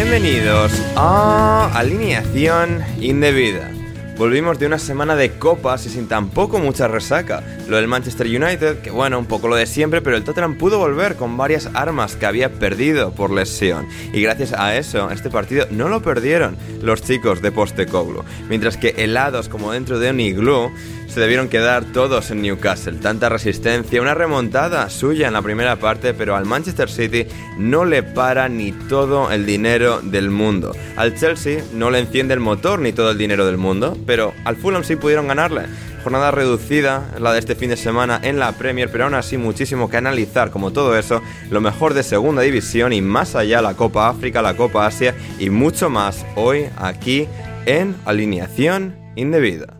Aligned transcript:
Bienvenidos 0.00 0.70
a 0.94 1.76
Alineación 1.76 2.84
Indebida. 3.00 3.68
Volvimos 4.16 4.60
de 4.60 4.66
una 4.66 4.78
semana 4.78 5.16
de 5.16 5.32
copas 5.38 5.86
y 5.86 5.88
sin 5.88 6.06
tampoco 6.06 6.60
mucha 6.60 6.86
resaca. 6.86 7.42
Lo 7.66 7.78
del 7.78 7.88
Manchester 7.88 8.28
United, 8.28 8.78
que 8.78 8.92
bueno, 8.92 9.18
un 9.18 9.26
poco 9.26 9.48
lo 9.48 9.56
de 9.56 9.66
siempre, 9.66 10.00
pero 10.00 10.16
el 10.16 10.22
Tottenham 10.22 10.56
pudo 10.56 10.78
volver 10.78 11.16
con 11.16 11.36
varias 11.36 11.68
armas 11.74 12.14
que 12.14 12.26
había 12.26 12.52
perdido 12.60 13.10
por 13.10 13.32
lesión. 13.32 13.88
Y 14.12 14.22
gracias 14.22 14.52
a 14.52 14.76
eso, 14.76 15.10
este 15.10 15.30
partido 15.30 15.66
no 15.72 15.88
lo 15.88 16.00
perdieron 16.00 16.56
los 16.80 17.02
chicos 17.02 17.42
de 17.42 17.50
Postecoglou. 17.50 18.22
Mientras 18.48 18.76
que 18.76 18.94
helados 18.98 19.48
como 19.48 19.72
dentro 19.72 19.98
de 19.98 20.10
un 20.10 20.20
iglú, 20.20 20.70
se 21.08 21.20
debieron 21.20 21.48
quedar 21.48 21.84
todos 21.86 22.30
en 22.30 22.42
Newcastle. 22.42 22.98
Tanta 22.98 23.28
resistencia, 23.28 24.00
una 24.00 24.14
remontada 24.14 24.88
suya 24.90 25.26
en 25.26 25.32
la 25.32 25.42
primera 25.42 25.76
parte, 25.76 26.14
pero 26.14 26.36
al 26.36 26.44
Manchester 26.44 26.90
City 26.90 27.26
no 27.58 27.84
le 27.84 28.02
para 28.02 28.48
ni 28.48 28.72
todo 28.72 29.30
el 29.30 29.46
dinero 29.46 30.00
del 30.02 30.30
mundo. 30.30 30.72
Al 30.96 31.18
Chelsea 31.18 31.62
no 31.72 31.90
le 31.90 32.00
enciende 32.00 32.34
el 32.34 32.40
motor 32.40 32.78
ni 32.78 32.92
todo 32.92 33.10
el 33.10 33.18
dinero 33.18 33.46
del 33.46 33.56
mundo, 33.56 33.96
pero 34.06 34.34
al 34.44 34.56
Fulham 34.56 34.84
sí 34.84 34.96
pudieron 34.96 35.28
ganarle. 35.28 35.62
Jornada 36.02 36.30
reducida, 36.30 37.10
la 37.18 37.32
de 37.32 37.40
este 37.40 37.56
fin 37.56 37.70
de 37.70 37.76
semana 37.76 38.20
en 38.22 38.38
la 38.38 38.52
Premier, 38.52 38.90
pero 38.90 39.04
aún 39.04 39.14
así 39.14 39.36
muchísimo 39.36 39.90
que 39.90 39.96
analizar 39.96 40.50
como 40.50 40.72
todo 40.72 40.96
eso, 40.96 41.20
lo 41.50 41.60
mejor 41.60 41.94
de 41.94 42.02
segunda 42.02 42.42
división 42.42 42.92
y 42.92 43.02
más 43.02 43.34
allá 43.34 43.60
la 43.60 43.74
Copa 43.74 44.08
África, 44.08 44.40
la 44.40 44.56
Copa 44.56 44.86
Asia 44.86 45.14
y 45.38 45.50
mucho 45.50 45.90
más 45.90 46.24
hoy 46.36 46.66
aquí 46.76 47.26
en 47.66 47.96
Alineación 48.04 48.96
Indebida. 49.16 49.77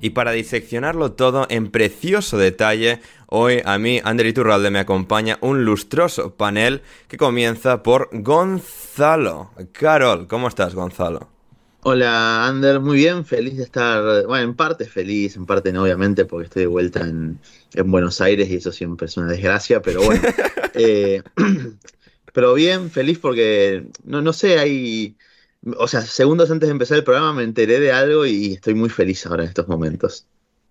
Y 0.00 0.10
para 0.10 0.32
diseccionarlo 0.32 1.12
todo 1.12 1.46
en 1.50 1.70
precioso 1.70 2.38
detalle, 2.38 3.00
hoy 3.26 3.60
a 3.64 3.78
mí, 3.78 4.00
Ander 4.04 4.26
Iturralde, 4.26 4.70
me 4.70 4.78
acompaña 4.78 5.38
un 5.40 5.64
lustroso 5.64 6.34
panel 6.34 6.82
que 7.08 7.16
comienza 7.16 7.82
por 7.82 8.08
Gonzalo. 8.12 9.50
Carol, 9.72 10.28
¿cómo 10.28 10.46
estás, 10.46 10.74
Gonzalo? 10.74 11.28
Hola, 11.82 12.46
Ander, 12.46 12.80
muy 12.80 12.98
bien, 12.98 13.24
feliz 13.24 13.56
de 13.56 13.64
estar, 13.64 14.26
bueno, 14.26 14.44
en 14.44 14.54
parte 14.54 14.84
feliz, 14.84 15.36
en 15.36 15.46
parte 15.46 15.72
no, 15.72 15.84
obviamente, 15.84 16.24
porque 16.24 16.44
estoy 16.46 16.62
de 16.62 16.66
vuelta 16.68 17.00
en, 17.00 17.40
en 17.74 17.90
Buenos 17.90 18.20
Aires 18.20 18.48
y 18.50 18.56
eso 18.56 18.72
siempre 18.72 19.06
es 19.06 19.16
una 19.16 19.28
desgracia, 19.28 19.80
pero 19.80 20.02
bueno, 20.02 20.22
eh, 20.74 21.22
pero 22.32 22.54
bien, 22.54 22.90
feliz 22.90 23.18
porque, 23.18 23.86
no, 24.04 24.20
no 24.22 24.32
sé, 24.32 24.58
hay, 24.58 25.16
o 25.76 25.88
sea, 25.88 26.00
segundos 26.02 26.50
antes 26.50 26.68
de 26.68 26.72
empezar 26.72 26.98
el 26.98 27.04
programa 27.04 27.32
me 27.32 27.42
enteré 27.42 27.80
de 27.80 27.92
algo 27.92 28.26
y 28.26 28.54
estoy 28.54 28.74
muy 28.74 28.88
feliz 28.88 29.26
ahora 29.26 29.42
en 29.42 29.48
estos 29.48 29.68
momentos. 29.68 30.26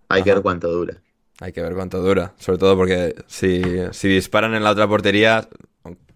Hay 0.08 0.22
que 0.22 0.32
ver 0.32 0.42
cuánto 0.42 0.70
dura. 0.70 1.00
Hay 1.40 1.52
que 1.52 1.62
ver 1.62 1.74
cuánto 1.74 2.00
dura, 2.00 2.34
sobre 2.38 2.58
todo 2.58 2.76
porque 2.76 3.14
si, 3.26 3.62
si 3.92 4.08
disparan 4.08 4.54
en 4.54 4.64
la 4.64 4.72
otra 4.72 4.88
portería, 4.88 5.48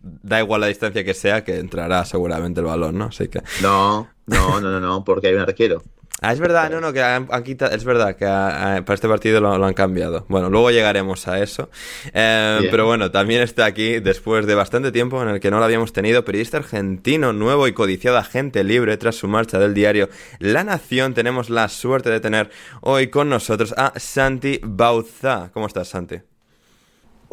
da 0.01 0.41
igual 0.41 0.63
la 0.63 0.67
distancia 0.67 1.05
que 1.05 1.15
sea, 1.15 1.45
que 1.45 1.59
entrará 1.59 2.05
seguramente 2.05 2.61
el 2.61 2.67
balón, 2.67 2.99
¿no? 2.99 3.05
Así 3.05 3.29
que... 3.29 3.41
No, 3.63 4.11
no, 4.27 4.61
no, 4.61 4.71
no, 4.71 4.81
no, 4.81 5.05
porque 5.05 5.29
hay 5.29 5.35
un 5.35 5.43
arquero. 5.43 5.83
Ah, 6.25 6.33
es 6.33 6.39
verdad, 6.39 6.71
no, 6.71 6.81
no, 6.81 6.93
que 6.93 7.03
han, 7.03 7.27
han 7.31 7.43
quitado, 7.43 7.75
es 7.75 7.85
verdad 7.85 8.15
que 8.15 8.25
para 8.25 8.95
este 8.95 9.09
partido 9.09 9.41
lo, 9.41 9.59
lo 9.59 9.67
han 9.67 9.75
cambiado. 9.75 10.25
Bueno, 10.29 10.51
luego 10.51 10.71
llegaremos 10.71 11.27
a 11.27 11.43
eso. 11.43 11.69
Eh, 12.15 12.69
pero 12.71 12.87
bueno, 12.87 13.11
también 13.11 13.43
está 13.43 13.65
aquí, 13.65 13.99
después 13.99 14.47
de 14.47 14.55
bastante 14.55 14.93
tiempo 14.93 15.21
en 15.21 15.31
el 15.31 15.41
que 15.41 15.51
no 15.51 15.59
lo 15.59 15.65
habíamos 15.65 15.93
tenido, 15.93 16.25
periodista 16.25 16.59
argentino, 16.59 17.33
nuevo 17.33 17.67
y 17.67 17.73
codiciado 17.73 18.19
agente 18.19 18.63
libre 18.63 18.97
tras 18.97 19.17
su 19.17 19.27
marcha 19.27 19.59
del 19.59 19.75
diario 19.75 20.09
La 20.39 20.63
Nación. 20.63 21.13
Tenemos 21.13 21.51
la 21.51 21.69
suerte 21.69 22.11
de 22.11 22.21
tener 22.21 22.51
hoy 22.83 23.09
con 23.09 23.29
nosotros 23.29 23.75
a 23.77 23.93
Santi 23.99 24.61
Bauza. 24.63 25.51
¿Cómo 25.53 25.67
estás, 25.67 25.89
Santi? 25.89 26.21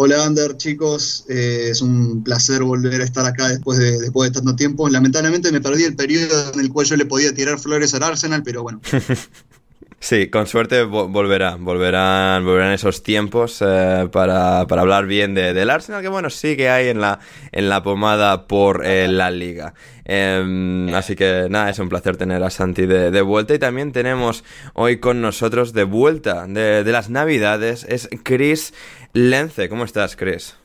Hola, 0.02 0.24
Ander, 0.26 0.56
chicos. 0.56 1.26
Eh, 1.28 1.68
es 1.72 1.82
un 1.82 2.24
placer 2.24 2.64
volver 2.64 3.02
a 3.02 3.04
estar 3.04 3.26
acá 3.26 3.50
después 3.50 3.78
de, 3.78 4.00
después 4.00 4.32
de 4.32 4.40
tanto 4.40 4.56
tiempo. 4.56 4.88
Lamentablemente 4.88 5.52
me 5.52 5.60
perdí 5.60 5.84
el 5.84 5.98
periodo 5.98 6.54
en 6.54 6.60
el 6.62 6.72
cual 6.72 6.86
yo 6.86 6.96
le 6.96 7.06
podía 7.06 7.34
tirar 7.34 7.60
flores 7.60 7.94
al 7.94 8.04
Arsenal, 8.04 8.42
pero 8.42 8.64
bueno, 8.64 8.80
Sí, 10.02 10.30
con 10.30 10.48
suerte 10.48 10.86
vo- 10.86 11.12
volverá, 11.12 11.56
volverán, 11.58 12.46
volverán 12.46 12.72
esos 12.72 13.04
tiempos 13.04 13.58
eh, 13.62 14.08
para, 14.10 14.66
para 14.66 14.84
hablar 14.84 15.06
bien 15.06 15.34
de- 15.36 15.54
del 15.54 15.70
Arsenal, 15.70 16.02
que 16.02 16.08
bueno, 16.08 16.30
sí 16.30 16.56
que 16.56 16.70
hay 16.70 16.88
en 16.88 17.02
la, 17.02 17.20
en 17.52 17.68
la 17.68 17.84
pomada 17.84 18.48
por 18.48 18.86
eh, 18.86 19.10
la 19.10 19.30
liga. 19.30 19.74
Em, 20.06 20.88
así 20.96 21.18
que 21.18 21.48
nada, 21.50 21.70
es 21.70 21.80
un 21.80 21.90
placer 21.90 22.16
tener 22.16 22.42
a 22.42 22.50
Santi 22.50 22.86
de, 22.86 23.12
de 23.12 23.22
vuelta 23.22 23.54
y 23.54 23.60
también 23.60 23.92
tenemos 23.92 24.46
hoy 24.74 25.02
con 25.02 25.20
nosotros 25.22 25.74
de 25.74 25.84
vuelta 25.84 26.48
de, 26.48 26.86
de 26.86 26.92
las 26.94 27.10
navidades, 27.10 27.86
es 27.90 28.08
Chris 28.24 28.74
Lence. 29.14 29.70
¿Cómo 29.70 29.84
estás, 29.86 30.16
Chris? 30.16 30.56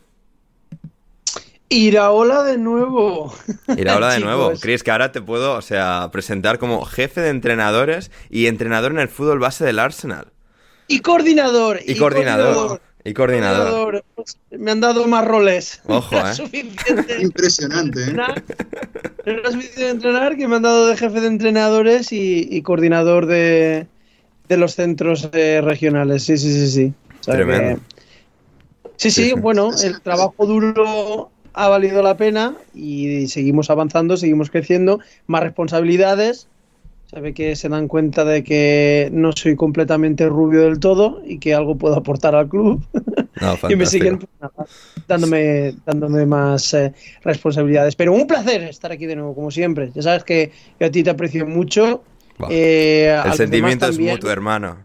Iraola 1.68 2.44
de 2.44 2.58
nuevo. 2.58 3.34
Ahora 3.88 4.12
de 4.12 4.20
nuevo, 4.20 4.52
Chris, 4.60 4.82
que 4.82 4.90
ahora 4.90 5.10
te 5.12 5.20
puedo, 5.22 5.54
o 5.54 5.62
sea, 5.62 6.08
presentar 6.12 6.58
como 6.58 6.84
jefe 6.84 7.20
de 7.20 7.30
entrenadores 7.30 8.10
y 8.30 8.46
entrenador 8.46 8.92
en 8.92 8.98
el 9.00 9.08
fútbol 9.08 9.38
base 9.40 9.64
del 9.64 9.78
Arsenal. 9.78 10.26
Y 10.86 11.00
coordinador. 11.00 11.80
Y 11.84 11.96
coordinador. 11.96 12.80
Y 13.02 13.12
coordinador. 13.14 13.70
coordinador. 13.70 14.04
Pues, 14.14 14.38
me 14.50 14.70
han 14.70 14.80
dado 14.80 15.06
más 15.06 15.24
roles. 15.26 15.80
Ojo, 15.86 16.14
No 16.38 16.44
eh. 16.52 17.18
impresionante. 17.20 18.02
¿eh? 18.04 18.12
No 18.12 18.24
era 19.32 19.50
suficiente 19.50 19.88
entrenar 19.88 20.36
que 20.36 20.46
me 20.46 20.56
han 20.56 20.62
dado 20.62 20.86
de 20.86 20.96
jefe 20.96 21.20
de 21.20 21.26
entrenadores 21.26 22.12
y, 22.12 22.46
y 22.50 22.62
coordinador 22.62 23.26
de, 23.26 23.86
de 24.48 24.56
los 24.58 24.74
centros 24.74 25.28
eh, 25.32 25.60
regionales. 25.64 26.22
Sí, 26.24 26.36
sí, 26.36 26.52
sí, 26.52 26.68
sí. 26.70 26.92
O 27.20 27.24
sea 27.24 27.34
Tremendo. 27.34 27.80
que- 27.80 27.93
Sí, 28.96 29.10
sí, 29.10 29.32
bueno, 29.32 29.70
el 29.82 30.00
trabajo 30.00 30.46
duro 30.46 31.30
ha 31.52 31.68
valido 31.68 32.02
la 32.02 32.16
pena 32.16 32.56
y 32.74 33.26
seguimos 33.28 33.70
avanzando, 33.70 34.16
seguimos 34.16 34.50
creciendo, 34.50 35.00
más 35.26 35.42
responsabilidades. 35.42 36.48
Se 37.06 37.20
ve 37.20 37.32
que 37.32 37.54
se 37.54 37.68
dan 37.68 37.86
cuenta 37.86 38.24
de 38.24 38.42
que 38.42 39.08
no 39.12 39.32
soy 39.32 39.54
completamente 39.56 40.26
rubio 40.28 40.62
del 40.62 40.80
todo 40.80 41.22
y 41.24 41.38
que 41.38 41.54
algo 41.54 41.76
puedo 41.76 41.94
aportar 41.94 42.34
al 42.34 42.48
club. 42.48 42.82
y 43.68 43.76
me 43.76 43.86
siguen 43.86 44.18
dándome, 45.06 45.74
dándome 45.84 46.26
más 46.26 46.74
eh, 46.74 46.92
responsabilidades. 47.22 47.96
Pero 47.96 48.12
un 48.12 48.26
placer 48.26 48.62
estar 48.62 48.92
aquí 48.92 49.06
de 49.06 49.16
nuevo, 49.16 49.34
como 49.34 49.50
siempre. 49.50 49.90
Ya 49.94 50.02
sabes 50.02 50.24
que, 50.24 50.52
a 50.80 50.90
ti 50.90 51.02
te 51.02 51.10
aprecio 51.10 51.46
mucho. 51.46 52.02
Eh, 52.50 53.20
El 53.24 53.32
sentimiento 53.34 53.86
es 53.86 53.98
mutuo, 53.98 54.30
hermano. 54.30 54.84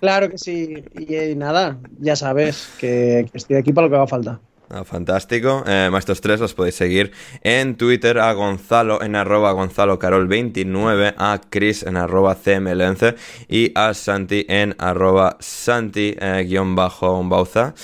Claro 0.00 0.30
que 0.30 0.38
sí. 0.38 0.84
Y, 0.98 1.34
nada, 1.34 1.78
ya 1.98 2.16
sabes 2.16 2.68
que, 2.78 3.28
estoy 3.32 3.56
aquí 3.56 3.72
para 3.72 3.86
lo 3.86 3.90
que 3.90 3.96
haga 3.96 4.06
falta. 4.06 4.40
Ah, 4.70 4.84
fantástico. 4.84 5.64
Eh, 5.66 5.90
estos 5.96 6.20
tres 6.20 6.40
los 6.40 6.52
podéis 6.52 6.74
seguir 6.74 7.12
en 7.42 7.76
Twitter 7.76 8.18
a 8.18 8.32
Gonzalo 8.34 9.02
en 9.02 9.16
arroba 9.16 9.52
Gonzalo 9.52 9.98
Carol 9.98 10.28
29, 10.28 11.14
a 11.16 11.40
Chris 11.48 11.82
en 11.82 11.96
arroba 11.96 12.34
CMLence 12.34 13.14
y 13.48 13.72
a 13.74 13.94
Santi 13.94 14.44
en 14.46 14.76
arroba 14.78 15.38
Santi 15.40 16.14
eh, 16.20 16.44
guion 16.46 16.76
bajo 16.76 17.22
Bauza 17.24 17.74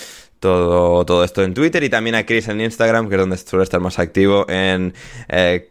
todo, 0.45 1.07
todo 1.07 1.25
esto 1.25 1.43
en 1.43 1.55
Twitter 1.55 1.83
y 1.85 1.89
también 1.89 2.17
a 2.17 2.27
Chris 2.27 2.49
en 2.49 2.61
Instagram, 2.61 3.09
que 3.09 3.15
es 3.15 3.21
donde 3.21 3.39
suele 3.39 3.63
estar 3.63 3.81
más 3.81 3.99
activo, 3.99 4.45
en 4.51 4.93
eh, 5.29 5.71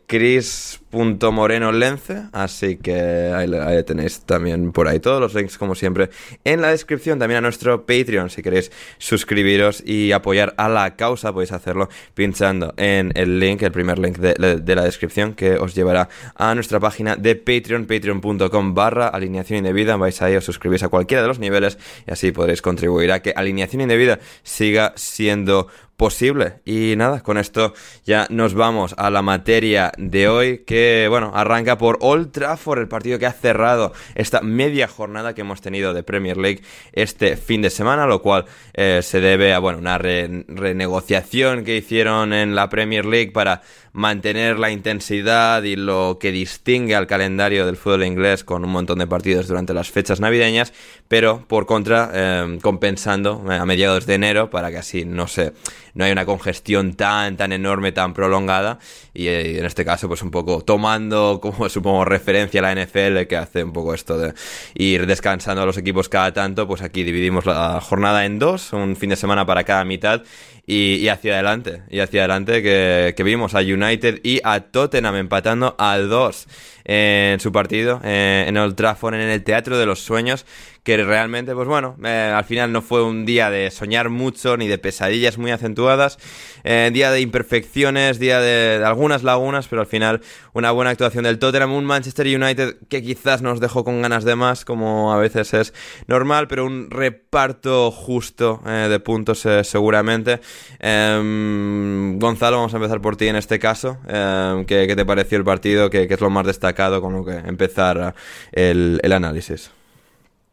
chris.morenolence. 0.94 2.24
Así 2.32 2.78
que 2.78 3.32
ahí, 3.36 3.84
tenéis 3.84 4.22
también 4.22 4.72
por 4.72 4.88
ahí 4.88 5.00
todos 5.00 5.20
los 5.20 5.34
links, 5.34 5.58
como 5.58 5.76
siempre, 5.76 6.10
en 6.44 6.62
la 6.62 6.70
descripción. 6.70 7.20
También 7.20 7.40
a 7.40 7.42
nuestro 7.42 7.86
Patreon, 7.86 8.30
si 8.30 8.42
queréis 8.42 8.72
suscribiros 8.98 9.84
y 9.86 10.12
apoyar 10.12 10.54
a 10.58 10.70
la 10.70 10.96
causa, 10.96 11.34
podéis 11.34 11.52
hacerlo 11.52 11.90
pinchando 12.14 12.74
en 12.78 13.12
el 13.16 13.40
link, 13.40 13.62
el 13.64 13.72
primer 13.72 14.00
link 14.00 14.18
de, 14.18 14.62
de 14.62 14.76
la 14.76 14.84
descripción, 14.84 15.34
que 15.34 15.58
os 15.58 15.76
llevará 15.76 16.10
a 16.36 16.54
nuestra 16.56 16.80
página 16.80 17.16
de 17.16 17.36
Patreon, 17.36 17.86
patreon.com 17.86 18.74
barra 18.74 19.08
alineación 19.08 19.58
indebida. 19.58 19.98
Vais 19.98 20.22
ahí, 20.22 20.36
os 20.36 20.46
suscribís 20.46 20.84
a 20.84 20.90
cualquiera 20.90 21.22
de 21.22 21.28
los 21.28 21.40
niveles 21.40 21.78
y 22.08 22.12
así 22.12 22.32
podréis 22.32 22.62
contribuir 22.62 23.12
a 23.12 23.22
que 23.22 23.34
alineación 23.36 23.82
indebida 23.82 24.20
siga 24.44 24.94
siendo 24.96 25.68
posible. 25.98 26.62
Y 26.66 26.96
nada, 26.98 27.22
con 27.22 27.38
esto 27.38 27.74
ya 28.06 28.28
nos 28.30 28.54
vamos 28.54 28.96
a 28.98 29.10
la 29.10 29.22
materia 29.22 29.92
de 29.98 30.28
hoy, 30.28 30.64
que 30.66 31.08
bueno, 31.10 31.32
arranca 31.34 31.78
por 31.78 31.98
Old 32.02 32.32
Trafford, 32.32 32.80
el 32.80 32.88
partido 32.88 33.20
que 33.20 33.26
ha 33.26 33.32
cerrado 33.32 33.94
esta 34.16 34.42
media 34.42 34.88
jornada 34.88 35.34
que 35.34 35.42
hemos 35.42 35.62
tenido 35.62 35.94
de 35.94 36.04
Premier 36.04 36.38
League 36.38 36.62
este 36.94 37.38
fin 37.38 37.62
de 37.62 37.70
semana, 37.70 38.06
lo 38.06 38.22
cual 38.22 38.46
eh, 38.74 39.02
se 39.04 39.20
debe 39.20 39.54
a 39.54 39.60
bueno, 39.60 39.80
una 39.80 39.98
renegociación 39.98 41.64
que 41.64 41.78
hicieron 41.78 42.34
en 42.34 42.56
la 42.56 42.70
Premier 42.70 43.06
League 43.06 43.32
para 43.32 43.62
mantener 43.94 44.58
la 44.58 44.72
intensidad 44.72 45.62
y 45.64 45.76
lo 45.76 46.18
que 46.20 46.32
distingue 46.32 46.96
al 46.96 47.06
calendario 47.06 47.66
del 47.68 47.78
fútbol 47.78 48.04
inglés 48.04 48.44
con 48.44 48.66
un 48.66 48.72
montón 48.72 48.98
de 48.98 49.08
partidos 49.08 49.48
durante 49.48 49.74
las 49.74 49.92
fechas 49.92 50.20
navideñas, 50.20 50.74
pero 51.08 51.46
por 51.48 51.68
contra 51.68 52.10
eh, 52.12 52.58
compensando 52.62 53.46
a 53.48 53.66
mediados 53.66 54.08
de 54.08 54.16
enero 54.16 54.50
para 54.50 54.72
que 54.72 54.78
así 54.78 55.06
no 55.06 55.28
se 55.28 55.54
no 55.94 56.06
hay 56.06 56.12
una 56.12 56.26
congestión 56.26 56.96
tan, 56.96 57.38
tan 57.38 57.52
enorme, 57.52 57.92
tan 57.92 58.14
prolongada. 58.14 58.80
Y, 59.14 59.28
eh, 59.28 59.60
en 59.60 59.66
este 59.66 59.86
caso, 59.86 60.08
pues 60.08 60.24
un 60.24 60.32
poco 60.32 60.62
tomando 60.62 61.40
como 61.40 61.70
supongo 61.70 62.04
referencia 62.04 62.62
a 62.62 62.74
la 62.74 62.84
NFL 62.84 63.28
que 63.28 63.38
hace 63.38 63.64
un 63.64 63.74
poco 63.74 63.94
esto 63.94 64.18
de 64.18 64.34
ir 64.74 65.06
descansando 65.06 65.62
a 65.62 65.66
los 65.66 65.78
equipos 65.78 66.10
cada 66.10 66.34
tanto, 66.34 66.68
pues 66.68 66.82
aquí 66.82 67.04
dividimos 67.04 67.46
la 67.46 67.80
jornada 67.80 68.26
en 68.26 68.40
dos, 68.40 68.74
un 68.74 68.96
fin 68.96 69.12
de 69.12 69.16
semana 69.16 69.46
para 69.46 69.64
cada 69.64 69.86
mitad 69.86 70.24
y, 70.66 71.08
hacia 71.10 71.34
adelante, 71.34 71.82
y 71.90 72.00
hacia 72.00 72.22
adelante 72.22 72.64
que, 72.64 73.14
que, 73.18 73.24
vimos 73.24 73.54
a 73.54 73.60
United 73.60 74.22
y 74.24 74.40
a 74.44 74.62
Tottenham 74.62 75.16
empatando 75.16 75.76
a 75.78 75.98
dos 75.98 76.48
en 76.86 77.40
su 77.40 77.52
partido 77.52 78.02
eh, 78.04 78.46
en 78.48 78.58
Old 78.58 78.76
Trafford, 78.76 79.16
en 79.16 79.22
el 79.22 79.44
Teatro 79.44 79.78
de 79.78 79.86
los 79.86 80.00
Sueños, 80.00 80.46
que 80.84 80.98
realmente, 80.98 81.56
pues 81.56 81.68
bueno, 81.68 81.96
eh, 82.04 82.34
al 82.36 82.44
final 82.44 82.74
no 82.74 82.82
fue 82.82 83.04
un 83.04 83.26
día 83.26 83.50
de 83.50 83.72
soñar 83.72 84.10
mucho 84.10 84.58
ni 84.58 84.68
de 84.68 84.78
pesadillas 84.78 85.38
muy 85.38 85.52
acentuadas, 85.52 86.20
eh, 86.66 86.90
día 86.94 87.10
de 87.12 87.22
imperfecciones, 87.22 88.20
día 88.20 88.42
de, 88.42 88.84
algunas 88.86 89.24
lagunas, 89.24 89.68
pero 89.70 89.82
al 89.82 89.88
final 89.88 90.22
una 90.52 90.72
buena 90.72 90.92
actuación 90.92 91.24
del 91.24 91.40
Tottenham, 91.40 91.72
un 91.72 91.86
Manchester 91.86 92.28
United 92.28 92.76
que 92.90 93.02
quizás 93.02 93.42
nos 93.42 93.62
dejó 93.62 93.86
con 93.86 94.02
ganas 94.02 94.26
de 94.26 94.36
más, 94.36 94.66
como 94.66 95.14
a 95.14 95.18
veces 95.18 95.54
es 95.54 95.74
normal, 96.08 96.50
pero 96.50 96.66
un 96.66 96.92
reparto 96.92 97.92
justo 97.92 98.62
de 98.66 99.00
puntos 99.00 99.48
seguramente. 99.64 100.42
Em, 100.80 102.20
Gonzalo, 102.20 102.58
vamos 102.58 102.74
a 102.74 102.78
empezar 102.78 103.02
por 103.02 103.16
ti 103.16 103.28
en 103.28 103.36
este 103.36 103.58
caso. 103.58 103.98
Em, 104.08 104.66
¿qué, 104.66 104.94
te 104.94 105.06
pareció 105.06 105.38
el 105.38 105.44
partido? 105.44 105.90
¿Qué, 105.90 106.08
es 106.10 106.22
lo 106.22 106.30
más 106.30 106.46
destacado 106.46 106.73
con 106.74 107.14
lo 107.14 107.26
que 107.26 107.36
empezar 107.36 108.16
el, 108.52 109.00
análisis? 109.12 109.72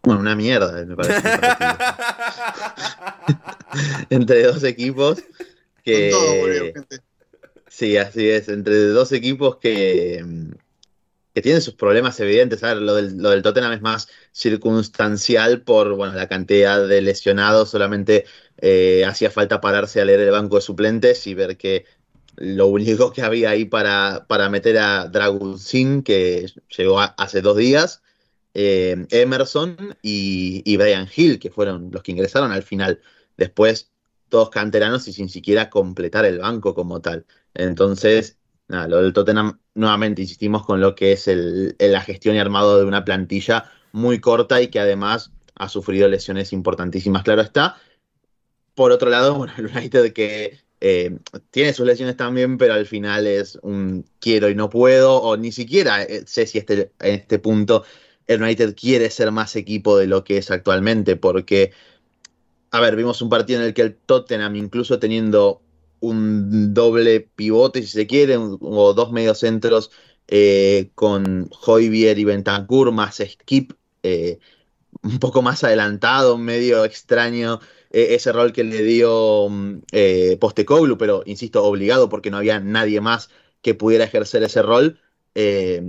Bueno, 0.02 0.20
una 0.20 0.34
mierda, 0.34 0.72
me 0.84 0.96
parece. 0.96 1.20
entre 4.10 4.42
dos 4.44 4.64
equipos 4.64 5.22
que... 5.84 6.72
sí, 7.68 7.96
así 7.96 8.28
es. 8.28 8.48
Entre 8.48 8.88
dos 8.88 9.12
equipos 9.12 9.56
que, 9.56 10.24
que 11.34 11.42
tienen 11.42 11.60
sus 11.60 11.74
problemas 11.74 12.18
evidentes. 12.20 12.62
Lo, 12.62 12.94
del, 12.94 13.18
lo 13.18 13.30
del 13.30 13.42
Tottenham 13.42 13.72
es 13.72 13.82
más 13.82 14.08
circunstancial 14.32 15.62
por 15.62 15.94
bueno, 15.94 16.14
la 16.14 16.28
cantidad 16.28 16.86
de 16.86 17.02
lesionados. 17.02 17.70
Solamente 17.70 18.24
eh, 18.58 19.04
hacía 19.06 19.30
falta 19.30 19.60
pararse 19.60 20.00
a 20.00 20.04
leer 20.04 20.20
el 20.20 20.30
banco 20.30 20.56
de 20.56 20.62
suplentes 20.62 21.26
y 21.26 21.34
ver 21.34 21.56
que 21.56 21.84
lo 22.40 22.68
único 22.68 23.12
que 23.12 23.22
había 23.22 23.50
ahí 23.50 23.66
para, 23.66 24.26
para 24.26 24.48
meter 24.48 24.78
a 24.78 25.06
Dragon 25.08 25.58
Sin, 25.58 26.02
que 26.02 26.46
llegó 26.76 26.98
hace 27.00 27.42
dos 27.42 27.56
días, 27.56 28.02
eh, 28.54 29.06
Emerson 29.10 29.76
y, 30.02 30.62
y, 30.64 30.76
Brian 30.78 31.06
Hill, 31.14 31.38
que 31.38 31.50
fueron 31.50 31.90
los 31.92 32.02
que 32.02 32.12
ingresaron 32.12 32.50
al 32.50 32.62
final. 32.62 33.00
Después, 33.36 33.92
todos 34.30 34.48
canteranos 34.48 35.06
y 35.06 35.12
sin 35.12 35.28
siquiera 35.28 35.68
completar 35.68 36.24
el 36.24 36.38
banco 36.38 36.74
como 36.74 37.02
tal. 37.02 37.26
Entonces, 37.52 38.38
nada, 38.68 38.88
lo 38.88 39.02
del 39.02 39.12
Tottenham, 39.12 39.60
nuevamente 39.74 40.22
insistimos 40.22 40.64
con 40.64 40.80
lo 40.80 40.94
que 40.94 41.12
es 41.12 41.28
el, 41.28 41.76
la 41.78 42.00
gestión 42.00 42.36
y 42.36 42.38
armado 42.38 42.78
de 42.78 42.86
una 42.86 43.04
plantilla 43.04 43.70
muy 43.92 44.18
corta 44.18 44.62
y 44.62 44.68
que 44.68 44.80
además 44.80 45.30
ha 45.56 45.68
sufrido 45.68 46.08
lesiones 46.08 46.54
importantísimas, 46.54 47.22
claro 47.22 47.42
está. 47.42 47.76
Por 48.74 48.92
otro 48.92 49.10
lado, 49.10 49.34
bueno, 49.36 49.52
el 49.58 49.66
United 49.66 50.14
que 50.14 50.58
eh, 50.80 51.18
tiene 51.50 51.74
sus 51.74 51.86
lesiones 51.86 52.16
también, 52.16 52.56
pero 52.56 52.72
al 52.72 52.86
final 52.86 53.26
es 53.26 53.58
un 53.62 54.06
quiero 54.18 54.48
y 54.48 54.54
no 54.54 54.70
puedo, 54.70 55.16
o 55.16 55.36
ni 55.36 55.52
siquiera 55.52 56.02
eh, 56.02 56.24
sé 56.26 56.46
si 56.46 56.56
este, 56.56 56.92
en 57.00 57.14
este 57.16 57.38
punto 57.38 57.84
el 58.26 58.42
United 58.42 58.74
quiere 58.74 59.10
ser 59.10 59.30
más 59.30 59.56
equipo 59.56 59.98
de 59.98 60.06
lo 60.06 60.24
que 60.24 60.38
es 60.38 60.50
actualmente, 60.50 61.16
porque, 61.16 61.72
a 62.70 62.80
ver, 62.80 62.96
vimos 62.96 63.20
un 63.20 63.28
partido 63.28 63.60
en 63.60 63.66
el 63.66 63.74
que 63.74 63.82
el 63.82 63.94
Tottenham, 63.94 64.56
incluso 64.56 64.98
teniendo 64.98 65.60
un 66.00 66.72
doble 66.72 67.20
pivote, 67.20 67.82
si 67.82 67.88
se 67.88 68.06
quiere, 68.06 68.36
o 68.38 68.94
dos 68.94 69.12
mediocentros 69.12 69.90
eh, 70.28 70.90
con 70.94 71.50
Hoybier 71.66 72.18
y 72.18 72.24
Bentancur, 72.24 72.92
más 72.92 73.16
Skip, 73.16 73.72
un 75.02 75.18
poco 75.18 75.42
más 75.42 75.62
adelantado, 75.64 76.38
medio 76.38 76.84
extraño 76.84 77.60
eh, 77.90 78.14
ese 78.14 78.32
rol 78.32 78.52
que 78.52 78.64
le 78.64 78.82
dio 78.82 79.48
mm, 79.48 79.82
eh, 79.92 80.36
Postecoglu, 80.40 80.96
pero 80.96 81.22
insisto, 81.26 81.64
obligado 81.64 82.08
porque 82.08 82.30
no 82.30 82.36
había 82.38 82.60
nadie 82.60 83.00
más 83.00 83.30
que 83.62 83.74
pudiera 83.74 84.04
ejercer 84.04 84.42
ese 84.42 84.62
rol. 84.62 85.00
Eh, 85.34 85.82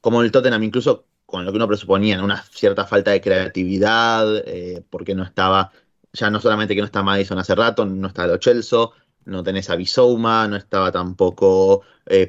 como 0.00 0.22
el 0.22 0.32
Tottenham, 0.32 0.62
incluso 0.62 1.06
con 1.26 1.44
lo 1.44 1.52
que 1.52 1.56
uno 1.56 1.68
presuponía, 1.68 2.22
una 2.22 2.42
cierta 2.44 2.86
falta 2.86 3.10
de 3.10 3.20
creatividad, 3.20 4.42
eh, 4.46 4.84
porque 4.90 5.14
no 5.14 5.22
estaba, 5.24 5.72
ya 6.12 6.30
no 6.30 6.40
solamente 6.40 6.74
que 6.74 6.80
no 6.80 6.86
está 6.86 7.02
Madison 7.02 7.38
hace 7.38 7.54
rato, 7.54 7.86
no 7.86 8.08
está 8.08 8.26
Lo 8.26 8.36
Chelso, 8.36 8.92
no 9.24 9.42
tenés 9.42 9.70
a 9.70 9.76
no 9.76 10.56
estaba 10.56 10.92
tampoco 10.92 11.82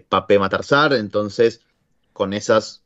Papé 0.10 0.39
Matarzar, 0.39 0.93
entonces 0.93 1.62
con 2.13 2.34
esas 2.34 2.84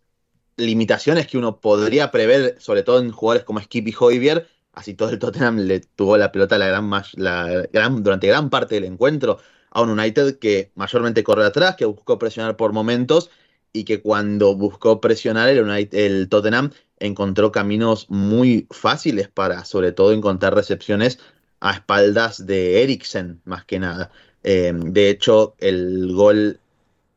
limitaciones 0.55 1.27
que 1.27 1.37
uno 1.37 1.59
podría 1.59 2.09
prever, 2.11 2.55
sobre 2.59 2.83
todo 2.83 2.99
en 2.99 3.11
jugadores 3.11 3.45
como 3.45 3.61
Skip 3.61 3.87
y 3.87 3.95
Hoybier, 3.97 4.47
así 4.77 4.93
todo 4.93 5.09
el 5.09 5.19
Tottenham 5.19 5.57
le 5.57 5.79
tuvo 5.79 6.17
la 6.17 6.31
pelota 6.31 6.57
durante 6.57 8.27
gran 8.27 8.49
parte 8.49 8.75
del 8.75 8.85
encuentro 8.85 9.39
a 9.71 9.81
un 9.81 9.89
United 9.89 10.37
que 10.37 10.71
mayormente 10.75 11.23
corre 11.23 11.45
atrás, 11.45 11.75
que 11.75 11.85
buscó 11.85 12.19
presionar 12.19 12.55
por 12.57 12.73
momentos 12.73 13.31
y 13.73 13.83
que 13.85 14.01
cuando 14.01 14.55
buscó 14.55 15.01
presionar 15.01 15.49
el, 15.49 15.89
el 15.91 16.29
Tottenham 16.29 16.71
encontró 16.99 17.51
caminos 17.51 18.09
muy 18.09 18.67
fáciles 18.69 19.27
para 19.27 19.65
sobre 19.65 19.91
todo 19.91 20.13
encontrar 20.13 20.55
recepciones 20.55 21.19
a 21.59 21.73
espaldas 21.73 22.45
de 22.45 22.83
Eriksen 22.83 23.41
más 23.45 23.65
que 23.65 23.79
nada. 23.79 24.11
Eh, 24.43 24.71
de 24.75 25.09
hecho, 25.09 25.55
el 25.57 26.13
gol, 26.13 26.59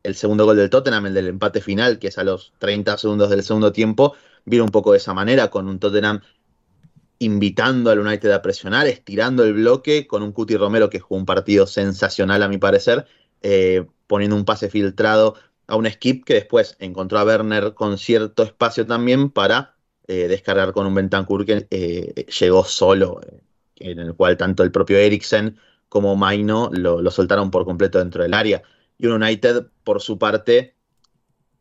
el 0.03 0.15
segundo 0.15 0.45
gol 0.45 0.57
del 0.57 0.71
Tottenham, 0.71 1.05
el 1.05 1.13
del 1.13 1.27
empate 1.27 1.61
final, 1.61 1.99
que 1.99 2.07
es 2.07 2.17
a 2.17 2.23
los 2.23 2.53
30 2.57 2.97
segundos 2.97 3.29
del 3.29 3.43
segundo 3.43 3.71
tiempo, 3.71 4.15
vino 4.45 4.63
un 4.63 4.71
poco 4.71 4.91
de 4.91 4.97
esa 4.97 5.13
manera, 5.13 5.49
con 5.49 5.67
un 5.67 5.79
Tottenham 5.79 6.21
invitando 7.21 7.91
al 7.91 7.99
United 7.99 8.31
a 8.31 8.41
presionar, 8.41 8.87
estirando 8.87 9.43
el 9.43 9.53
bloque 9.53 10.07
con 10.07 10.23
un 10.23 10.31
Cuti 10.31 10.57
Romero 10.57 10.89
que 10.89 10.99
jugó 10.99 11.19
un 11.19 11.27
partido 11.27 11.67
sensacional 11.67 12.41
a 12.41 12.47
mi 12.47 12.57
parecer, 12.57 13.05
eh, 13.41 13.85
poniendo 14.07 14.35
un 14.35 14.43
pase 14.43 14.69
filtrado 14.69 15.35
a 15.67 15.75
un 15.75 15.89
skip 15.89 16.25
que 16.25 16.33
después 16.33 16.75
encontró 16.79 17.19
a 17.19 17.23
Werner 17.23 17.75
con 17.75 17.99
cierto 17.99 18.41
espacio 18.41 18.87
también 18.87 19.29
para 19.29 19.75
eh, 20.07 20.27
descargar 20.27 20.73
con 20.73 20.87
un 20.87 20.95
Bentancur 20.95 21.45
que 21.45 21.67
eh, 21.69 22.25
llegó 22.39 22.65
solo, 22.65 23.21
en 23.75 23.99
el 23.99 24.15
cual 24.15 24.35
tanto 24.35 24.63
el 24.63 24.71
propio 24.71 24.97
Eriksen 24.97 25.59
como 25.89 26.15
Maino 26.15 26.71
lo, 26.73 27.03
lo 27.03 27.11
soltaron 27.11 27.51
por 27.51 27.65
completo 27.65 27.99
dentro 27.99 28.23
del 28.23 28.33
área. 28.33 28.63
Y 28.97 29.05
un 29.05 29.21
United, 29.21 29.67
por 29.83 30.01
su 30.01 30.17
parte, 30.17 30.75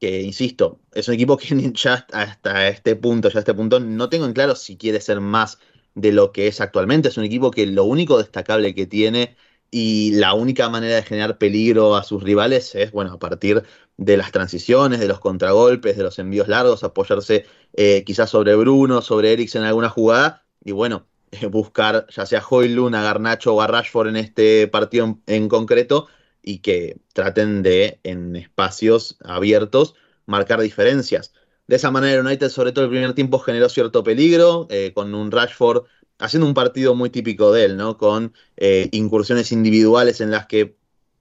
que 0.00 0.22
insisto, 0.22 0.80
es 0.92 1.08
un 1.08 1.14
equipo 1.14 1.36
que 1.36 1.72
ya 1.74 2.06
hasta 2.12 2.68
este 2.68 2.96
punto, 2.96 3.28
ya 3.28 3.38
a 3.38 3.40
este 3.40 3.54
punto, 3.54 3.80
no 3.80 4.08
tengo 4.08 4.26
en 4.26 4.32
claro 4.32 4.56
si 4.56 4.76
quiere 4.76 5.00
ser 5.00 5.20
más 5.20 5.58
de 5.94 6.12
lo 6.12 6.32
que 6.32 6.48
es 6.48 6.60
actualmente. 6.60 7.08
Es 7.08 7.18
un 7.18 7.24
equipo 7.24 7.50
que 7.50 7.66
lo 7.66 7.84
único 7.84 8.18
destacable 8.18 8.74
que 8.74 8.86
tiene 8.86 9.36
y 9.70 10.12
la 10.12 10.34
única 10.34 10.68
manera 10.68 10.96
de 10.96 11.02
generar 11.02 11.38
peligro 11.38 11.96
a 11.96 12.02
sus 12.02 12.22
rivales 12.22 12.74
es, 12.74 12.90
bueno, 12.92 13.12
a 13.12 13.18
partir 13.18 13.62
de 13.96 14.16
las 14.16 14.32
transiciones, 14.32 15.00
de 15.00 15.08
los 15.08 15.20
contragolpes, 15.20 15.96
de 15.96 16.02
los 16.02 16.18
envíos 16.18 16.48
largos, 16.48 16.82
apoyarse 16.82 17.46
eh, 17.74 18.02
quizás 18.04 18.30
sobre 18.30 18.56
Bruno, 18.56 19.02
sobre 19.02 19.32
Eriksen 19.32 19.62
en 19.62 19.68
alguna 19.68 19.90
jugada 19.90 20.44
y 20.64 20.72
bueno, 20.72 21.06
buscar 21.50 22.06
ya 22.10 22.26
sea 22.26 22.42
Hoylund, 22.48 22.94
a 22.96 23.02
Garnacho 23.02 23.54
o 23.54 23.60
a 23.60 23.66
Rashford 23.66 24.08
en 24.08 24.16
este 24.16 24.66
partido 24.68 25.18
en 25.26 25.48
concreto, 25.48 26.08
y 26.42 26.58
que 26.58 26.98
traten 27.12 27.62
de, 27.62 28.00
en 28.02 28.36
espacios 28.36 29.16
abiertos, 29.22 29.94
marcar 30.26 30.60
diferencias. 30.60 31.32
De 31.66 31.76
esa 31.76 31.90
manera, 31.90 32.20
United, 32.20 32.48
sobre 32.48 32.72
todo 32.72 32.84
el 32.84 32.90
primer 32.90 33.14
tiempo, 33.14 33.38
generó 33.38 33.68
cierto 33.68 34.02
peligro, 34.02 34.66
eh, 34.70 34.92
con 34.94 35.14
un 35.14 35.30
Rashford 35.30 35.84
haciendo 36.18 36.46
un 36.46 36.54
partido 36.54 36.94
muy 36.94 37.10
típico 37.10 37.52
de 37.52 37.64
él, 37.64 37.76
¿no? 37.76 37.96
Con 37.96 38.34
eh, 38.56 38.88
incursiones 38.92 39.52
individuales 39.52 40.20
en 40.20 40.30
las 40.30 40.46
que 40.46 40.76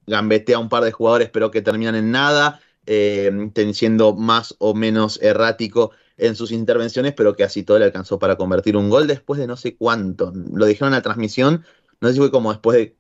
gambetea 0.08 0.60
un 0.60 0.70
par 0.70 0.84
de 0.84 0.92
jugadores, 0.92 1.30
pero 1.30 1.52
que 1.52 1.62
terminan 1.62 1.96
en 1.96 2.12
nada, 2.12 2.62
eh, 2.86 3.32
siendo 3.74 4.16
más 4.16 4.56
o 4.60 4.74
menos 4.74 5.22
errático 5.22 5.92
en 6.18 6.36
sus 6.36 6.52
intervenciones, 6.52 7.14
pero 7.14 7.36
que 7.36 7.44
así 7.44 7.64
todo 7.64 7.80
le 7.80 7.86
alcanzó 7.86 8.20
para 8.20 8.36
convertir 8.36 8.76
un 8.76 8.90
gol 8.90 9.08
después 9.08 9.40
de 9.40 9.48
no 9.48 9.56
sé 9.56 9.78
cuánto. 9.78 10.34
Lo 10.54 10.66
dijeron 10.66 10.90
en 10.90 10.98
la 10.98 11.02
transmisión, 11.02 11.64
no 12.02 12.08
sé 12.08 12.16
si 12.16 12.20
fue 12.20 12.32
como 12.32 12.52
después 12.52 12.78
de 12.78 12.98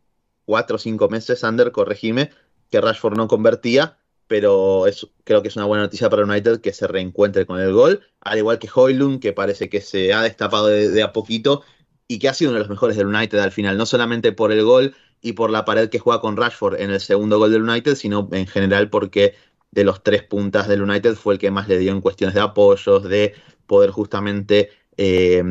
cuatro 0.50 0.77
o 0.77 0.79
cinco 0.79 1.10
meses, 1.10 1.44
Ander, 1.44 1.72
corregime, 1.72 2.32
que 2.72 2.82
Rashford 2.82 3.15
no 3.15 3.27
convertía, 3.27 4.00
pero 4.25 4.86
creo 5.24 5.44
que 5.44 5.50
es 5.50 5.56
una 5.56 5.65
buena 5.65 5.84
noticia 5.84 6.10
para 6.10 6.24
United 6.24 6.60
que 6.60 6.74
se 6.74 6.88
reencuentre 6.88 7.46
con 7.46 7.60
el 7.60 7.72
gol, 7.72 8.01
al 8.20 8.39
igual 8.39 8.58
que 8.58 8.68
Hoylund, 8.74 9.22
que 9.22 9.32
parece 9.32 9.70
que 9.70 9.79
se 9.79 10.12
ha 10.12 10.24
destapado 10.24 10.65
de, 10.65 11.03
a 11.03 11.13
poquito 11.13 11.62
y 12.08 12.18
que 12.18 12.29
ha 12.29 12.34
sido 12.34 12.50
uno 12.50 12.56
de 12.56 12.62
los 12.62 12.70
mejores 12.72 12.98
del 12.98 13.06
United 13.06 13.38
al 13.38 13.51
final, 13.51 13.77
no 13.77 13.86
solamente 13.86 14.32
por 14.32 14.51
el 14.51 14.63
gol 14.63 14.96
y 15.22 15.34
por 15.34 15.51
la 15.51 15.65
pared 15.65 15.88
que 15.88 16.00
juega 16.00 16.20
con 16.20 16.36
Rashford 16.36 16.82
en 16.82 16.89
el 16.89 17.00
segundo 17.00 17.38
gol 17.38 17.51
del 17.51 17.70
United, 17.70 17.94
sino 17.94 18.27
en 18.32 18.48
general 18.48 18.89
porque 18.89 19.36
de 19.70 19.84
los 19.84 20.01
tres 20.01 20.24
puntas 20.24 20.68
del 20.68 20.82
United 20.82 21.13
fue 21.13 21.36
el 21.36 21.39
que 21.39 21.51
más 21.51 21.68
le 21.68 21.77
dio 21.77 21.91
en 21.91 22.01
cuestiones 22.01 22.34
de 22.34 22.41
apoyos, 22.41 23.03
de 23.03 23.36
poder 23.68 23.91
justamente 23.91 24.72
eh, 24.98 25.44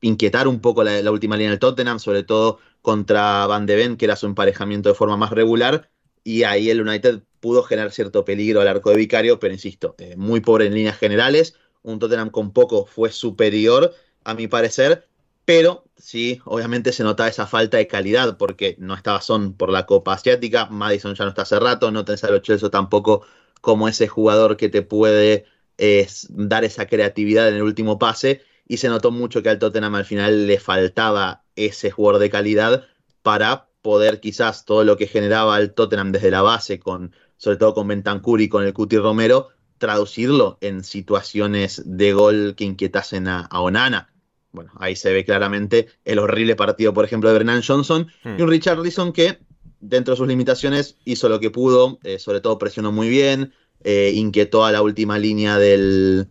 inquietar 0.00 0.48
un 0.48 0.60
poco 0.60 0.84
la, 0.84 1.00
la, 1.02 1.10
última 1.10 1.36
línea 1.36 1.50
del 1.50 1.58
Tottenham, 1.58 1.98
sobre 1.98 2.22
todo 2.22 2.58
contra 2.82 3.46
Van 3.46 3.66
de 3.66 3.76
Ven, 3.76 3.96
que 3.96 4.06
era 4.06 4.16
su 4.16 4.26
emparejamiento 4.26 4.88
de 4.88 4.94
forma 4.94 5.16
más 5.16 5.30
regular, 5.30 5.90
y 6.24 6.44
ahí 6.44 6.70
el 6.70 6.80
United 6.80 7.22
pudo 7.40 7.62
generar 7.62 7.92
cierto 7.92 8.24
peligro 8.24 8.60
al 8.60 8.68
arco 8.68 8.90
de 8.90 8.96
Vicario, 8.96 9.38
pero 9.38 9.54
insisto, 9.54 9.94
eh, 9.98 10.14
muy 10.16 10.40
pobre 10.40 10.66
en 10.66 10.74
líneas 10.74 10.98
generales, 10.98 11.54
un 11.82 11.98
Tottenham 11.98 12.30
con 12.30 12.52
poco 12.52 12.86
fue 12.86 13.10
superior, 13.10 13.94
a 14.24 14.34
mi 14.34 14.48
parecer, 14.48 15.08
pero 15.44 15.84
sí, 15.96 16.40
obviamente 16.44 16.92
se 16.92 17.02
nota 17.02 17.26
esa 17.28 17.46
falta 17.46 17.78
de 17.78 17.86
calidad, 17.86 18.36
porque 18.36 18.76
no 18.78 18.94
estaba 18.94 19.20
Son 19.20 19.54
por 19.54 19.70
la 19.70 19.86
Copa 19.86 20.12
Asiática, 20.14 20.66
Madison 20.66 21.14
ya 21.14 21.24
no 21.24 21.30
está 21.30 21.42
hace 21.42 21.58
rato, 21.58 21.90
no 21.90 22.04
tenés 22.04 22.24
a 22.24 22.30
los 22.30 22.42
Chelsea 22.42 22.70
tampoco 22.70 23.22
como 23.60 23.88
ese 23.88 24.08
jugador 24.08 24.56
que 24.56 24.68
te 24.68 24.82
puede 24.82 25.46
eh, 25.78 26.06
dar 26.28 26.64
esa 26.64 26.86
creatividad 26.86 27.48
en 27.48 27.56
el 27.56 27.62
último 27.62 27.98
pase, 27.98 28.42
y 28.70 28.76
se 28.76 28.88
notó 28.88 29.10
mucho 29.10 29.42
que 29.42 29.48
al 29.48 29.58
Tottenham 29.58 29.96
al 29.96 30.04
final 30.04 30.46
le 30.46 30.60
faltaba 30.60 31.42
ese 31.56 31.90
jugador 31.90 32.20
de 32.20 32.30
calidad 32.30 32.84
para 33.20 33.66
poder 33.82 34.20
quizás 34.20 34.64
todo 34.64 34.84
lo 34.84 34.96
que 34.96 35.08
generaba 35.08 35.58
el 35.58 35.74
Tottenham 35.74 36.12
desde 36.12 36.30
la 36.30 36.42
base, 36.42 36.78
con, 36.78 37.12
sobre 37.36 37.56
todo 37.56 37.74
con 37.74 37.88
Bentancur 37.88 38.40
y 38.40 38.48
con 38.48 38.64
el 38.64 38.72
Cuti 38.72 38.96
Romero, 38.96 39.48
traducirlo 39.78 40.56
en 40.60 40.84
situaciones 40.84 41.82
de 41.84 42.12
gol 42.12 42.54
que 42.56 42.62
inquietasen 42.62 43.26
a, 43.26 43.48
Onana. 43.50 44.12
Bueno, 44.52 44.70
ahí 44.78 44.94
se 44.94 45.12
ve 45.12 45.24
claramente 45.24 45.88
el 46.04 46.20
horrible 46.20 46.54
partido, 46.54 46.94
por 46.94 47.04
ejemplo, 47.04 47.28
de 47.28 47.38
Bernard 47.38 47.64
Johnson 47.66 48.06
hmm. 48.22 48.38
y 48.38 48.42
un 48.42 48.48
Richard 48.48 48.76
Richarlison 48.76 49.12
que, 49.12 49.40
dentro 49.80 50.14
de 50.14 50.18
sus 50.18 50.28
limitaciones, 50.28 50.96
hizo 51.04 51.28
lo 51.28 51.40
que 51.40 51.50
pudo, 51.50 51.98
eh, 52.04 52.20
sobre 52.20 52.40
todo 52.40 52.56
presionó 52.56 52.92
muy 52.92 53.08
bien, 53.08 53.52
eh, 53.82 54.12
inquietó 54.14 54.64
a 54.64 54.70
la 54.70 54.80
última 54.80 55.18
línea 55.18 55.58
del, 55.58 56.28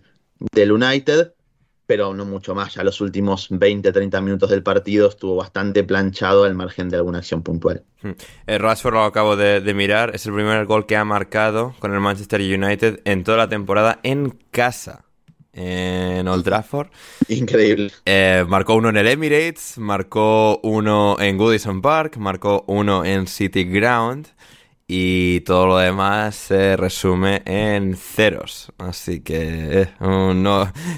del 0.54 0.72
United, 0.72 1.34
pero 1.90 2.14
no 2.14 2.24
mucho 2.24 2.54
más. 2.54 2.76
Ya 2.76 2.84
los 2.84 3.02
últimos 3.02 3.48
20, 3.50 3.92
30 3.92 4.22
minutos 4.22 4.52
del 4.52 4.62
partido 4.62 5.10
estuvo 5.10 5.38
bastante 5.38 5.84
planchado 5.84 6.44
al 6.44 6.54
margen 6.54 6.88
de 6.88 6.98
alguna 6.98 7.18
acción 7.18 7.42
puntual. 7.42 7.84
Hmm. 8.04 8.10
El 8.46 8.56
eh, 8.56 8.58
Rashford 8.60 8.94
lo 8.94 9.04
acabo 9.04 9.36
de, 9.36 9.74
mirar, 9.74 10.12
es 10.14 10.24
el 10.28 10.36
primer 10.36 10.68
gol 10.68 10.86
que 10.86 10.96
ha 10.96 11.04
marcado 11.04 11.74
con 11.80 11.92
el 11.92 12.00
Manchester 12.00 12.42
United 12.42 13.00
en 13.06 13.24
toda 13.24 13.38
la 13.38 13.50
temporada 13.50 14.00
en 14.04 14.38
casa. 14.52 15.04
En 15.52 16.28
Old 16.28 16.44
Trafford. 16.44 16.90
Increíble. 17.28 17.92
Eh, 18.06 18.46
marcó 18.48 18.76
uno 18.76 18.90
en 18.90 18.98
el 18.98 19.08
Emirates, 19.08 19.80
marcó 19.80 20.60
uno 20.62 21.18
en 21.20 21.40
Goodison 21.40 21.82
Park, 21.82 22.18
marcó 22.18 22.66
uno 22.68 23.04
en 23.04 23.26
City 23.26 23.64
Ground 23.64 24.28
y 24.92 25.42
todo 25.42 25.68
lo 25.68 25.78
demás 25.78 26.34
se 26.34 26.76
resume 26.76 27.44
en 27.46 27.96
ceros. 27.96 28.74
Así 28.80 29.20
que 29.20 29.84
eh, 29.84 29.90
no, 30.00 30.34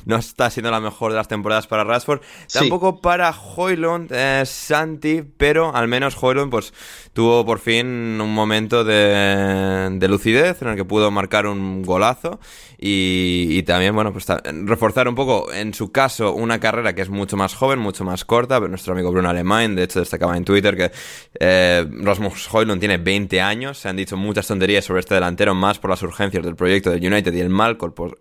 no, 0.05 0.15
está 0.15 0.49
siendo 0.49 0.71
la 0.71 0.79
mejor 0.79 1.11
de 1.11 1.17
las 1.17 1.27
temporadas 1.27 1.67
para 1.67 1.83
Rashford. 1.83 2.21
Tampoco 2.53 3.01
para 3.01 3.31
Hoylund, 3.31 4.09
eh, 4.13 4.43
Santi, 4.45 5.23
pero 5.35 5.75
al 5.75 5.89
menos 5.89 6.15
Hoylund 6.21 6.49
pues, 6.49 6.73
tuvo 7.11 7.45
por 7.45 7.59
fin 7.59 7.85
un 8.21 8.33
momento 8.33 8.85
de, 8.85 9.89
de 9.91 10.07
lucidez 10.07 10.61
en 10.61 10.69
el 10.69 10.77
que 10.77 10.85
pudo 10.85 11.11
marcar 11.11 11.45
un 11.45 11.83
golazo 11.83 12.39
y, 12.83 13.61
también, 13.61 13.93
bueno, 13.93 14.11
pues 14.11 14.25
reforzar 14.65 15.07
un 15.07 15.13
poco, 15.13 15.53
en 15.53 15.71
su 15.75 15.91
caso, 15.91 16.33
una 16.33 16.59
carrera 16.59 16.95
que 16.95 17.03
es 17.03 17.09
mucho 17.09 17.37
más 17.37 17.53
joven, 17.53 17.77
mucho 17.77 18.03
más 18.03 18.25
corta. 18.25 18.57
Pero 18.57 18.69
nuestro 18.69 18.93
amigo 18.93 19.11
Bruno 19.11 19.29
Alemán, 19.29 19.75
de 19.75 19.83
hecho, 19.83 19.99
destacaba 19.99 20.35
en 20.35 20.43
Twitter 20.43 20.75
que 20.75 20.91
eh, 21.39 21.87
Rasmus 22.01 22.51
Hoylund 22.51 22.79
tiene 22.79 22.97
20 22.97 23.39
años. 23.39 23.80
Se 23.81 23.89
han 23.89 23.97
dicho 23.97 24.15
muchas 24.15 24.45
tonterías 24.45 24.85
sobre 24.85 24.99
este 24.99 25.15
delantero, 25.15 25.55
más 25.55 25.79
por 25.79 25.89
las 25.89 26.03
urgencias 26.03 26.45
del 26.45 26.55
proyecto 26.55 26.91
del 26.91 27.03
United 27.03 27.33
y 27.33 27.39
el 27.39 27.49
mal 27.49 27.79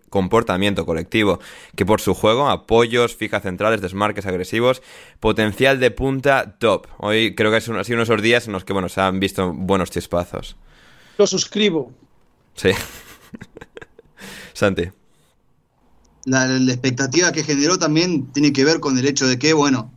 comportamiento 0.09 0.87
colectivo 0.87 1.39
que 1.75 1.85
por 1.85 2.01
su 2.01 2.15
juego. 2.15 2.49
Apoyos, 2.49 3.15
fijas 3.15 3.43
centrales, 3.43 3.79
desmarques 3.79 4.25
agresivos, 4.25 4.81
potencial 5.19 5.79
de 5.79 5.91
punta 5.91 6.57
top. 6.57 6.87
Hoy 6.97 7.35
creo 7.35 7.51
que 7.51 7.57
ha 7.57 7.61
sido 7.61 7.75
uno 7.75 7.83
de 7.83 8.01
esos 8.01 8.21
días 8.23 8.47
en 8.47 8.53
los 8.53 8.65
que, 8.65 8.73
bueno, 8.73 8.89
se 8.89 9.01
han 9.01 9.19
visto 9.19 9.53
buenos 9.53 9.91
chispazos. 9.91 10.55
Lo 11.19 11.27
suscribo. 11.27 11.91
Sí. 12.55 12.71
Santi. 14.53 14.89
La, 16.25 16.55
expectativa 16.55 17.31
que 17.31 17.43
generó 17.43 17.77
también 17.77 18.31
tiene 18.31 18.51
que 18.51 18.65
ver 18.65 18.79
con 18.79 18.97
el 18.97 19.05
hecho 19.05 19.27
de 19.27 19.37
que, 19.37 19.53
bueno, 19.53 19.93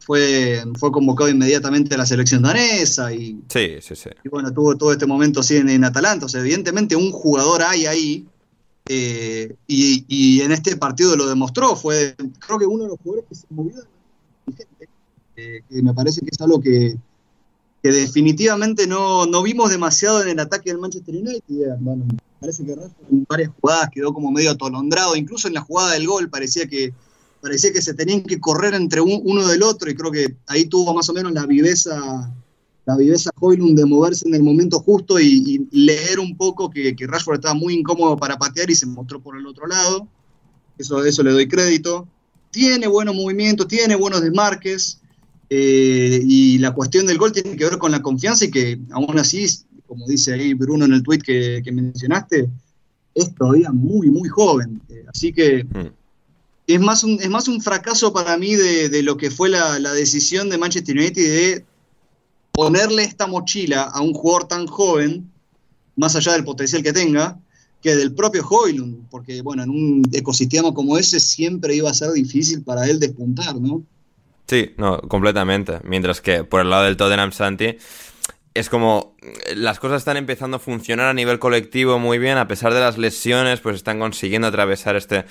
fue, 0.00 0.62
fue 0.78 0.90
convocado 0.90 1.30
inmediatamente 1.30 1.94
a 1.94 1.98
la 1.98 2.06
selección 2.06 2.42
danesa 2.42 3.12
y, 3.12 3.40
sí, 3.48 3.76
sí, 3.80 3.94
sí. 3.94 4.10
y 4.24 4.28
bueno, 4.28 4.52
tuvo 4.52 4.76
todo 4.76 4.92
este 4.92 5.06
momento 5.06 5.40
así 5.40 5.56
en, 5.56 5.84
Atalanta. 5.84 6.26
O 6.26 6.28
sea, 6.28 6.40
evidentemente 6.40 6.96
un 6.96 7.12
jugador 7.12 7.62
hay 7.62 7.86
ahí 7.86 8.26
eh, 8.88 9.54
y, 9.66 10.40
en 10.40 10.52
este 10.52 10.76
partido 10.76 11.16
lo 11.16 11.28
demostró. 11.28 11.76
Fue, 11.76 12.16
creo 12.38 12.58
que 12.58 12.66
uno 12.66 12.84
de 12.84 12.88
los 12.90 12.98
jugadores 12.98 13.28
que 13.28 13.34
se 13.34 13.46
movió 13.50 13.74
eh, 15.36 15.62
que 15.68 15.82
me 15.82 15.94
parece 15.94 16.20
que 16.22 16.28
es 16.32 16.40
algo 16.40 16.60
que, 16.60 16.96
que 17.82 17.92
definitivamente 17.92 18.86
no, 18.86 19.26
no, 19.26 19.42
vimos 19.42 19.70
demasiado 19.70 20.22
en 20.22 20.28
el 20.28 20.40
ataque 20.40 20.70
del 20.70 20.80
Manchester 20.80 21.14
United. 21.14 21.76
Bueno, 21.78 22.04
parece 22.40 22.64
que 22.64 22.72
en 22.72 23.26
varias 23.28 23.50
jugadas 23.60 23.90
quedó 23.92 24.12
como 24.12 24.30
medio 24.30 24.50
atolondrado, 24.50 25.14
incluso 25.14 25.46
en 25.46 25.54
la 25.54 25.60
jugada 25.60 25.92
del 25.92 26.06
gol 26.06 26.30
parecía 26.30 26.66
que, 26.66 26.92
parecía 27.40 27.72
que 27.72 27.82
se 27.82 27.94
tenían 27.94 28.22
que 28.22 28.40
correr 28.40 28.74
entre 28.74 29.00
uno 29.00 29.46
del 29.48 29.62
otro 29.62 29.90
y 29.90 29.94
creo 29.94 30.10
que 30.10 30.36
ahí 30.46 30.66
tuvo 30.66 30.94
más 30.94 31.08
o 31.08 31.12
menos 31.12 31.32
la 31.32 31.46
viveza 31.46 32.32
la 32.86 32.96
viveza 32.96 33.30
Hoylund 33.38 33.78
de 33.78 33.86
moverse 33.86 34.26
en 34.26 34.34
el 34.34 34.42
momento 34.42 34.80
justo 34.80 35.20
y, 35.20 35.66
leer 35.70 36.18
un 36.18 36.36
poco 36.36 36.70
que, 36.70 36.96
que, 36.96 37.06
Rashford 37.06 37.36
estaba 37.36 37.54
muy 37.54 37.74
incómodo 37.74 38.16
para 38.16 38.36
patear 38.36 38.70
y 38.70 38.74
se 38.74 38.86
mostró 38.86 39.20
por 39.20 39.36
el 39.36 39.46
otro 39.46 39.66
lado. 39.66 40.08
Eso, 40.78 41.04
eso 41.04 41.22
le 41.22 41.30
doy 41.30 41.46
crédito. 41.46 42.08
Tiene 42.50 42.88
buenos 42.88 43.14
movimientos, 43.14 43.68
tiene 43.68 43.94
buenos 43.94 44.22
desmarques. 44.22 44.98
Eh, 45.50 46.20
y 46.24 46.58
la 46.58 46.72
cuestión 46.72 47.06
del 47.06 47.18
gol 47.18 47.32
tiene 47.32 47.56
que 47.56 47.64
ver 47.64 47.78
con 47.78 47.92
la 47.92 48.02
confianza 48.02 48.44
y 48.44 48.50
que 48.50 48.80
aún 48.92 49.18
así 49.18 49.46
como 49.90 50.06
dice 50.06 50.32
ahí 50.32 50.54
Bruno 50.54 50.84
en 50.84 50.92
el 50.92 51.02
tweet 51.02 51.18
que, 51.18 51.62
mencionaste, 51.72 52.48
es 53.12 53.34
todavía 53.34 53.72
muy, 53.72 54.08
muy 54.08 54.28
joven. 54.28 54.80
Eh, 54.88 55.04
así 55.12 55.32
que, 55.32 55.64
hmm. 55.64 55.88
Es 56.66 56.80
más 56.80 57.04
un, 57.04 57.20
es 57.20 57.28
más 57.28 57.48
un 57.48 57.60
fracaso 57.60 58.12
para 58.12 58.36
mí 58.36 58.54
de, 58.54 59.02
lo 59.02 59.16
que 59.16 59.30
fue 59.30 59.48
la, 59.48 59.78
decisión 59.92 60.48
de 60.50 60.58
Manchester 60.58 60.96
United 60.96 61.22
de 61.22 61.64
ponerle 62.52 63.04
esta 63.04 63.26
mochila 63.26 63.84
a 63.84 64.00
un 64.00 64.12
jugador 64.12 64.48
tan 64.48 64.66
joven, 64.66 65.30
más 65.96 66.16
allá 66.16 66.32
del 66.32 66.44
potencial 66.44 66.82
que 66.82 66.92
tenga, 66.92 67.38
que 67.82 67.96
del 67.96 68.14
propio 68.14 68.46
Hoylund, 68.46 69.08
porque 69.10 69.40
bueno, 69.42 69.62
en 69.62 69.70
un 69.70 70.02
ecosistema 70.12 70.72
como 70.74 70.98
ese 70.98 71.18
siempre 71.18 71.74
iba 71.74 71.90
a 71.90 71.94
ser 71.94 72.12
difícil 72.12 72.62
para 72.62 72.86
él 72.86 73.00
despuntar, 73.00 73.56
¿no? 73.56 73.82
Sí, 74.46 74.72
no, 74.76 75.00
completamente. 75.02 75.78
Mientras 75.84 76.20
que 76.20 76.44
por 76.44 76.60
el 76.60 76.70
lado 76.70 76.84
del 76.84 76.96
Tottenham 76.96 77.32
Santi, 77.32 77.76
es 78.52 78.68
como 78.68 79.14
las 79.54 79.78
cosas 79.78 79.98
están 79.98 80.16
empezando 80.16 80.56
a 80.56 80.60
funcionar 80.60 81.06
a 81.06 81.14
nivel 81.14 81.38
colectivo 81.38 81.98
muy 81.98 82.18
bien, 82.18 82.36
a 82.36 82.48
pesar 82.48 82.74
de 82.74 82.80
las 82.80 82.98
lesiones, 82.98 83.60
pues 83.60 83.76
están 83.76 84.00
consiguiendo 84.00 84.48
atravesar 84.48 84.96
este 84.96 85.24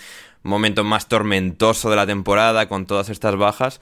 momento 0.43 0.83
más 0.83 1.07
tormentoso 1.07 1.89
de 1.89 1.95
la 1.95 2.05
temporada 2.05 2.67
con 2.67 2.85
todas 2.85 3.09
estas 3.09 3.35
bajas. 3.35 3.79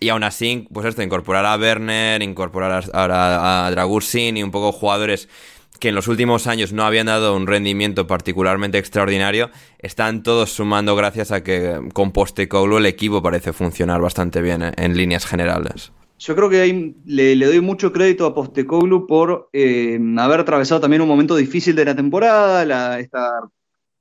Y 0.00 0.10
aún 0.10 0.22
así, 0.22 0.68
pues 0.72 0.86
esto, 0.86 1.02
incorporar 1.02 1.44
a 1.44 1.56
Werner, 1.56 2.22
incorporar 2.22 2.84
a, 2.92 3.66
a, 3.66 3.70
Dragusin 3.70 4.36
y 4.36 4.42
un 4.42 4.50
poco 4.50 4.72
jugadores 4.72 5.28
que 5.80 5.88
en 5.88 5.94
los 5.94 6.08
últimos 6.08 6.46
años 6.46 6.72
no 6.72 6.84
habían 6.84 7.06
dado 7.06 7.36
un 7.36 7.46
rendimiento 7.46 8.06
particularmente 8.06 8.78
extraordinario, 8.78 9.50
están 9.78 10.22
todos 10.22 10.50
sumando 10.50 10.96
gracias 10.96 11.30
a 11.30 11.42
que 11.42 11.80
con 11.92 12.12
Postecoglou 12.12 12.78
el 12.78 12.86
equipo 12.86 13.22
parece 13.22 13.52
funcionar 13.52 14.00
bastante 14.00 14.42
bien 14.42 14.62
eh, 14.62 14.72
en 14.76 14.96
líneas 14.96 15.24
generales. 15.24 15.92
Yo 16.18 16.34
creo 16.34 16.50
que 16.50 16.94
le, 17.04 17.36
doy 17.36 17.60
mucho 17.60 17.92
crédito 17.92 18.26
a 18.26 18.34
Postecoglou 18.34 19.06
por 19.06 19.50
eh, 19.52 20.00
haber 20.18 20.40
atravesado 20.40 20.80
también 20.80 21.02
un 21.02 21.08
momento 21.08 21.36
difícil 21.36 21.76
de 21.76 21.84
la 21.84 21.94
temporada, 21.94 22.64
la, 22.64 22.98
esta 22.98 23.30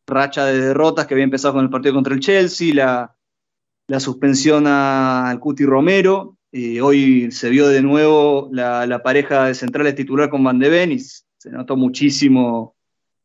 racha 0.08 0.46
de 0.46 0.60
derrotas 0.60 1.06
que 1.06 1.14
había 1.14 1.26
empezado 1.26 1.56
con 1.56 1.64
el 1.64 1.70
partido 1.70 1.94
contra 1.94 2.14
el 2.14 2.22
Chelsea, 2.22 2.74
la, 2.74 4.00
suspensión 4.00 4.66
al 4.66 5.40
Cuti 5.40 5.66
Romero. 5.66 6.38
Hoy 6.82 7.32
se 7.32 7.50
vio 7.50 7.68
de 7.68 7.82
nuevo 7.82 8.50
la, 8.52 9.02
pareja 9.04 9.46
de 9.46 9.54
centrales 9.54 9.96
titular 9.96 10.30
con 10.30 10.44
Van 10.44 10.60
de 10.60 10.70
Ven 10.70 10.92
y 10.94 11.00
se 11.00 11.52
notó 11.52 11.76
muchísimo 11.76 12.76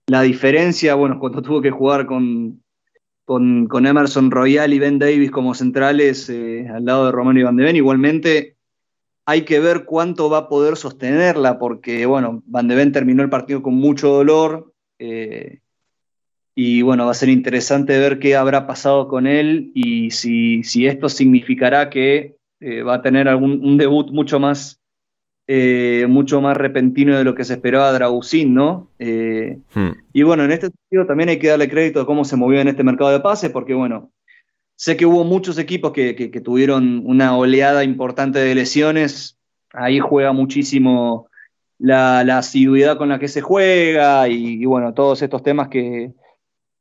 la 0.06 0.22
diferencia, 0.22 0.94
bueno, 0.94 1.18
cuando 1.18 1.40
tuvo 1.40 1.62
que 1.62 1.70
jugar 1.70 2.06
con, 2.06 2.62
con, 3.24 3.86
Emerson 3.86 4.30
Royal 4.30 4.72
y 4.72 4.78
Ben 4.78 4.98
Davis 4.98 5.30
como 5.30 5.54
centrales 5.54 6.28
eh, 6.28 6.68
al 6.68 6.84
lado 6.84 7.06
de 7.06 7.12
Romero 7.12 7.40
y 7.40 7.42
Van 7.44 7.56
de 7.56 7.64
Ven. 7.64 7.76
Igualmente 7.76 8.56
hay 9.24 9.44
que 9.44 9.60
ver 9.60 9.84
cuánto 9.84 10.28
va 10.28 10.38
a 10.38 10.48
poder 10.48 10.76
sostenerla, 10.76 11.58
porque, 11.58 12.04
bueno, 12.06 12.42
Van 12.46 12.68
de 12.68 12.74
Ven 12.74 12.92
terminó 12.92 13.22
el 13.22 13.30
partido 13.30 13.62
con 13.62 13.74
mucho 13.74 14.08
dolor. 14.08 14.74
Eh, 14.98 15.61
y 16.54 16.82
bueno, 16.82 17.06
va 17.06 17.12
a 17.12 17.14
ser 17.14 17.30
interesante 17.30 17.98
ver 17.98 18.18
qué 18.18 18.36
habrá 18.36 18.66
pasado 18.66 19.08
con 19.08 19.26
él 19.26 19.70
y 19.74 20.10
si, 20.10 20.62
si 20.64 20.86
esto 20.86 21.08
significará 21.08 21.88
que 21.88 22.36
eh, 22.60 22.82
va 22.82 22.94
a 22.96 23.02
tener 23.02 23.26
algún, 23.26 23.64
un 23.64 23.78
debut 23.78 24.10
mucho 24.10 24.38
más, 24.38 24.78
eh, 25.46 26.06
mucho 26.08 26.42
más 26.42 26.56
repentino 26.56 27.16
de 27.16 27.24
lo 27.24 27.34
que 27.34 27.44
se 27.44 27.54
esperaba 27.54 27.92
Dragusin, 27.92 28.52
¿no? 28.52 28.90
Eh, 28.98 29.58
hmm. 29.74 29.90
Y 30.12 30.22
bueno, 30.24 30.44
en 30.44 30.52
este 30.52 30.66
sentido 30.66 31.06
también 31.06 31.30
hay 31.30 31.38
que 31.38 31.48
darle 31.48 31.70
crédito 31.70 32.02
a 32.02 32.06
cómo 32.06 32.24
se 32.24 32.36
movió 32.36 32.60
en 32.60 32.68
este 32.68 32.84
mercado 32.84 33.10
de 33.10 33.20
pases, 33.20 33.50
porque 33.50 33.72
bueno, 33.72 34.12
sé 34.76 34.96
que 34.98 35.06
hubo 35.06 35.24
muchos 35.24 35.56
equipos 35.58 35.92
que, 35.92 36.14
que, 36.14 36.40
tuvieron 36.40 37.02
una 37.06 37.34
oleada 37.36 37.82
importante 37.82 38.40
de 38.40 38.54
lesiones, 38.54 39.38
ahí 39.72 40.00
juega 40.00 40.32
muchísimo 40.32 41.28
la, 41.78 42.24
la 42.24 42.38
asiduidad 42.38 42.98
con 42.98 43.08
la 43.08 43.18
que 43.18 43.28
se 43.28 43.40
juega 43.40 44.28
y 44.28 44.64
bueno, 44.66 44.92
todos 44.92 45.22
estos 45.22 45.42
temas 45.42 45.68
que 45.68 46.12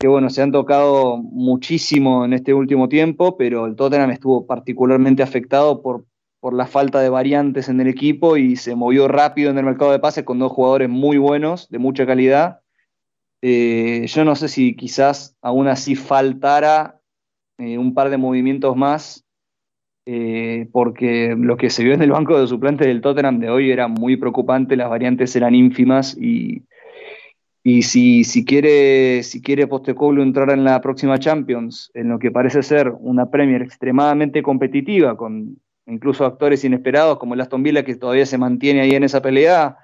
que 0.02 0.08
bueno, 0.08 0.32
se 0.32 0.42
han 0.42 0.52
tocado 0.52 1.18
muchísimo 1.18 2.26
en 2.26 2.34
este 2.34 2.56
último 2.56 2.90
tiempo, 2.90 3.38
pero 3.38 3.68
el 3.68 3.76
Tottenham 3.76 4.10
estuvo 4.10 4.48
particularmente 4.48 5.22
afectado 5.22 5.84
por, 5.84 6.06
por 6.40 6.56
la 6.56 6.66
falta 6.66 7.00
de 7.02 7.10
variantes 7.10 7.70
en 7.70 7.80
el 7.80 7.88
equipo 7.88 8.36
y 8.36 8.56
se 8.56 8.76
movió 8.76 9.08
rápido 9.08 9.52
en 9.52 9.60
el 9.60 9.64
mercado 9.64 9.92
de 9.92 10.00
pases 10.00 10.24
con 10.24 10.40
dos 10.40 10.52
jugadores 10.52 10.90
muy 10.90 11.20
buenos, 11.20 11.70
de 11.70 11.78
mucha 11.78 12.08
calidad. 12.08 12.62
Eh, 13.44 14.08
yo 14.08 14.26
no 14.26 14.36
sé 14.36 14.48
si 14.48 14.76
quizás 14.76 15.38
aún 15.40 15.68
así 15.68 15.96
faltara 15.96 17.00
eh, 17.60 17.78
un 17.78 17.94
par 17.94 18.10
de 18.10 18.18
movimientos 18.18 18.76
más, 18.76 19.24
eh, 20.08 20.68
porque 20.72 21.36
lo 21.38 21.58
que 21.58 21.70
se 21.70 21.84
vio 21.84 21.94
en 21.94 22.02
el 22.02 22.12
banco 22.12 22.40
de 22.40 22.48
suplentes 22.48 22.88
del 22.88 23.02
Tottenham 23.02 23.38
de 23.38 23.52
hoy 23.52 23.70
era 23.70 23.88
muy 23.88 24.18
preocupante, 24.18 24.76
las 24.76 24.90
variantes 24.90 25.36
eran 25.36 25.54
ínfimas 25.54 26.18
y 26.20 26.64
y 27.64 27.84
si, 27.84 28.24
si 28.24 28.44
quiere, 28.44 29.22
si 29.24 29.42
quiere 29.42 29.68
Postecoglou 29.68 30.24
entrar 30.24 30.50
en 30.50 30.64
la 30.64 30.82
próxima 30.82 31.20
Champions, 31.20 31.92
en 31.94 32.10
lo 32.10 32.18
que 32.18 32.32
parece 32.32 32.64
ser 32.64 32.92
una 33.00 33.30
Premier 33.30 33.62
extremadamente 33.62 34.42
competitiva, 34.42 35.16
con 35.16 35.58
incluso 35.86 36.26
actores 36.26 36.64
inesperados 36.64 37.20
como 37.20 37.36
el 37.36 37.42
Aston 37.42 37.62
Villa, 37.62 37.86
que 37.86 37.96
todavía 37.96 38.26
se 38.26 38.40
mantiene 38.40 38.82
ahí 38.82 38.92
en 38.92 39.04
esa 39.04 39.22
pelea, 39.22 39.78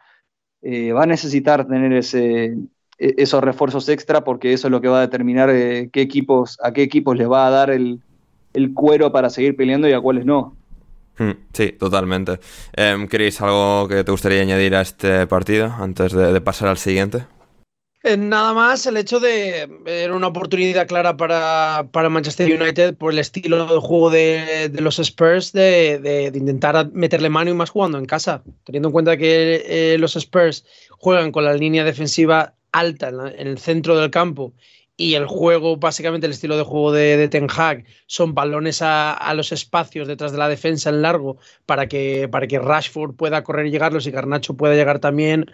eh, 0.64 0.92
va 0.92 1.04
a 1.04 1.08
necesitar 1.08 1.68
tener 1.68 1.94
ese, 1.94 2.58
e, 2.98 3.14
esos 3.18 3.44
refuerzos 3.44 3.88
extra 3.90 4.24
porque 4.24 4.54
eso 4.54 4.68
es 4.68 4.72
lo 4.72 4.82
que 4.82 4.88
va 4.88 4.98
a 4.98 5.02
determinar 5.02 5.52
eh, 5.52 5.90
qué 5.94 6.02
equipos, 6.02 6.58
a 6.64 6.74
qué 6.74 6.82
equipos 6.82 7.16
les 7.16 7.30
va 7.30 7.46
a 7.46 7.52
dar 7.52 7.70
el, 7.70 8.02
cuero 8.74 9.12
para 9.12 9.30
seguir 9.30 9.56
peleando 9.56 9.88
y 9.88 9.94
a 9.94 10.02
cuáles 10.02 10.26
no. 10.26 10.56
Hmm, 11.20 11.32
sí, 11.54 11.74
totalmente. 11.74 12.40
Em, 12.74 13.08
¿Queréis 13.08 13.40
algo 13.40 13.88
que 13.88 14.04
te 14.04 14.12
gustaría 14.12 14.42
añadir 14.42 14.74
a 14.74 14.82
este 14.82 15.28
partido 15.28 15.72
antes 15.78 16.12
de 16.12 16.42
pasar 16.42 16.70
al 16.70 16.78
siguiente? 16.78 17.37
Eh, 18.08 18.16
nada 18.16 18.54
más 18.54 18.86
el 18.86 18.96
hecho 18.96 19.20
de 19.20 19.68
ver 19.84 20.14
una 20.14 20.28
oportunidad 20.28 20.88
clara 20.88 21.18
para, 21.18 21.90
para, 21.92 22.08
Manchester 22.10 22.50
United 22.62 22.96
por 22.96 23.12
el 23.12 23.20
estilo 23.20 23.66
de 23.66 23.82
juego 23.82 24.10
de, 24.10 24.72
los 24.80 24.98
Spurs 25.00 25.52
de, 25.52 26.00
de, 26.00 26.32
intentar 26.38 26.90
meterle 26.94 27.28
mano 27.30 27.52
y 27.52 27.54
más 27.54 27.70
jugando 27.70 27.98
en 27.98 28.06
casa, 28.06 28.44
teniendo 28.64 28.88
en 28.88 28.94
cuenta 28.94 29.18
que 29.18 29.62
eh, 29.66 29.98
los 29.98 30.16
Spurs 30.16 30.64
juegan 30.92 31.34
con 31.34 31.44
la 31.44 31.54
línea 31.54 31.84
defensiva 31.84 32.54
alta 32.72 33.10
en, 33.10 33.48
el 33.48 33.58
centro 33.58 33.98
del 33.98 34.10
campo 34.10 34.54
y 34.96 35.16
el 35.16 35.26
juego, 35.26 35.76
básicamente 35.76 36.28
el 36.28 36.34
estilo 36.34 36.56
de 36.56 36.64
juego 36.64 36.94
de, 36.94 37.28
Ten 37.28 37.48
Hag, 37.54 37.84
son 38.06 38.34
balones 38.34 38.82
a, 38.82 39.12
a, 39.12 39.34
los 39.34 39.52
espacios 39.52 40.08
detrás 40.08 40.32
de 40.32 40.38
la 40.38 40.48
defensa 40.48 40.90
en 40.90 41.02
largo 41.02 41.40
para 41.66 41.88
que, 41.88 42.30
para 42.30 42.48
que 42.48 42.58
Rashford 42.58 43.16
pueda 43.16 43.44
correr 43.44 43.68
y 43.68 43.72
llegarlos 43.72 44.08
y 44.08 44.12
Garnacho 44.12 44.54
pueda 44.56 44.76
llegar 44.76 45.00
también 45.00 45.52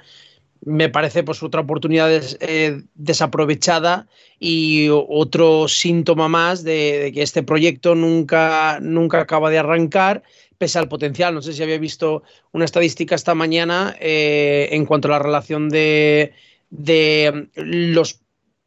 me 0.65 0.89
parece 0.89 1.23
pues 1.23 1.43
otra 1.43 1.61
oportunidad 1.61 2.09
eh, 2.39 2.83
desaprovechada 2.95 4.07
y 4.39 4.87
otro 4.89 5.67
síntoma 5.67 6.27
más 6.27 6.63
de, 6.63 7.11
que 7.13 7.21
este 7.21 7.43
proyecto 7.43 7.95
nunca, 7.95 8.79
nunca 8.81 9.21
acaba 9.21 9.49
de 9.49 9.59
arrancar 9.59 10.23
pese 10.57 10.79
al 10.79 10.87
potencial. 10.87 11.33
No 11.33 11.41
sé 11.41 11.53
si 11.53 11.63
había 11.63 11.77
visto 11.77 12.23
una 12.51 12.65
estadística 12.65 13.15
esta 13.15 13.35
mañana 13.35 13.95
eh, 13.99 14.69
en 14.71 14.85
cuanto 14.85 15.07
a 15.07 15.11
la 15.11 15.19
relación 15.19 15.69
de, 15.69 16.33
de 16.69 17.47
los 17.55 18.19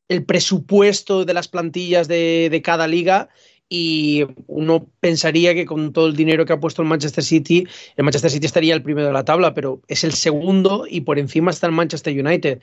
el 0.08 0.24
presupuesto 0.24 1.24
de 1.24 1.34
las 1.34 1.48
plantillas 1.48 2.06
de, 2.06 2.48
de 2.48 2.62
cada 2.62 2.86
liga 2.86 3.28
y 3.68 4.24
uno 4.46 4.86
pensaría 5.00 5.54
que 5.54 5.66
con 5.66 5.92
todo 5.92 6.06
el 6.06 6.16
dinero 6.16 6.46
que 6.46 6.52
ha 6.52 6.60
puesto 6.60 6.82
el 6.82 6.88
Manchester 6.88 7.24
City, 7.24 7.66
el 7.96 8.04
Manchester 8.04 8.30
City 8.30 8.46
estaría 8.46 8.74
el 8.74 8.82
primero 8.82 9.08
de 9.08 9.12
la 9.12 9.24
tabla, 9.24 9.54
pero 9.54 9.80
es 9.88 10.04
el 10.04 10.12
segundo 10.12 10.86
y 10.88 11.00
por 11.00 11.18
encima 11.18 11.50
está 11.50 11.66
el 11.66 11.72
Manchester 11.72 12.18
United. 12.18 12.60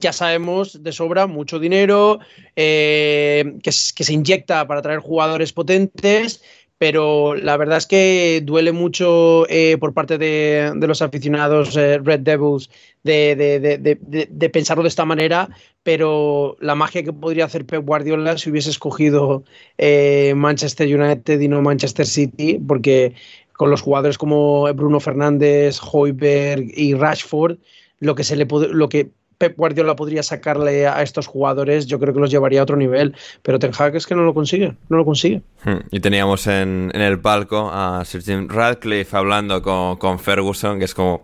ya 0.00 0.12
sabemos 0.12 0.82
de 0.82 0.92
sobra 0.92 1.26
mucho 1.26 1.58
dinero 1.58 2.18
eh, 2.54 3.58
que, 3.62 3.72
se 3.72 4.12
inyecta 4.12 4.66
para 4.66 4.80
traer 4.80 5.00
jugadores 5.00 5.52
potentes, 5.52 6.42
pero 6.78 7.34
la 7.34 7.56
verdad 7.56 7.78
es 7.78 7.86
que 7.86 8.42
duele 8.44 8.72
mucho 8.72 9.48
eh, 9.48 9.78
por 9.78 9.94
parte 9.94 10.18
de, 10.18 10.72
los 10.76 11.00
aficionados 11.00 11.76
eh, 11.76 11.98
Red 11.98 12.20
Devils 12.20 12.70
de, 13.02 14.50
pensarlo 14.52 14.82
de 14.82 14.88
esta 14.88 15.04
manera, 15.04 15.48
pero 15.82 16.56
la 16.60 16.74
magia 16.74 17.02
que 17.02 17.12
podría 17.12 17.46
hacer 17.46 17.64
Pep 17.64 17.84
Guardiola 17.84 18.36
si 18.36 18.50
hubiese 18.50 18.70
escogido 18.70 19.44
eh, 19.78 20.34
Manchester 20.36 20.86
United 20.94 21.40
y 21.40 21.48
no 21.48 21.62
Manchester 21.62 22.06
City, 22.06 22.60
porque 22.66 23.14
con 23.54 23.70
los 23.70 23.80
jugadores 23.80 24.18
como 24.18 24.72
Bruno 24.74 25.00
Fernández, 25.00 25.78
Hoiberg 25.80 26.66
y 26.74 26.94
Rashford, 26.94 27.56
lo 28.00 28.14
que 28.14 28.24
se 28.24 28.36
le 28.36 28.44
lo 28.44 28.88
que 28.90 29.10
Pep 29.38 29.56
Guardiola 29.56 29.96
podría 29.96 30.22
sacarle 30.22 30.86
a 30.86 31.02
estos 31.02 31.26
jugadores, 31.26 31.86
yo 31.86 31.98
creo 31.98 32.14
que 32.14 32.20
los 32.20 32.30
llevaría 32.30 32.60
a 32.60 32.62
otro 32.62 32.76
nivel. 32.76 33.14
Pero 33.42 33.58
Ten 33.58 33.72
Hag 33.76 33.96
es 33.96 34.06
que 34.06 34.14
no 34.14 34.22
lo 34.22 34.34
consigue, 34.34 34.74
no 34.88 34.96
lo 34.96 35.04
consigue. 35.04 35.42
Hmm, 35.64 35.80
y 35.90 36.00
teníamos 36.00 36.46
en, 36.46 36.90
el 36.94 37.20
palco 37.20 37.70
a 37.72 38.04
Sir 38.04 38.22
Jim 38.22 38.48
Radcliffe 38.48 39.16
hablando 39.16 39.62
con, 39.62 39.96
con 39.96 40.18
Ferguson, 40.18 40.78
que 40.78 40.86
es 40.86 40.94
como 40.94 41.22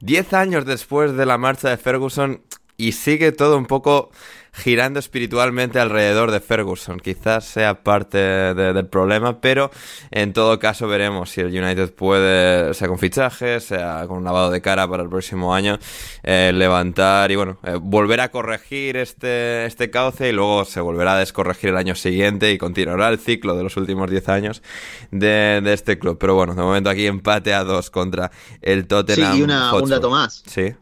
10 0.00 0.32
años 0.34 0.64
después 0.64 1.16
de 1.16 1.26
la 1.26 1.38
marcha 1.38 1.70
de 1.70 1.76
Ferguson, 1.76 2.40
y 2.76 2.92
sigue 2.92 3.32
todo 3.32 3.58
un 3.58 3.66
poco 3.66 4.10
girando 4.52 4.98
espiritualmente 4.98 5.78
alrededor 5.78 6.30
de 6.30 6.40
Ferguson. 6.40 7.00
Quizás 7.00 7.44
sea 7.44 7.82
parte 7.82 8.18
del 8.18 8.86
problema, 8.86 9.40
pero 9.40 9.70
en 10.10 10.32
todo 10.32 10.58
caso 10.58 10.88
veremos 10.88 11.30
si 11.30 11.40
el 11.40 11.48
United 11.48 11.92
puede, 11.94 12.74
sea 12.74 12.88
con 12.88 12.98
fichajes, 12.98 13.64
sea 13.64 14.04
con 14.06 14.18
un 14.18 14.24
lavado 14.24 14.50
de 14.50 14.60
cara 14.60 14.88
para 14.88 15.02
el 15.02 15.08
próximo 15.08 15.54
año, 15.54 15.78
eh, 16.22 16.52
levantar 16.54 17.30
y 17.30 17.36
bueno, 17.36 17.58
eh, 17.64 17.78
volver 17.80 18.20
a 18.20 18.30
corregir 18.30 18.96
este, 18.96 19.66
este 19.66 19.90
cauce 19.90 20.28
y 20.28 20.32
luego 20.32 20.64
se 20.64 20.80
volverá 20.80 21.14
a 21.14 21.18
descorregir 21.18 21.70
el 21.70 21.76
año 21.76 21.94
siguiente 21.94 22.52
y 22.52 22.58
continuará 22.58 23.08
el 23.08 23.18
ciclo 23.18 23.56
de 23.56 23.62
los 23.62 23.76
últimos 23.76 24.10
10 24.10 24.28
años 24.28 24.62
de, 25.10 25.62
este 25.72 25.98
club. 25.98 26.18
Pero 26.18 26.34
bueno, 26.34 26.54
de 26.54 26.62
momento 26.62 26.90
aquí 26.90 27.06
empate 27.06 27.54
a 27.54 27.64
dos 27.64 27.90
contra 27.90 28.30
el 28.62 28.86
Tottenham. 28.86 29.32
Sí, 29.32 29.38
y 29.40 29.42
una, 29.42 29.74
un 29.74 29.88
dato 29.88 30.10
más. 30.10 30.42
Sí. 30.46 30.74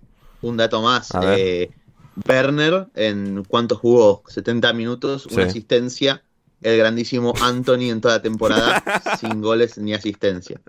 Un 0.42 0.57
dato 0.57 0.83
más. 0.83 1.11
Eh, 1.22 1.70
Werner, 2.29 2.88
en 2.94 3.44
cuánto 3.44 3.76
jugó, 3.76 4.22
70 4.26 4.72
minutos, 4.72 5.26
una 5.26 5.44
asistencia. 5.44 6.22
El 6.62 6.79
grandísimo 6.79 7.35
Anthony 7.42 7.90
en 7.90 8.00
toda 8.00 8.16
la 8.16 8.22
temporada, 8.22 8.83
sin 9.20 9.42
goles 9.42 9.76
ni 9.79 9.92
asistencia. 9.92 10.61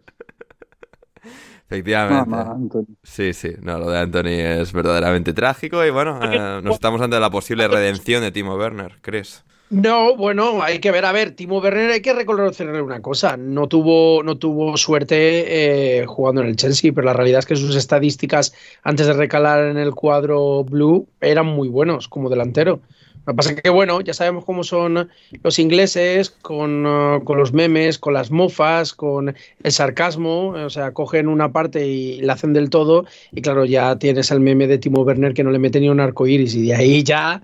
Efectivamente. 1.70 2.80
sí, 3.04 3.34
sí, 3.34 3.56
no, 3.62 3.78
lo 3.78 3.90
de 3.90 4.00
Anthony 4.00 4.62
es 4.62 4.72
verdaderamente 4.72 5.34
trágico 5.34 5.84
y 5.84 5.90
bueno, 5.90 6.20
eh, 6.24 6.62
nos 6.64 6.76
estamos 6.76 7.02
ante 7.02 7.20
la 7.20 7.30
posible 7.30 7.68
redención 7.68 8.22
de 8.22 8.32
Timo 8.32 8.56
Werner, 8.56 9.00
¿crees? 9.02 9.44
No, 9.70 10.16
bueno, 10.16 10.64
hay 10.64 10.80
que 10.80 10.92
ver, 10.92 11.04
a 11.04 11.12
ver, 11.12 11.32
Timo 11.32 11.60
Werner 11.60 11.92
hay 11.92 12.02
que 12.02 12.14
reconocerle 12.14 12.82
una 12.82 13.02
cosa, 13.02 13.36
no 13.36 13.68
tuvo, 13.68 14.24
no 14.24 14.38
tuvo 14.38 14.78
suerte 14.78 16.00
eh, 16.00 16.06
jugando 16.06 16.42
en 16.42 16.48
el 16.48 16.56
Chelsea, 16.56 16.94
pero 16.96 17.06
la 17.06 17.12
realidad 17.12 17.40
es 17.40 17.46
que 17.46 17.58
sus 17.58 17.76
estadísticas 17.76 18.54
antes 18.84 19.08
de 19.08 19.14
recalar 19.14 19.66
en 19.66 19.78
el 19.78 19.94
cuadro 19.94 20.64
blue 20.64 21.06
eran 21.20 21.48
muy 21.48 21.68
buenos 21.68 22.08
como 22.08 22.30
delantero. 22.30 22.80
Lo 23.26 23.34
que 23.34 23.38
pasa 23.38 23.52
es 23.52 23.62
que, 23.62 23.70
bueno, 23.70 24.00
ya 24.00 24.14
sabemos 24.14 24.46
cómo 24.46 24.64
son 24.64 25.10
los 25.44 25.60
ingleses 25.60 26.30
con, 26.30 26.86
uh, 26.86 27.22
con, 27.26 27.38
los 27.38 27.52
memes, 27.52 28.00
con 28.00 28.14
las 28.14 28.32
mofas, 28.32 28.94
con 28.94 29.36
el 29.64 29.72
sarcasmo. 29.74 30.52
O 30.52 30.70
sea, 30.70 30.94
cogen 30.94 31.28
una 31.28 31.52
parte 31.52 31.86
y 31.86 32.22
la 32.22 32.34
hacen 32.34 32.54
del 32.54 32.70
todo. 32.70 33.06
Y 33.34 33.42
claro, 33.42 33.66
ya 33.66 34.00
tienes 34.00 34.32
el 34.32 34.40
meme 34.40 34.66
de 34.68 34.78
Timo 34.78 35.02
Werner 35.02 35.34
que 35.34 35.44
no 35.44 35.52
le 35.52 35.60
mete 35.60 35.82
ni 35.82 35.90
un 35.90 36.00
arco 36.00 36.26
iris. 36.26 36.56
Y 36.56 36.68
de 36.68 36.76
ahí 36.76 37.04
ya 37.04 37.42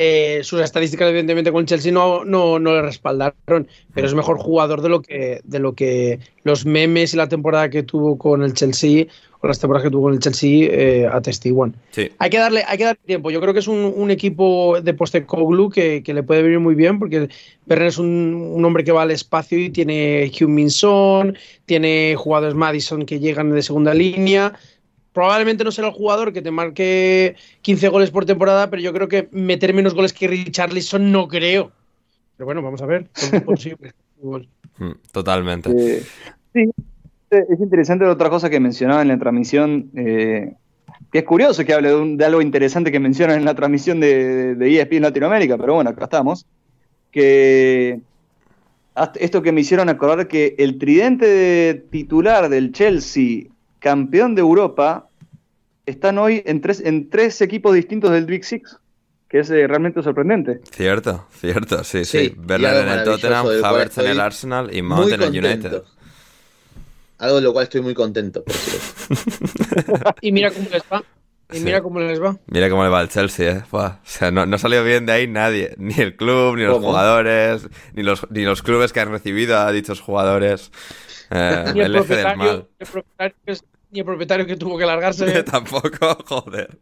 eh, 0.00 0.44
sus 0.44 0.60
estadísticas, 0.60 1.08
evidentemente, 1.08 1.50
con 1.50 1.66
Chelsea 1.66 1.90
no, 1.90 2.24
no, 2.24 2.60
no, 2.60 2.72
le 2.72 2.82
respaldaron, 2.82 3.66
pero 3.92 4.06
es 4.06 4.14
mejor 4.14 4.38
jugador 4.38 4.80
de 4.80 4.88
lo 4.88 5.02
que 5.02 5.40
de 5.42 5.58
lo 5.58 5.72
que 5.72 6.20
los 6.44 6.64
memes 6.64 7.14
y 7.14 7.16
la 7.16 7.28
temporada 7.28 7.68
que 7.68 7.82
tuvo 7.82 8.16
con 8.16 8.44
el 8.44 8.54
Chelsea 8.54 9.06
o 9.40 9.48
las 9.48 9.58
temporadas 9.58 9.82
que 9.82 9.90
tuvo 9.90 10.04
con 10.04 10.12
el 10.12 10.20
Chelsea 10.20 10.68
eh, 10.70 11.08
atestiguan. 11.12 11.74
Hay 12.20 12.30
que 12.30 12.38
darle, 12.38 12.62
hay 12.68 12.78
que 12.78 12.84
darle 12.84 13.00
tiempo. 13.06 13.32
Yo 13.32 13.40
creo 13.40 13.52
que 13.52 13.58
es 13.58 13.66
un, 13.66 13.92
un 13.96 14.12
equipo 14.12 14.80
de 14.80 14.94
Postecoglou 14.94 15.68
que, 15.68 16.04
que 16.04 16.14
le 16.14 16.22
puede 16.22 16.42
venir 16.42 16.60
muy 16.60 16.76
bien 16.76 17.00
porque 17.00 17.28
Werner 17.66 17.88
es 17.88 17.98
un, 17.98 18.52
un, 18.54 18.64
hombre 18.64 18.84
que 18.84 18.92
va 18.92 19.02
al 19.02 19.10
espacio 19.10 19.58
y 19.58 19.70
tiene 19.70 20.30
Hugh 20.30 21.34
tiene 21.66 22.14
jugadores 22.16 22.54
Madison 22.54 23.04
que 23.04 23.18
llegan 23.18 23.50
de 23.50 23.62
segunda 23.62 23.94
línea 23.94 24.52
probablemente 25.18 25.64
no 25.64 25.72
será 25.72 25.88
el 25.88 25.94
jugador 25.94 26.32
que 26.32 26.42
te 26.42 26.52
marque 26.52 27.34
15 27.62 27.88
goles 27.88 28.12
por 28.12 28.24
temporada, 28.24 28.70
pero 28.70 28.80
yo 28.80 28.92
creo 28.92 29.08
que 29.08 29.28
meter 29.32 29.74
menos 29.74 29.92
goles 29.92 30.12
que 30.12 30.28
Richarlison 30.28 31.10
no 31.10 31.26
creo. 31.26 31.72
Pero 32.36 32.44
bueno, 32.44 32.62
vamos 32.62 32.80
a 32.82 32.86
ver. 32.86 33.08
Hmm, 34.78 34.92
totalmente. 35.12 35.70
Eh, 35.70 36.02
sí, 36.52 36.70
es 37.32 37.58
interesante 37.58 38.04
otra 38.04 38.30
cosa 38.30 38.48
que 38.48 38.60
mencionaba 38.60 39.02
en 39.02 39.08
la 39.08 39.18
transmisión, 39.18 39.90
eh, 39.96 40.54
que 41.10 41.18
es 41.18 41.24
curioso 41.24 41.64
que 41.64 41.74
hable 41.74 41.90
de, 42.14 42.24
algo 42.24 42.40
interesante 42.40 42.92
que 42.92 43.00
mencionan 43.00 43.38
en 43.38 43.44
la 43.44 43.56
transmisión 43.56 43.98
de, 43.98 44.54
de 44.54 44.80
ESPN 44.80 45.02
Latinoamérica, 45.02 45.58
pero 45.58 45.74
bueno, 45.74 45.90
acá 45.90 46.04
estamos. 46.04 46.46
Que 47.10 47.98
esto 49.16 49.42
que 49.42 49.50
me 49.50 49.62
hicieron 49.62 49.88
acordar 49.88 50.28
que 50.28 50.54
el 50.58 50.78
tridente 50.78 51.86
titular 51.90 52.48
del 52.48 52.70
Chelsea, 52.70 53.46
campeón 53.80 54.36
de 54.36 54.42
Europa, 54.42 55.07
están 55.88 56.18
hoy 56.18 56.42
en 56.44 56.60
tres, 56.60 56.80
en 56.84 57.08
tres 57.08 57.40
equipos 57.40 57.74
distintos 57.74 58.10
del 58.10 58.26
Big 58.26 58.44
Six, 58.44 58.76
que 59.28 59.40
es 59.40 59.50
eh, 59.50 59.66
realmente 59.66 60.02
sorprendente. 60.02 60.60
Cierto, 60.70 61.26
cierto, 61.32 61.82
sí, 61.84 62.04
sí. 62.04 62.34
Verla 62.36 62.80
en 62.80 62.88
el 62.88 63.04
Tottenham, 63.04 63.46
Havertz 63.64 63.98
en 63.98 64.06
el 64.06 64.20
Arsenal 64.20 64.74
y 64.74 64.82
Mount 64.82 65.12
en 65.12 65.22
el 65.22 65.30
United. 65.30 65.82
Algo 67.18 67.36
de 67.36 67.42
lo 67.42 67.52
cual 67.52 67.64
estoy 67.64 67.80
muy 67.80 67.94
contento. 67.94 68.44
y 70.20 70.30
mira 70.30 70.50
cómo 70.50 70.68
les 70.70 70.82
va. 70.92 71.02
Y 71.50 71.60
mira 71.60 71.80
cómo 71.80 71.98
les 71.98 72.22
va. 72.22 72.36
Mira 72.46 72.68
cómo 72.68 72.84
le 72.84 72.90
va 72.90 73.00
al 73.00 73.08
Chelsea, 73.08 73.50
¿eh? 73.50 73.62
O 73.70 73.90
sea, 74.04 74.30
no, 74.30 74.44
no 74.44 74.58
salió 74.58 74.84
bien 74.84 75.06
de 75.06 75.12
ahí 75.12 75.26
nadie. 75.26 75.74
Ni 75.78 75.94
el 75.94 76.14
club, 76.14 76.56
ni 76.56 76.64
los 76.64 76.78
jugadores, 76.78 77.66
ni 77.94 78.02
los, 78.02 78.30
ni 78.30 78.44
los 78.44 78.62
clubes 78.62 78.92
que 78.92 79.00
han 79.00 79.10
recibido 79.10 79.58
a 79.58 79.72
dichos 79.72 80.00
jugadores. 80.00 80.70
Eh, 81.30 81.64
el, 81.74 81.96
eje 81.96 82.16
del 82.16 82.36
mal. 82.36 82.68
El 82.78 82.86
propietario 82.86 83.34
es 83.46 83.64
ni 83.90 84.00
el 84.00 84.04
propietario 84.04 84.46
que 84.46 84.56
tuvo 84.56 84.78
que 84.78 84.86
largarse. 84.86 85.42
Tampoco, 85.44 86.18
joder. 86.26 86.78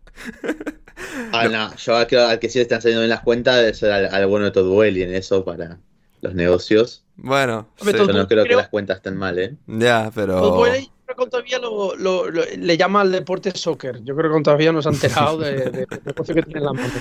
Ah, 1.32 1.48
no, 1.48 1.74
yo 1.76 1.96
al 1.96 2.38
que, 2.38 2.48
sí 2.48 2.60
están 2.60 2.80
saliendo 2.80 3.02
en 3.02 3.10
las 3.10 3.20
cuentas 3.20 3.58
es 3.62 3.82
al, 3.82 4.06
al 4.06 4.26
bueno 4.26 4.46
de 4.46 4.50
Toduel 4.50 4.96
y 4.96 5.02
en 5.02 5.14
eso 5.14 5.44
para 5.44 5.78
los 6.20 6.34
negocios. 6.34 7.04
Bueno, 7.16 7.68
yo 7.80 8.06
no 8.06 8.28
creo, 8.28 8.44
que 8.44 8.54
las 8.54 8.68
cuentas 8.68 8.98
estén 8.98 9.16
mal, 9.16 9.38
¿eh? 9.38 9.56
Ya, 9.66 10.10
pero 10.14 10.64
que 11.14 11.26
todavía 11.26 11.58
lo, 11.58 11.94
le 12.30 12.76
llama 12.76 13.02
al 13.02 13.12
deporte 13.12 13.52
soccer. 13.52 14.02
Yo 14.02 14.16
creo 14.16 14.34
que 14.34 14.42
todavía 14.42 14.72
no 14.72 14.82
se 14.82 14.88
ha 14.88 14.92
enterado 14.92 15.38
de, 15.38 15.70
de, 15.70 15.86
negocio 16.04 16.34
que 16.34 16.42
tiene 16.42 16.58
en 16.60 16.64
las 16.64 16.74
manos. 16.74 16.92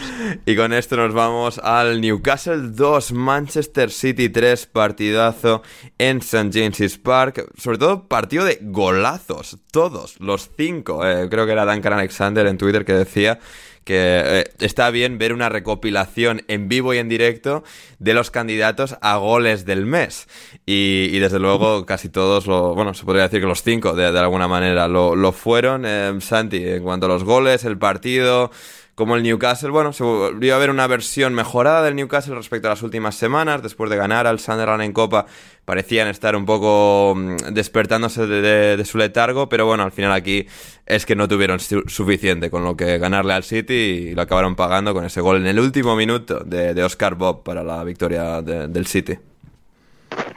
Y 0.45 0.55
con 0.55 0.73
esto 0.73 0.95
nos 0.97 1.13
vamos 1.13 1.59
al 1.59 2.01
Newcastle 2.01 2.69
2, 2.71 3.13
Manchester 3.13 3.89
City 3.89 4.29
3, 4.29 4.67
partidazo 4.67 5.63
en 5.97 6.17
St. 6.17 6.49
James's 6.53 6.97
Park. 6.97 7.49
Sobre 7.57 7.77
todo 7.77 8.07
partido 8.07 8.45
de 8.45 8.59
golazos, 8.61 9.57
todos, 9.71 10.19
los 10.19 10.49
cinco. 10.55 11.05
Eh, 11.05 11.27
creo 11.29 11.45
que 11.45 11.51
era 11.53 11.65
Duncan 11.65 11.93
Alexander 11.93 12.45
en 12.47 12.57
Twitter 12.57 12.85
que 12.85 12.93
decía 12.93 13.39
que 13.85 14.21
eh, 14.25 14.43
está 14.59 14.89
bien 14.89 15.17
ver 15.17 15.31
una 15.31 15.47
recopilación 15.47 16.41
en 16.47 16.67
vivo 16.67 16.93
y 16.93 16.97
en 16.97 17.07
directo 17.07 17.63
de 17.99 18.13
los 18.13 18.31
candidatos 18.31 18.97
a 19.01 19.15
goles 19.17 19.63
del 19.65 19.85
mes. 19.85 20.27
Y, 20.65 21.17
desde 21.19 21.39
luego 21.39 21.85
casi 21.85 22.09
todos, 22.09 22.47
lo, 22.47 22.73
bueno, 22.73 22.93
se 22.93 23.05
podría 23.05 23.23
decir 23.23 23.39
que 23.39 23.47
los 23.47 23.63
cinco 23.63 23.93
de, 23.93 24.07
alguna 24.07 24.47
manera 24.47 24.87
lo, 24.87 25.15
lo 25.15 25.31
fueron. 25.31 25.83
Eh, 25.85 26.13
Santi, 26.19 26.67
en 26.67 26.83
cuanto 26.83 27.05
a 27.05 27.09
los 27.09 27.23
goles, 27.23 27.63
el 27.63 27.77
partido 27.77 28.51
como 28.95 29.17
el 29.17 29.23
Newcastle, 29.23 29.71
bueno, 29.71 29.91
se 29.91 30.03
volvió 30.03 30.55
a 30.55 30.57
ver 30.57 30.69
una 30.69 30.87
versión 30.87 31.33
mejorada 31.33 31.83
del 31.83 31.97
Newcastle 31.97 32.33
respecto 32.33 32.69
a 32.69 32.71
las 32.71 32.81
últimas 32.81 33.15
semanas, 33.15 33.61
después 33.61 33.89
de 33.89 33.97
ganar 33.97 34.25
al 34.25 34.39
Sunderland 34.39 34.83
en 34.83 34.93
Copa, 34.93 35.25
parecían 35.65 36.07
estar 36.07 36.35
un 36.35 36.45
poco 36.45 37.13
mm, 37.15 37.53
despertándose 37.53 38.25
de, 38.27 38.85
su 38.85 38.97
letargo, 38.97 39.49
pero 39.49 39.65
bueno, 39.65 39.83
al 39.83 39.91
final 39.91 40.11
aquí 40.11 40.45
es 40.85 41.05
que 41.05 41.15
no 41.15 41.27
tuvieron 41.27 41.59
suficiente 41.59 42.49
con 42.49 42.63
lo 42.63 42.77
que 42.77 42.97
ganarle 42.97 43.33
al 43.33 43.43
City 43.43 43.73
y 43.73 44.15
lo 44.15 44.21
acabaron 44.21 44.55
pagando 44.55 44.93
con 44.93 45.05
ese 45.05 45.21
gol 45.21 45.37
en 45.37 45.47
el 45.47 45.59
último 45.59 45.95
minuto 45.95 46.39
de, 46.39 46.83
Oscar 46.83 47.15
Bob 47.15 47.43
para 47.43 47.63
la 47.63 47.83
victoria 47.83 48.41
del 48.41 48.85
City. 48.85 49.17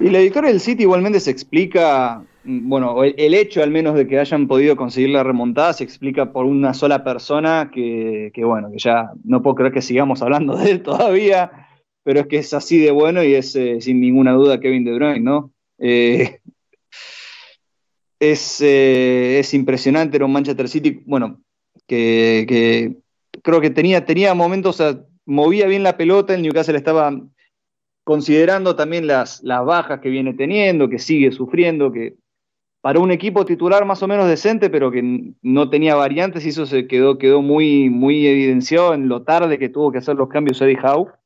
Y 0.00 0.08
la 0.08 0.20
victoria 0.20 0.50
del 0.50 0.60
City 0.60 0.82
igualmente 0.84 1.20
se 1.20 1.30
explica 1.30 2.22
bueno, 2.50 3.04
el, 3.04 3.34
hecho 3.34 3.62
al 3.62 3.70
menos 3.70 3.94
de 3.94 4.06
que 4.06 4.18
hayan 4.18 4.48
podido 4.48 4.74
conseguir 4.74 5.10
la 5.10 5.22
remontada 5.22 5.74
se 5.74 5.84
explica 5.84 6.32
por 6.32 6.46
una 6.46 6.72
sola 6.72 7.04
persona 7.04 7.70
que, 7.72 8.32
bueno, 8.42 8.70
que 8.70 8.78
ya 8.78 9.10
no 9.24 9.42
puedo 9.42 9.56
creer 9.56 9.72
que 9.72 9.82
sigamos 9.82 10.22
hablando 10.22 10.56
de 10.56 10.70
él 10.70 10.82
todavía, 10.82 11.67
pero 12.08 12.20
es 12.20 12.26
que 12.26 12.38
es 12.38 12.54
así 12.54 12.78
de 12.78 12.90
bueno 12.90 13.22
y 13.22 13.34
es 13.34 13.54
eh, 13.54 13.82
sin 13.82 14.00
ninguna 14.00 14.32
duda 14.32 14.60
Kevin 14.60 14.82
De 14.82 14.94
Bruyne, 14.94 15.20
¿no? 15.20 15.52
Eh, 15.76 16.40
es, 18.18 18.62
eh, 18.62 19.40
es, 19.40 19.52
impresionante, 19.52 20.16
era 20.16 20.24
un 20.24 20.32
Manchester 20.32 20.70
City, 20.70 21.02
bueno, 21.04 21.42
que, 21.86 22.96
creo 23.42 23.60
que 23.60 23.68
tenía, 23.68 24.06
tenía 24.06 24.32
momentos, 24.32 24.82
movía 25.26 25.66
bien 25.66 25.82
la 25.82 25.98
pelota, 25.98 26.34
el 26.34 26.40
Newcastle 26.40 26.78
estaba 26.78 27.12
considerando 28.04 28.74
también 28.74 29.06
las, 29.06 29.42
las 29.42 29.62
bajas 29.66 30.00
que 30.00 30.08
viene 30.08 30.32
teniendo, 30.32 30.88
que 30.88 30.98
sigue 30.98 31.30
sufriendo, 31.30 31.92
que 31.92 32.14
para 32.80 33.00
un 33.00 33.10
equipo 33.10 33.44
titular 33.44 33.84
más 33.84 34.02
o 34.02 34.08
menos 34.08 34.26
decente, 34.26 34.70
pero 34.70 34.90
que 34.90 35.34
no 35.42 35.68
tenía 35.68 35.94
variantes 35.94 36.46
y 36.46 36.48
eso 36.48 36.64
se 36.64 36.86
quedó, 36.86 37.18
quedó 37.18 37.42
muy, 37.42 37.90
muy 37.90 38.26
evidenciado 38.26 38.94
en 38.94 39.08
lo 39.08 39.24
tarde 39.24 39.58
que 39.58 39.68
tuvo 39.68 39.92
que 39.92 39.98
hacer 39.98 40.16
los 40.16 40.30
cambios 40.30 40.62
Eddie 40.62 40.78
Howe, 40.82 41.17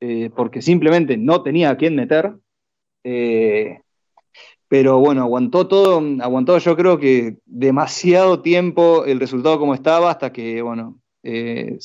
eh, 0.00 0.30
porque 0.34 0.62
simplemente 0.62 1.16
no 1.16 1.42
tenía 1.42 1.70
a 1.70 1.76
quién 1.76 1.96
meter. 1.96 2.34
Eh, 3.04 3.80
pero 4.68 4.98
bueno, 4.98 5.22
aguantó 5.22 5.66
todo, 5.66 6.02
aguantó 6.20 6.58
yo 6.58 6.76
creo 6.76 6.98
que 6.98 7.38
demasiado 7.46 8.42
tiempo 8.42 9.04
el 9.06 9.18
resultado 9.18 9.58
como 9.58 9.74
estaba 9.74 10.10
hasta 10.10 10.32
que, 10.32 10.60
bueno, 10.62 11.00
eh, 11.22 11.78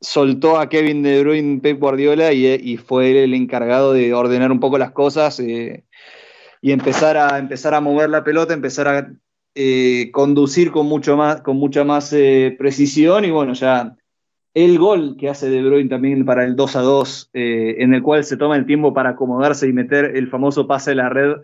soltó 0.00 0.58
a 0.58 0.68
Kevin 0.68 1.02
De 1.02 1.22
Bruyne 1.22 1.60
Pep 1.60 1.78
Guardiola 1.78 2.32
y, 2.32 2.76
fue 2.78 3.24
el 3.24 3.34
encargado 3.34 3.92
de 3.92 4.14
ordenar 4.14 4.50
un 4.50 4.60
poco 4.60 4.78
las 4.78 4.92
cosas 4.92 5.38
y 5.40 5.84
empezar 6.62 7.16
a, 7.16 7.38
empezar 7.38 7.74
a 7.74 7.80
mover 7.80 8.08
la 8.10 8.24
pelota, 8.24 8.54
empezar 8.54 8.88
a 8.88 9.12
conducir 10.12 10.72
con, 10.72 10.86
mucho 10.86 11.16
más, 11.16 11.42
con 11.42 11.56
mucha 11.58 11.84
más 11.84 12.14
precisión 12.58 13.24
y 13.26 13.30
bueno, 13.30 13.52
ya 13.52 13.94
el 14.54 14.78
gol 14.78 15.16
que 15.18 15.28
hace 15.28 15.50
De 15.50 15.62
Bruyne 15.62 15.90
también 15.90 16.24
para 16.24 16.44
el 16.44 16.54
2 16.54 16.76
a 16.76 16.80
2, 16.80 17.30
eh, 17.34 17.74
en 17.78 17.92
el 17.92 18.02
cual 18.02 18.24
se 18.24 18.36
toma 18.36 18.56
el 18.56 18.66
tiempo 18.66 18.94
para 18.94 19.10
acomodarse 19.10 19.68
y 19.68 19.72
meter 19.72 20.16
el 20.16 20.28
famoso 20.28 20.66
pase 20.66 20.90
de 20.90 20.96
la 20.96 21.08
red. 21.08 21.36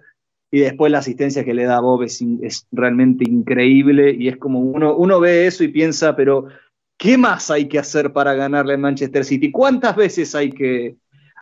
Y 0.52 0.60
después 0.60 0.90
la 0.90 0.98
asistencia 0.98 1.44
que 1.44 1.54
le 1.54 1.64
da 1.64 1.76
a 1.76 1.80
Bob 1.80 2.04
es, 2.04 2.22
es 2.42 2.66
realmente 2.70 3.24
increíble. 3.28 4.14
Y 4.16 4.28
es 4.28 4.36
como 4.36 4.60
uno, 4.60 4.96
uno 4.96 5.18
ve 5.18 5.46
eso 5.46 5.64
y 5.64 5.68
piensa, 5.68 6.14
pero 6.14 6.46
¿qué 6.96 7.18
más 7.18 7.50
hay 7.50 7.66
que 7.66 7.80
hacer 7.80 8.12
para 8.12 8.34
ganarle 8.34 8.74
al 8.74 8.80
Manchester 8.80 9.24
City? 9.24 9.50
¿Cuántas 9.50 9.96
veces 9.96 10.34
hay 10.36 10.50
que, 10.50 10.96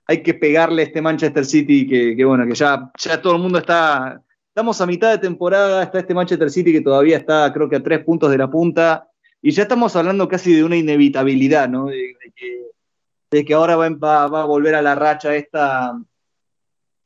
hay 0.07 0.23
que 0.23 0.35
pegarle 0.35 0.83
a 0.83 0.85
este 0.87 1.03
Manchester 1.03 1.45
City 1.45 1.87
que, 1.87 2.17
que, 2.17 2.25
bueno, 2.25 2.47
que 2.47 2.55
ya, 2.55 2.91
ya 2.99 3.21
todo 3.21 3.37
el 3.37 3.43
mundo 3.43 3.59
está, 3.59 4.23
estamos 4.49 4.81
a 4.81 4.87
mitad 4.87 5.11
de 5.11 5.19
temporada, 5.19 5.83
está 5.83 5.99
este 5.99 6.15
Manchester 6.15 6.51
City 6.51 6.73
que 6.73 6.81
todavía 6.81 7.19
está 7.19 7.53
creo 7.53 7.69
que 7.69 7.77
a 7.77 7.83
tres 7.83 8.05
puntos 8.05 8.31
de 8.31 8.39
la 8.39 8.51
punta 8.51 9.09
y 9.41 9.53
ya 9.53 9.63
estamos 9.63 9.95
hablando 9.97 10.29
casi 10.29 10.55
de 10.55 10.65
una 10.65 10.77
inevitabilidad, 10.77 11.69
¿no? 11.69 11.87
De, 11.87 12.15
que, 12.35 12.63
de 13.31 13.45
que, 13.45 13.55
ahora 13.55 13.77
va, 13.77 13.89
va, 14.27 14.43
a 14.43 14.47
volver 14.47 14.75
a 14.75 14.83
la 14.83 14.95
racha 14.95 15.35
esta 15.37 15.99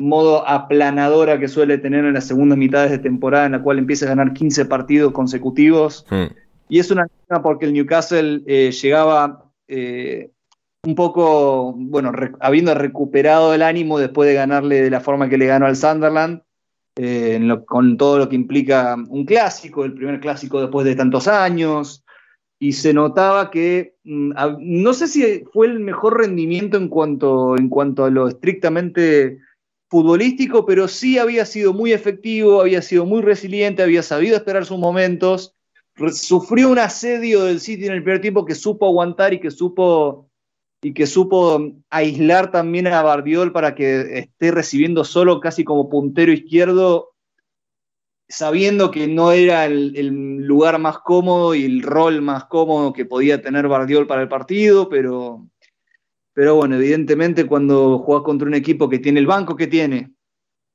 modo 0.02 0.46
aplanadora 0.46 1.38
que 1.38 1.48
suele 1.48 1.78
tener 1.78 2.04
en 2.04 2.14
las 2.14 2.26
segundas 2.26 2.58
mitades 2.58 2.90
de 2.90 2.98
temporada 2.98 3.46
en 3.46 3.52
la 3.52 3.62
cual 3.62 3.78
empieza 3.78 4.06
a 4.06 4.10
ganar 4.10 4.32
15 4.32 4.66
partidos 4.66 5.12
consecutivos. 5.12 6.04
Hmm. 6.10 6.34
Y 6.68 6.78
es 6.78 6.90
una 6.90 7.06
porque 7.42 7.66
el 7.66 7.72
Newcastle 7.72 8.42
eh, 8.46 8.72
llegaba 8.72 9.50
eh, 9.68 10.30
un 10.84 10.94
poco, 10.94 11.74
bueno, 11.76 12.12
habiendo 12.40 12.74
recuperado 12.74 13.54
el 13.54 13.62
ánimo 13.62 13.98
después 13.98 14.28
de 14.28 14.34
ganarle 14.34 14.82
de 14.82 14.90
la 14.90 15.00
forma 15.00 15.28
que 15.28 15.38
le 15.38 15.46
ganó 15.46 15.66
al 15.66 15.76
Sunderland, 15.76 16.42
eh, 16.96 17.40
con 17.66 17.96
todo 17.96 18.18
lo 18.18 18.28
que 18.28 18.36
implica 18.36 18.96
un 19.08 19.24
clásico, 19.24 19.84
el 19.84 19.94
primer 19.94 20.20
clásico 20.20 20.60
después 20.60 20.84
de 20.84 20.96
tantos 20.96 21.28
años, 21.28 22.01
y 22.62 22.74
se 22.74 22.94
notaba 22.94 23.50
que, 23.50 23.96
mm, 24.04 24.34
no 24.60 24.92
sé 24.92 25.08
si 25.08 25.42
fue 25.52 25.66
el 25.66 25.80
mejor 25.80 26.18
rendimiento 26.18 26.76
en 26.76 26.86
cuanto, 26.86 27.56
en 27.56 27.68
cuanto 27.68 28.04
a 28.04 28.10
lo 28.10 28.28
estrictamente 28.28 29.40
futbolístico, 29.90 30.64
pero 30.64 30.86
sí 30.86 31.18
había 31.18 31.44
sido 31.44 31.72
muy 31.72 31.92
efectivo, 31.92 32.60
había 32.60 32.80
sido 32.80 33.04
muy 33.04 33.20
resiliente, 33.20 33.82
había 33.82 34.04
sabido 34.04 34.36
esperar 34.36 34.64
sus 34.64 34.78
momentos, 34.78 35.56
sufrió 36.12 36.68
un 36.68 36.78
asedio 36.78 37.42
del 37.42 37.58
City 37.58 37.86
en 37.86 37.94
el 37.94 38.04
primer 38.04 38.20
tiempo 38.20 38.44
que 38.44 38.54
supo 38.54 38.86
aguantar 38.86 39.34
y 39.34 39.40
que 39.40 39.50
supo 39.50 40.30
y 40.80 40.94
que 40.94 41.08
supo 41.08 41.72
aislar 41.90 42.52
también 42.52 42.86
a 42.86 43.02
Bardiol 43.02 43.50
para 43.50 43.74
que 43.74 44.20
esté 44.20 44.52
recibiendo 44.52 45.02
solo 45.02 45.40
casi 45.40 45.64
como 45.64 45.88
puntero 45.88 46.30
izquierdo, 46.30 47.11
sabiendo 48.32 48.90
que 48.90 49.06
no 49.06 49.30
era 49.30 49.66
el, 49.66 49.92
lugar 50.46 50.78
más 50.78 50.98
cómodo 50.98 51.54
y 51.54 51.64
el 51.64 51.82
rol 51.82 52.22
más 52.22 52.44
cómodo 52.46 52.92
que 52.92 53.04
podía 53.04 53.42
tener 53.42 53.68
Bardiol 53.68 54.06
para 54.06 54.22
el 54.22 54.28
partido, 54.28 54.88
pero, 54.88 55.46
pero 56.32 56.54
bueno, 56.54 56.76
evidentemente 56.76 57.46
cuando 57.46 57.98
juegas 57.98 58.24
contra 58.24 58.48
un 58.48 58.54
equipo 58.54 58.88
que 58.88 58.98
tiene 58.98 59.20
el 59.20 59.26
banco 59.26 59.54
que 59.54 59.66
tiene 59.66 60.12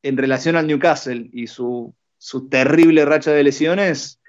en 0.04 0.18
relación 0.18 0.56
al 0.56 0.68
Newcastle 0.68 1.30
y 1.34 1.48
su, 1.48 1.96
su 2.20 2.48
terrible 2.48 3.06
racha 3.06 3.32
de 3.32 3.44
lesiones, 3.44 4.22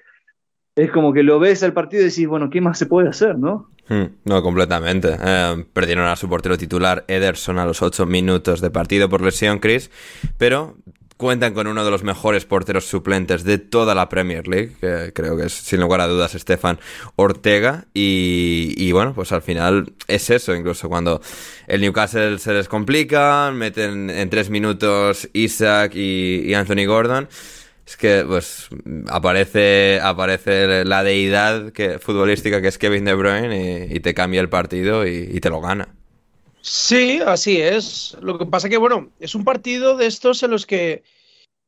es 0.75 0.91
como 0.91 1.13
que 1.13 1.21
lo 1.21 1.39
ves 1.39 1.61
al 1.61 1.73
partido 1.73 2.01
y 2.01 2.05
decís, 2.05 2.27
bueno, 2.27 2.49
¿qué 2.49 2.61
más 2.61 2.79
se 2.79 2.87
puede 2.87 3.09
hacer, 3.09 3.37
no? 3.37 3.69
Hmm, 3.89 4.05
no, 4.25 4.41
completamente. 4.41 5.15
Eh, 5.21 5.65
perdieron 5.71 6.07
a 6.07 6.15
su 6.15 6.27
portero 6.27 6.57
titular 6.57 7.05
Ederson 7.07 7.59
a 7.59 7.65
los 7.65 7.83
8 7.83 8.07
minutos 8.07 8.59
de 8.59 8.71
partido 8.71 9.07
por 9.07 9.21
lesión, 9.21 9.59
Chris, 9.59 9.91
pero 10.37 10.77
cuentan 11.19 11.53
con 11.53 11.67
uno 11.67 11.83
de 11.83 11.91
los 11.91 12.03
mejores 12.03 12.45
porteros 12.45 12.85
suplentes 12.85 13.43
de 13.43 13.57
toda 13.57 13.93
la 13.93 14.07
Premier 14.07 14.47
League, 14.47 14.71
que 14.79 15.11
creo 15.13 15.35
que 15.35 15.47
es 15.47 15.53
sin 15.53 15.81
lugar 15.81 15.99
a 15.99 16.07
dudas 16.07 16.33
Estefan 16.33 16.79
Ortega, 17.17 17.83
y, 17.93 18.89
bueno, 18.93 19.13
pues 19.13 19.33
al 19.33 19.41
final 19.41 19.91
es 20.07 20.29
eso, 20.29 20.55
incluso 20.55 20.87
cuando 20.87 21.21
el 21.67 21.81
Newcastle 21.81 22.39
se 22.39 22.53
les 22.53 22.69
complica, 22.69 23.51
meten 23.53 24.09
en 24.09 24.29
tres 24.29 24.49
minutos 24.49 25.27
Isaac 25.33 25.91
y 25.93 26.53
Anthony 26.53 26.85
Gordon, 26.87 27.27
es 27.89 27.97
que 27.97 28.23
pues 28.25 28.69
aparece 29.07 29.99
aparece 30.01 30.85
la 30.85 31.03
deidad 31.03 31.73
futbolística 31.99 32.61
que 32.61 32.67
es 32.67 32.77
Kevin 32.77 33.03
De 33.03 33.15
Bruyne 33.15 33.87
y, 33.89 33.99
te 33.99 34.13
cambia 34.13 34.41
el 34.41 34.49
partido 34.49 35.07
y, 35.07 35.39
te 35.39 35.49
lo 35.49 35.59
gana. 35.59 35.98
Sí, 36.61 37.19
así 37.25 37.57
es. 37.61 38.17
Lo 38.21 38.37
que 38.37 38.45
pasa 38.45 38.69
que, 38.69 38.77
bueno, 38.77 39.11
es 39.19 39.35
un 39.35 39.43
partido 39.43 39.95
de 39.95 40.07
estos 40.07 40.43
en 40.43 40.51
los 40.51 40.65
que 40.65 41.03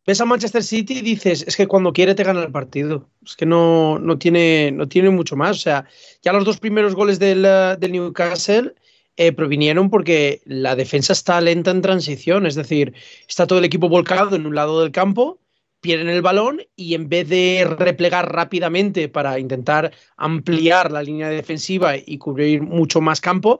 ves 0.05 0.19
a 0.19 0.25
Manchester 0.25 0.63
City 0.63 0.99
y 0.99 1.01
dices, 1.01 1.43
es 1.47 1.55
que 1.55 1.67
cuando 1.67 1.93
quiere 1.93 2.15
te 2.15 2.23
gana 2.23 2.43
el 2.43 2.51
partido. 2.51 3.09
Es 3.25 3.35
que 3.35 3.45
no, 3.45 3.99
no, 3.99 4.17
tiene, 4.17 4.71
no 4.71 4.87
tiene 4.87 5.09
mucho 5.09 5.35
más. 5.35 5.57
O 5.57 5.59
sea, 5.59 5.85
ya 6.21 6.33
los 6.33 6.45
dos 6.45 6.59
primeros 6.59 6.95
goles 6.95 7.19
del, 7.19 7.43
del 7.43 7.91
Newcastle 7.91 8.73
eh, 9.17 9.31
provinieron 9.31 9.89
porque 9.89 10.41
la 10.45 10.75
defensa 10.75 11.13
está 11.13 11.39
lenta 11.39 11.71
en 11.71 11.81
transición. 11.81 12.45
Es 12.45 12.55
decir, 12.55 12.93
está 13.27 13.47
todo 13.47 13.59
el 13.59 13.65
equipo 13.65 13.89
volcado 13.89 14.35
en 14.35 14.45
un 14.45 14.55
lado 14.55 14.81
del 14.81 14.91
campo 14.91 15.41
pierden 15.81 16.09
el 16.09 16.21
balón 16.21 16.61
y 16.75 16.93
en 16.93 17.09
vez 17.09 17.27
de 17.27 17.67
replegar 17.77 18.31
rápidamente 18.31 19.09
para 19.09 19.39
intentar 19.39 19.91
ampliar 20.15 20.91
la 20.91 21.03
línea 21.03 21.27
defensiva 21.29 21.95
y 21.97 22.17
cubrir 22.19 22.61
mucho 22.61 23.01
más 23.01 23.19
campo, 23.19 23.59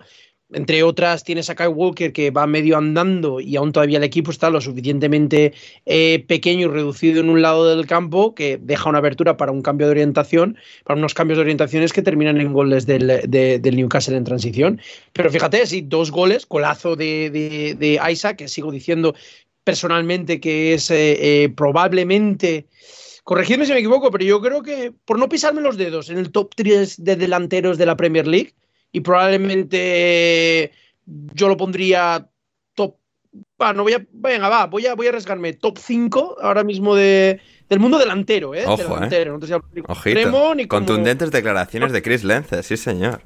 entre 0.54 0.84
otras 0.84 1.24
tienes 1.24 1.50
a 1.50 1.56
Kyle 1.56 1.70
Walker 1.70 2.12
que 2.12 2.32
va 2.32 2.48
medio 2.48 2.78
andando 2.78 3.40
y 3.40 3.56
aún 3.56 3.72
todavía 3.72 3.98
el 3.98 4.04
equipo 4.04 4.32
está 4.32 4.50
lo 4.50 4.62
suficientemente 4.62 5.54
eh, 5.86 6.24
pequeño 6.28 6.68
y 6.68 6.72
reducido 6.72 7.22
en 7.22 7.30
un 7.30 7.42
lado 7.42 7.76
del 7.76 7.88
campo 7.88 8.36
que 8.36 8.58
deja 8.62 8.90
una 8.90 9.00
abertura 9.00 9.38
para 9.38 9.52
un 9.52 9.62
cambio 9.62 9.88
de 9.88 9.92
orientación, 9.92 10.58
para 10.84 10.98
unos 10.98 11.14
cambios 11.14 11.38
de 11.38 11.44
orientaciones 11.44 11.94
que 11.94 12.02
terminan 12.02 12.40
en 12.40 12.54
goles 12.54 12.86
del, 12.86 13.08
Newcastle 13.64 14.18
en 14.18 14.24
transición. 14.24 14.82
Pero 15.14 15.30
fíjate, 15.30 15.66
sí, 15.66 15.82
dos 15.82 16.12
goles, 16.12 16.46
colazo 16.46 16.96
de, 16.96 17.30
de, 17.78 18.00
Isaac, 18.12 18.38
que 18.38 18.48
sigo 18.48 18.72
diciendo 18.72 19.16
personalmente 19.64 20.40
que 20.40 20.74
es 20.74 20.90
eh, 20.90 21.44
eh, 21.44 21.50
probablemente, 21.50 22.66
corregidme 23.24 23.66
si 23.66 23.74
me 23.74 23.80
equivoco, 23.80 24.12
pero 24.12 24.26
yo 24.26 24.42
creo 24.42 24.64
que 24.64 24.92
por 25.06 25.20
no 25.20 25.30
pisarme 25.30 25.62
los 25.62 25.78
dedos 25.78 26.10
en 26.10 26.18
el 26.18 26.32
top 26.32 26.54
3 26.56 27.04
de 27.04 27.16
delanteros 27.16 27.78
de 27.78 27.86
la 27.86 27.96
Premier 27.96 28.28
League, 28.28 28.54
y 28.92 29.02
probablemente 29.02 30.72
yo 31.06 31.48
lo 31.48 31.58
pondría 31.58 32.28
top, 32.76 32.96
no 33.76 33.84
voy 33.84 33.94
a, 33.94 34.06
venga, 34.12 34.50
va, 34.50 34.68
voy 34.68 34.86
a, 34.86 34.96
voy 34.96 35.08
a 35.08 35.10
arriesgarme 35.10 35.54
top 35.54 35.78
5 35.78 36.38
ahora 36.42 36.64
mismo 36.64 36.96
de, 36.96 37.40
del 37.70 37.80
mundo 37.80 37.98
delantero, 37.98 38.54
¿eh? 38.54 38.66
Ojo, 38.66 38.78
delantero, 38.78 39.40
¿eh? 39.40 40.68
Contundentes 40.68 41.32
declaraciones 41.32 41.92
de 41.92 42.02
Chris 42.02 42.24
Lence, 42.24 42.64
sí 42.64 42.78
señor. 42.78 43.22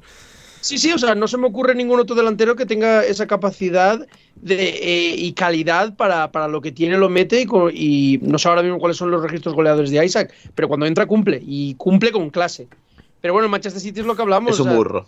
Sí, 0.60 0.78
sí, 0.78 0.92
o 0.92 0.98
sea, 0.98 1.14
no 1.14 1.28
se 1.28 1.38
me 1.38 1.46
ocurre 1.46 1.76
ningún 1.76 2.00
otro 2.00 2.16
delantero 2.16 2.56
que 2.56 2.66
tenga 2.66 3.04
esa 3.04 3.28
capacidad 3.28 4.04
de, 4.34 4.68
eh, 4.68 5.14
y 5.16 5.32
calidad 5.32 5.94
para, 5.94 6.48
lo 6.48 6.60
que 6.60 6.72
tiene, 6.72 6.98
lo 6.98 7.08
mete 7.08 7.40
y, 7.40 7.46
y, 7.72 8.18
no 8.18 8.36
sé 8.36 8.48
ahora 8.48 8.64
mismo 8.64 8.80
cuáles 8.80 8.96
son 8.96 9.12
los 9.12 9.22
registros 9.22 9.54
goleadores 9.54 9.90
de 9.90 10.04
Isaac, 10.04 10.34
pero 10.56 10.66
cuando 10.66 10.86
entra 10.86 11.06
cumple 11.06 11.40
y 11.40 11.74
cumple 11.74 12.10
con 12.10 12.30
clase. 12.30 12.66
Pero 13.20 13.32
bueno, 13.32 13.48
Manchester 13.48 13.80
City 13.80 14.00
es 14.00 14.06
lo 14.06 14.16
que 14.16 14.22
hablamos. 14.22 14.54
Es 14.54 14.60
un 14.60 14.74
burro. 14.74 15.06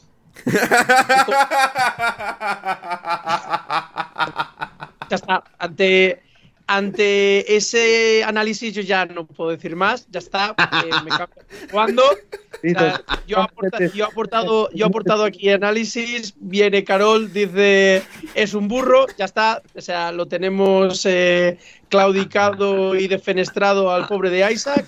Ya 5.09 5.17
está. 5.17 5.45
Ante, 5.59 6.23
ante 6.67 7.57
ese 7.57 8.23
análisis 8.25 8.75
yo 8.75 8.83
ya 8.83 9.07
no 9.07 9.27
puedo 9.27 9.51
decir 9.51 9.75
más, 9.75 10.07
ya 10.11 10.19
está, 10.21 10.55
eh, 10.85 10.91
me 11.05 11.11
Cuando. 11.71 12.03
Yo, 13.27 13.39
he 13.39 14.03
aportado, 14.03 14.69
yo 14.73 14.85
he 14.85 14.89
aportado 14.89 15.25
aquí 15.25 15.51
análisis, 15.51 16.35
viene 16.39 16.85
Carol, 16.85 17.33
dice 17.33 18.03
es 18.35 18.53
un 18.55 18.69
burro, 18.69 19.07
ya 19.17 19.27
está, 19.27 19.63
o 19.75 19.81
sea, 19.81 20.13
lo 20.13 20.27
tenemos 20.27 21.07
eh, 21.07 21.59
claudicado 21.89 22.97
y 22.97 23.07
defenestrado 23.07 23.91
al 23.93 24.07
pobre 24.09 24.31
de 24.31 24.53
Isaac. 24.53 24.85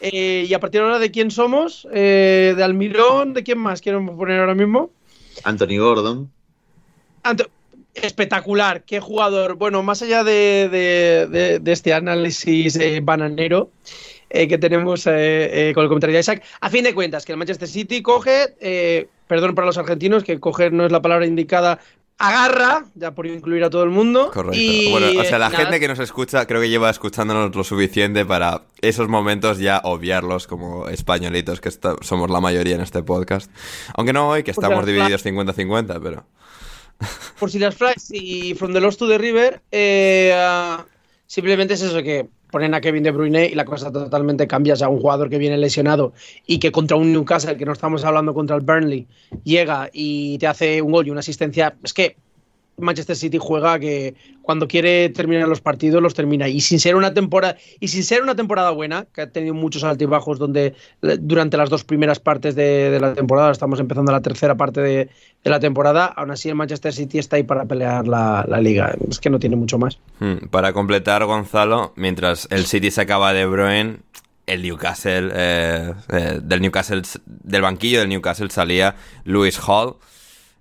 Eh, 0.00 0.46
y 0.48 0.54
a 0.54 0.60
partir 0.60 0.80
de 0.80 0.86
ahora, 0.86 0.98
¿de 0.98 1.10
quién 1.10 1.30
somos? 1.30 1.86
de 1.90 2.60
Almirón, 2.62 3.34
¿de 3.34 3.42
quién 3.42 3.58
más 3.58 3.80
quiero 3.80 4.04
poner 4.16 4.40
ahora 4.40 4.54
mismo? 4.54 4.90
Anthony 5.44 5.78
Gordon 5.78 6.30
espectacular, 7.94 8.82
qué 8.84 9.00
jugador. 9.00 9.56
Bueno, 9.56 9.82
más 9.82 10.02
allá 10.02 10.24
de, 10.24 11.60
este 11.66 11.92
análisis 11.92 12.76
eh, 12.76 13.00
bananero 13.02 13.70
eh, 14.30 14.48
que 14.48 14.58
tenemos 14.58 15.06
eh, 15.06 15.72
con 15.74 15.82
el 15.82 15.88
comentario 15.88 16.14
de 16.14 16.20
Isaac, 16.20 16.42
a 16.60 16.70
fin 16.70 16.84
de 16.84 16.94
cuentas, 16.94 17.24
que 17.24 17.32
el 17.32 17.38
Manchester 17.38 17.68
City 17.68 18.02
coge, 18.02 19.08
perdón 19.26 19.54
para 19.54 19.66
los 19.66 19.78
argentinos, 19.78 20.24
que 20.24 20.38
coger 20.38 20.72
no 20.72 20.86
es 20.86 20.92
la 20.92 21.02
palabra 21.02 21.26
indicada, 21.26 21.80
agarra, 22.20 22.84
ya 22.94 23.12
por 23.12 23.26
incluir 23.26 23.64
a 23.64 23.70
todo 23.70 23.82
el 23.82 23.88
mundo. 23.88 24.30
Correcto. 24.30 24.90
bueno, 24.90 25.20
o 25.20 25.24
sea, 25.24 25.38
la 25.38 25.50
gente 25.50 25.80
que 25.80 25.88
nos 25.88 25.98
escucha 25.98 26.46
creo 26.46 26.60
que 26.60 26.68
lleva 26.68 26.90
escuchándonos 26.90 27.56
lo 27.56 27.64
suficiente 27.64 28.26
para 28.26 28.62
esos 28.82 29.08
momentos 29.08 29.58
ya 29.58 29.80
obviarlos 29.84 30.46
como 30.46 30.86
españolitos, 30.88 31.62
que 31.62 31.70
somos 32.02 32.30
la 32.30 32.40
mayoría 32.40 32.74
en 32.74 32.82
este 32.82 33.02
podcast. 33.02 33.50
Aunque 33.94 34.12
no 34.12 34.28
hoy, 34.28 34.42
que 34.42 34.50
estamos 34.50 34.84
divididos 34.84 35.24
50-50, 35.24 35.98
pero 36.02 36.26
por 37.38 37.50
si 37.50 37.58
las 37.58 37.74
flies 37.74 38.10
y 38.10 38.54
From 38.54 38.74
the 38.74 38.80
Lost 38.80 38.98
to 38.98 39.08
the 39.08 39.16
River, 39.16 39.62
eh, 39.72 40.36
simplemente 41.26 41.72
es 41.72 41.80
eso, 41.80 42.02
que 42.02 42.28
ponen 42.50 42.74
a 42.74 42.80
Kevin 42.80 43.02
De 43.02 43.10
Bruyne 43.10 43.46
y 43.46 43.54
la 43.54 43.64
cosa 43.64 43.92
totalmente 43.92 44.46
cambia. 44.46 44.74
O 44.74 44.76
sea, 44.76 44.88
un 44.88 45.00
jugador 45.00 45.30
que 45.30 45.38
viene 45.38 45.56
lesionado 45.56 46.12
y 46.46 46.58
que 46.58 46.72
contra 46.72 46.96
un 46.96 47.12
Newcastle, 47.12 47.56
que 47.56 47.64
no 47.64 47.72
estamos 47.72 48.04
hablando 48.04 48.34
contra 48.34 48.56
el 48.56 48.62
Burnley, 48.62 49.06
llega 49.44 49.90
y 49.92 50.38
te 50.38 50.46
hace 50.46 50.82
un 50.82 50.92
gol 50.92 51.06
y 51.06 51.10
una 51.10 51.20
asistencia. 51.20 51.76
Es 51.82 51.94
que 51.94 52.16
Manchester 52.80 53.16
City 53.16 53.38
juega 53.40 53.78
que 53.78 54.14
cuando 54.42 54.68
quiere 54.68 55.08
terminar 55.10 55.48
los 55.48 55.60
partidos 55.60 56.02
los 56.02 56.14
termina. 56.14 56.48
Y 56.48 56.60
sin 56.60 56.80
ser 56.80 56.96
una 56.96 57.14
temporada 57.14 57.56
y 57.78 57.88
sin 57.88 58.04
ser 58.04 58.22
una 58.22 58.34
temporada 58.34 58.70
buena 58.70 59.06
que 59.12 59.22
ha 59.22 59.30
tenido 59.30 59.54
muchos 59.54 59.84
altibajos 59.84 60.38
donde 60.38 60.74
eh, 61.02 61.16
durante 61.20 61.56
las 61.56 61.70
dos 61.70 61.84
primeras 61.84 62.18
partes 62.20 62.54
de, 62.54 62.98
la 63.00 63.14
temporada 63.14 63.50
estamos 63.50 63.80
empezando 63.80 64.12
la 64.12 64.20
tercera 64.20 64.56
parte 64.56 64.80
de, 64.80 65.08
la 65.44 65.60
temporada 65.60 66.06
aún 66.06 66.30
así 66.30 66.48
el 66.48 66.54
Manchester 66.54 66.92
City 66.92 67.18
está 67.18 67.36
ahí 67.36 67.42
para 67.42 67.66
pelear 67.66 68.06
la, 68.06 68.44
la 68.48 68.60
liga. 68.60 68.94
Es 69.08 69.20
que 69.20 69.30
no 69.30 69.38
tiene 69.38 69.56
mucho 69.56 69.78
más. 69.78 69.98
Hmm, 70.18 70.48
para 70.50 70.72
completar 70.72 71.24
Gonzalo 71.24 71.92
mientras 71.96 72.48
el 72.50 72.66
City 72.66 72.90
se 72.90 73.02
acaba 73.02 73.32
de 73.32 73.46
Bruyne 73.46 73.98
el 74.50 74.62
Newcastle 74.62 75.30
eh, 75.32 75.94
eh, 76.08 76.40
del 76.42 76.60
Newcastle 76.60 77.02
del 77.24 77.62
banquillo 77.62 78.00
del 78.00 78.08
Newcastle 78.08 78.50
salía 78.50 78.96
Lewis 79.24 79.60
Hall 79.66 79.94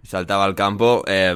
saltaba 0.03 0.45
al 0.45 0.55
campo. 0.55 1.03
Eh, 1.07 1.35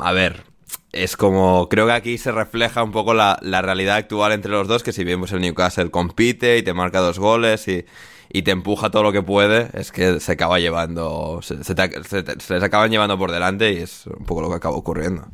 a 0.00 0.12
ver, 0.12 0.44
es 0.92 1.16
como. 1.16 1.68
Creo 1.68 1.86
que 1.86 1.92
aquí 1.92 2.18
se 2.18 2.32
refleja 2.32 2.82
un 2.82 2.92
poco 2.92 3.14
la, 3.14 3.38
la, 3.42 3.62
realidad 3.62 3.96
actual 3.96 4.32
entre 4.32 4.52
los 4.52 4.68
dos. 4.68 4.82
Que 4.82 4.92
si 4.92 5.04
bien 5.04 5.20
pues 5.20 5.32
el 5.32 5.40
Newcastle 5.40 5.90
compite 5.90 6.58
y 6.58 6.62
te 6.62 6.74
marca 6.74 7.00
dos 7.00 7.18
goles 7.18 7.66
y, 7.68 7.84
y 8.32 8.42
te 8.42 8.50
empuja 8.50 8.90
todo 8.90 9.02
lo 9.02 9.12
que 9.12 9.22
puede, 9.22 9.68
es 9.74 9.92
que 9.92 10.20
se 10.20 10.32
acaba 10.32 10.58
llevando. 10.58 11.40
Se, 11.42 11.62
se 11.64 11.74
les 11.74 12.62
acaban 12.62 12.90
llevando 12.90 13.18
por 13.18 13.30
delante 13.30 13.72
y 13.72 13.78
es 13.78 14.06
un 14.06 14.24
poco 14.24 14.42
lo 14.42 14.50
que 14.50 14.56
acaba 14.56 14.76
ocurriendo. 14.76 15.26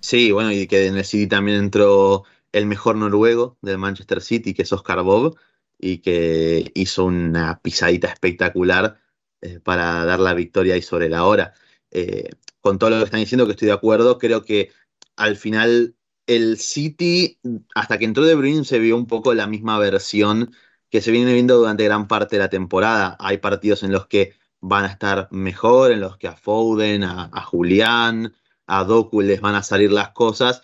Sí, 0.00 0.32
bueno, 0.32 0.50
y 0.52 0.66
que 0.66 0.86
en 0.86 0.96
el 0.96 1.04
City 1.04 1.28
también 1.28 1.58
entró 1.58 2.24
el 2.52 2.66
mejor 2.66 2.96
noruego 2.96 3.56
del 3.62 3.78
Manchester 3.78 4.20
City, 4.20 4.52
que 4.52 4.62
es 4.62 4.72
Oscar 4.72 5.02
Bob, 5.02 5.36
y 5.78 5.98
que 5.98 6.70
hizo 6.74 7.04
una 7.04 7.60
pisadita 7.62 8.08
espectacular 8.08 8.98
eh, 9.42 9.60
para 9.60 10.04
dar 10.04 10.20
la 10.20 10.34
victoria 10.34 10.74
ahí 10.74 10.82
sobre 10.82 11.08
la 11.08 11.24
hora. 11.24 11.54
Eh, 11.90 12.30
con 12.60 12.78
todo 12.78 12.90
lo 12.90 12.98
que 12.98 13.04
están 13.04 13.20
diciendo, 13.20 13.46
que 13.46 13.52
estoy 13.52 13.66
de 13.66 13.74
acuerdo, 13.74 14.18
creo 14.18 14.44
que 14.44 14.70
al 15.16 15.36
final 15.36 15.96
el 16.26 16.58
City, 16.58 17.38
hasta 17.74 17.98
que 17.98 18.04
entró 18.04 18.24
De 18.24 18.34
Bruyne, 18.34 18.64
se 18.64 18.78
vio 18.78 18.96
un 18.96 19.06
poco 19.06 19.34
la 19.34 19.46
misma 19.46 19.78
versión 19.78 20.54
que 20.90 21.00
se 21.00 21.10
viene 21.10 21.32
viendo 21.32 21.56
durante 21.58 21.84
gran 21.84 22.06
parte 22.08 22.36
de 22.36 22.40
la 22.40 22.50
temporada. 22.50 23.16
Hay 23.18 23.38
partidos 23.38 23.82
en 23.82 23.92
los 23.92 24.06
que 24.06 24.34
van 24.60 24.84
a 24.84 24.88
estar 24.88 25.28
mejor, 25.32 25.90
en 25.92 26.00
los 26.00 26.16
que 26.18 26.28
a 26.28 26.36
Foden, 26.36 27.02
a, 27.04 27.30
a 27.32 27.42
Julián, 27.42 28.34
a 28.66 28.84
Doku 28.84 29.20
les 29.22 29.40
van 29.40 29.54
a 29.56 29.62
salir 29.62 29.90
las 29.92 30.10
cosas 30.10 30.62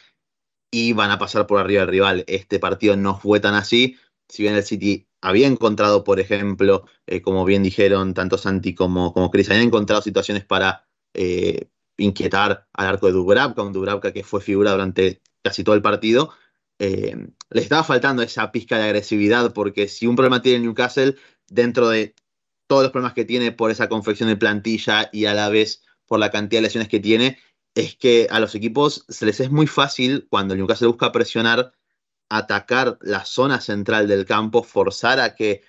y 0.70 0.92
van 0.92 1.10
a 1.10 1.18
pasar 1.18 1.46
por 1.46 1.60
arriba 1.60 1.80
del 1.80 1.90
rival. 1.90 2.24
Este 2.28 2.58
partido 2.60 2.96
no 2.96 3.18
fue 3.18 3.40
tan 3.40 3.54
así. 3.54 3.96
Si 4.28 4.42
bien 4.42 4.54
el 4.54 4.64
City 4.64 5.07
había 5.20 5.46
encontrado, 5.46 6.04
por 6.04 6.20
ejemplo, 6.20 6.85
eh, 7.07 7.20
como 7.20 7.44
bien 7.44 7.62
dijeron 7.62 8.14
tanto 8.14 8.38
Santi 8.38 8.74
como, 8.74 9.12
como 9.12 9.31
Chris, 9.31 9.50
habían 9.50 9.66
encontrado 9.66 10.02
situaciones 10.02 10.44
para 10.44 10.87
eh, 11.14 11.68
inquietar 11.96 12.68
al 12.72 12.87
arco 12.87 13.07
de 13.07 13.12
Dubravka, 13.12 13.62
un 13.62 13.72
Dubravka 13.72 14.12
que 14.12 14.24
fue 14.24 14.40
figura 14.40 14.72
durante 14.72 15.20
casi 15.42 15.64
todo 15.64 15.74
el 15.74 15.83
partido. 15.83 16.31
Eh, 16.78 17.16
le 17.50 17.61
estaba 17.61 17.83
faltando 17.83 18.22
esa 18.22 18.52
pizca 18.52 18.78
de 18.78 18.85
agresividad, 18.85 19.52
porque 19.52 19.88
si 19.88 20.07
un 20.07 20.16
problema 20.16 20.42
tiene 20.42 20.61
Newcastle, 20.61 21.16
dentro 21.48 21.88
de 21.88 22.14
todos 22.68 22.83
los 22.83 22.92
problemas 22.92 23.14
que 23.14 23.24
tiene 23.24 23.50
por 23.52 23.70
esa 23.70 23.88
confección 23.88 24.28
de 24.28 24.37
plantilla 24.37 25.09
y 25.12 25.24
a 25.24 25.35
la 25.35 25.48
vez 25.48 25.83
por 26.07 26.20
la 26.20 26.31
cantidad 26.31 26.59
de 26.59 26.68
lesiones 26.68 26.88
que 26.88 27.00
tiene, 27.00 27.38
es 27.74 27.96
que 27.96 28.28
a 28.31 28.40
los 28.40 28.54
equipos 28.54 29.04
se 29.09 29.26
les 29.26 29.40
es 29.40 29.50
muy 29.50 29.66
fácil 29.66 30.26
cuando 30.31 30.54
el 30.54 30.61
Newcastle 30.61 30.88
busca 30.88 31.12
presionar 31.12 31.72
atacar 32.28 32.98
la 33.00 33.24
zona 33.24 33.60
central 33.60 34.08
del 34.08 34.26
campo, 34.26 34.62
forzar 34.62 35.20
a 35.20 35.34
que, 35.34 35.62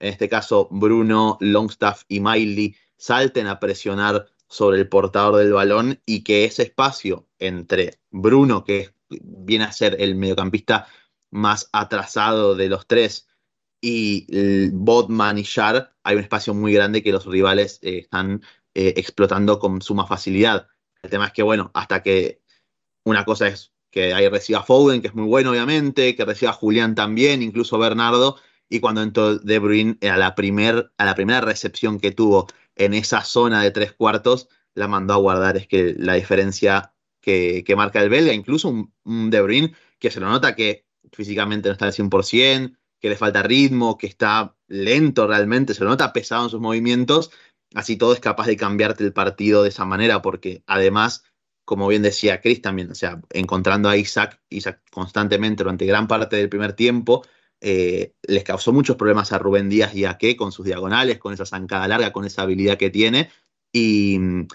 en 0.00 0.12
este 0.12 0.28
caso, 0.28 0.68
Bruno, 0.70 1.36
Longstaff 1.40 2.04
y 2.08 2.20
Miley 2.20 2.76
salten 2.96 3.46
a 3.46 3.60
presionar 3.60 4.26
sobre 4.48 4.78
el 4.78 4.88
portador 4.88 5.36
del 5.36 5.52
balón 5.52 6.00
y 6.06 6.24
que 6.24 6.44
ese 6.44 6.62
espacio 6.62 7.28
entre 7.38 8.00
Bruno, 8.10 8.64
que 8.64 8.94
viene 9.08 9.64
a 9.64 9.72
ser 9.72 9.96
el 10.00 10.14
mediocampista 10.14 10.86
más 11.30 11.68
atrasado 11.72 12.54
de 12.54 12.68
los 12.68 12.86
tres, 12.86 13.28
y 13.80 14.70
Botman 14.72 15.38
y 15.38 15.42
Shar, 15.42 15.94
hay 16.02 16.16
un 16.16 16.22
espacio 16.22 16.54
muy 16.54 16.72
grande 16.72 17.02
que 17.02 17.12
los 17.12 17.26
rivales 17.26 17.78
eh, 17.82 17.98
están 17.98 18.42
eh, 18.74 18.94
explotando 18.96 19.58
con 19.58 19.82
suma 19.82 20.06
facilidad. 20.06 20.68
El 21.02 21.10
tema 21.10 21.26
es 21.26 21.32
que, 21.32 21.42
bueno, 21.42 21.70
hasta 21.74 22.02
que 22.02 22.42
una 23.04 23.24
cosa 23.24 23.48
es 23.48 23.72
que 23.90 24.12
ahí 24.12 24.28
reciba 24.28 24.62
Foden, 24.62 25.00
que 25.00 25.08
es 25.08 25.14
muy 25.14 25.26
bueno 25.26 25.50
obviamente, 25.50 26.14
que 26.14 26.24
reciba 26.24 26.52
Julián 26.52 26.94
también, 26.94 27.42
incluso 27.42 27.78
Bernardo, 27.78 28.36
y 28.68 28.80
cuando 28.80 29.02
entró 29.02 29.38
De 29.38 29.58
Bruyne 29.58 29.96
a 30.02 30.16
la, 30.16 30.34
primer, 30.34 30.92
a 30.98 31.04
la 31.04 31.14
primera 31.14 31.40
recepción 31.40 31.98
que 32.00 32.12
tuvo 32.12 32.46
en 32.76 32.94
esa 32.94 33.22
zona 33.22 33.62
de 33.62 33.70
tres 33.70 33.92
cuartos, 33.92 34.48
la 34.74 34.88
mandó 34.88 35.14
a 35.14 35.18
guardar. 35.18 35.56
Es 35.56 35.66
que 35.66 35.94
la 35.98 36.14
diferencia 36.14 36.92
que, 37.20 37.64
que 37.66 37.76
marca 37.76 38.02
el 38.02 38.10
belga, 38.10 38.32
incluso 38.32 38.68
un, 38.68 38.92
un, 39.04 39.30
De 39.30 39.40
Bruyne 39.40 39.74
que 39.98 40.10
se 40.10 40.20
lo 40.20 40.28
nota 40.28 40.54
que 40.54 40.86
físicamente 41.12 41.68
no 41.68 41.72
está 41.72 41.86
al 41.86 41.92
100%, 41.92 42.76
que 43.00 43.08
le 43.08 43.16
falta 43.16 43.42
ritmo, 43.42 43.96
que 43.98 44.06
está 44.06 44.56
lento 44.66 45.26
realmente, 45.26 45.74
se 45.74 45.84
lo 45.84 45.90
nota 45.90 46.12
pesado 46.12 46.44
en 46.44 46.50
sus 46.50 46.60
movimientos, 46.60 47.30
así 47.74 47.96
todo 47.96 48.12
es 48.12 48.20
capaz 48.20 48.46
de 48.46 48.56
cambiarte 48.56 49.04
el 49.04 49.12
partido 49.12 49.62
de 49.62 49.70
esa 49.70 49.84
manera, 49.84 50.22
porque 50.22 50.62
además 50.66 51.24
como 51.68 51.86
bien 51.86 52.00
decía 52.00 52.40
Chris 52.40 52.62
también, 52.62 52.90
o 52.90 52.94
sea, 52.94 53.20
encontrando 53.28 53.90
a 53.90 53.96
Isaac, 53.98 54.40
Isaac 54.48 54.80
constantemente 54.90 55.64
durante 55.64 55.84
gran 55.84 56.08
parte 56.08 56.36
del 56.36 56.48
primer 56.48 56.72
tiempo, 56.72 57.26
eh, 57.60 58.14
les 58.22 58.42
causó 58.42 58.72
muchos 58.72 58.96
problemas 58.96 59.32
a 59.32 59.38
Rubén 59.38 59.68
Díaz 59.68 59.94
y 59.94 60.06
a 60.06 60.16
Ke 60.16 60.34
con 60.34 60.50
sus 60.50 60.64
diagonales, 60.64 61.18
con 61.18 61.34
esa 61.34 61.44
zancada 61.44 61.86
larga, 61.86 62.10
con 62.10 62.24
esa 62.24 62.40
habilidad 62.40 62.78
que 62.78 62.88
tiene, 62.88 63.28
y 63.70 64.16
mm, 64.18 64.46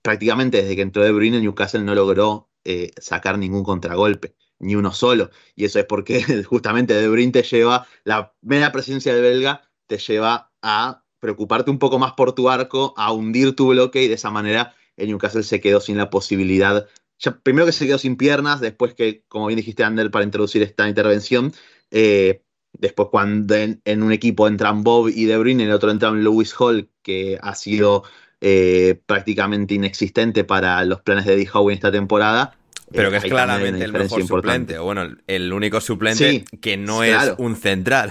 prácticamente 0.00 0.62
desde 0.62 0.74
que 0.74 0.80
entró 0.80 1.04
De 1.04 1.12
Bruyne, 1.12 1.42
Newcastle 1.42 1.82
no 1.82 1.94
logró 1.94 2.48
eh, 2.64 2.92
sacar 2.96 3.36
ningún 3.36 3.64
contragolpe, 3.64 4.34
ni 4.58 4.74
uno 4.74 4.92
solo, 4.92 5.28
y 5.54 5.66
eso 5.66 5.78
es 5.78 5.84
porque 5.84 6.22
justamente 6.48 6.94
De 6.94 7.06
Bruyne 7.06 7.32
te 7.32 7.42
lleva, 7.42 7.86
la 8.04 8.32
mera 8.40 8.72
presencia 8.72 9.14
de 9.14 9.20
belga 9.20 9.68
te 9.86 9.98
lleva 9.98 10.50
a 10.62 11.04
preocuparte 11.20 11.70
un 11.70 11.78
poco 11.78 11.98
más 11.98 12.14
por 12.14 12.32
tu 12.32 12.48
arco, 12.48 12.94
a 12.96 13.12
hundir 13.12 13.54
tu 13.54 13.68
bloque 13.68 14.02
y 14.02 14.08
de 14.08 14.14
esa 14.14 14.30
manera 14.30 14.74
el 14.96 15.08
Newcastle 15.08 15.42
se 15.42 15.60
quedó 15.60 15.80
sin 15.80 15.96
la 15.96 16.10
posibilidad, 16.10 16.86
ya, 17.18 17.38
primero 17.38 17.66
que 17.66 17.72
se 17.72 17.86
quedó 17.86 17.98
sin 17.98 18.16
piernas, 18.16 18.60
después 18.60 18.94
que, 18.94 19.22
como 19.28 19.46
bien 19.46 19.56
dijiste, 19.56 19.84
Ander, 19.84 20.10
para 20.10 20.24
introducir 20.24 20.62
esta 20.62 20.88
intervención, 20.88 21.52
eh, 21.90 22.42
después 22.72 23.08
cuando 23.10 23.54
en, 23.54 23.80
en, 23.84 24.02
un 24.02 24.12
equipo 24.12 24.48
entran 24.48 24.82
Bob 24.82 25.08
y 25.08 25.26
De 25.26 25.38
Bruyne, 25.38 25.62
en 25.62 25.68
el 25.68 25.74
otro 25.74 25.90
entran 25.90 26.24
Lewis 26.24 26.54
Hall, 26.58 26.88
que 27.02 27.38
ha 27.40 27.54
sido 27.54 28.04
eh, 28.44 29.00
prácticamente 29.06 29.74
inexistente 29.74 30.42
para 30.42 30.84
los 30.84 31.00
planes 31.02 31.26
de 31.26 31.34
Eddie 31.34 31.48
Howe 31.52 31.70
en 31.70 31.76
esta 31.76 31.92
temporada. 31.92 32.56
Pero 32.90 33.08
que 33.08 33.18
es 33.18 33.24
claramente 33.24 33.84
el 33.84 33.92
mejor 33.92 34.26
suplente, 34.26 34.78
o 34.78 34.84
bueno, 34.84 35.08
el 35.28 35.52
único 35.52 35.80
suplente 35.80 36.28
sí, 36.28 36.58
que 36.58 36.76
no 36.76 37.02
claro. 37.02 37.34
es 37.34 37.38
un 37.38 37.54
central. 37.54 38.10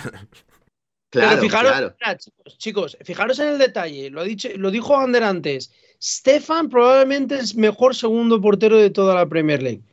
Claro, 1.09 1.31
Pero 1.31 1.41
fijaros, 1.41 1.93
claro. 1.99 2.17
chicos, 2.17 2.57
chicos, 2.57 2.97
fijaros 3.03 3.39
en 3.39 3.49
el 3.49 3.57
detalle, 3.57 4.09
lo, 4.09 4.21
ha 4.21 4.23
dicho, 4.23 4.47
lo 4.55 4.71
dijo 4.71 4.97
Ander 4.97 5.25
antes. 5.25 5.73
Stefan 6.01 6.69
probablemente 6.69 7.35
es 7.35 7.55
mejor 7.55 7.95
segundo 7.95 8.41
portero 8.41 8.77
de 8.77 8.89
toda 8.89 9.13
la 9.15 9.27
Premier 9.27 9.61
League. 9.61 9.83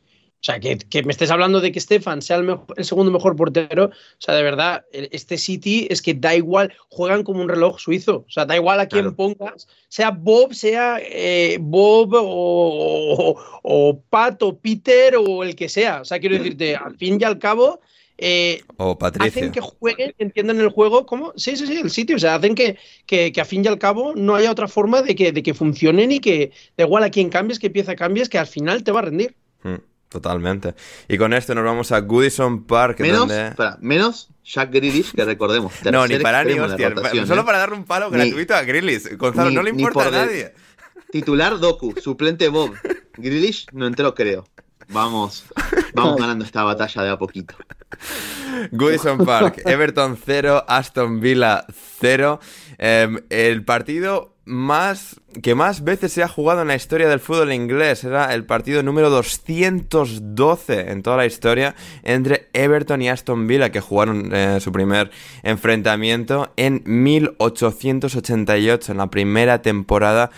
O 0.40 0.44
sea, 0.44 0.60
que, 0.60 0.78
que 0.78 1.02
me 1.02 1.10
estés 1.10 1.32
hablando 1.32 1.60
de 1.60 1.72
que 1.72 1.80
Stefan 1.80 2.22
sea 2.22 2.36
el, 2.36 2.44
mejor, 2.44 2.66
el, 2.76 2.84
segundo 2.84 3.10
mejor 3.10 3.34
portero. 3.34 3.86
O 3.86 4.20
sea, 4.20 4.34
de 4.34 4.44
verdad, 4.44 4.84
este 4.92 5.36
City 5.36 5.88
es 5.90 6.00
que 6.00 6.14
da 6.14 6.36
igual, 6.36 6.72
juegan 6.90 7.24
como 7.24 7.42
un 7.42 7.48
reloj 7.48 7.80
suizo. 7.80 8.24
O 8.26 8.30
sea, 8.30 8.46
da 8.46 8.54
igual 8.54 8.78
a 8.78 8.86
quién 8.86 9.12
claro. 9.12 9.16
pongas, 9.16 9.66
sea 9.88 10.12
Bob, 10.12 10.54
sea 10.54 11.00
eh, 11.02 11.58
Bob 11.60 12.14
o, 12.14 12.22
o, 12.22 13.60
o, 13.64 14.00
Pat 14.08 14.40
o 14.44 14.56
Peter 14.56 15.16
o 15.16 15.42
el 15.42 15.56
que 15.56 15.68
sea. 15.68 16.02
O 16.02 16.04
sea, 16.04 16.20
quiero 16.20 16.38
decirte, 16.38 16.76
al 16.76 16.96
fin 16.96 17.18
y 17.20 17.24
al 17.24 17.40
cabo, 17.40 17.80
eh, 18.20 18.64
o 18.76 18.98
Patricia. 18.98 19.28
hacen 19.28 19.52
que 19.52 19.60
jueguen, 19.60 20.12
entiendan 20.18 20.58
el 20.58 20.70
juego 20.70 21.06
como. 21.06 21.32
Sí, 21.36 21.56
sí, 21.56 21.68
sí, 21.68 21.78
el 21.78 21.90
sitio. 21.90 22.16
O 22.16 22.18
sea, 22.18 22.34
hacen 22.34 22.56
que, 22.56 22.76
que, 23.06 23.32
que 23.32 23.40
a 23.40 23.44
fin 23.44 23.64
y 23.64 23.68
al 23.68 23.78
cabo 23.78 24.12
no 24.16 24.34
haya 24.34 24.50
otra 24.50 24.66
forma 24.66 25.02
de 25.02 25.14
que, 25.14 25.30
de 25.30 25.42
que 25.44 25.54
funcionen 25.54 26.10
y 26.10 26.18
que 26.18 26.50
da 26.76 26.84
igual 26.84 27.04
a 27.04 27.10
quién 27.10 27.30
cambies, 27.30 27.60
qué 27.60 27.70
pieza 27.70 27.94
cambies, 27.94 28.28
que 28.28 28.38
al 28.38 28.48
final 28.48 28.82
te 28.82 28.90
va 28.90 28.98
a 28.98 29.02
rendir. 29.02 29.36
Hmm, 29.62 29.76
totalmente. 30.08 30.74
Y 31.08 31.16
con 31.16 31.32
esto 31.32 31.54
nos 31.54 31.64
vamos 31.64 31.92
a 31.92 32.00
Goodison 32.00 32.64
Park. 32.64 32.98
Menos, 32.98 33.28
donde... 33.28 33.52
para, 33.52 33.78
menos 33.80 34.30
Jack 34.44 34.72
Grealish, 34.72 35.12
que 35.12 35.24
recordemos. 35.24 35.72
no, 35.92 36.04
ni 36.08 36.18
para 36.18 36.42
ni 36.42 36.58
hostia. 36.58 36.92
Solo 37.24 37.44
para 37.44 37.58
darle 37.58 37.76
un 37.76 37.84
palo 37.84 38.10
ni, 38.10 38.16
gratuito 38.16 38.54
a 38.56 38.62
Grealish. 38.62 39.16
Gonzalo, 39.16 39.50
ni, 39.50 39.54
no 39.54 39.62
le 39.62 39.70
importa 39.70 40.08
a 40.08 40.10
nadie. 40.10 40.54
Titular 41.12 41.60
Doku, 41.60 41.94
suplente 42.00 42.48
Bob. 42.48 42.74
Grealish 43.16 43.66
no 43.72 43.86
entró, 43.86 44.12
creo. 44.12 44.44
Vamos, 44.88 45.44
vamos 45.94 46.16
ganando 46.16 46.44
esta 46.44 46.64
batalla 46.64 47.02
de 47.02 47.10
a 47.10 47.18
poquito. 47.18 47.54
Goodison 48.72 49.24
Park, 49.24 49.62
Everton 49.66 50.16
0, 50.16 50.64
Aston 50.66 51.20
Villa 51.20 51.66
0. 52.00 52.40
Eh, 52.78 53.08
el 53.28 53.64
partido 53.64 54.38
más 54.48 55.20
que 55.42 55.54
más 55.54 55.84
veces 55.84 56.12
se 56.12 56.22
ha 56.22 56.28
jugado 56.28 56.62
en 56.62 56.68
la 56.68 56.74
historia 56.74 57.06
del 57.08 57.20
fútbol 57.20 57.52
inglés. 57.52 58.02
Era 58.02 58.32
el 58.34 58.46
partido 58.46 58.82
número 58.82 59.10
212 59.10 60.90
en 60.90 61.02
toda 61.02 61.18
la 61.18 61.26
historia 61.26 61.74
entre 62.02 62.48
Everton 62.54 63.02
y 63.02 63.10
Aston 63.10 63.46
Villa, 63.46 63.70
que 63.70 63.82
jugaron 63.82 64.30
eh, 64.32 64.58
su 64.60 64.72
primer 64.72 65.10
enfrentamiento 65.42 66.50
en 66.56 66.82
1888, 66.86 68.92
en 68.92 68.98
la 68.98 69.10
primera 69.10 69.60
temporada 69.60 70.30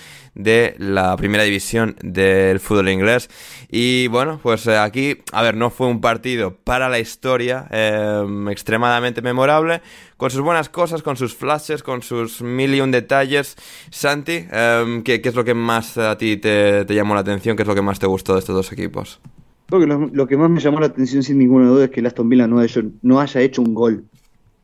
de 0.43 0.75
la 0.79 1.17
primera 1.17 1.45
división 1.45 1.97
del 2.03 2.61
fútbol 2.61 2.89
inglés. 2.89 3.29
Y 3.71 4.09
bueno, 4.09 4.41
pues 4.43 4.67
eh, 4.67 4.77
aquí, 4.77 5.19
a 5.33 5.43
ver, 5.43 5.57
no 5.57 5.71
fue 5.71 5.87
un 5.87 6.01
partido 6.01 6.57
para 6.57 6.89
la 6.89 6.99
historia 6.99 7.67
em, 7.71 8.49
extremadamente 8.49 9.23
memorable, 9.23 9.81
con 10.17 10.31
sus 10.31 10.41
buenas 10.41 10.69
cosas, 10.69 11.03
con 11.03 11.17
sus 11.17 11.35
flashes, 11.35 11.83
con 11.83 12.03
sus 12.03 12.43
mil 12.43 12.75
y 12.75 12.81
un 12.81 12.91
detalles. 12.91 13.57
Santi, 13.91 14.47
em, 14.51 15.03
¿qué, 15.03 15.21
es 15.23 15.35
lo 15.35 15.45
que 15.45 15.55
más 15.55 15.99
a 15.99 16.17
ti 16.19 16.37
te, 16.37 16.85
llamó 16.89 17.15
la 17.15 17.21
atención? 17.21 17.57
¿Qué 17.57 17.63
es 17.63 17.69
lo 17.69 17.75
que 17.75 17.83
más 17.83 17.99
te 17.99 18.07
gustó 18.07 18.35
de 18.35 18.41
estos 18.41 18.55
dos 18.55 18.73
equipos? 18.73 19.21
Creo 19.69 19.81
que 19.81 19.87
lo, 19.87 20.27
que 20.27 20.37
más 20.37 20.51
me 20.51 20.61
llamó 20.61 20.81
la 20.81 20.87
atención, 20.87 21.23
sin 21.23 21.39
ninguna 21.39 21.69
duda, 21.69 21.85
es 21.85 21.91
que 21.91 22.01
el 22.01 22.07
Aston 22.07 22.29
Villa 22.29 22.49
no, 22.49 22.61
no 23.03 23.21
haya 23.21 23.41
hecho 23.41 23.63
un 23.63 23.75
gol. 23.75 24.05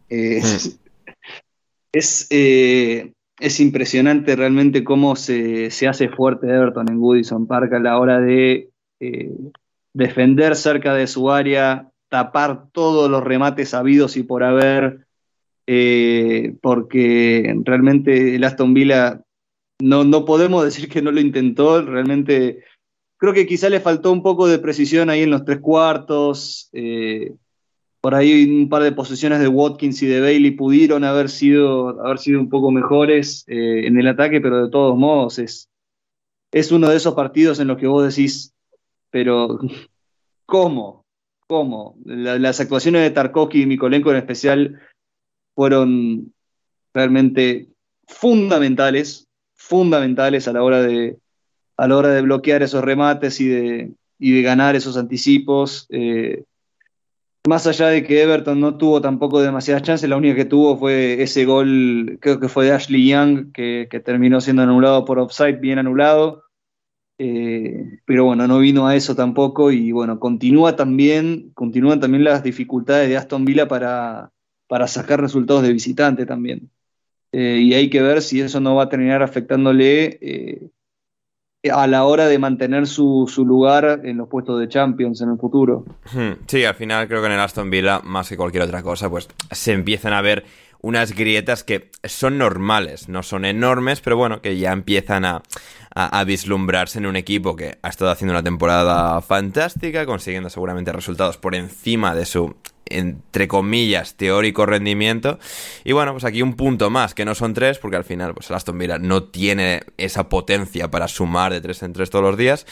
Eh, 0.08 0.42
mm. 0.42 0.68
es, 1.92 2.26
eh, 2.30 3.12
es 3.38 3.60
impresionante 3.60 4.36
realmente 4.36 4.84
cómo 4.84 5.16
se, 5.16 5.68
hace 5.88 6.08
fuerte 6.08 6.48
Everton 6.48 6.88
en 6.88 6.98
Woodison 6.98 7.46
Park 7.46 7.72
a 7.74 7.78
la 7.78 7.98
hora 7.98 8.20
de 8.20 8.70
eh, 9.00 9.30
defender 9.92 10.56
cerca 10.56 10.94
de 10.94 11.06
su 11.06 11.30
área, 11.30 11.90
tapar 12.08 12.68
todos 12.72 13.10
los 13.10 13.22
remates 13.22 13.74
habidos 13.74 14.16
y 14.16 14.22
por 14.22 14.42
haber, 14.42 15.06
eh, 15.66 16.54
porque 16.62 17.54
realmente 17.64 18.36
el 18.36 18.44
Aston 18.44 18.74
Villa 18.74 19.22
no, 19.80 20.04
no 20.04 20.24
podemos 20.24 20.64
decir 20.64 20.88
que 20.88 21.02
no 21.02 21.10
lo 21.10 21.20
intentó, 21.20 21.82
realmente 21.82 22.64
creo 23.18 23.32
que 23.32 23.46
quizá 23.46 23.68
le 23.68 23.80
faltó 23.80 24.12
un 24.12 24.22
poco 24.22 24.46
de 24.46 24.58
precisión 24.58 25.10
ahí 25.10 25.22
en 25.22 25.30
los 25.30 25.44
tres 25.44 25.60
cuartos. 25.60 26.68
Eh, 26.72 27.34
por 28.06 28.14
ahí 28.14 28.44
un 28.44 28.68
par 28.68 28.84
de 28.84 28.92
posiciones 28.92 29.40
de 29.40 29.48
Watkins 29.48 30.00
y 30.00 30.06
de 30.06 30.20
Bailey 30.20 30.52
pudieron 30.52 31.02
haber 31.02 31.28
sido, 31.28 32.00
haber 32.04 32.18
sido 32.20 32.38
un 32.38 32.48
poco 32.48 32.70
mejores 32.70 33.42
eh, 33.48 33.84
en 33.84 33.98
el 33.98 34.06
ataque, 34.06 34.40
pero 34.40 34.64
de 34.64 34.70
todos 34.70 34.96
modos 34.96 35.40
es, 35.40 35.68
es 36.52 36.70
uno 36.70 36.88
de 36.88 36.98
esos 36.98 37.14
partidos 37.14 37.58
en 37.58 37.66
los 37.66 37.78
que 37.78 37.88
vos 37.88 38.06
decís, 38.06 38.54
pero 39.10 39.58
¿cómo? 40.46 41.04
¿Cómo? 41.48 41.96
las 42.04 42.60
actuaciones 42.60 43.02
de 43.02 43.10
Tarkovsky 43.10 43.62
y 43.62 43.66
Mikolenko 43.66 44.12
en 44.12 44.18
especial 44.18 44.80
fueron 45.56 46.32
realmente 46.94 47.66
fundamentales, 48.06 49.26
fundamentales 49.56 50.46
a 50.46 50.52
la 50.52 50.62
hora 50.62 50.80
de, 50.80 51.18
a 51.76 51.88
la 51.88 51.96
hora 51.96 52.10
de 52.10 52.22
bloquear 52.22 52.62
esos 52.62 52.84
remates 52.84 53.40
y 53.40 53.48
de, 53.48 53.90
y 54.20 54.30
de 54.30 54.42
ganar 54.42 54.76
esos 54.76 54.96
anticipos. 54.96 55.88
Eh, 55.90 56.44
más 57.46 57.66
allá 57.66 57.88
de 57.88 58.02
que 58.02 58.22
Everton 58.22 58.60
no 58.60 58.76
tuvo 58.76 59.00
tampoco 59.00 59.40
demasiadas 59.40 59.82
chances, 59.82 60.08
la 60.08 60.16
única 60.16 60.34
que 60.34 60.44
tuvo 60.44 60.76
fue 60.76 61.22
ese 61.22 61.44
gol, 61.44 62.18
creo 62.20 62.40
que 62.40 62.48
fue 62.48 62.66
de 62.66 62.72
Ashley 62.72 63.08
Young, 63.08 63.52
que, 63.52 63.88
terminó 64.04 64.40
siendo 64.40 64.62
anulado 64.62 65.04
por 65.04 65.18
offside, 65.18 65.60
bien 65.60 65.78
anulado. 65.78 66.44
Eh, 67.18 68.00
pero 68.04 68.24
bueno, 68.26 68.46
no 68.46 68.58
vino 68.58 68.86
a 68.86 68.94
eso 68.94 69.16
tampoco 69.16 69.70
y 69.72 69.90
bueno, 69.90 70.20
continúa 70.20 70.76
también, 70.76 71.50
continúan 71.54 71.98
también 71.98 72.24
las 72.24 72.42
dificultades 72.42 73.08
de 73.08 73.16
Aston 73.16 73.46
Villa 73.46 73.68
para, 73.68 74.32
para 74.68 74.86
sacar 74.86 75.20
resultados 75.20 75.62
de 75.62 75.72
visitante 75.72 76.26
también. 76.26 76.70
Eh, 77.32 77.60
y 77.62 77.74
hay 77.74 77.90
que 77.90 78.02
ver 78.02 78.22
si 78.22 78.40
eso 78.40 78.60
no 78.60 78.74
va 78.76 78.84
a 78.84 78.88
terminar 78.88 79.22
afectándole 79.22 80.18
eh, 80.20 80.70
a 81.68 81.86
la 81.86 82.04
hora 82.04 82.26
de 82.26 82.38
mantener 82.38 82.86
su, 82.86 83.30
lugar 83.46 84.00
en 84.04 84.16
los 84.16 84.28
puestos 84.28 84.58
de 84.60 84.68
Champions 84.68 85.20
en 85.20 85.30
el 85.30 85.38
futuro. 85.38 85.84
Sí, 86.46 86.64
al 86.64 86.74
final 86.74 87.08
creo 87.08 87.20
que 87.20 87.26
en 87.26 87.32
el 87.32 87.40
Aston 87.40 87.70
Villa, 87.70 88.00
más 88.04 88.28
que 88.28 88.36
cualquier 88.36 88.64
otra 88.64 88.82
cosa, 88.82 89.08
pues 89.10 89.28
se 89.50 89.72
empiezan 89.72 90.12
a 90.12 90.22
ver 90.22 90.44
unas 90.82 91.14
grietas 91.14 91.64
que 91.64 91.90
son 92.04 92.38
normales, 92.38 93.08
no 93.08 93.22
son 93.22 93.44
enormes, 93.44 94.00
pero 94.00 94.16
bueno, 94.16 94.40
que 94.40 94.56
ya 94.56 94.72
empiezan 94.72 95.24
a, 95.24 95.42
a, 95.94 96.24
vislumbrarse 96.24 96.98
en 96.98 97.06
un 97.06 97.16
equipo 97.16 97.56
que 97.56 97.78
ha 97.82 97.88
estado 97.88 98.10
haciendo 98.10 98.32
una 98.32 98.42
temporada 98.42 99.20
fantástica, 99.22 100.04
consiguiendo 100.06 100.50
seguramente 100.50 100.92
resultados 100.92 101.38
por 101.38 101.54
encima 101.54 102.14
de 102.14 102.26
su 102.26 102.54
entre 102.88 103.48
comillas, 103.48 104.14
teórico 104.14 104.66
rendimiento. 104.66 105.38
Y 105.84 105.92
bueno, 105.92 106.12
pues 106.12 106.24
aquí 106.24 106.42
un 106.42 106.54
punto 106.54 106.90
más, 106.90 107.14
que 107.14 107.24
no 107.24 107.34
son 107.34 107.54
tres, 107.54 107.78
porque 107.78 107.96
al 107.96 108.04
final, 108.04 108.34
pues 108.34 108.48
el 108.50 108.56
Aston 108.56 108.78
Villa 108.78 108.98
no 108.98 109.24
tiene 109.24 109.82
esa 109.96 110.28
potencia 110.28 110.90
para 110.90 111.08
sumar 111.08 111.52
de 111.52 111.60
tres 111.60 111.82
en 111.82 111.92
tres 111.92 112.10
todos 112.10 112.24
los 112.24 112.36
días. 112.36 112.66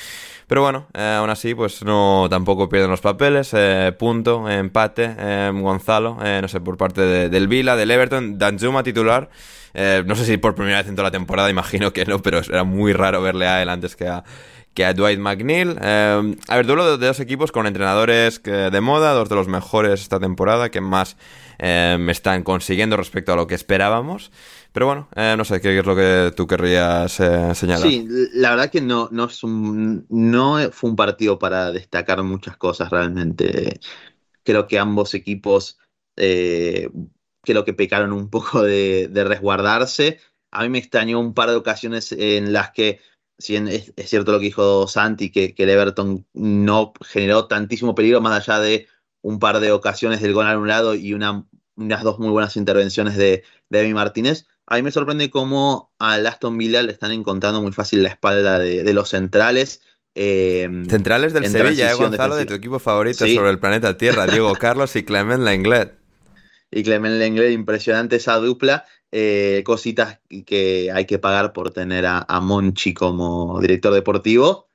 Pero 0.47 0.63
bueno, 0.63 0.87
eh, 0.95 1.17
aún 1.19 1.31
así, 1.31 1.55
pues 1.55 1.83
no 1.85 2.27
tampoco 2.29 2.69
pierden 2.69 2.91
los 2.91 3.01
papeles. 3.01 3.51
Eh, 3.55 3.93
punto, 3.99 4.49
empate, 4.49 5.15
eh, 5.19 5.51
Gonzalo, 5.53 6.19
no 6.21 6.49
sé, 6.49 6.61
por 6.61 6.77
parte 6.77 7.29
del 7.29 7.49
Vila, 7.49 7.77
del 7.77 7.91
Everton, 7.91 8.39
Danjuma 8.39 8.83
titular. 8.83 9.31
no 9.75 10.15
sé 10.15 10.25
si 10.25 10.37
por 10.37 10.55
primera 10.55 10.79
vez 10.79 10.89
en 10.89 10.97
toda 10.97 11.09
la 11.09 11.13
temporada, 11.13 11.51
imagino 11.55 11.93
que 11.93 12.05
no, 12.05 12.21
pero 12.21 12.39
era 12.39 12.65
muy 12.65 12.93
raro 12.93 13.23
verle 13.23 13.47
a 13.47 13.63
él 13.63 13.69
antes 13.69 13.97
que 13.97 14.07
a, 14.07 14.25
que 14.75 14.85
a 14.85 14.93
Dwight 14.93 15.19
McNeil. 15.19 15.79
Eh, 15.81 16.37
a 16.49 16.57
ver, 16.57 16.67
duelo 16.67 16.97
de, 16.97 17.07
dos 17.07 17.21
equipos 17.21 17.53
con 17.53 17.67
entrenadores 17.67 18.43
de 18.43 18.81
moda, 18.81 19.13
dos 19.13 19.29
de 19.29 19.37
los 19.37 19.49
mejores 19.49 20.03
esta 20.03 20.19
temporada, 20.19 20.71
que 20.71 20.81
más 20.81 21.17
eh, 21.59 21.97
están 22.11 22.43
consiguiendo 22.43 22.97
respecto 22.97 23.33
a 23.33 23.37
lo 23.37 23.47
que 23.47 23.55
esperábamos. 23.55 24.33
Pero 24.73 24.87
bueno, 24.87 25.09
eh, 25.15 25.37
no 25.39 25.45
sé, 25.45 25.61
¿qué 25.61 25.79
es 25.79 25.87
lo 25.87 25.95
que 25.95 26.33
tú 26.37 26.49
querrías 26.49 27.13
señalar? 27.13 27.89
Sí, 27.89 28.07
la 28.35 28.51
verdad 28.51 28.71
que 28.71 28.81
no, 28.81 29.09
no, 29.13 29.27
es 29.27 29.45
un, 29.45 30.05
no 30.09 30.59
fue 30.73 30.91
un 30.91 30.97
partido 30.97 31.39
para 31.39 31.71
destacar 31.71 32.23
muchas 32.25 32.57
cosas 32.57 32.91
realmente. 32.91 33.79
Creo 34.43 34.67
que 34.67 34.79
ambos 34.79 35.15
equipos 35.15 35.79
creo 36.17 37.65
que 37.65 37.75
pecaron 37.75 38.13
un 38.13 38.29
poco 38.31 38.63
de, 38.63 39.09
de 39.09 39.25
resguardarse. 39.25 40.19
A 40.51 40.63
mí 40.63 40.69
me 40.69 40.79
extrañó 40.79 41.21
un 41.21 41.35
par 41.35 41.51
de 41.51 41.57
ocasiones 41.57 42.11
en 42.13 42.53
las 42.53 42.71
que 42.71 43.01
si 43.39 43.57
es, 43.57 43.93
cierto 44.07 44.33
lo 44.33 44.39
que 44.39 44.47
dijo 44.47 44.87
Santi, 44.87 45.31
que, 45.31 45.55
el 45.57 45.71
Everton 45.71 46.27
no 46.35 46.93
generó 47.05 47.47
tantísimo 47.47 47.95
peligro 47.95 48.21
más 48.21 48.49
allá 48.49 48.61
de 48.61 48.87
un 49.23 49.39
par 49.39 49.61
de 49.61 49.73
ocasiones 49.73 50.21
del 50.21 50.35
gol 50.35 50.47
anulado 50.47 50.95
y 50.95 51.15
una, 51.15 51.47
unas 51.77 52.03
dos 52.03 52.19
muy 52.19 52.31
buenas 52.31 52.57
intervenciones 52.57 53.17
de, 53.17 53.43
de 53.71 53.95
Martínez. 53.95 54.47
A 54.67 54.77
mí 54.77 54.83
me 54.83 54.91
sorprende 54.91 55.31
cómo 55.31 55.93
al 55.99 56.27
Aston 56.27 56.57
Villa 56.57 56.83
le 56.83 56.93
están 56.93 57.13
encontrando 57.13 57.61
muy 57.61 57.73
fácil 57.73 58.03
la 58.03 58.09
espalda 58.11 58.59
de, 58.59 58.93
los 58.95 59.11
centrales. 59.11 59.83
Eh, 60.15 60.69
centrales 60.89 61.33
del 61.33 61.47
Sevilla, 61.49 61.91
eh, 61.91 61.95
Gonzalo, 61.95 62.37
de 62.37 62.47
tu 62.47 62.55
equipo 62.55 62.79
favorito 62.79 63.27
sobre 63.27 63.51
el 63.51 63.59
planeta 63.59 63.97
Tierra, 63.97 64.27
Diego 64.27 64.55
Carlos 64.59 64.95
y 64.97 65.05
Clement 65.05 65.43
Lenglet. 65.43 65.95
Y 66.71 66.83
Clement 66.83 67.17
Lenglet, 67.17 67.53
impresionante 67.53 68.17
esa 68.17 68.37
dupla. 68.37 68.87
Eh, 69.17 69.63
cositas 69.65 70.19
que 70.45 70.91
hay 70.93 71.05
que 71.05 71.21
pagar 71.21 71.53
por 71.53 71.71
tener 71.71 72.05
a, 72.05 72.41
Monchi 72.41 72.93
como 72.93 73.61
director 73.61 73.95
deportivo. 73.95 74.67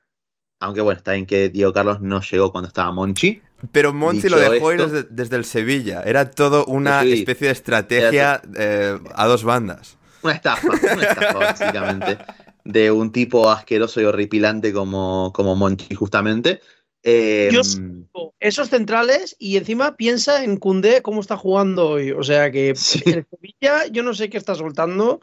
Aunque 0.60 0.80
bueno, 0.80 0.96
está 0.96 1.12
bien 1.12 1.26
que 1.26 1.50
Diego 1.50 1.74
Carlos 1.74 2.00
no 2.00 2.22
llegó 2.22 2.50
cuando 2.50 2.68
estaba 2.68 2.90
Monchi. 2.90 3.42
Pero 3.70 3.92
Monchi 3.92 4.30
lo 4.30 4.38
dejó 4.38 4.72
ir 4.72 4.80
desde, 5.10 5.36
el 5.36 5.44
Sevilla. 5.44 6.02
Era 6.06 6.30
todo 6.30 6.64
una 6.64 7.02
especie 7.02 7.48
de 7.48 7.52
estrategia 7.52 8.40
eh, 8.56 8.98
a 9.14 9.26
dos 9.26 9.44
bandas. 9.44 9.98
Una 10.22 10.32
estafa, 10.32 10.68
una 10.68 11.02
estafa 11.02 11.38
básicamente. 11.38 12.16
De 12.64 12.90
un 12.90 13.12
tipo 13.12 13.50
asqueroso 13.50 14.00
y 14.00 14.04
horripilante 14.04 14.72
como, 14.72 15.34
como 15.34 15.54
Monchi, 15.54 15.94
justamente. 15.94 16.62
Em, 17.02 18.06
esos 18.40 18.68
centrales 18.68 19.34
y 19.38 19.56
encima 19.56 19.96
piensa 19.96 20.44
en 20.44 20.58
Cundé 20.58 21.00
cómo 21.02 21.20
está 21.20 21.36
jugando 21.36 21.90
hoy. 21.90 22.10
O 22.12 22.22
sea 22.22 22.50
que 22.50 22.74
Sevilla, 22.74 23.86
yo 23.90 24.02
no 24.02 24.14
sé 24.14 24.28
qué 24.28 24.36
está 24.36 24.54
soltando, 24.54 25.20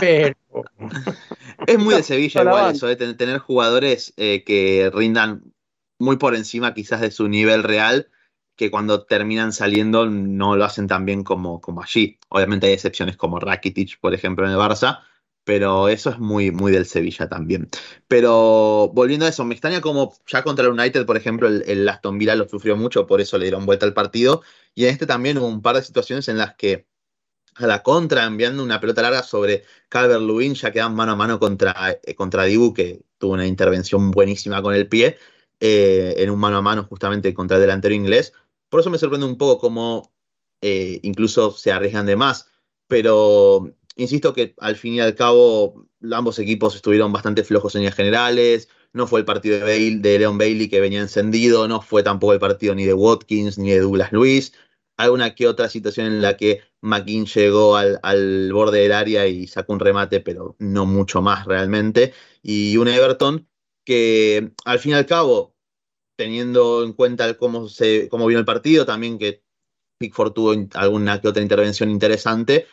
pero. 0.00 0.34
es 1.66 1.78
muy 1.78 1.94
de 1.94 2.02
Sevilla 2.02 2.42
igual 2.42 2.74
eso, 2.74 2.86
de 2.86 2.96
tener 3.14 3.38
jugadores 3.38 4.12
eh, 4.16 4.44
que 4.44 4.90
rindan 4.92 5.54
muy 5.98 6.16
por 6.16 6.34
encima 6.34 6.74
quizás 6.74 7.00
de 7.00 7.10
su 7.10 7.28
nivel 7.28 7.62
real, 7.62 8.08
que 8.56 8.70
cuando 8.70 9.04
terminan 9.04 9.52
saliendo 9.52 10.06
no 10.06 10.56
lo 10.56 10.64
hacen 10.64 10.86
tan 10.86 11.06
bien 11.06 11.24
como, 11.24 11.60
como 11.60 11.82
allí. 11.82 12.18
Obviamente 12.28 12.66
hay 12.66 12.74
excepciones 12.74 13.16
como 13.16 13.40
Rakitic, 13.40 13.98
por 14.00 14.14
ejemplo, 14.14 14.44
en 14.44 14.52
el 14.52 14.58
Barça, 14.58 15.00
pero 15.44 15.88
eso 15.88 16.10
es 16.10 16.18
muy, 16.18 16.50
muy 16.50 16.72
del 16.72 16.86
Sevilla 16.86 17.28
también. 17.28 17.68
Pero 18.08 18.90
volviendo 18.94 19.26
a 19.26 19.28
eso, 19.28 19.44
me 19.44 19.54
extraña 19.54 19.80
como 19.80 20.14
ya 20.26 20.42
contra 20.42 20.64
el 20.64 20.72
United, 20.72 21.06
por 21.06 21.16
ejemplo, 21.16 21.48
el, 21.48 21.88
Aston 21.88 22.18
Villa 22.18 22.34
lo 22.34 22.48
sufrió 22.48 22.76
mucho, 22.76 23.06
por 23.06 23.20
eso 23.20 23.38
le 23.38 23.44
dieron 23.44 23.66
vuelta 23.66 23.86
al 23.86 23.94
partido. 23.94 24.42
Y 24.74 24.84
en 24.84 24.90
este 24.90 25.06
también 25.06 25.38
hubo 25.38 25.46
un 25.46 25.62
par 25.62 25.76
de 25.76 25.82
situaciones 25.82 26.28
en 26.28 26.38
las 26.38 26.54
que 26.56 26.86
a 27.56 27.66
la 27.66 27.82
contra, 27.82 28.24
enviando 28.24 28.62
una 28.64 28.80
pelota 28.80 29.02
larga 29.02 29.22
sobre 29.22 29.64
Calvert 29.88 30.22
Lewin, 30.22 30.54
ya 30.54 30.72
quedan 30.72 30.94
mano 30.94 31.12
a 31.12 31.16
mano 31.16 31.38
contra, 31.38 32.00
eh, 32.02 32.14
contra 32.14 32.44
Dibu, 32.44 32.74
que 32.74 33.02
tuvo 33.18 33.34
una 33.34 33.46
intervención 33.46 34.10
buenísima 34.10 34.60
con 34.62 34.74
el 34.74 34.88
pie, 34.88 35.18
eh, 35.60 36.14
en 36.18 36.30
un 36.30 36.40
mano 36.40 36.56
a 36.58 36.62
mano 36.62 36.84
justamente 36.84 37.32
contra 37.34 37.58
el 37.58 37.60
delantero 37.62 37.94
inglés. 37.94 38.32
Por 38.68 38.80
eso 38.80 38.90
me 38.90 38.98
sorprende 38.98 39.26
un 39.26 39.38
poco 39.38 39.58
cómo 39.60 40.12
eh, 40.62 40.98
incluso 41.02 41.52
se 41.52 41.70
arriesgan 41.70 42.06
de 42.06 42.16
más. 42.16 42.48
Pero 42.88 43.74
insisto 43.96 44.32
que 44.32 44.54
al 44.58 44.76
fin 44.76 44.94
y 44.94 45.00
al 45.00 45.14
cabo 45.14 45.86
ambos 46.12 46.38
equipos 46.38 46.74
estuvieron 46.74 47.12
bastante 47.12 47.44
flojos 47.44 47.74
en 47.74 47.80
líneas 47.82 47.96
generales. 47.96 48.68
No 48.92 49.06
fue 49.06 49.20
el 49.20 49.26
partido 49.26 49.58
de, 49.58 49.64
Bale- 49.64 50.00
de 50.00 50.18
Leon 50.18 50.38
Bailey 50.38 50.68
que 50.68 50.80
venía 50.80 51.00
encendido, 51.00 51.66
no 51.68 51.80
fue 51.80 52.02
tampoco 52.02 52.32
el 52.32 52.38
partido 52.40 52.74
ni 52.74 52.84
de 52.84 52.94
Watkins 52.94 53.58
ni 53.58 53.70
de 53.70 53.80
Douglas 53.80 54.12
Luis. 54.12 54.52
Alguna 54.96 55.34
que 55.34 55.48
otra 55.48 55.68
situación 55.68 56.06
en 56.06 56.22
la 56.22 56.36
que 56.36 56.60
McKean 56.80 57.26
llegó 57.26 57.76
al, 57.76 58.52
borde 58.52 58.80
del 58.80 58.92
área 58.92 59.26
y 59.26 59.46
sacó 59.48 59.72
un 59.72 59.80
remate, 59.80 60.20
pero 60.20 60.54
no 60.60 60.86
mucho 60.86 61.20
más 61.22 61.46
realmente. 61.46 62.12
Y 62.42 62.76
un 62.76 62.86
Everton 62.88 63.48
que 63.84 64.52
al 64.64 64.78
fin 64.78 64.92
y 64.92 64.94
al 64.94 65.06
cabo, 65.06 65.56
teniendo 66.16 66.84
en 66.84 66.92
cuenta 66.92 67.34
cómo, 67.36 67.68
se, 67.68 68.08
cómo 68.08 68.26
vino 68.26 68.40
el 68.40 68.46
partido, 68.46 68.86
también 68.86 69.18
que 69.18 69.42
Pickford 69.98 70.32
tuvo 70.32 70.54
alguna 70.74 71.20
que 71.20 71.28
otra 71.28 71.42
intervención 71.42 71.90
interesante, 71.90 72.66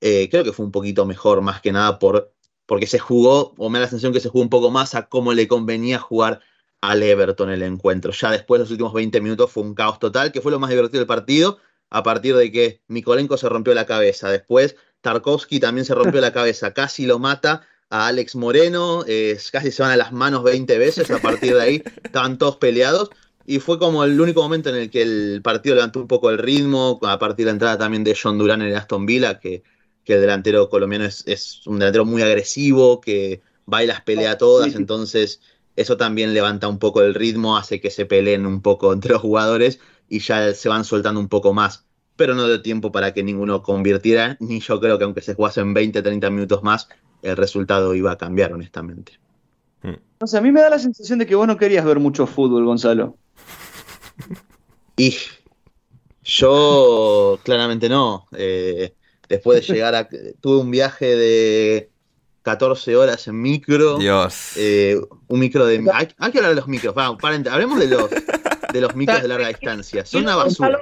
eh, 0.00 0.28
creo 0.30 0.44
que 0.44 0.52
fue 0.52 0.66
un 0.66 0.72
poquito 0.72 1.06
mejor, 1.06 1.40
más 1.42 1.60
que 1.60 1.72
nada 1.72 1.98
por, 1.98 2.32
porque 2.66 2.86
se 2.86 2.98
jugó, 2.98 3.54
o 3.56 3.70
me 3.70 3.78
da 3.78 3.84
la 3.84 3.90
sensación 3.90 4.12
que 4.12 4.20
se 4.20 4.28
jugó 4.28 4.42
un 4.42 4.50
poco 4.50 4.70
más 4.70 4.94
a 4.94 5.08
cómo 5.08 5.32
le 5.32 5.48
convenía 5.48 5.98
jugar 5.98 6.40
al 6.80 7.02
Everton 7.02 7.50
el 7.50 7.62
encuentro. 7.62 8.12
Ya 8.12 8.30
después, 8.30 8.60
los 8.60 8.70
últimos 8.70 8.92
20 8.92 9.20
minutos, 9.20 9.50
fue 9.50 9.62
un 9.62 9.74
caos 9.74 9.98
total, 9.98 10.32
que 10.32 10.40
fue 10.40 10.52
lo 10.52 10.58
más 10.58 10.70
divertido 10.70 11.00
del 11.00 11.06
partido, 11.06 11.58
a 11.90 12.02
partir 12.02 12.36
de 12.36 12.50
que 12.52 12.82
Mikolenko 12.88 13.36
se 13.36 13.48
rompió 13.48 13.74
la 13.74 13.86
cabeza. 13.86 14.28
Después, 14.28 14.76
Tarkovsky 15.00 15.60
también 15.60 15.84
se 15.84 15.94
rompió 15.94 16.20
la 16.20 16.32
cabeza, 16.32 16.74
casi 16.74 17.06
lo 17.06 17.18
mata 17.18 17.66
a 17.90 18.08
Alex 18.08 18.34
Moreno, 18.34 19.04
eh, 19.06 19.38
casi 19.52 19.70
se 19.70 19.82
van 19.82 19.92
a 19.92 19.96
las 19.96 20.12
manos 20.12 20.42
20 20.42 20.78
veces, 20.78 21.10
a 21.10 21.18
partir 21.18 21.54
de 21.54 21.62
ahí 21.62 21.82
estaban 22.02 22.38
todos 22.38 22.56
peleados. 22.56 23.10
Y 23.48 23.60
fue 23.60 23.78
como 23.78 24.02
el 24.02 24.20
único 24.20 24.42
momento 24.42 24.70
en 24.70 24.76
el 24.76 24.90
que 24.90 25.02
el 25.02 25.40
partido 25.42 25.76
levantó 25.76 26.00
un 26.00 26.08
poco 26.08 26.30
el 26.30 26.38
ritmo, 26.38 26.98
a 27.02 27.18
partir 27.20 27.46
de 27.46 27.52
la 27.52 27.54
entrada 27.54 27.78
también 27.78 28.02
de 28.02 28.18
John 28.20 28.38
Durán 28.38 28.60
en 28.60 28.68
el 28.68 28.76
Aston 28.76 29.06
Villa, 29.06 29.38
que, 29.38 29.62
que 30.06 30.14
el 30.14 30.20
delantero 30.22 30.70
colombiano 30.70 31.04
es, 31.04 31.24
es 31.26 31.66
un 31.66 31.80
delantero 31.80 32.06
muy 32.06 32.22
agresivo, 32.22 33.00
que 33.00 33.42
va 33.70 33.82
y 33.82 33.86
las 33.86 34.00
pelea 34.00 34.38
todas, 34.38 34.74
entonces 34.76 35.40
eso 35.74 35.96
también 35.96 36.32
levanta 36.32 36.68
un 36.68 36.78
poco 36.78 37.02
el 37.02 37.12
ritmo, 37.12 37.58
hace 37.58 37.80
que 37.80 37.90
se 37.90 38.06
peleen 38.06 38.46
un 38.46 38.62
poco 38.62 38.92
entre 38.94 39.12
los 39.12 39.20
jugadores 39.20 39.80
y 40.08 40.20
ya 40.20 40.54
se 40.54 40.68
van 40.68 40.84
soltando 40.84 41.20
un 41.20 41.28
poco 41.28 41.52
más. 41.52 41.84
Pero 42.14 42.34
no 42.34 42.46
dio 42.46 42.62
tiempo 42.62 42.92
para 42.92 43.12
que 43.12 43.22
ninguno 43.22 43.62
convirtiera, 43.62 44.38
ni 44.40 44.60
yo 44.60 44.80
creo 44.80 44.96
que 44.96 45.04
aunque 45.04 45.20
se 45.20 45.34
jugasen 45.34 45.74
20, 45.74 46.00
30 46.00 46.30
minutos 46.30 46.62
más, 46.62 46.88
el 47.20 47.36
resultado 47.36 47.94
iba 47.94 48.12
a 48.12 48.16
cambiar, 48.16 48.54
honestamente. 48.54 49.18
No 50.18 50.26
sé, 50.26 50.38
a 50.38 50.40
mí 50.40 50.50
me 50.50 50.62
da 50.62 50.70
la 50.70 50.78
sensación 50.78 51.18
de 51.18 51.26
que 51.26 51.34
vos 51.34 51.46
no 51.46 51.58
querías 51.58 51.84
ver 51.84 52.00
mucho 52.00 52.26
fútbol, 52.26 52.64
Gonzalo. 52.64 53.16
Y 54.98 55.14
yo 56.24 57.38
claramente 57.44 57.88
no. 57.90 58.26
Eh, 58.32 58.94
después 59.28 59.66
de 59.66 59.74
llegar 59.74 59.94
a... 59.94 60.08
Tuve 60.40 60.58
un 60.60 60.70
viaje 60.70 61.16
de 61.16 61.90
14 62.42 62.96
horas 62.96 63.26
en 63.28 63.40
micro. 63.40 63.98
Dios. 63.98 64.52
eh, 64.56 65.00
un 65.28 65.40
micro 65.40 65.66
de... 65.66 65.84
Hay, 65.92 66.08
hay 66.18 66.32
que 66.32 66.38
hablar 66.38 66.50
de 66.50 66.56
los 66.56 66.68
micros. 66.68 66.94
Vamos, 66.94 67.18
paren, 67.20 67.46
hablemos 67.48 67.78
de 67.78 67.88
los, 67.88 68.08
de 68.10 68.80
los 68.80 68.94
micros 68.94 69.20
de 69.22 69.28
larga 69.28 69.48
distancia. 69.48 70.04
Son 70.06 70.22
una 70.22 70.36
basura. 70.36 70.80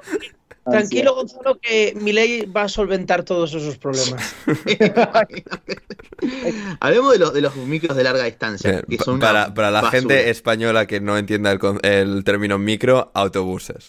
Tranquilo, 0.71 1.15
Gonzalo, 1.15 1.59
que 1.61 1.93
Milei 2.01 2.47
va 2.47 2.63
a 2.63 2.69
solventar 2.71 3.23
todos 3.23 3.53
esos 3.53 3.77
problemas. 3.77 4.35
Hablemos 6.81 7.13
de 7.13 7.19
los, 7.19 7.33
de 7.35 7.41
los 7.43 7.55
micros 7.57 7.97
de 7.97 8.05
larga 8.05 8.25
distancia. 8.25 8.83
Que 8.83 8.97
son 8.99 9.21
para, 9.21 9.53
para 9.53 9.71
la 9.71 9.83
basura. 9.83 10.01
gente 10.01 10.31
española 10.31 10.87
que 10.87 11.01
no 11.01 11.19
entienda 11.19 11.53
el, 11.53 11.59
con- 11.59 11.81
el 11.83 12.25
término 12.25 12.59
micro, 12.59 13.11
autobuses. 13.15 13.89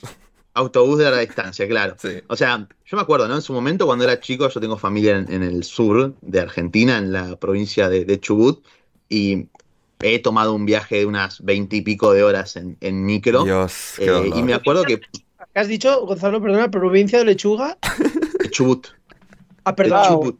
Autobús 0.55 0.97
de 0.97 1.03
larga 1.03 1.19
distancia, 1.19 1.67
claro. 1.67 1.95
Sí. 1.99 2.21
O 2.27 2.35
sea, 2.35 2.67
yo 2.85 2.97
me 2.97 3.03
acuerdo, 3.03 3.27
¿no? 3.27 3.35
En 3.35 3.41
su 3.41 3.53
momento, 3.53 3.85
cuando 3.85 4.05
era 4.05 4.19
chico, 4.19 4.47
yo 4.49 4.59
tengo 4.61 4.77
familia 4.77 5.17
en, 5.17 5.31
en 5.31 5.43
el 5.43 5.63
sur 5.63 6.15
de 6.21 6.39
Argentina, 6.39 6.97
en 6.97 7.11
la 7.11 7.35
provincia 7.35 7.89
de, 7.89 8.05
de 8.05 8.19
Chubut, 8.19 8.65
y 9.09 9.47
he 10.01 10.19
tomado 10.19 10.53
un 10.53 10.65
viaje 10.65 10.99
de 10.99 11.05
unas 11.05 11.43
veintipico 11.43 12.13
de 12.13 12.23
horas 12.23 12.55
en, 12.55 12.77
en 12.79 13.05
micro. 13.05 13.43
Dios, 13.43 13.93
qué 13.97 14.05
eh, 14.05 14.31
y 14.33 14.43
me 14.43 14.53
acuerdo 14.53 14.83
que 14.85 14.99
¿Qué 14.99 15.59
has 15.59 15.67
dicho, 15.67 16.05
Gonzalo? 16.05 16.41
Perdona, 16.41 16.71
provincia 16.71 17.19
de 17.19 17.25
Lechuga. 17.25 17.77
de 18.39 18.49
Chubut, 18.49 18.87
Ah, 19.65 19.71
de 19.71 19.75
perdón. 19.75 20.07
Chubut, 20.07 20.39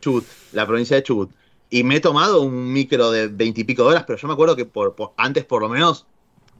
Chubut, 0.00 0.24
la 0.52 0.66
provincia 0.66 0.96
de 0.96 1.02
Chubut. 1.02 1.30
Y 1.70 1.82
me 1.82 1.96
he 1.96 2.00
tomado 2.00 2.42
un 2.42 2.72
micro 2.72 3.10
de 3.10 3.28
veintipico 3.28 3.82
de 3.84 3.90
horas, 3.90 4.04
pero 4.06 4.18
yo 4.18 4.28
me 4.28 4.34
acuerdo 4.34 4.54
que 4.54 4.64
por, 4.64 4.94
por- 4.94 5.12
antes 5.16 5.44
por 5.44 5.62
lo 5.62 5.68
menos 5.68 6.06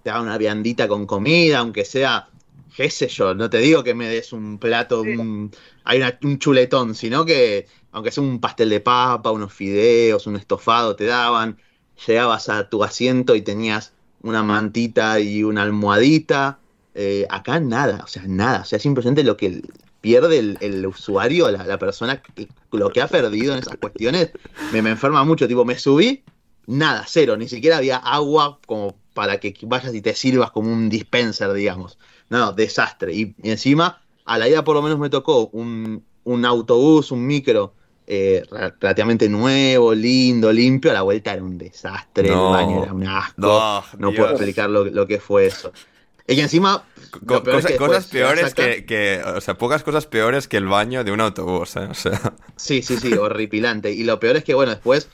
te 0.02 0.10
daban 0.10 0.26
una 0.26 0.38
viandita 0.38 0.88
con 0.88 1.06
comida, 1.06 1.58
aunque 1.58 1.84
sea, 1.84 2.28
qué 2.76 2.90
sé 2.90 3.08
yo, 3.08 3.34
no 3.34 3.50
te 3.50 3.58
digo 3.58 3.82
que 3.84 3.94
me 3.94 4.08
des 4.08 4.32
un 4.32 4.58
plato, 4.58 5.02
un, 5.02 5.50
hay 5.84 5.98
una- 5.98 6.18
un 6.22 6.38
chuletón, 6.38 6.94
sino 6.94 7.24
que 7.24 7.68
aunque 7.90 8.10
sea 8.10 8.22
un 8.22 8.40
pastel 8.40 8.68
de 8.70 8.80
papa, 8.80 9.30
unos 9.32 9.52
fideos, 9.54 10.26
un 10.26 10.36
estofado, 10.36 10.96
te 10.96 11.04
daban, 11.06 11.58
llegabas 12.06 12.48
a 12.48 12.68
tu 12.68 12.84
asiento 12.84 13.34
y 13.34 13.42
tenías 13.42 13.96
una 14.20 14.42
mantita 14.42 15.20
y 15.20 15.42
una 15.44 15.62
almohadita. 15.62 16.62
Eh, 16.94 17.26
acá 17.30 17.60
nada, 17.60 18.02
o 18.04 18.06
sea, 18.06 18.24
nada, 18.26 18.62
o 18.62 18.64
sea, 18.64 18.78
es 18.78 18.86
impresionante 18.86 19.22
lo 19.24 19.36
que 19.36 19.62
pierde 20.00 20.38
el, 20.38 20.58
el 20.60 20.86
usuario, 20.86 21.50
la, 21.50 21.64
la 21.66 21.78
persona, 21.78 22.22
que- 22.22 22.52
lo 22.72 22.92
que 22.92 23.00
ha 23.02 23.10
perdido 23.10 23.52
en 23.52 23.58
esas 23.60 23.76
cuestiones, 23.76 24.34
me, 24.68 24.82
me 24.82 24.90
enferma 24.90 25.24
mucho, 25.24 25.46
tipo, 25.48 25.64
me 25.64 25.78
subí, 25.78 26.26
nada, 26.66 27.04
cero, 27.08 27.36
ni 27.36 27.48
siquiera 27.48 27.78
había 27.78 27.96
agua 27.98 28.60
como 28.66 29.02
para 29.12 29.38
que 29.40 29.54
vayas 29.62 29.94
y 29.94 30.02
te 30.02 30.14
sirvas 30.14 30.50
como 30.50 30.72
un 30.72 30.88
dispenser, 30.88 31.52
digamos. 31.52 31.98
No, 32.28 32.38
no, 32.38 32.52
desastre. 32.52 33.12
Y, 33.14 33.34
y 33.42 33.50
encima, 33.50 34.00
a 34.24 34.38
la 34.38 34.48
ida 34.48 34.64
por 34.64 34.74
lo 34.76 34.82
menos 34.82 34.98
me 34.98 35.10
tocó 35.10 35.48
un, 35.52 36.04
un 36.24 36.44
autobús, 36.44 37.10
un 37.12 37.26
micro, 37.26 37.72
eh, 38.06 38.44
re- 38.50 38.72
relativamente 38.80 39.28
nuevo, 39.28 39.94
lindo, 39.94 40.52
limpio, 40.52 40.90
a 40.90 40.94
la 40.94 41.02
vuelta 41.02 41.32
era 41.32 41.42
un 41.42 41.58
desastre, 41.58 42.28
No. 42.28 42.46
el 42.46 42.52
baño 42.66 42.82
era 42.82 42.92
un 42.92 43.06
asco, 43.06 43.84
No, 43.98 44.12
puedo 44.12 44.30
explicar 44.30 44.70
lo, 44.70 44.84
lo 44.84 45.06
que 45.06 45.18
fue 45.20 45.46
eso. 45.46 45.72
Y 46.28 46.40
encima... 46.40 46.84
Co- 47.24 47.42
es 47.56 47.66
que 47.66 47.76
cosas 47.76 48.06
peores 48.06 48.52
que, 48.52 48.84
que- 48.84 49.22
O 49.36 49.40
sea, 49.40 49.56
pocas 49.56 49.84
cosas 49.84 50.06
peores 50.06 50.48
que 50.48 50.56
el 50.56 50.66
baño 50.66 51.04
de 51.04 51.12
un 51.12 51.20
autobús, 51.20 51.76
¿eh? 51.76 51.86
O 51.88 51.94
sea. 51.94 52.34
Sí, 52.56 52.82
sí, 52.82 52.96
sí, 52.98 53.12
horripilante. 53.14 53.92
Y 53.92 54.02
lo 54.02 54.18
peor 54.18 54.36
es 54.36 54.42
que, 54.44 54.54
bueno, 54.54 54.72
después, 54.72 55.08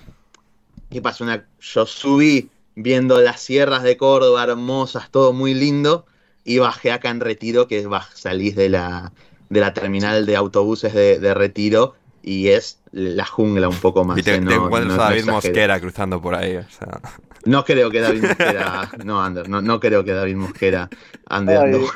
¿qué 0.90 1.02
pasa? 1.02 1.22
Una, 1.24 1.46
yo 1.60 1.84
subí 1.86 2.48
viendo 2.74 3.20
las 3.20 3.40
sierras 3.42 3.82
de 3.82 3.98
Córdoba 3.98 4.42
hermosas, 4.44 5.10
todo 5.10 5.34
muy 5.34 5.52
lindo, 5.52 6.06
y 6.45 6.59
bajé 6.59 6.93
acá 6.93 7.11
en 7.11 7.20
Retiro, 7.20 7.68
que 7.68 7.78
es 7.78 7.86
salís 8.14 8.57
de 8.57 8.68
la, 8.68 9.12
de 9.49 9.61
la 9.61 9.72
terminal 9.74 10.26
de 10.26 10.36
autobuses 10.36 10.93
de, 10.95 11.18
de 11.18 11.34
Retiro, 11.34 11.95
y 12.22 12.49
es 12.49 12.78
la 12.93 13.24
jungla 13.26 13.68
un 13.68 13.76
poco 13.76 14.05
más. 14.05 14.18
Y 14.18 14.22
te, 14.22 14.34
¿eh? 14.34 14.38
te 14.38 14.45
No- 14.45 14.66
encuentras 14.66 14.97
no- 14.97 15.03
a 15.03 15.11
no 15.11 15.11
David. 15.16 15.24
Mosquera 15.30 15.80
cruzando 15.80 16.20
por 16.20 16.34
ahí, 16.34 16.57
o 16.57 16.68
sea. 16.70 17.01
No 17.45 17.64
creo 17.64 17.90
que 17.90 18.01
David 18.01 18.22
Mosquera, 18.22 18.88
no, 19.05 19.20
Ander, 19.22 19.49
no, 19.49 19.61
no 19.61 19.80
creo 19.80 20.05
que 20.05 20.12
David 20.12 20.36
Mosquera 20.36 20.88
ande 21.26 21.55
dando 21.55 21.88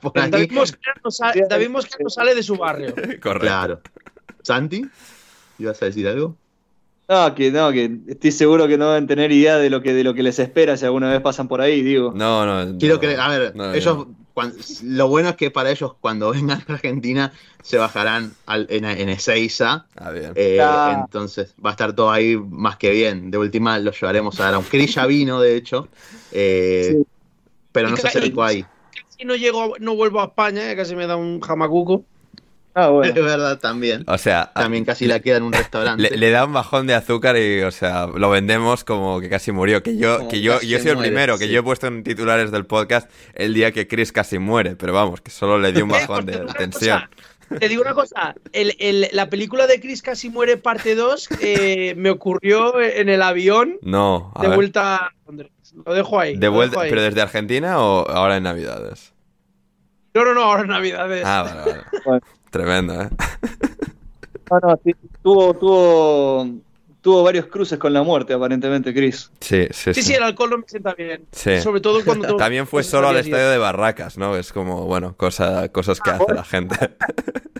por 0.00 0.18
ahí. 0.18 0.30
David 0.30 0.50
Mosquera, 0.52 0.94
no 1.04 1.10
sale, 1.12 1.46
David 1.48 1.68
Mosquera 1.70 1.98
no 2.02 2.10
sale 2.10 2.34
de 2.34 2.42
su 2.42 2.56
barrio. 2.56 2.92
Correcto. 2.94 3.38
Claro. 3.40 3.80
¿Santi? 4.42 4.84
¿Ibas 5.60 5.80
a 5.82 5.86
decir 5.86 6.08
algo? 6.08 6.36
No, 7.08 7.34
que 7.34 7.50
no, 7.50 7.72
que 7.72 7.90
estoy 8.08 8.32
seguro 8.32 8.68
que 8.68 8.76
no 8.76 8.90
deben 8.90 9.06
tener 9.06 9.32
idea 9.32 9.56
de 9.56 9.70
lo 9.70 9.80
que, 9.80 9.94
de 9.94 10.04
lo 10.04 10.12
que 10.12 10.22
les 10.22 10.38
espera 10.38 10.76
si 10.76 10.84
alguna 10.84 11.10
vez 11.10 11.22
pasan 11.22 11.48
por 11.48 11.62
ahí, 11.62 11.80
digo. 11.82 12.12
No, 12.14 12.44
no. 12.44 12.76
Quiero 12.78 12.96
no, 12.96 13.00
que, 13.00 13.16
a 13.16 13.28
ver, 13.28 13.56
no, 13.56 13.72
ellos, 13.72 14.06
no. 14.36 14.52
lo 14.84 15.08
bueno 15.08 15.30
es 15.30 15.36
que 15.36 15.50
para 15.50 15.70
ellos 15.70 15.94
cuando 16.02 16.30
vengan 16.32 16.62
a 16.68 16.72
Argentina 16.74 17.32
se 17.62 17.78
bajarán 17.78 18.32
al- 18.44 18.66
en, 18.68 18.84
en 18.84 19.08
Ezeiza, 19.08 19.86
Ah, 19.96 20.10
bien. 20.10 20.32
eh, 20.34 20.58
Ah. 20.60 21.00
entonces 21.04 21.54
va 21.64 21.70
a 21.70 21.72
estar 21.72 21.94
todo 21.94 22.10
ahí 22.10 22.36
más 22.36 22.76
que 22.76 22.90
bien. 22.90 23.30
De 23.30 23.38
última 23.38 23.78
los 23.78 23.98
llevaremos 23.98 24.38
a. 24.40 24.60
Chris 24.68 24.94
ya 24.94 25.06
vino, 25.06 25.40
de 25.40 25.56
hecho, 25.56 25.88
eh, 26.32 26.88
Sí. 26.98 27.06
pero 27.72 27.88
no 27.88 27.96
se 27.96 28.06
acercó 28.06 28.42
ahí. 28.44 28.66
Si 29.16 29.24
no 29.24 29.34
llego, 29.34 29.74
no 29.80 29.96
vuelvo 29.96 30.20
a 30.20 30.26
España, 30.26 30.70
eh, 30.70 30.76
casi 30.76 30.94
me 30.94 31.06
da 31.06 31.16
un 31.16 31.40
jamacuco. 31.40 32.04
Ah, 32.74 32.86
Es 32.86 32.90
bueno. 32.92 33.22
verdad, 33.24 33.58
también. 33.58 34.04
O 34.06 34.18
sea, 34.18 34.52
También 34.54 34.84
casi 34.84 35.06
la 35.06 35.20
queda 35.20 35.38
en 35.38 35.42
un 35.44 35.52
restaurante. 35.52 36.02
le, 36.10 36.16
le 36.16 36.30
da 36.30 36.44
un 36.44 36.52
bajón 36.52 36.86
de 36.86 36.94
azúcar 36.94 37.36
y, 37.36 37.62
o 37.62 37.70
sea, 37.70 38.06
lo 38.06 38.30
vendemos 38.30 38.84
como 38.84 39.20
que 39.20 39.28
casi 39.28 39.50
murió. 39.52 39.82
Que 39.82 39.96
yo, 39.96 40.18
Como 40.18 40.28
que 40.30 40.40
yo, 40.40 40.60
yo 40.60 40.78
soy 40.78 40.88
el 40.90 40.96
muere, 40.96 41.10
primero, 41.10 41.38
que 41.38 41.48
yo 41.48 41.60
he 41.60 41.62
puesto 41.62 41.86
en 41.88 42.04
titulares 42.04 42.50
del 42.50 42.66
podcast 42.66 43.10
el 43.34 43.54
día 43.54 43.72
que 43.72 43.88
Chris 43.88 44.12
casi 44.12 44.38
muere, 44.38 44.76
pero 44.76 44.92
vamos, 44.92 45.20
que 45.20 45.30
solo 45.30 45.58
le 45.58 45.72
dio 45.72 45.84
un 45.84 45.90
bajón 45.90 46.26
de 46.26 46.38
tensión. 46.56 47.00
cosa, 47.48 47.58
Te 47.60 47.68
digo 47.68 47.80
una 47.82 47.94
cosa, 47.94 48.34
el- 48.52 48.76
el- 48.78 49.08
la 49.12 49.28
película 49.30 49.66
de 49.66 49.80
Chris 49.80 50.02
Casi 50.02 50.28
Muere 50.28 50.58
parte 50.58 50.94
2 50.94 51.28
eh, 51.40 51.94
me 51.96 52.10
ocurrió 52.10 52.78
en 52.78 53.08
el 53.08 53.22
avión 53.22 53.78
No, 53.80 54.30
a 54.36 54.42
de 54.42 54.48
ver. 54.48 54.56
vuelta 54.56 54.96
a 54.96 55.12
Londres. 55.26 55.50
Lo 55.86 55.94
dejo 55.94 56.20
ahí. 56.20 56.36
¿De 56.36 56.48
vuelta, 56.48 56.72
dejo 56.72 56.80
ahí. 56.82 56.90
pero 56.90 57.02
desde 57.02 57.22
Argentina 57.22 57.80
o 57.80 58.06
ahora 58.08 58.36
en 58.36 58.42
Navidades? 58.42 59.14
No, 60.14 60.24
no, 60.24 60.34
no, 60.34 60.42
ahora 60.42 60.62
en 60.62 60.68
Navidades. 60.68 61.22
Ah, 61.24 61.42
vale, 61.42 61.80
vale. 62.04 62.20
Tremendo, 62.50 63.02
¿eh? 63.02 63.08
No, 64.50 64.58
no, 64.60 64.80
sí, 64.82 64.94
tuvo, 65.22 65.54
tuvo, 65.54 66.48
tuvo 67.02 67.22
varios 67.22 67.46
cruces 67.46 67.78
con 67.78 67.92
la 67.92 68.02
muerte, 68.02 68.32
aparentemente, 68.32 68.94
Chris. 68.94 69.30
Sí, 69.40 69.66
sí, 69.70 69.92
Sí, 69.92 69.94
sí. 69.94 70.02
sí, 70.02 70.14
el 70.14 70.22
alcohol 70.22 70.50
no 70.50 70.58
me 70.58 70.64
sienta 70.66 70.94
bien. 70.94 71.26
Sí. 71.32 71.60
Sobre 71.60 71.80
todo 71.80 72.02
cuando... 72.04 72.36
También 72.36 72.66
fue 72.66 72.82
solo 72.82 73.08
al 73.08 73.16
estadio 73.18 73.50
de 73.50 73.58
Barracas, 73.58 74.16
¿no? 74.16 74.36
Es 74.36 74.52
como, 74.52 74.86
bueno, 74.86 75.14
cosa, 75.16 75.68
cosas 75.68 76.00
que 76.00 76.10
hace 76.10 76.32
la 76.34 76.44
gente. 76.44 76.76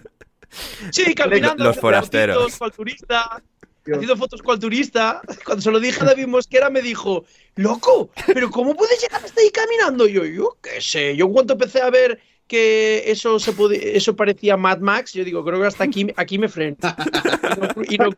Sí, 0.90 1.14
caminando. 1.14 1.62
Los 1.62 1.76
con 1.76 1.82
forasteros. 1.82 2.58
el 2.60 2.70
turista. 2.72 3.42
haciendo 3.84 4.16
fotos 4.16 4.42
con 4.42 4.54
el 4.54 4.60
turista. 4.60 5.20
Cuando 5.44 5.62
se 5.62 5.70
lo 5.70 5.78
dije 5.78 6.02
a 6.02 6.06
David 6.06 6.26
Mosquera 6.26 6.70
me 6.70 6.82
dijo, 6.82 7.26
loco, 7.56 8.10
pero 8.26 8.50
¿cómo 8.50 8.74
puedes 8.74 9.00
llegar 9.00 9.22
hasta 9.24 9.40
ahí 9.40 9.50
caminando? 9.50 10.08
Y 10.08 10.14
yo, 10.14 10.24
yo 10.24 10.56
qué 10.60 10.80
sé, 10.80 11.14
yo 11.16 11.28
cuando 11.28 11.52
empecé 11.52 11.80
a 11.82 11.90
ver 11.90 12.18
que 12.48 13.04
eso 13.06 13.38
se 13.38 13.52
eso 13.94 14.16
parecía 14.16 14.56
Mad 14.56 14.78
Max, 14.78 15.12
yo 15.12 15.22
digo, 15.24 15.44
creo 15.44 15.60
que 15.60 15.66
hasta 15.66 15.84
aquí, 15.84 16.08
aquí 16.16 16.38
me 16.38 16.48
freno. 16.48 16.76
Y 17.88 17.98
no- 17.98 18.10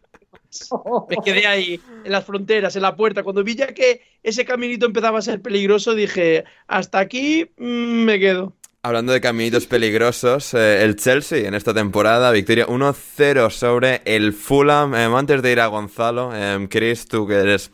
me 1.08 1.16
quedé 1.24 1.46
ahí, 1.46 1.80
en 2.04 2.10
las 2.10 2.24
fronteras, 2.24 2.74
en 2.74 2.82
la 2.82 2.96
puerta. 2.96 3.22
Cuando 3.22 3.44
vi 3.44 3.54
ya 3.54 3.72
que 3.74 4.02
ese 4.22 4.44
caminito 4.44 4.86
empezaba 4.86 5.18
a 5.18 5.22
ser 5.22 5.40
peligroso, 5.40 5.94
dije, 5.94 6.44
hasta 6.66 6.98
aquí 6.98 7.50
mm, 7.56 8.04
me 8.04 8.18
quedo. 8.18 8.54
Hablando 8.82 9.12
de 9.12 9.20
caminitos 9.20 9.66
peligrosos, 9.66 10.54
eh, 10.54 10.82
el 10.82 10.96
Chelsea 10.96 11.46
en 11.46 11.54
esta 11.54 11.74
temporada, 11.74 12.32
victoria 12.32 12.66
1-0 12.66 13.50
sobre 13.50 14.00
el 14.06 14.32
Fulham. 14.32 14.94
Em, 14.94 15.14
antes 15.14 15.42
de 15.42 15.52
ir 15.52 15.60
a 15.60 15.66
Gonzalo, 15.66 16.34
em, 16.34 16.66
Chris, 16.66 17.06
tú 17.06 17.26
que 17.28 17.34
eres 17.34 17.70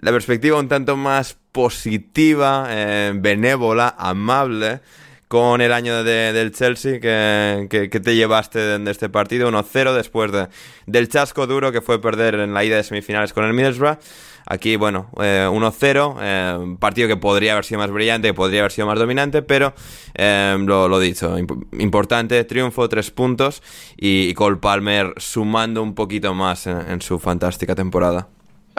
la 0.00 0.10
perspectiva 0.10 0.58
un 0.58 0.68
tanto 0.68 0.96
más 0.96 1.38
positiva, 1.52 2.66
em, 2.70 3.22
benévola, 3.22 3.94
amable 3.96 4.80
con 5.28 5.60
el 5.60 5.72
año 5.72 6.02
de- 6.04 6.32
del 6.32 6.52
Chelsea 6.52 7.00
que, 7.00 7.68
que- 7.70 8.00
te 8.00 8.16
llevaste 8.16 8.58
de, 8.58 8.90
este 8.90 9.08
partido 9.08 9.48
1-0 9.50 9.94
después 9.94 10.32
de- 10.32 10.48
del 10.86 11.08
chasco 11.08 11.46
duro 11.46 11.70
que 11.70 11.80
fue 11.82 12.00
perder 12.00 12.34
en 12.36 12.54
la 12.54 12.64
ida 12.64 12.76
de 12.76 12.82
semifinales 12.84 13.32
con 13.32 13.44
el 13.44 13.52
Middlesbrough. 13.52 13.98
Aquí, 14.50 14.76
bueno, 14.76 15.10
eh, 15.20 15.46
1-0, 15.50 16.16
eh, 16.22 16.76
partido 16.80 17.06
que 17.06 17.18
podría 17.18 17.52
haber 17.52 17.66
sido 17.66 17.80
más 17.80 17.90
brillante, 17.90 18.32
podría 18.32 18.60
haber 18.60 18.72
sido 18.72 18.86
más 18.86 18.98
dominante, 18.98 19.42
pero 19.42 19.74
eh, 20.14 20.56
lo, 20.58 20.98
dicho, 20.98 21.36
imp- 21.38 21.66
importante, 21.78 22.42
triunfo, 22.44 22.88
tres 22.88 23.10
puntos 23.10 23.62
y, 23.98 24.22
y 24.30 24.32
Cole 24.34 24.56
Palmer 24.56 25.12
sumando 25.18 25.82
un 25.82 25.94
poquito 25.94 26.32
más 26.32 26.66
en 26.66 27.02
su 27.02 27.18
fantástica 27.18 27.74
temporada. 27.74 28.28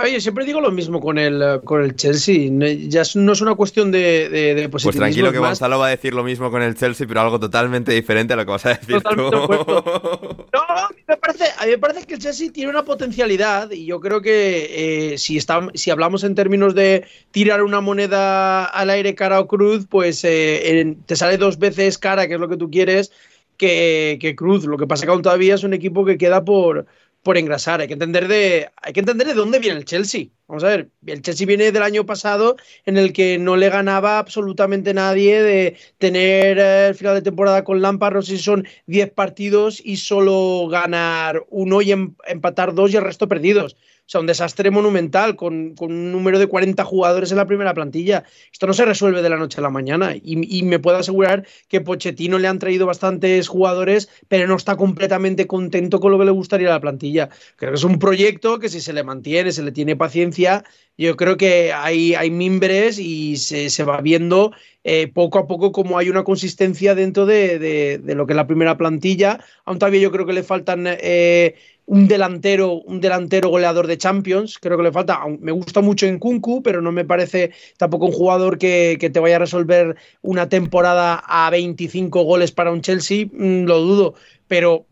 Oye, 0.03 0.21
siempre 0.21 0.45
digo 0.45 0.61
lo 0.61 0.71
mismo 0.71 0.99
con 0.99 1.17
el, 1.17 1.41
eh, 1.41 1.59
con 1.63 1.83
el 1.83 1.95
Chelsea. 1.95 2.49
Ya 2.87 3.01
es- 3.01 3.15
no 3.15 3.31
es 3.33 3.41
una 3.41 3.55
cuestión 3.55 3.91
de, 3.91 4.29
de, 4.29 4.55
de 4.55 4.69
Pues 4.69 4.83
tranquilo 4.95 5.27
es 5.27 5.33
que 5.33 5.39
más- 5.39 5.49
Gonzalo 5.49 5.79
va 5.79 5.87
a 5.87 5.89
decir 5.89 6.13
lo 6.13 6.23
mismo 6.23 6.49
con 6.51 6.61
el 6.61 6.75
Chelsea, 6.75 7.07
pero 7.07 7.21
algo 7.21 7.39
totalmente 7.39 7.91
diferente 7.91 8.33
a 8.33 8.35
lo 8.37 8.45
que 8.45 8.51
vas 8.51 8.65
a 8.65 8.69
decir 8.69 9.01
Totalmente 9.01 9.37
tú. 9.37 10.45
No, 10.53 10.59
a 10.67 10.89
mí 10.89 11.01
me 11.07 11.17
parece, 11.17 11.45
a 11.57 11.65
mí 11.65 11.71
me 11.71 11.77
parece 11.77 12.05
que 12.05 12.13
el 12.15 12.19
Chelsea 12.19 12.51
tiene 12.51 12.69
una 12.69 12.83
potencialidad 12.83 13.71
y 13.71 13.85
yo 13.85 13.99
creo 13.99 14.21
que 14.21 15.13
eh, 15.13 15.17
si, 15.17 15.37
está, 15.37 15.67
si 15.73 15.91
hablamos 15.91 16.23
en 16.23 16.35
términos 16.35 16.73
de 16.75 17.05
tirar 17.31 17.63
una 17.63 17.81
moneda 17.81 18.65
al 18.65 18.89
aire 18.89 19.15
cara 19.15 19.39
o 19.39 19.47
cruz, 19.47 19.85
pues 19.89 20.23
eh, 20.23 20.79
en- 20.79 21.01
te 21.03 21.15
sale 21.15 21.37
dos 21.37 21.59
veces 21.59 21.97
cara, 21.97 22.27
que 22.27 22.33
es 22.35 22.39
lo 22.39 22.49
que 22.49 22.57
tú 22.57 22.69
quieres, 22.71 23.11
que, 23.57 24.17
que 24.21 24.35
cruz. 24.35 24.65
Lo 24.65 24.77
que 24.77 24.87
pasa 24.87 25.05
que 25.05 25.11
aún 25.11 25.21
todavía 25.21 25.55
es 25.55 25.63
un 25.63 25.73
equipo 25.73 26.05
que 26.05 26.17
queda 26.17 26.43
por, 26.45 26.85
por 27.29 27.37
engrasar. 27.37 27.79
Hay 27.79 27.87
que 27.87 27.93
entender 27.93 28.27
de, 28.27 28.71
hay 28.81 28.91
que 28.91 29.01
entender 29.01 29.27
de 29.27 29.35
dónde 29.35 29.59
viene 29.59 29.77
el 29.77 29.85
Chelsea. 29.85 30.29
Vamos 30.47 30.63
a 30.63 30.69
ver, 30.69 30.89
el 31.05 31.21
Chelsea 31.21 31.45
viene 31.45 31.71
del 31.71 31.83
año 31.83 32.03
pasado 32.03 32.55
en 32.87 32.97
el 32.97 33.13
que 33.13 33.37
no 33.37 33.55
le 33.55 33.69
ganaba 33.69 34.17
absolutamente 34.17 34.95
nadie 34.95 35.43
de 35.43 35.77
tener 35.99 36.57
eh, 36.57 36.87
el 36.87 36.95
final 36.95 37.13
de 37.13 37.21
temporada 37.21 37.63
con 37.63 37.83
Lampard, 37.83 38.23
si 38.23 38.39
son 38.39 38.67
10 38.87 39.11
partidos 39.11 39.79
y 39.85 39.97
solo 39.97 40.67
ganar 40.69 41.45
uno 41.51 41.83
y 41.83 41.91
em- 41.91 42.15
empatar 42.25 42.73
dos 42.73 42.91
y 42.91 42.97
el 42.97 43.03
resto 43.03 43.27
perdidos. 43.27 43.77
Sea, 44.11 44.21
un 44.21 44.27
desastre 44.27 44.71
monumental 44.71 45.35
con, 45.35 45.75
con 45.75 45.91
un 45.91 46.11
número 46.11 46.39
de 46.39 46.47
40 46.47 46.83
jugadores 46.83 47.29
en 47.31 47.37
la 47.37 47.45
primera 47.45 47.75
plantilla. 47.75 48.23
Esto 48.51 48.65
no 48.65 48.73
se 48.73 48.83
resuelve 48.85 49.21
de 49.21 49.29
la 49.29 49.37
noche 49.37 49.59
a 49.59 49.61
la 49.61 49.69
mañana. 49.69 50.15
Y, 50.15 50.57
y 50.59 50.63
me 50.63 50.79
puedo 50.79 50.97
asegurar 50.97 51.45
que 51.67 51.81
Pochettino 51.81 52.39
le 52.39 52.47
han 52.47 52.57
traído 52.57 52.87
bastantes 52.87 53.47
jugadores, 53.47 54.09
pero 54.27 54.47
no 54.47 54.55
está 54.55 54.75
completamente 54.77 55.45
contento 55.45 55.99
con 55.99 56.11
lo 56.11 56.17
que 56.17 56.25
le 56.25 56.31
gustaría 56.31 56.69
a 56.69 56.71
la 56.71 56.81
plantilla. 56.81 57.29
Creo 57.55 57.71
que 57.71 57.77
es 57.77 57.83
un 57.83 57.99
proyecto 57.99 58.57
que 58.59 58.69
si 58.69 58.81
se 58.81 58.93
le 58.93 59.03
mantiene, 59.03 59.51
se 59.51 59.61
le 59.63 59.71
tiene 59.71 59.95
paciencia, 59.95 60.63
yo 60.97 61.15
creo 61.15 61.37
que 61.37 61.71
hay, 61.73 62.13
hay 62.15 62.29
mimbres 62.31 62.99
y 62.99 63.37
se, 63.37 63.69
se 63.69 63.83
va 63.83 64.01
viendo 64.01 64.51
eh, 64.83 65.07
poco 65.07 65.39
a 65.39 65.47
poco 65.47 65.71
cómo 65.71 65.97
hay 65.97 66.09
una 66.09 66.23
consistencia 66.23 66.95
dentro 66.95 67.25
de, 67.25 67.59
de- 67.59 67.97
de 67.99 68.15
lo 68.15 68.25
que 68.25 68.33
es 68.33 68.37
la 68.37 68.47
primera 68.47 68.77
plantilla. 68.77 69.39
Aún 69.65 69.79
todavía 69.79 70.01
yo 70.01 70.11
creo 70.11 70.25
que 70.25 70.33
le 70.33 70.43
faltan 70.43 70.85
eh, 70.87 71.55
un 71.89 72.07
delantero, 72.07 72.81
un 72.81 73.01
delantero 73.01 73.49
goleador 73.49 73.87
de 73.87 73.97
Champions. 73.97 74.59
Creo 74.59 74.77
que 74.77 74.83
le 74.83 74.91
falta. 74.91 75.21
Me 75.39 75.51
gusta 75.51 75.81
mucho 75.81 76.05
en 76.05 76.19
Kunku, 76.19 76.61
pero 76.61 76.81
no 76.81 76.91
me 76.91 77.03
parece 77.03 77.51
tampoco 77.77 78.05
un 78.05 78.11
jugador 78.11 78.59
que, 78.59 78.97
que 78.99 79.09
te 79.09 79.19
vaya 79.19 79.37
a 79.37 79.39
resolver 79.39 79.95
una 80.21 80.49
temporada 80.49 81.15
a 81.25 81.49
25 81.49 82.23
goles 82.23 82.51
para 82.51 82.71
un 82.71 82.81
Chelsea. 82.81 83.25
Mm, 83.31 83.63
lo 83.65 83.79
dudo. 83.79 84.13
Pero 84.47 84.85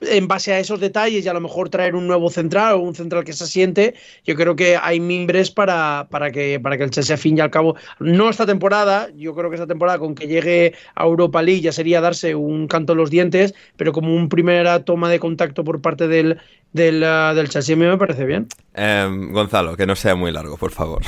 en 0.00 0.28
base 0.28 0.52
a 0.52 0.58
esos 0.58 0.80
detalles 0.80 1.24
y 1.24 1.28
a 1.28 1.32
lo 1.32 1.40
mejor 1.40 1.68
traer 1.68 1.94
un 1.94 2.06
nuevo 2.06 2.30
central 2.30 2.74
o 2.74 2.78
un 2.78 2.94
central 2.94 3.24
que 3.24 3.32
se 3.32 3.44
asiente, 3.44 3.94
yo 4.24 4.34
creo 4.34 4.56
que 4.56 4.76
hay 4.76 5.00
mimbres 5.00 5.50
para, 5.50 6.08
para, 6.10 6.30
que, 6.30 6.60
para 6.60 6.76
que 6.76 6.84
el 6.84 6.90
Chelsea, 6.90 7.14
a 7.14 7.18
fin 7.18 7.38
y 7.38 7.40
al 7.40 7.50
cabo, 7.50 7.76
no 8.00 8.30
esta 8.30 8.46
temporada, 8.46 9.08
yo 9.16 9.34
creo 9.34 9.50
que 9.50 9.56
esta 9.56 9.66
temporada 9.66 9.98
con 9.98 10.14
que 10.14 10.26
llegue 10.26 10.74
a 10.94 11.04
Europa 11.04 11.42
League 11.42 11.60
ya 11.60 11.72
sería 11.72 12.00
darse 12.00 12.34
un 12.34 12.66
canto 12.68 12.92
en 12.92 12.98
los 12.98 13.10
dientes, 13.10 13.54
pero 13.76 13.92
como 13.92 14.14
una 14.14 14.28
primera 14.28 14.84
toma 14.84 15.10
de 15.10 15.18
contacto 15.18 15.64
por 15.64 15.80
parte 15.80 16.08
del, 16.08 16.38
del, 16.72 17.02
ah, 17.04 17.34
del 17.34 17.48
Chelsea, 17.48 17.74
a 17.74 17.78
mí 17.78 17.84
me 17.84 17.98
parece 17.98 18.24
bien. 18.24 18.46
Em, 18.74 19.32
Gonzalo, 19.32 19.76
que 19.76 19.86
no 19.86 19.96
sea 19.96 20.14
muy 20.14 20.32
largo, 20.32 20.56
por 20.56 20.70
favor. 20.70 21.02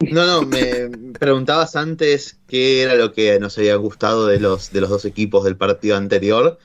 No, 0.00 0.24
no, 0.24 0.42
me 0.46 0.88
preguntabas 1.18 1.76
antes 1.76 2.38
qué 2.48 2.82
era 2.82 2.94
lo 2.94 3.12
que 3.12 3.38
nos 3.38 3.58
había 3.58 3.76
gustado 3.76 4.26
de 4.26 4.40
los, 4.40 4.72
de 4.72 4.80
los 4.80 4.88
dos 4.88 5.04
equipos 5.04 5.44
del 5.44 5.56
partido 5.56 5.96
anterior. 5.96 6.58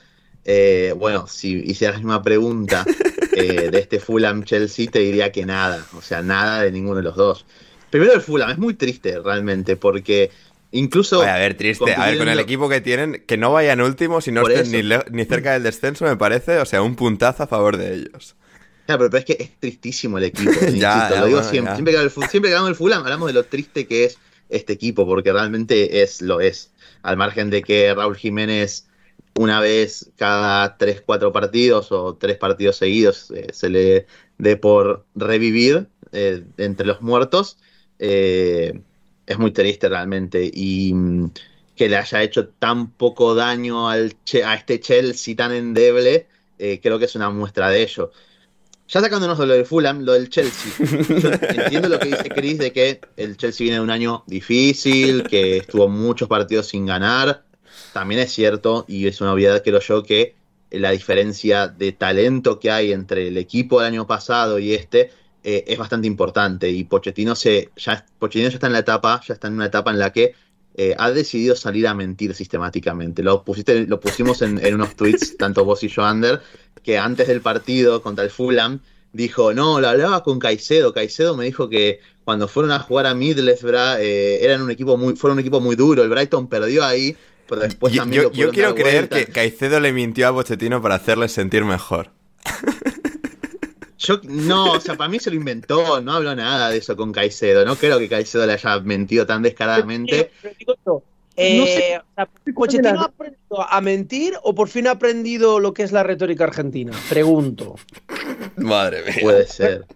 Eh, 0.48 0.94
bueno, 0.96 1.26
si 1.26 1.54
hicieras 1.54 1.96
la 1.96 1.98
misma 1.98 2.22
pregunta 2.22 2.86
eh, 3.34 3.68
de 3.70 3.78
este 3.78 3.98
Fulham 3.98 4.44
Chelsea, 4.44 4.88
te 4.88 5.00
diría 5.00 5.32
que 5.32 5.44
nada, 5.44 5.84
o 5.96 6.00
sea, 6.00 6.22
nada 6.22 6.62
de 6.62 6.70
ninguno 6.70 6.96
de 6.96 7.02
los 7.02 7.16
dos. 7.16 7.44
Primero 7.90 8.14
el 8.14 8.20
Fulham, 8.20 8.50
es 8.50 8.58
muy 8.58 8.74
triste 8.74 9.18
realmente, 9.18 9.76
porque 9.76 10.30
incluso... 10.70 11.20
Oye, 11.20 11.30
a 11.30 11.38
ver, 11.38 11.56
triste. 11.56 11.92
A 11.94 12.06
ver, 12.06 12.18
con 12.18 12.28
el 12.28 12.38
equipo 12.38 12.68
que 12.68 12.80
tienen, 12.80 13.24
que 13.26 13.36
no 13.36 13.52
vayan 13.52 13.80
últimos 13.80 14.28
y 14.28 14.32
no 14.32 14.46
estén 14.48 14.88
ni, 15.10 15.24
cerca 15.24 15.52
del 15.52 15.64
descenso, 15.64 16.04
me 16.04 16.16
parece, 16.16 16.58
o 16.58 16.64
sea, 16.64 16.82
un 16.82 16.94
puntazo 16.94 17.42
a 17.42 17.46
favor 17.46 17.76
de 17.76 17.94
ellos. 17.94 18.36
Claro, 18.86 19.00
pero, 19.00 19.10
pero 19.10 19.18
es 19.18 19.24
que 19.24 19.36
es 19.42 19.50
tristísimo 19.58 20.18
el 20.18 20.24
equipo. 20.24 20.52
Ya, 20.52 20.60
insisto, 20.68 20.80
ya, 20.80 21.20
lo 21.20 21.26
digo 21.26 21.38
bueno, 21.38 21.50
siempre. 21.50 21.70
ya. 21.72 21.74
Siempre 21.76 21.92
que, 21.92 21.98
hablamos 21.98 22.14
del 22.14 22.24
fu- 22.24 22.30
siempre 22.30 22.50
que 22.50 22.54
hablamos 22.54 22.68
del 22.68 22.76
Fulham, 22.76 23.02
hablamos 23.02 23.26
de 23.26 23.32
lo 23.32 23.44
triste 23.44 23.86
que 23.86 24.04
es 24.04 24.18
este 24.48 24.72
equipo, 24.74 25.06
porque 25.06 25.32
realmente 25.32 26.02
es 26.02 26.22
lo 26.22 26.40
es. 26.40 26.70
Al 27.02 27.16
margen 27.16 27.50
de 27.50 27.62
que 27.62 27.92
Raúl 27.94 28.16
Jiménez, 28.16 28.85
una 29.38 29.60
vez 29.60 30.10
cada 30.16 30.76
tres, 30.76 31.02
cuatro 31.04 31.32
partidos 31.32 31.92
o 31.92 32.14
tres 32.16 32.36
partidos 32.38 32.76
seguidos, 32.76 33.30
eh, 33.30 33.48
se 33.52 33.68
le 33.68 34.06
dé 34.38 34.56
por 34.56 35.06
revivir 35.14 35.88
eh, 36.12 36.44
entre 36.58 36.86
los 36.86 37.02
muertos, 37.02 37.58
eh, 37.98 38.80
es 39.26 39.38
muy 39.38 39.50
triste 39.52 39.88
realmente. 39.88 40.50
Y 40.52 40.92
mm, 40.94 41.30
que 41.74 41.88
le 41.88 41.96
haya 41.96 42.22
hecho 42.22 42.48
tan 42.48 42.90
poco 42.92 43.34
daño 43.34 43.88
al 43.90 44.14
Che- 44.24 44.44
a 44.44 44.54
este 44.54 44.80
Chelsea 44.80 45.36
tan 45.36 45.52
endeble, 45.52 46.26
eh, 46.58 46.80
creo 46.82 46.98
que 46.98 47.04
es 47.04 47.14
una 47.16 47.30
muestra 47.30 47.68
de 47.70 47.82
ello. 47.82 48.10
Ya 48.88 49.00
sacándonos 49.00 49.36
de 49.38 49.46
lo 49.46 49.54
del 49.54 49.66
Fulham, 49.66 50.02
lo 50.02 50.12
del 50.12 50.30
Chelsea. 50.30 50.72
Yo 51.20 51.30
entiendo 51.62 51.88
lo 51.88 51.98
que 51.98 52.06
dice 52.06 52.28
Chris 52.30 52.58
de 52.58 52.72
que 52.72 53.00
el 53.16 53.36
Chelsea 53.36 53.64
viene 53.64 53.78
de 53.78 53.82
un 53.82 53.90
año 53.90 54.22
difícil, 54.26 55.24
que 55.24 55.56
estuvo 55.58 55.88
muchos 55.88 56.28
partidos 56.28 56.68
sin 56.68 56.86
ganar. 56.86 57.45
También 57.96 58.20
es 58.20 58.30
cierto, 58.30 58.84
y 58.86 59.06
es 59.06 59.22
una 59.22 59.32
obviedad, 59.32 59.62
creo 59.64 59.80
yo, 59.80 60.02
que 60.02 60.34
la 60.70 60.90
diferencia 60.90 61.66
de 61.66 61.92
talento 61.92 62.60
que 62.60 62.70
hay 62.70 62.92
entre 62.92 63.28
el 63.28 63.38
equipo 63.38 63.80
del 63.80 63.94
año 63.94 64.06
pasado 64.06 64.58
y 64.58 64.74
este 64.74 65.12
eh, 65.42 65.64
es 65.66 65.78
bastante 65.78 66.06
importante. 66.06 66.68
Y 66.68 66.84
Pochettino, 66.84 67.34
se, 67.34 67.70
ya, 67.74 68.04
Pochettino 68.18 68.50
ya 68.50 68.56
está 68.56 68.66
en 68.66 68.74
la 68.74 68.80
etapa, 68.80 69.22
ya 69.26 69.32
está 69.32 69.48
en 69.48 69.54
una 69.54 69.64
etapa 69.64 69.92
en 69.92 69.98
la 69.98 70.12
que 70.12 70.34
eh, 70.74 70.94
ha 70.98 71.10
decidido 71.10 71.56
salir 71.56 71.88
a 71.88 71.94
mentir 71.94 72.34
sistemáticamente. 72.34 73.22
Lo, 73.22 73.42
pusiste, 73.42 73.86
lo 73.86 73.98
pusimos 73.98 74.42
en, 74.42 74.62
en 74.62 74.74
unos 74.74 74.94
tweets, 74.94 75.34
tanto 75.38 75.64
vos 75.64 75.82
y 75.82 75.88
yo, 75.88 76.04
Ander, 76.04 76.42
que 76.82 76.98
antes 76.98 77.28
del 77.28 77.40
partido 77.40 78.02
contra 78.02 78.24
el 78.24 78.30
Fulham 78.30 78.80
dijo, 79.14 79.54
no, 79.54 79.80
lo 79.80 79.88
hablaba 79.88 80.22
con 80.22 80.38
Caicedo. 80.38 80.92
Caicedo 80.92 81.34
me 81.34 81.46
dijo 81.46 81.70
que 81.70 82.00
cuando 82.24 82.46
fueron 82.46 82.72
a 82.72 82.78
jugar 82.78 83.06
a 83.06 83.14
Middlesbrough 83.14 84.00
eh, 84.00 84.44
eran 84.44 84.60
un 84.60 84.70
equipo 84.70 84.98
muy, 84.98 85.16
fueron 85.16 85.36
un 85.36 85.40
equipo 85.40 85.62
muy 85.62 85.76
duro. 85.76 86.02
El 86.02 86.10
Brighton 86.10 86.46
perdió 86.46 86.84
ahí, 86.84 87.16
pero 87.48 87.62
después 87.62 87.92
Yo, 87.92 88.02
también 88.02 88.22
yo- 88.22 88.28
lo 88.28 88.34
yo 88.34 88.50
pudieron 88.50 88.54
quiero 88.54 88.68
dar 88.70 88.82
creer 88.82 89.08
vuelta. 89.08 89.16
que 89.26 89.32
Caicedo 89.32 89.80
le 89.80 89.92
mintió 89.92 90.28
a 90.28 90.32
Pochettino 90.32 90.80
para 90.82 90.96
hacerle 90.96 91.28
sentir 91.28 91.64
mejor. 91.64 92.10
Yo, 93.98 94.20
no, 94.24 94.72
o 94.72 94.80
sea, 94.80 94.94
para 94.94 95.08
mí 95.08 95.18
se 95.18 95.30
lo 95.30 95.36
inventó, 95.36 96.00
no 96.02 96.12
habló 96.12 96.34
nada 96.36 96.68
de 96.70 96.76
eso 96.78 96.96
con 96.96 97.12
Caicedo. 97.12 97.64
No 97.64 97.76
creo 97.76 97.98
que 97.98 98.08
Caicedo 98.08 98.46
le 98.46 98.52
haya 98.52 98.78
mentido 98.80 99.26
tan 99.26 99.42
descaradamente. 99.42 100.30
Pero 100.42 101.02
eh, 101.34 101.58
No 101.58 101.66
sé. 101.66 101.98
o 101.98 102.14
sea, 102.14 102.28
¿Pochettino 102.54 103.00
ha 103.00 103.04
aprendido 103.06 103.62
a 103.70 103.80
mentir 103.80 104.34
o 104.42 104.54
por 104.54 104.68
fin 104.68 104.86
ha 104.86 104.92
aprendido 104.92 105.60
lo 105.60 105.72
que 105.74 105.82
es 105.82 105.92
la 105.92 106.02
retórica 106.02 106.44
argentina? 106.44 106.92
Pregunto. 107.08 107.76
Madre 108.56 109.02
mía. 109.02 109.14
Puede 109.22 109.46
ser. 109.46 109.86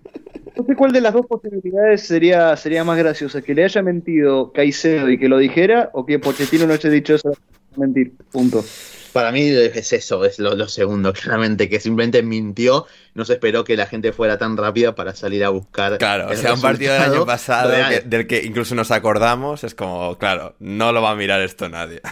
No 0.56 0.64
sé 0.64 0.76
cuál 0.76 0.92
de 0.92 1.00
las 1.00 1.12
dos 1.12 1.26
posibilidades 1.26 2.02
sería, 2.02 2.56
sería 2.56 2.84
más 2.84 2.98
graciosa, 2.98 3.42
que 3.42 3.54
le 3.54 3.64
haya 3.64 3.82
mentido 3.82 4.52
Caicedo 4.52 5.10
y 5.10 5.18
que 5.18 5.28
lo 5.28 5.38
dijera, 5.38 5.90
o 5.92 6.04
que 6.04 6.18
Pochettino 6.18 6.66
no 6.66 6.74
haya 6.74 6.90
dicho 6.90 7.14
eso 7.14 7.32
mentir. 7.76 8.12
Punto. 8.30 8.64
Para 9.12 9.32
mí 9.32 9.48
es 9.48 9.92
eso, 9.92 10.24
es 10.24 10.38
lo, 10.38 10.54
lo, 10.54 10.68
segundo, 10.68 11.12
claramente, 11.14 11.68
que 11.68 11.80
simplemente 11.80 12.22
mintió, 12.22 12.86
no 13.14 13.24
se 13.24 13.34
esperó 13.34 13.64
que 13.64 13.76
la 13.76 13.86
gente 13.86 14.12
fuera 14.12 14.38
tan 14.38 14.56
rápida 14.56 14.94
para 14.94 15.14
salir 15.14 15.44
a 15.44 15.48
buscar. 15.48 15.98
Claro, 15.98 16.28
o 16.30 16.36
sea, 16.36 16.54
un 16.54 16.60
partido 16.60 16.92
del 16.92 17.02
año 17.02 17.26
pasado 17.26 17.72
que, 17.88 18.00
del 18.00 18.26
que 18.26 18.44
incluso 18.44 18.74
nos 18.74 18.90
acordamos, 18.90 19.64
es 19.64 19.74
como, 19.74 20.16
claro, 20.18 20.54
no 20.60 20.92
lo 20.92 21.02
va 21.02 21.10
a 21.10 21.16
mirar 21.16 21.40
esto 21.40 21.68
nadie. 21.68 22.00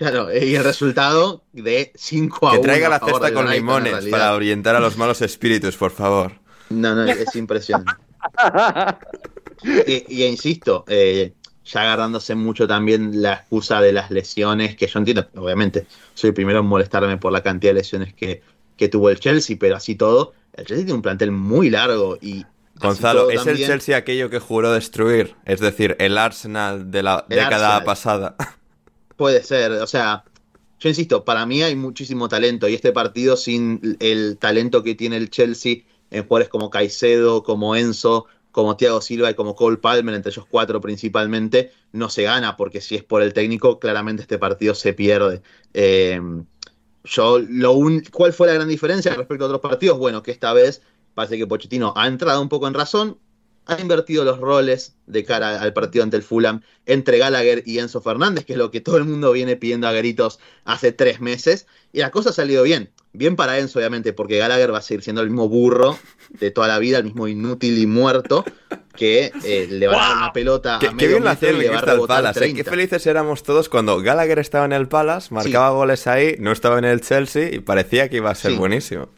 Claro, 0.00 0.34
y 0.34 0.54
el 0.54 0.64
resultado 0.64 1.44
de 1.52 1.92
5 1.94 2.48
a 2.48 2.52
1. 2.52 2.60
Que 2.62 2.66
traiga 2.66 2.88
la 2.88 3.00
cesta 3.00 3.34
con 3.34 3.50
limones 3.50 4.06
para 4.06 4.32
orientar 4.32 4.74
a 4.74 4.80
los 4.80 4.96
malos 4.96 5.20
espíritus, 5.20 5.76
por 5.76 5.90
favor. 5.90 6.40
No, 6.70 6.94
no, 6.94 7.04
es 7.04 7.34
impresionante. 7.36 7.92
y, 9.86 10.22
y, 10.22 10.24
insisto, 10.24 10.84
eh, 10.88 11.34
ya 11.64 11.82
agarrándose 11.82 12.34
mucho 12.34 12.66
también 12.66 13.22
la 13.22 13.34
excusa 13.34 13.80
de 13.80 13.92
las 13.92 14.10
lesiones, 14.10 14.76
que 14.76 14.86
yo 14.86 14.98
entiendo, 14.98 15.26
obviamente, 15.36 15.86
soy 16.14 16.28
el 16.28 16.34
primero 16.34 16.60
en 16.60 16.66
molestarme 16.66 17.16
por 17.16 17.32
la 17.32 17.42
cantidad 17.42 17.70
de 17.70 17.80
lesiones 17.80 18.14
que, 18.14 18.42
que 18.76 18.88
tuvo 18.88 19.10
el 19.10 19.20
Chelsea, 19.20 19.56
pero 19.58 19.76
así 19.76 19.94
todo, 19.94 20.32
el 20.54 20.64
Chelsea 20.64 20.84
tiene 20.84 20.96
un 20.96 21.02
plantel 21.02 21.32
muy 21.32 21.70
largo 21.70 22.18
y... 22.20 22.44
Gonzalo, 22.76 23.28
¿es 23.28 23.44
también, 23.44 23.56
el 23.58 23.66
Chelsea 23.66 23.96
aquello 23.96 24.30
que 24.30 24.38
juró 24.38 24.72
destruir? 24.72 25.34
Es 25.44 25.60
decir, 25.60 25.96
el 25.98 26.16
Arsenal 26.16 26.90
de 26.90 27.02
la 27.02 27.26
década 27.28 27.76
Arsenal. 27.76 27.84
pasada. 27.84 28.36
Puede 29.16 29.42
ser, 29.42 29.72
o 29.72 29.86
sea, 29.86 30.24
yo 30.78 30.88
insisto, 30.88 31.22
para 31.22 31.44
mí 31.44 31.62
hay 31.62 31.76
muchísimo 31.76 32.26
talento 32.30 32.66
y 32.68 32.74
este 32.74 32.92
partido 32.92 33.36
sin 33.36 33.98
el 34.00 34.38
talento 34.38 34.82
que 34.82 34.94
tiene 34.94 35.18
el 35.18 35.28
Chelsea 35.28 35.82
en 36.10 36.24
jugadores 36.24 36.48
como 36.48 36.70
Caicedo, 36.70 37.42
como 37.42 37.76
Enzo, 37.76 38.26
como 38.52 38.76
Thiago 38.76 39.00
Silva 39.00 39.30
y 39.30 39.34
como 39.34 39.54
Cole 39.54 39.76
Palmer, 39.76 40.14
entre 40.14 40.30
ellos 40.30 40.46
cuatro 40.48 40.80
principalmente, 40.80 41.72
no 41.92 42.08
se 42.08 42.24
gana, 42.24 42.56
porque 42.56 42.80
si 42.80 42.96
es 42.96 43.04
por 43.04 43.22
el 43.22 43.32
técnico, 43.32 43.78
claramente 43.78 44.22
este 44.22 44.38
partido 44.38 44.74
se 44.74 44.92
pierde. 44.92 45.42
Eh, 45.74 46.20
yo, 47.04 47.38
lo 47.38 47.72
un, 47.72 48.02
¿Cuál 48.12 48.32
fue 48.32 48.48
la 48.48 48.54
gran 48.54 48.68
diferencia 48.68 49.14
respecto 49.14 49.44
a 49.44 49.48
otros 49.48 49.60
partidos? 49.60 49.98
Bueno, 49.98 50.22
que 50.22 50.30
esta 50.32 50.52
vez 50.52 50.82
parece 51.14 51.38
que 51.38 51.46
Pochettino 51.46 51.92
ha 51.96 52.06
entrado 52.06 52.42
un 52.42 52.48
poco 52.48 52.66
en 52.66 52.74
razón, 52.74 53.18
ha 53.66 53.80
invertido 53.80 54.24
los 54.24 54.38
roles 54.38 54.96
de 55.06 55.24
cara 55.24 55.60
al 55.60 55.72
partido 55.72 56.02
ante 56.02 56.16
el 56.16 56.22
Fulham 56.22 56.62
entre 56.86 57.18
Gallagher 57.18 57.62
y 57.66 57.78
Enzo 57.78 58.00
Fernández, 58.00 58.44
que 58.44 58.54
es 58.54 58.58
lo 58.58 58.70
que 58.70 58.80
todo 58.80 58.96
el 58.96 59.04
mundo 59.04 59.32
viene 59.32 59.56
pidiendo 59.56 59.86
a 59.86 59.92
gritos 59.92 60.40
hace 60.64 60.92
tres 60.92 61.20
meses, 61.20 61.66
y 61.92 62.00
la 62.00 62.10
cosa 62.10 62.30
ha 62.30 62.32
salido 62.32 62.62
bien. 62.64 62.90
Bien 63.12 63.34
para 63.34 63.58
Enzo, 63.58 63.80
obviamente, 63.80 64.12
porque 64.12 64.38
Gallagher 64.38 64.72
va 64.72 64.78
a 64.78 64.82
seguir 64.82 65.02
siendo 65.02 65.20
el 65.20 65.30
mismo 65.30 65.48
burro 65.48 65.98
de 66.28 66.52
toda 66.52 66.68
la 66.68 66.78
vida, 66.78 66.98
el 66.98 67.04
mismo 67.04 67.26
inútil 67.26 67.76
y 67.76 67.86
muerto, 67.86 68.44
que 68.96 69.32
eh, 69.44 69.66
le 69.68 69.88
va 69.88 69.94
wow. 69.94 70.02
a 70.02 70.08
dar 70.08 70.16
una 70.16 70.32
pelota 70.32 70.78
qué, 70.80 70.86
a 70.86 70.92
medio 70.92 71.08
qué 71.08 71.14
bien 71.14 71.24
metro 71.24 71.50
lo 71.50 71.58
y 71.58 71.60
le 71.62 71.70
va 71.70 71.80
a 71.80 71.92
el 71.92 72.00
Palace. 72.06 72.38
30. 72.38 72.56
Qué 72.62 72.70
felices 72.70 73.06
éramos 73.06 73.42
todos 73.42 73.68
cuando 73.68 74.00
Gallagher 74.00 74.38
estaba 74.38 74.64
en 74.64 74.72
el 74.72 74.86
Palace, 74.86 75.34
marcaba 75.34 75.70
sí. 75.70 75.74
goles 75.74 76.06
ahí, 76.06 76.36
no 76.38 76.52
estaba 76.52 76.78
en 76.78 76.84
el 76.84 77.00
Chelsea 77.00 77.52
y 77.52 77.58
parecía 77.58 78.08
que 78.08 78.18
iba 78.18 78.30
a 78.30 78.34
ser 78.36 78.52
Sí. 78.52 78.58
buenísimo. 78.58 79.08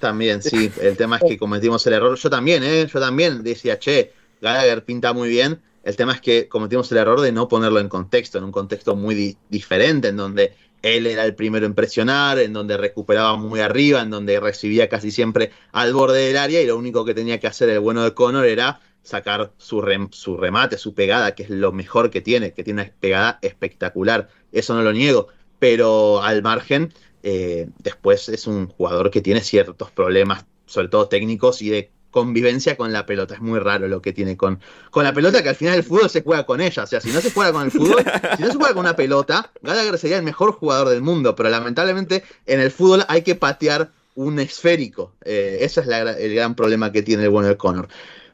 También, 0.00 0.42
sí. 0.42 0.72
El 0.80 0.96
tema 0.96 1.16
es 1.16 1.22
que 1.28 1.38
cometimos 1.38 1.86
el 1.86 1.92
error. 1.92 2.16
Yo 2.16 2.30
también, 2.30 2.64
¿eh? 2.64 2.86
Yo 2.92 2.98
también 3.00 3.42
decía, 3.44 3.78
che, 3.78 4.12
Gallagher 4.40 4.84
pinta 4.84 5.12
muy 5.12 5.28
bien. 5.28 5.60
El 5.84 5.94
tema 5.96 6.12
es 6.14 6.20
que 6.20 6.48
cometimos 6.48 6.90
el 6.92 6.98
error 6.98 7.20
de 7.20 7.32
no 7.32 7.48
ponerlo 7.48 7.80
en 7.80 7.88
contexto, 7.88 8.38
en 8.38 8.44
un 8.44 8.52
contexto 8.52 8.96
muy 8.96 9.14
di 9.14 9.36
diferente, 9.48 10.08
en 10.08 10.16
donde 10.16 10.54
él 10.82 11.06
era 11.06 11.24
el 11.24 11.34
primero 11.34 11.66
en 11.66 11.74
presionar, 11.74 12.38
en 12.38 12.52
donde 12.52 12.76
recuperaba 12.76 13.36
muy 13.36 13.60
arriba, 13.60 14.00
en 14.00 14.10
donde 14.10 14.40
recibía 14.40 14.88
casi 14.88 15.10
siempre 15.10 15.50
al 15.72 15.92
borde 15.92 16.26
del 16.26 16.36
área 16.36 16.60
y 16.62 16.66
lo 16.66 16.76
único 16.76 17.04
que 17.04 17.14
tenía 17.14 17.38
que 17.38 17.46
hacer 17.46 17.68
el 17.68 17.80
bueno 17.80 18.02
de 18.02 18.14
Connor 18.14 18.46
era 18.46 18.80
sacar 19.02 19.52
su, 19.58 19.80
rem 19.80 20.08
su 20.10 20.36
remate, 20.36 20.78
su 20.78 20.94
pegada, 20.94 21.34
que 21.34 21.44
es 21.44 21.50
lo 21.50 21.72
mejor 21.72 22.10
que 22.10 22.20
tiene, 22.20 22.52
que 22.52 22.64
tiene 22.64 22.82
una 22.82 22.92
pegada 22.98 23.38
espectacular. 23.42 24.28
Eso 24.52 24.74
no 24.74 24.82
lo 24.82 24.92
niego, 24.92 25.28
pero 25.58 26.22
al 26.22 26.42
margen, 26.42 26.92
eh, 27.22 27.68
después 27.78 28.28
es 28.28 28.46
un 28.46 28.68
jugador 28.68 29.10
que 29.10 29.20
tiene 29.20 29.40
ciertos 29.40 29.90
problemas, 29.90 30.46
sobre 30.66 30.88
todo 30.88 31.08
técnicos 31.08 31.62
y 31.62 31.70
de 31.70 31.90
convivencia 32.10 32.76
con 32.76 32.92
la 32.92 33.06
pelota. 33.06 33.34
Es 33.34 33.40
muy 33.40 33.58
raro 33.58 33.88
lo 33.88 34.02
que 34.02 34.12
tiene 34.12 34.36
con, 34.36 34.60
con 34.90 35.04
la 35.04 35.12
pelota, 35.12 35.42
que 35.42 35.50
al 35.50 35.56
final 35.56 35.74
el 35.74 35.84
fútbol 35.84 36.10
se 36.10 36.22
juega 36.22 36.44
con 36.44 36.60
ella. 36.60 36.84
O 36.84 36.86
sea, 36.86 37.00
si 37.00 37.10
no 37.10 37.20
se 37.20 37.30
juega 37.30 37.52
con 37.52 37.64
el 37.64 37.70
fútbol, 37.70 38.04
si 38.36 38.42
no 38.42 38.48
se 38.50 38.56
juega 38.56 38.74
con 38.74 38.80
una 38.80 38.96
pelota, 38.96 39.52
Gallagher 39.62 39.98
sería 39.98 40.16
el 40.18 40.22
mejor 40.22 40.52
jugador 40.52 40.88
del 40.88 41.02
mundo, 41.02 41.34
pero 41.34 41.48
lamentablemente 41.48 42.24
en 42.46 42.60
el 42.60 42.70
fútbol 42.70 43.04
hay 43.08 43.22
que 43.22 43.34
patear 43.34 43.90
un 44.14 44.38
esférico. 44.38 45.14
Eh, 45.24 45.58
ese 45.60 45.80
es 45.80 45.86
la, 45.86 46.12
el 46.12 46.34
gran 46.34 46.54
problema 46.54 46.92
que 46.92 47.02
tiene 47.02 47.24
el 47.24 47.30
bueno 47.30 47.48
de 47.48 47.56
Connor. 47.56 47.88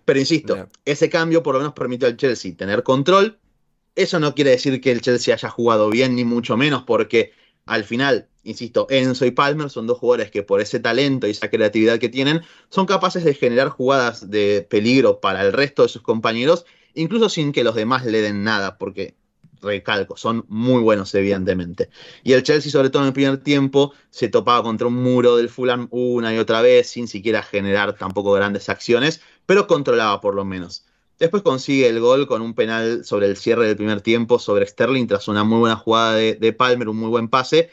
Pero 0.04 0.18
insisto, 0.18 0.54
yeah. 0.54 0.68
ese 0.84 1.10
cambio 1.10 1.42
por 1.42 1.54
lo 1.54 1.60
menos 1.60 1.74
permitió 1.74 2.08
al 2.08 2.16
Chelsea 2.16 2.56
tener 2.56 2.82
control. 2.82 3.38
Eso 3.94 4.20
no 4.20 4.34
quiere 4.34 4.50
decir 4.50 4.80
que 4.80 4.92
el 4.92 5.00
Chelsea 5.00 5.34
haya 5.34 5.48
jugado 5.48 5.90
bien, 5.90 6.14
ni 6.14 6.24
mucho 6.24 6.56
menos, 6.56 6.84
porque 6.84 7.32
al 7.66 7.84
final, 7.84 8.28
insisto, 8.46 8.86
Enzo 8.88 9.26
y 9.26 9.32
Palmer 9.32 9.68
son 9.70 9.86
dos 9.86 9.98
jugadores 9.98 10.30
que 10.30 10.42
por 10.42 10.60
ese 10.60 10.80
talento 10.80 11.26
y 11.26 11.30
esa 11.30 11.50
creatividad 11.50 11.98
que 11.98 12.08
tienen, 12.08 12.42
son 12.70 12.86
capaces 12.86 13.24
de 13.24 13.34
generar 13.34 13.68
jugadas 13.68 14.30
de 14.30 14.66
peligro 14.68 15.20
para 15.20 15.42
el 15.42 15.52
resto 15.52 15.82
de 15.82 15.88
sus 15.88 16.02
compañeros, 16.02 16.64
incluso 16.94 17.28
sin 17.28 17.52
que 17.52 17.64
los 17.64 17.74
demás 17.74 18.06
le 18.06 18.22
den 18.22 18.44
nada, 18.44 18.78
porque 18.78 19.14
recalco, 19.60 20.16
son 20.16 20.44
muy 20.48 20.80
buenos 20.82 21.14
evidentemente. 21.14 21.90
Y 22.22 22.32
el 22.32 22.42
Chelsea, 22.42 22.70
sobre 22.70 22.90
todo 22.90 23.02
en 23.02 23.08
el 23.08 23.14
primer 23.14 23.38
tiempo, 23.38 23.92
se 24.10 24.28
topaba 24.28 24.62
contra 24.62 24.86
un 24.86 24.94
muro 24.94 25.36
del 25.36 25.48
Fulham 25.48 25.88
una 25.90 26.34
y 26.34 26.38
otra 26.38 26.62
vez, 26.62 26.88
sin 26.88 27.08
siquiera 27.08 27.42
generar 27.42 27.94
tampoco 27.94 28.32
grandes 28.32 28.68
acciones, 28.68 29.20
pero 29.44 29.66
controlaba 29.66 30.20
por 30.20 30.34
lo 30.34 30.44
menos. 30.44 30.86
Después 31.18 31.42
consigue 31.42 31.88
el 31.88 31.98
gol 31.98 32.26
con 32.26 32.42
un 32.42 32.54
penal 32.54 33.04
sobre 33.04 33.26
el 33.26 33.36
cierre 33.36 33.66
del 33.66 33.76
primer 33.76 34.02
tiempo 34.02 34.38
sobre 34.38 34.66
Sterling 34.66 35.06
tras 35.06 35.28
una 35.28 35.44
muy 35.44 35.60
buena 35.60 35.76
jugada 35.76 36.14
de, 36.14 36.34
de 36.34 36.52
Palmer, 36.52 36.90
un 36.90 36.98
muy 36.98 37.08
buen 37.08 37.28
pase, 37.28 37.70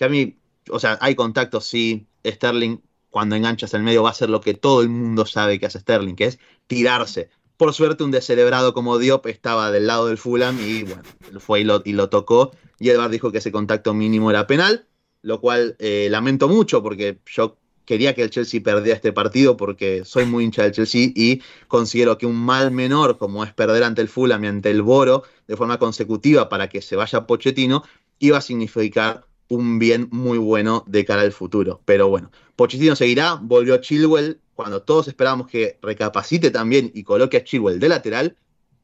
que 0.00 0.06
a 0.06 0.08
mí, 0.08 0.38
o 0.70 0.80
sea, 0.80 0.96
hay 1.02 1.14
contacto, 1.14 1.60
sí, 1.60 2.06
Sterling 2.26 2.78
cuando 3.10 3.36
enganchas 3.36 3.74
el 3.74 3.82
medio 3.82 4.02
va 4.02 4.08
a 4.08 4.12
hacer 4.12 4.30
lo 4.30 4.40
que 4.40 4.54
todo 4.54 4.80
el 4.80 4.88
mundo 4.88 5.26
sabe 5.26 5.60
que 5.60 5.66
hace 5.66 5.78
Sterling, 5.78 6.14
que 6.14 6.24
es 6.24 6.38
tirarse. 6.66 7.28
Por 7.58 7.74
suerte 7.74 8.02
un 8.02 8.10
descerebrado 8.10 8.72
como 8.72 8.96
Diop 8.96 9.26
estaba 9.26 9.70
del 9.70 9.86
lado 9.86 10.06
del 10.06 10.16
Fulham 10.16 10.58
y 10.58 10.84
bueno, 10.84 11.02
fue 11.38 11.60
y 11.60 11.64
lo, 11.64 11.82
y 11.84 11.92
lo 11.92 12.08
tocó 12.08 12.52
y 12.78 12.88
Edvard 12.88 13.10
dijo 13.10 13.30
que 13.30 13.38
ese 13.38 13.52
contacto 13.52 13.92
mínimo 13.92 14.30
era 14.30 14.46
penal, 14.46 14.86
lo 15.20 15.38
cual 15.42 15.76
eh, 15.80 16.08
lamento 16.10 16.48
mucho 16.48 16.82
porque 16.82 17.18
yo 17.26 17.58
quería 17.84 18.14
que 18.14 18.22
el 18.22 18.30
Chelsea 18.30 18.62
perdiera 18.62 18.96
este 18.96 19.12
partido 19.12 19.58
porque 19.58 20.06
soy 20.06 20.24
muy 20.24 20.44
hincha 20.44 20.62
del 20.62 20.72
Chelsea 20.72 21.10
y 21.14 21.42
considero 21.68 22.16
que 22.16 22.24
un 22.24 22.36
mal 22.36 22.70
menor 22.70 23.18
como 23.18 23.44
es 23.44 23.52
perder 23.52 23.84
ante 23.84 24.00
el 24.00 24.08
Fulham 24.08 24.44
y 24.44 24.46
ante 24.46 24.70
el 24.70 24.80
Boro 24.80 25.24
de 25.46 25.58
forma 25.58 25.78
consecutiva 25.78 26.48
para 26.48 26.70
que 26.70 26.80
se 26.80 26.96
vaya 26.96 27.26
Pochettino 27.26 27.82
iba 28.18 28.38
a 28.38 28.40
significar 28.40 29.26
un 29.50 29.78
bien 29.78 30.08
muy 30.10 30.38
bueno 30.38 30.84
de 30.86 31.04
cara 31.04 31.22
al 31.22 31.32
futuro. 31.32 31.82
Pero 31.84 32.08
bueno, 32.08 32.30
Pochettino 32.56 32.96
seguirá, 32.96 33.34
volvió 33.34 33.76
Chilwell 33.78 34.40
cuando 34.54 34.82
todos 34.82 35.08
esperábamos 35.08 35.48
que 35.48 35.78
recapacite 35.82 36.50
también 36.50 36.90
y 36.94 37.02
coloque 37.02 37.36
a 37.36 37.44
Chilwell 37.44 37.80
de 37.80 37.88
lateral. 37.88 38.36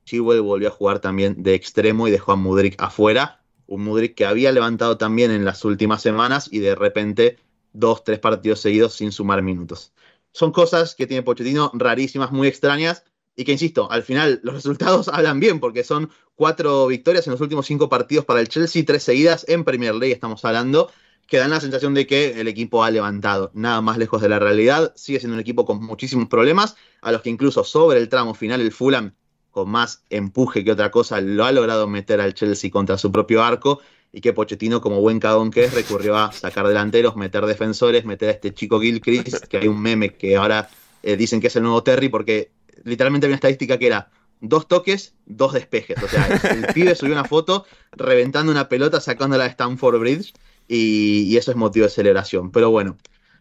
Chilwell 0.04 0.42
volvió 0.42 0.68
a 0.68 0.72
jugar 0.72 0.98
también 0.98 1.42
de 1.42 1.54
extremo 1.54 2.08
y 2.08 2.10
dejó 2.10 2.32
a 2.32 2.36
Mudrik 2.36 2.74
afuera. 2.78 3.42
Un 3.66 3.84
Mudrik 3.84 4.14
que 4.14 4.26
había 4.26 4.52
levantado 4.52 4.98
también 4.98 5.30
en 5.30 5.44
las 5.44 5.64
últimas 5.64 6.02
semanas 6.02 6.48
y 6.50 6.58
de 6.58 6.74
repente 6.74 7.38
dos, 7.72 8.02
tres 8.02 8.18
partidos 8.18 8.60
seguidos 8.60 8.94
sin 8.94 9.12
sumar 9.12 9.42
minutos. 9.42 9.92
Son 10.32 10.50
cosas 10.50 10.96
que 10.96 11.06
tiene 11.06 11.22
Pochettino 11.22 11.70
rarísimas, 11.74 12.32
muy 12.32 12.48
extrañas, 12.48 13.04
y 13.36 13.44
que, 13.44 13.52
insisto, 13.52 13.90
al 13.90 14.02
final 14.02 14.40
los 14.42 14.54
resultados 14.54 15.08
hablan 15.12 15.38
bien, 15.38 15.60
porque 15.60 15.84
son 15.84 16.10
cuatro 16.34 16.86
victorias 16.86 17.26
en 17.26 17.32
los 17.32 17.40
últimos 17.40 17.66
cinco 17.66 17.88
partidos 17.88 18.24
para 18.24 18.40
el 18.40 18.48
Chelsea, 18.48 18.84
tres 18.84 19.02
seguidas 19.02 19.44
en 19.48 19.64
Premier 19.64 19.94
League, 19.94 20.14
estamos 20.14 20.44
hablando, 20.44 20.90
que 21.26 21.38
dan 21.38 21.50
la 21.50 21.60
sensación 21.60 21.94
de 21.94 22.06
que 22.06 22.40
el 22.40 22.48
equipo 22.48 22.82
ha 22.82 22.90
levantado, 22.90 23.50
nada 23.54 23.80
más 23.80 23.98
lejos 23.98 24.22
de 24.22 24.28
la 24.28 24.38
realidad, 24.38 24.92
sigue 24.96 25.20
siendo 25.20 25.34
un 25.34 25.40
equipo 25.40 25.66
con 25.66 25.84
muchísimos 25.84 26.28
problemas, 26.28 26.76
a 27.02 27.12
los 27.12 27.22
que 27.22 27.30
incluso 27.30 27.62
sobre 27.64 27.98
el 27.98 28.08
tramo 28.08 28.34
final 28.34 28.60
el 28.60 28.72
Fulham, 28.72 29.14
con 29.50 29.70
más 29.70 30.02
empuje 30.10 30.64
que 30.64 30.72
otra 30.72 30.90
cosa, 30.90 31.20
lo 31.20 31.44
ha 31.44 31.52
logrado 31.52 31.86
meter 31.86 32.20
al 32.20 32.34
Chelsea 32.34 32.70
contra 32.70 32.98
su 32.98 33.12
propio 33.12 33.42
arco, 33.42 33.80
y 34.12 34.20
que 34.20 34.32
Pochettino, 34.32 34.80
como 34.80 35.00
buen 35.00 35.20
cagón 35.20 35.50
que 35.50 35.64
es, 35.64 35.74
recurrió 35.74 36.16
a 36.16 36.32
sacar 36.32 36.66
delanteros, 36.66 37.16
meter 37.16 37.44
defensores, 37.44 38.04
meter 38.06 38.30
a 38.30 38.32
este 38.32 38.54
chico 38.54 38.80
Gilchrist, 38.80 39.44
que 39.44 39.58
hay 39.58 39.68
un 39.68 39.80
meme 39.80 40.14
que 40.14 40.36
ahora 40.36 40.70
eh, 41.02 41.16
dicen 41.16 41.40
que 41.40 41.48
es 41.48 41.56
el 41.56 41.64
nuevo 41.64 41.82
Terry, 41.82 42.08
porque 42.08 42.50
literalmente 42.86 43.26
había 43.26 43.34
una 43.34 43.36
estadística 43.36 43.78
que 43.78 43.88
era 43.88 44.10
dos 44.40 44.68
toques, 44.68 45.14
dos 45.26 45.52
despejes. 45.52 46.02
O 46.02 46.08
sea, 46.08 46.26
el 46.50 46.66
pibe 46.74 46.94
subió 46.94 47.12
una 47.12 47.24
foto 47.24 47.66
reventando 47.92 48.52
una 48.52 48.68
pelota, 48.68 49.00
sacándola 49.00 49.44
de 49.44 49.50
Stanford 49.50 49.98
Bridge, 49.98 50.32
y, 50.68 51.22
y, 51.22 51.36
eso 51.36 51.50
es 51.50 51.56
motivo 51.56 51.84
de 51.84 51.90
celebración. 51.90 52.50
Pero 52.50 52.70
bueno, 52.70 52.96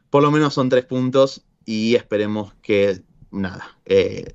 por 0.10 0.24
lo 0.24 0.32
menos 0.32 0.54
son 0.54 0.70
tres 0.70 0.86
puntos 0.86 1.44
y 1.66 1.96
esperemos 1.96 2.54
que, 2.62 3.02
nada, 3.32 3.78
eh, 3.86 4.34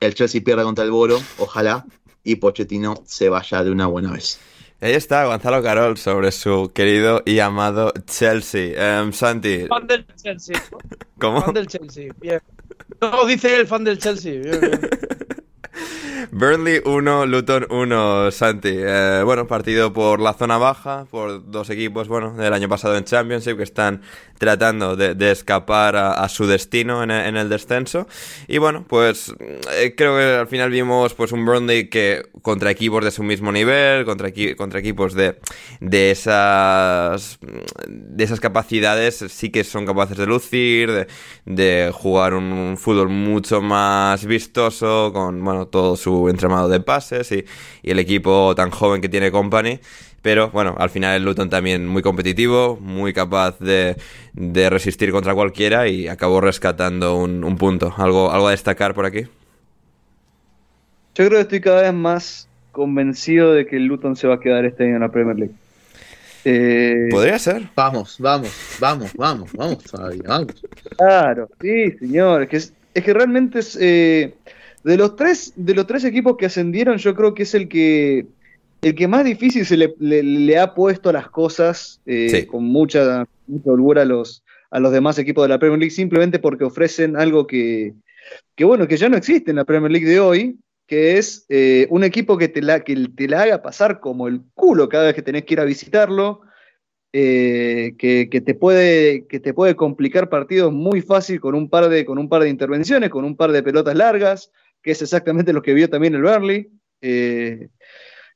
el 0.00 0.14
Chelsea 0.14 0.42
pierda 0.42 0.62
contra 0.62 0.84
el 0.84 0.90
Boro, 0.90 1.20
ojalá, 1.38 1.84
y 2.22 2.36
Pochettino 2.36 3.02
se 3.06 3.28
vaya 3.28 3.64
de 3.64 3.70
una 3.70 3.86
buena 3.86 4.12
vez. 4.12 4.40
Ahí 4.80 4.92
está 4.92 5.24
Gonzalo 5.24 5.60
Carol 5.60 5.98
sobre 5.98 6.30
su 6.30 6.70
querido 6.72 7.22
y 7.24 7.40
amado 7.40 7.92
Chelsea. 8.06 9.02
Um, 9.02 9.12
Santi. 9.12 9.66
Fan 9.66 9.86
del 9.88 10.06
Chelsea. 10.14 10.62
¿Cómo? 11.18 11.42
Fan 11.42 11.54
del 11.54 11.66
Chelsea. 11.66 12.12
Bien. 12.20 12.40
No, 13.00 13.26
dice 13.26 13.56
el 13.56 13.66
fan 13.66 13.84
del 13.84 13.98
Chelsea. 13.98 14.40
Burnley 16.30 16.80
1, 16.84 17.26
Luton 17.26 17.66
1, 17.70 18.30
Santi. 18.30 18.70
Eh, 18.72 19.22
bueno, 19.24 19.46
partido 19.46 19.92
por 19.92 20.20
la 20.20 20.34
zona 20.34 20.58
baja, 20.58 21.06
por 21.10 21.50
dos 21.50 21.70
equipos, 21.70 22.08
bueno, 22.08 22.34
del 22.34 22.52
año 22.52 22.68
pasado 22.68 22.96
en 22.96 23.04
Championship 23.04 23.56
que 23.56 23.62
están 23.62 24.02
tratando 24.38 24.96
de, 24.96 25.30
escapar 25.30 25.96
a, 25.96 26.28
su 26.28 26.46
destino 26.46 27.02
en, 27.02 27.10
el 27.10 27.48
descenso. 27.48 28.06
Y 28.46 28.58
bueno, 28.58 28.84
pues 28.88 29.34
eh, 29.72 29.94
creo 29.96 30.16
que 30.16 30.24
al 30.40 30.46
final 30.46 30.70
vimos 30.70 31.14
pues 31.14 31.32
un 31.32 31.44
Burnley 31.44 31.88
que 31.88 32.22
contra 32.42 32.70
equipos 32.70 33.04
de 33.04 33.10
su 33.10 33.22
mismo 33.22 33.52
nivel, 33.52 34.04
contra, 34.04 34.28
equipos 34.28 35.14
de, 35.14 35.38
esas, 35.80 37.38
de 37.86 38.24
esas 38.24 38.40
capacidades, 38.40 39.24
sí 39.28 39.50
que 39.50 39.64
son 39.64 39.86
capaces 39.86 40.16
de 40.16 40.26
lucir, 40.26 41.08
de, 41.44 41.90
jugar 41.92 42.34
un, 42.34 42.76
fútbol 42.78 43.08
mucho 43.08 43.60
más 43.60 44.24
vistoso, 44.24 45.10
con 45.12 45.42
bueno, 45.44 45.66
todo 45.68 45.96
su 45.96 46.28
entramado 46.28 46.68
de 46.68 46.80
pases 46.80 47.30
y, 47.32 47.44
y 47.82 47.90
el 47.90 47.98
equipo 47.98 48.54
tan 48.54 48.70
joven 48.70 49.00
que 49.00 49.08
tiene 49.08 49.30
Company. 49.30 49.80
Pero 50.22 50.50
bueno, 50.50 50.74
al 50.78 50.90
final 50.90 51.16
el 51.16 51.24
Luton 51.24 51.48
también 51.48 51.86
muy 51.86 52.02
competitivo, 52.02 52.76
muy 52.80 53.12
capaz 53.12 53.58
de, 53.60 53.96
resistir 54.34 55.12
contra 55.12 55.34
cualquiera 55.34 55.86
y 55.86 56.08
acabó 56.08 56.40
rescatando 56.40 57.16
un, 57.16 57.56
punto. 57.56 57.94
¿Algo, 57.96 58.32
¿Algo 58.32 58.48
a 58.48 58.50
destacar 58.50 58.94
por 58.94 59.06
aquí? 59.06 59.22
Yo 61.14 61.26
creo 61.26 61.30
que 61.30 61.40
estoy 61.40 61.60
cada 61.60 61.82
vez 61.82 61.94
más 61.94 62.48
convencido 62.72 63.52
de 63.52 63.66
que 63.66 63.76
el 63.76 63.86
Luton 63.86 64.16
se 64.16 64.28
va 64.28 64.34
a 64.34 64.40
quedar 64.40 64.64
este 64.64 64.84
año 64.84 64.96
en 64.96 65.00
la 65.00 65.08
Premier 65.08 65.36
League. 65.36 65.54
Eh, 66.44 67.08
Podría 67.10 67.38
ser. 67.38 67.68
Vamos, 67.74 68.16
vamos, 68.18 68.50
vamos, 68.80 69.12
vamos, 69.14 69.52
vamos 69.52 69.84
todavía, 69.84 70.22
vamos. 70.26 70.64
Claro, 70.96 71.48
sí, 71.60 71.92
señor. 71.92 72.42
Es 72.42 72.48
que, 72.48 72.56
es, 72.56 73.04
que 73.04 73.12
realmente 73.12 73.60
es, 73.60 73.76
eh, 73.80 74.34
de 74.84 74.96
los 74.96 75.16
tres, 75.16 75.52
de 75.56 75.74
los 75.74 75.86
tres 75.86 76.04
equipos 76.04 76.36
que 76.36 76.46
ascendieron, 76.46 76.98
yo 76.98 77.14
creo 77.14 77.34
que 77.34 77.42
es 77.42 77.54
el 77.54 77.68
que 77.68 78.26
el 78.80 78.94
que 78.94 79.08
más 79.08 79.24
difícil 79.24 79.66
se 79.66 79.76
le, 79.76 80.58
ha 80.58 80.74
puesto 80.74 81.10
las 81.12 81.28
cosas 81.28 82.00
eh, 82.06 82.46
con 82.46 82.64
mucha, 82.64 83.26
mucha 83.48 83.70
holgura 83.70 84.02
a 84.02 84.04
los, 84.04 84.44
a 84.70 84.78
los 84.78 84.92
demás 84.92 85.18
equipos 85.18 85.44
de 85.44 85.48
la 85.48 85.58
Premier 85.58 85.80
League, 85.80 85.90
simplemente 85.90 86.38
porque 86.38 86.64
ofrecen 86.64 87.16
algo 87.16 87.46
que, 87.46 87.94
que, 88.54 88.64
bueno, 88.64 88.86
que 88.86 88.96
ya 88.96 89.08
no 89.08 89.16
existe 89.16 89.50
en 89.50 89.56
la 89.56 89.64
Premier 89.64 89.90
League 89.90 90.06
de 90.06 90.20
hoy, 90.20 90.58
que 90.86 91.18
es 91.18 91.44
eh, 91.48 91.86
un 91.90 92.04
equipo 92.04 92.38
que 92.38 92.48
te, 92.48 92.62
la, 92.62 92.80
que 92.80 93.08
te 93.14 93.28
la 93.28 93.42
haga 93.42 93.62
pasar 93.62 94.00
como 94.00 94.28
el 94.28 94.42
culo 94.54 94.88
cada 94.88 95.06
vez 95.06 95.14
que 95.14 95.22
tenés 95.22 95.44
que 95.44 95.54
ir 95.54 95.60
a 95.60 95.64
visitarlo, 95.64 96.42
eh, 97.12 97.94
que, 97.98 98.26
te 98.26 98.54
puede, 98.54 99.26
que 99.26 99.40
te 99.40 99.54
puede 99.54 99.74
complicar 99.74 100.28
partidos 100.28 100.72
muy 100.72 101.00
fácil 101.00 101.40
con 101.40 101.54
un, 101.54 101.68
par 101.68 101.88
de, 101.88 102.04
con 102.04 102.18
un 102.18 102.28
par 102.28 102.42
de 102.42 102.50
intervenciones, 102.50 103.10
con 103.10 103.24
un 103.24 103.36
par 103.36 103.50
de 103.50 103.62
pelotas 103.62 103.96
largas, 103.96 104.52
que 104.88 104.92
es 104.92 105.02
exactamente 105.02 105.52
lo 105.52 105.60
que 105.60 105.74
vio 105.74 105.90
también 105.90 106.14
el 106.14 106.22
Burnley 106.22 106.70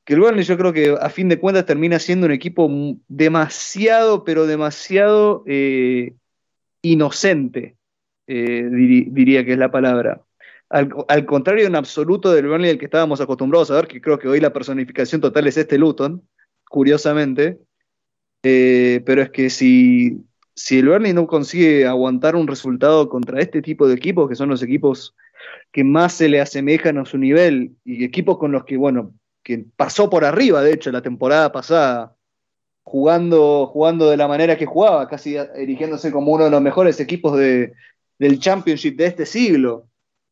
que 0.05 0.13
el 0.13 0.19
Burnley 0.19 0.43
yo 0.43 0.57
creo 0.57 0.73
que 0.73 0.95
a 0.99 1.09
fin 1.09 1.29
de 1.29 1.39
cuentas 1.39 1.65
termina 1.65 1.99
siendo 1.99 2.25
un 2.25 2.33
equipo 2.33 2.69
demasiado, 3.07 4.23
pero 4.23 4.45
demasiado 4.45 5.43
eh, 5.47 6.13
inocente, 6.81 7.77
eh, 8.27 8.67
diría 8.69 9.45
que 9.45 9.53
es 9.53 9.57
la 9.57 9.71
palabra. 9.71 10.21
Al, 10.69 11.25
contrario 11.25 11.67
en 11.67 11.75
absoluto 11.75 12.33
del 12.33 12.47
Burnley 12.47 12.71
al 12.71 12.79
que 12.79 12.85
estábamos 12.85 13.21
acostumbrados 13.21 13.69
a 13.69 13.75
ver, 13.75 13.87
que 13.87 14.01
creo 14.01 14.17
que 14.17 14.27
hoy 14.27 14.39
la 14.39 14.51
personificación 14.51 15.21
total 15.21 15.47
es 15.47 15.55
este 15.55 15.77
Luton, 15.77 16.27
curiosamente, 16.65 17.59
eh, 18.41 19.01
pero 19.05 19.21
es 19.21 19.29
que 19.29 19.49
si, 19.51 20.25
si 20.55 20.79
el 20.79 20.89
Burnley 20.89 21.13
no 21.13 21.27
consigue 21.27 21.85
aguantar 21.87 22.35
un 22.35 22.47
resultado 22.47 23.09
contra 23.09 23.39
este 23.39 23.61
tipo 23.61 23.87
de 23.87 23.95
equipos, 23.95 24.29
que 24.29 24.35
son 24.35 24.49
los 24.49 24.61
equipos 24.61 25.15
que 25.71 25.83
más 25.83 26.13
se 26.13 26.29
le 26.29 26.39
asemejan 26.39 26.97
a 26.97 27.05
su 27.05 27.17
nivel 27.17 27.75
y 27.83 28.03
equipos 28.03 28.37
con 28.37 28.51
los 28.51 28.63
que, 28.63 28.77
bueno, 28.77 29.13
que 29.43 29.65
pasó 29.75 30.09
por 30.09 30.23
arriba, 30.23 30.61
de 30.61 30.73
hecho, 30.73 30.91
la 30.91 31.01
temporada 31.01 31.51
pasada, 31.51 32.15
jugando, 32.83 33.67
jugando 33.67 34.09
de 34.09 34.17
la 34.17 34.27
manera 34.27 34.57
que 34.57 34.65
jugaba, 34.65 35.07
casi 35.07 35.35
erigiéndose 35.35 36.11
como 36.11 36.31
uno 36.31 36.45
de 36.45 36.51
los 36.51 36.61
mejores 36.61 36.99
equipos 36.99 37.37
de, 37.37 37.73
del 38.19 38.39
Championship 38.39 38.95
de 38.95 39.05
este 39.05 39.25
siglo. 39.25 39.87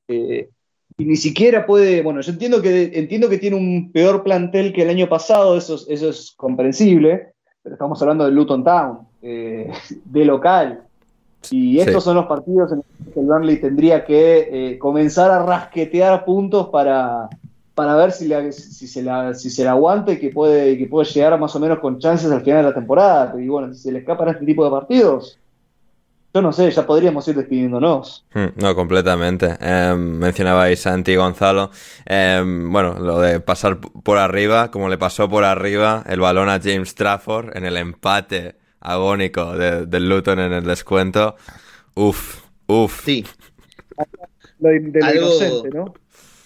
Eh, 0.07 0.49
y 0.97 1.05
ni 1.05 1.15
siquiera 1.15 1.65
puede, 1.65 2.01
bueno, 2.01 2.22
yo 2.22 2.32
entiendo 2.32 2.61
que, 2.61 2.91
entiendo 2.93 3.30
que 3.30 3.38
tiene 3.38 3.55
un 3.55 3.91
peor 3.91 4.24
plantel 4.24 4.74
que 4.74 4.84
el 4.84 4.89
año 4.89 5.09
pasado, 5.09 5.57
eso, 5.57 5.80
eso 5.88 6.09
es 6.09 6.34
comprensible, 6.38 7.34
pero 7.63 7.76
estamos 7.76 8.01
hablando 8.01 8.26
de 8.26 8.32
Luton 8.32 8.63
Town, 8.63 9.07
eh, 9.22 9.72
de 10.05 10.26
local. 10.26 10.82
Y 11.49 11.80
estos 11.80 12.03
son 12.03 12.15
los 12.15 12.28
partidos 12.28 12.72
en 12.72 12.78
los 12.78 13.13
que 13.13 13.19
el 13.19 13.26
Burnley 13.26 13.59
tendría 13.59 14.05
que 14.05 14.49
eh, 14.51 14.78
comenzar 14.78 15.32
a 15.32 15.43
rasquetear 15.43 16.24
puntos 16.24 16.69
para, 16.69 17.30
para 17.74 17.95
ver 17.95 18.11
si, 18.11 18.30
si, 18.51 18.88
se 18.88 19.01
la, 19.01 19.34
si 19.34 19.49
se 19.49 19.63
la 19.63 19.72
aguanta 19.72 20.11
y 20.11 20.19
que 20.19 20.30
puede, 20.30 20.78
que 20.78 20.86
puede 20.86 21.09
llegar 21.09 21.39
más 21.39 21.55
o 21.55 21.59
menos 21.59 21.80
con 21.80 21.97
chances 21.97 22.32
al 22.32 22.41
final 22.41 22.57
de 22.57 22.69
la 22.69 22.76
temporada. 22.76 23.34
Y 23.41 23.47
bueno, 23.47 23.74
si 23.74 23.80
se 23.80 23.91
le 23.91 23.99
escapan 23.99 24.30
este 24.30 24.45
tipo 24.45 24.63
de 24.63 24.69
partidos, 24.69 25.39
yo 26.34 26.41
no 26.41 26.53
sé, 26.53 26.69
ya 26.72 26.86
podríamos 26.86 27.28
ir 27.28 27.36
despidiéndonos. 27.36 28.24
Hmm, 28.34 28.53
no, 28.55 28.76
completamente. 28.76 29.57
Eh, 29.59 29.95
mencionabais 29.97 30.80
Santi 30.80 31.15
Gonzalo. 31.15 31.72
Em, 32.05 32.72
bueno, 32.72 32.99
lo 32.99 33.19
de 33.19 33.39
pasar 33.39 33.80
por 33.80 34.17
arriba, 34.17 34.69
como 34.72 34.88
le 34.89 34.97
pasó 34.97 35.28
por 35.28 35.43
arriba 35.43 36.03
el 36.07 36.19
balón 36.19 36.49
a 36.49 36.59
James 36.61 36.95
Trafford 36.95 37.57
en 37.57 37.65
el 37.65 37.78
empate 37.78 38.61
agónico 38.82 39.55
del 39.55 40.09
Luton 40.09 40.39
en 40.39 40.53
el 40.53 40.65
descuento. 40.65 41.36
Uf, 41.95 42.41
uf. 42.67 43.05
Sí. 43.05 43.25
Lo 44.59 44.69
de, 44.69 45.15
inocente, 45.15 45.69
¿no? 45.69 45.93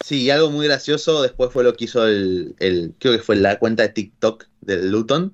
Sí, 0.05 0.29
algo 0.29 0.51
muy 0.51 0.67
gracioso 0.67 1.23
después 1.23 1.51
fue 1.51 1.63
lo 1.63 1.75
que 1.75 1.85
hizo 1.85 2.05
el, 2.07 2.53
creo 2.99 3.17
que 3.17 3.23
fue 3.23 3.37
la 3.37 3.57
cuenta 3.57 3.83
de 3.83 3.89
TikTok 3.89 4.45
del 4.61 4.91
Luton, 4.91 5.33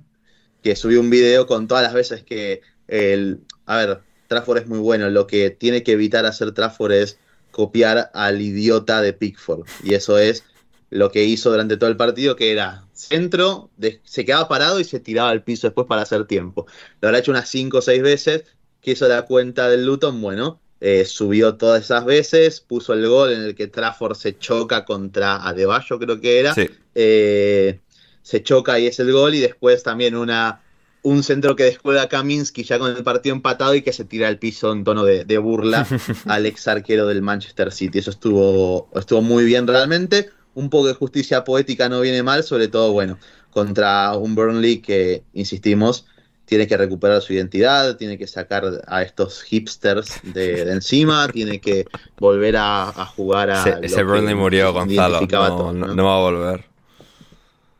que 0.63 0.77
subió 0.77 1.01
un 1.01 1.09
video 1.09 1.45
con 1.45 1.67
todas 1.67 1.83
las 1.83 1.93
veces 1.93 2.23
que 2.23 2.61
el, 2.87 3.41
a 3.65 3.77
ver, 3.77 3.99
Trafford 4.27 4.59
es 4.59 4.67
muy 4.67 4.79
bueno, 4.79 5.09
lo 5.09 5.27
que 5.27 5.49
tiene 5.49 5.83
que 5.83 5.91
evitar 5.91 6.25
hacer 6.25 6.53
Trafford 6.53 6.93
es 6.93 7.19
copiar 7.51 8.11
al 8.13 8.41
idiota 8.41 9.01
de 9.01 9.11
Pickford, 9.11 9.67
y 9.83 9.93
eso 9.93 10.17
es 10.17 10.45
lo 10.89 11.11
que 11.11 11.25
hizo 11.25 11.51
durante 11.51 11.75
todo 11.75 11.89
el 11.89 11.97
partido, 11.97 12.37
que 12.37 12.53
era 12.53 12.85
centro, 13.07 13.69
se 14.03 14.25
quedaba 14.25 14.47
parado 14.47 14.79
y 14.79 14.83
se 14.83 14.99
tiraba 14.99 15.29
al 15.29 15.43
piso 15.43 15.67
después 15.67 15.87
para 15.87 16.01
hacer 16.01 16.25
tiempo. 16.25 16.65
Lo 16.99 17.07
habrá 17.07 17.19
hecho 17.19 17.31
unas 17.31 17.49
5 17.49 17.77
o 17.77 17.81
6 17.81 18.01
veces, 18.01 18.43
que 18.81 18.91
hizo 18.91 19.07
la 19.07 19.23
cuenta 19.23 19.69
del 19.69 19.85
Luton, 19.85 20.21
bueno, 20.21 20.59
eh, 20.79 21.05
subió 21.05 21.55
todas 21.55 21.83
esas 21.83 22.05
veces, 22.05 22.59
puso 22.59 22.93
el 22.93 23.07
gol 23.07 23.31
en 23.31 23.41
el 23.41 23.55
que 23.55 23.67
Trafford 23.67 24.15
se 24.15 24.37
choca 24.37 24.83
contra 24.83 25.35
Adebayo, 25.47 25.99
creo 25.99 26.19
que 26.19 26.39
era. 26.39 26.55
Eh, 26.95 27.79
se 28.23 28.43
choca 28.43 28.79
y 28.79 28.87
es 28.87 28.99
el 28.99 29.11
gol, 29.11 29.35
y 29.35 29.39
después 29.39 29.83
también 29.83 30.15
una, 30.15 30.61
un 31.03 31.23
centro 31.23 31.55
que 31.55 31.63
descuelga 31.63 32.07
Kaminsky 32.07 32.63
ya 32.63 32.79
con 32.79 32.95
el 32.95 33.03
partido 33.03 33.35
empatado 33.35 33.75
y 33.75 33.81
que 33.81 33.93
se 33.93 34.05
tira 34.05 34.27
al 34.27 34.37
piso 34.37 34.71
en 34.71 34.83
tono 34.83 35.03
de, 35.03 35.37
burla 35.37 35.87
al 36.25 36.45
ex 36.45 36.67
arquero 36.67 37.07
del 37.07 37.21
Manchester 37.21 37.71
City. 37.71 37.99
Eso 37.99 38.11
estuvo, 38.11 38.89
estuvo 38.95 39.21
muy 39.21 39.45
bien 39.45 39.67
realmente. 39.67 40.29
Un 40.53 40.69
poco 40.69 40.87
de 40.87 40.93
justicia 40.93 41.43
poética 41.43 41.87
no 41.89 42.01
viene 42.01 42.23
mal, 42.23 42.43
sobre 42.43 42.67
todo, 42.67 42.91
bueno, 42.91 43.17
contra 43.51 44.15
un 44.17 44.35
Burnley 44.35 44.79
que, 44.79 45.23
insistimos, 45.33 46.05
tiene 46.45 46.67
que 46.67 46.75
recuperar 46.75 47.21
su 47.21 47.31
identidad, 47.33 47.95
tiene 47.95 48.17
que 48.17 48.27
sacar 48.27 48.65
a 48.87 49.01
estos 49.03 49.41
hipsters 49.43 50.19
de, 50.23 50.69
encima, 50.71 51.27
tiene 51.33 51.61
que 51.61 51.85
volver 52.17 52.57
a, 52.57 52.91
jugar 53.15 53.49
a. 53.49 53.79
ese 53.81 54.03
Burnley 54.03 54.35
murió, 54.35 54.73
Gonzalo. 54.73 55.21
No, 55.21 56.03
va 56.03 56.17
a 56.17 56.19
volver. 56.19 56.65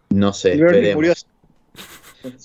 No 0.09 0.32
sé, 0.34 0.55
veremos. 0.55 1.26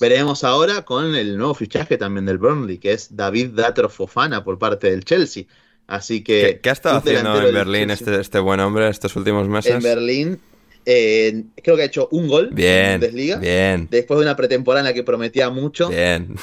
Veremos 0.00 0.42
ahora 0.42 0.82
con 0.82 1.14
el 1.14 1.36
nuevo 1.36 1.54
fichaje 1.54 1.98
también 1.98 2.24
del 2.24 2.38
Burnley, 2.38 2.78
que 2.78 2.92
es 2.92 3.14
David 3.14 3.50
Datro 3.50 3.88
Fofana 3.88 4.42
por 4.42 4.58
parte 4.58 4.90
del 4.90 5.04
Chelsea. 5.04 5.44
Así 5.86 6.22
que. 6.22 6.60
¿Qué, 6.62 6.68
ha 6.68 6.72
estado 6.72 6.98
haciendo 6.98 7.46
en 7.46 7.54
Berlín 7.54 7.90
este, 7.90 8.20
este 8.20 8.38
buen 8.38 8.60
hombre 8.60 8.88
estos 8.88 9.14
últimos 9.16 9.48
meses? 9.48 9.74
En 9.74 9.82
Berlín 9.82 10.40
eh, 10.88 11.42
creo 11.62 11.74
que 11.74 11.82
ha 11.82 11.86
hecho 11.86 12.08
un 12.12 12.28
gol 12.28 12.50
en 12.56 13.00
Bundesliga. 13.00 13.38
Bien. 13.38 13.88
Después 13.90 14.18
de 14.18 14.24
una 14.24 14.36
pretemporada 14.36 14.80
en 14.80 14.86
la 14.86 14.94
que 14.94 15.02
prometía 15.02 15.50
mucho. 15.50 15.90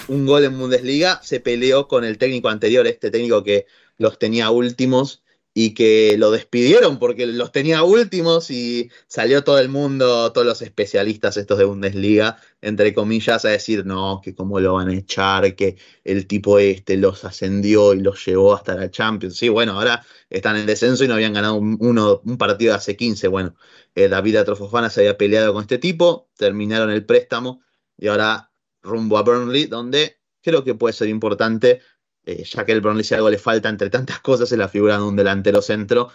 Un 0.10 0.26
gol 0.26 0.44
en 0.44 0.60
Bundesliga. 0.60 1.22
Se 1.24 1.40
peleó 1.40 1.88
con 1.88 2.04
el 2.04 2.18
técnico 2.18 2.50
anterior, 2.50 2.86
este 2.86 3.10
técnico 3.10 3.44
que 3.44 3.66
los 3.98 4.20
tenía 4.20 4.50
últimos 4.50 5.23
y 5.56 5.76
que 5.76 6.16
lo 6.18 6.32
despidieron 6.32 6.98
porque 6.98 7.28
los 7.28 7.52
tenía 7.52 7.84
últimos 7.84 8.50
y 8.50 8.90
salió 9.08 9.44
todo 9.44 9.60
el 9.60 9.70
mundo, 9.70 10.32
todos 10.32 10.48
los 10.48 10.62
especialistas 10.64 11.38
estos 11.38 11.60
de 11.60 11.66
Bundesliga, 11.66 12.38
entre 12.62 12.94
comillas, 12.94 13.46
a 13.46 13.50
decir, 13.50 13.86
no, 13.86 14.20
que 14.24 14.34
cómo 14.34 14.60
lo 14.60 14.74
van 14.74 14.90
a 14.90 14.96
echar, 14.96 15.56
que 15.56 15.78
el 16.04 16.26
tipo 16.26 16.58
este 16.58 16.98
los 16.98 17.24
ascendió 17.24 17.94
y 17.94 18.02
los 18.02 18.26
llevó 18.26 18.56
hasta 18.56 18.76
la 18.76 18.90
Champions. 18.90 19.38
Sí, 19.38 19.50
bueno, 19.50 19.74
ahora 19.74 20.04
están 20.30 20.56
en 20.58 20.66
descenso 20.66 21.04
y 21.04 21.08
no 21.08 21.14
habían 21.14 21.34
ganado 21.34 21.56
un, 21.56 21.78
uno, 21.80 22.22
un 22.26 22.38
partido 22.38 22.74
hace 22.74 22.98
15. 22.98 23.28
Bueno, 23.28 23.56
eh, 23.94 24.08
David 24.08 24.38
Atrofofana 24.38 24.90
se 24.90 25.02
había 25.02 25.18
peleado 25.18 25.54
con 25.54 25.62
este 25.62 25.78
tipo, 25.78 26.30
terminaron 26.36 26.90
el 26.90 27.06
préstamo 27.06 27.62
y 27.98 28.08
ahora 28.08 28.52
rumbo 28.82 29.18
a 29.20 29.22
Burnley, 29.22 29.66
donde 29.66 30.18
creo 30.42 30.64
que 30.64 30.76
puede 30.76 30.94
ser 30.94 31.10
importante 31.10 31.82
eh, 32.26 32.44
ya 32.44 32.66
que 32.66 32.72
el 32.72 32.82
Burnley 32.82 33.04
si 33.04 33.14
algo 33.16 33.30
le 33.30 33.38
falta 33.38 33.70
entre 33.70 33.90
tantas 33.90 34.20
cosas 34.20 34.52
es 34.52 34.58
la 34.58 34.68
figura 34.70 34.98
de 34.98 35.04
un 35.04 35.16
delantero 35.16 35.62
centro 35.62 36.10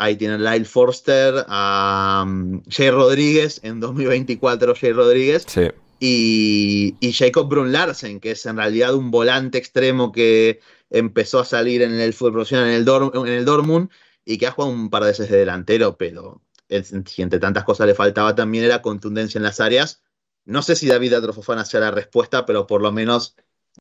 Ahí 0.00 0.14
tienen 0.14 0.44
Lyle 0.44 0.64
Forster, 0.64 1.44
a 1.48 2.22
um, 2.24 2.62
Jay 2.68 2.88
Rodríguez, 2.88 3.58
en 3.64 3.80
2024 3.80 4.74
Jay 4.76 4.92
Rodríguez, 4.92 5.44
Sí. 5.48 5.62
y, 5.98 6.94
y 7.00 7.12
Jacob 7.12 7.48
Brun 7.48 7.72
Larsen, 7.72 8.20
que 8.20 8.30
es 8.30 8.46
en 8.46 8.56
realidad 8.58 8.94
un 8.94 9.10
volante 9.10 9.58
extremo 9.58 10.12
que 10.12 10.60
empezó 10.90 11.40
a 11.40 11.44
salir 11.44 11.82
en 11.82 11.94
el 11.98 12.14
fútbol 12.14 12.34
profesional 12.34 12.68
en 12.68 12.74
el, 12.74 12.84
Dor- 12.84 13.10
en 13.26 13.32
el 13.32 13.44
Dortmund 13.44 13.90
y 14.24 14.38
que 14.38 14.46
ha 14.46 14.52
jugado 14.52 14.72
un 14.72 14.88
par 14.88 15.02
de 15.02 15.08
veces 15.10 15.30
de 15.30 15.38
delantero, 15.38 15.96
pero 15.96 16.42
entre 16.68 17.38
tantas 17.40 17.64
cosas 17.64 17.88
le 17.88 17.94
faltaba 17.96 18.36
también 18.36 18.62
era 18.64 18.82
contundencia 18.82 19.38
en 19.38 19.42
las 19.42 19.58
áreas. 19.58 20.02
No 20.44 20.62
sé 20.62 20.76
si 20.76 20.86
David 20.86 21.14
Atrofofana 21.14 21.64
sea 21.64 21.80
la 21.80 21.90
respuesta, 21.90 22.46
pero 22.46 22.68
por 22.68 22.82
lo 22.82 22.92
menos 22.92 23.34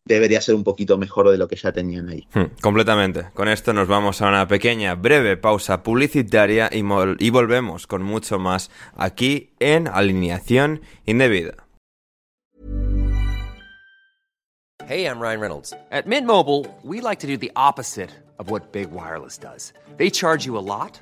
debería 0.05 0.41
ser 0.41 0.55
un 0.55 0.63
poquito 0.63 0.97
mejor 0.97 1.29
de 1.29 1.37
lo 1.37 1.47
que 1.47 1.55
ya 1.55 1.71
tenían 1.71 2.09
ahí. 2.09 2.27
Hmm, 2.33 2.55
completamente. 2.61 3.25
Con 3.33 3.47
esto 3.47 3.73
nos 3.73 3.87
vamos 3.87 4.21
a 4.21 4.27
una 4.27 4.47
pequeña, 4.47 4.95
breve 4.95 5.37
pausa 5.37 5.83
publicitaria 5.83 6.69
y, 6.71 6.83
y 7.19 7.29
volvemos 7.29 7.87
con 7.87 8.03
mucho 8.03 8.39
más 8.39 8.71
aquí 8.95 9.51
en 9.59 9.87
Alineación 9.87 10.81
Indebida. 11.05 11.67
Hey, 14.87 15.05
I'm 15.05 15.19
Ryan 15.19 15.41
Reynolds. 15.41 15.73
At 15.91 16.07
Mint 16.07 16.25
Mobile, 16.25 16.65
we 16.81 17.01
like 17.01 17.19
to 17.19 17.27
do 17.27 17.35
the 17.35 17.51
opposite 17.57 18.09
of 18.39 18.49
what 18.49 18.71
Big 18.71 18.89
Wireless 18.91 19.37
does. 19.37 19.73
They 19.97 20.09
charge 20.09 20.45
you 20.45 20.57
a 20.57 20.63
lot, 20.63 21.01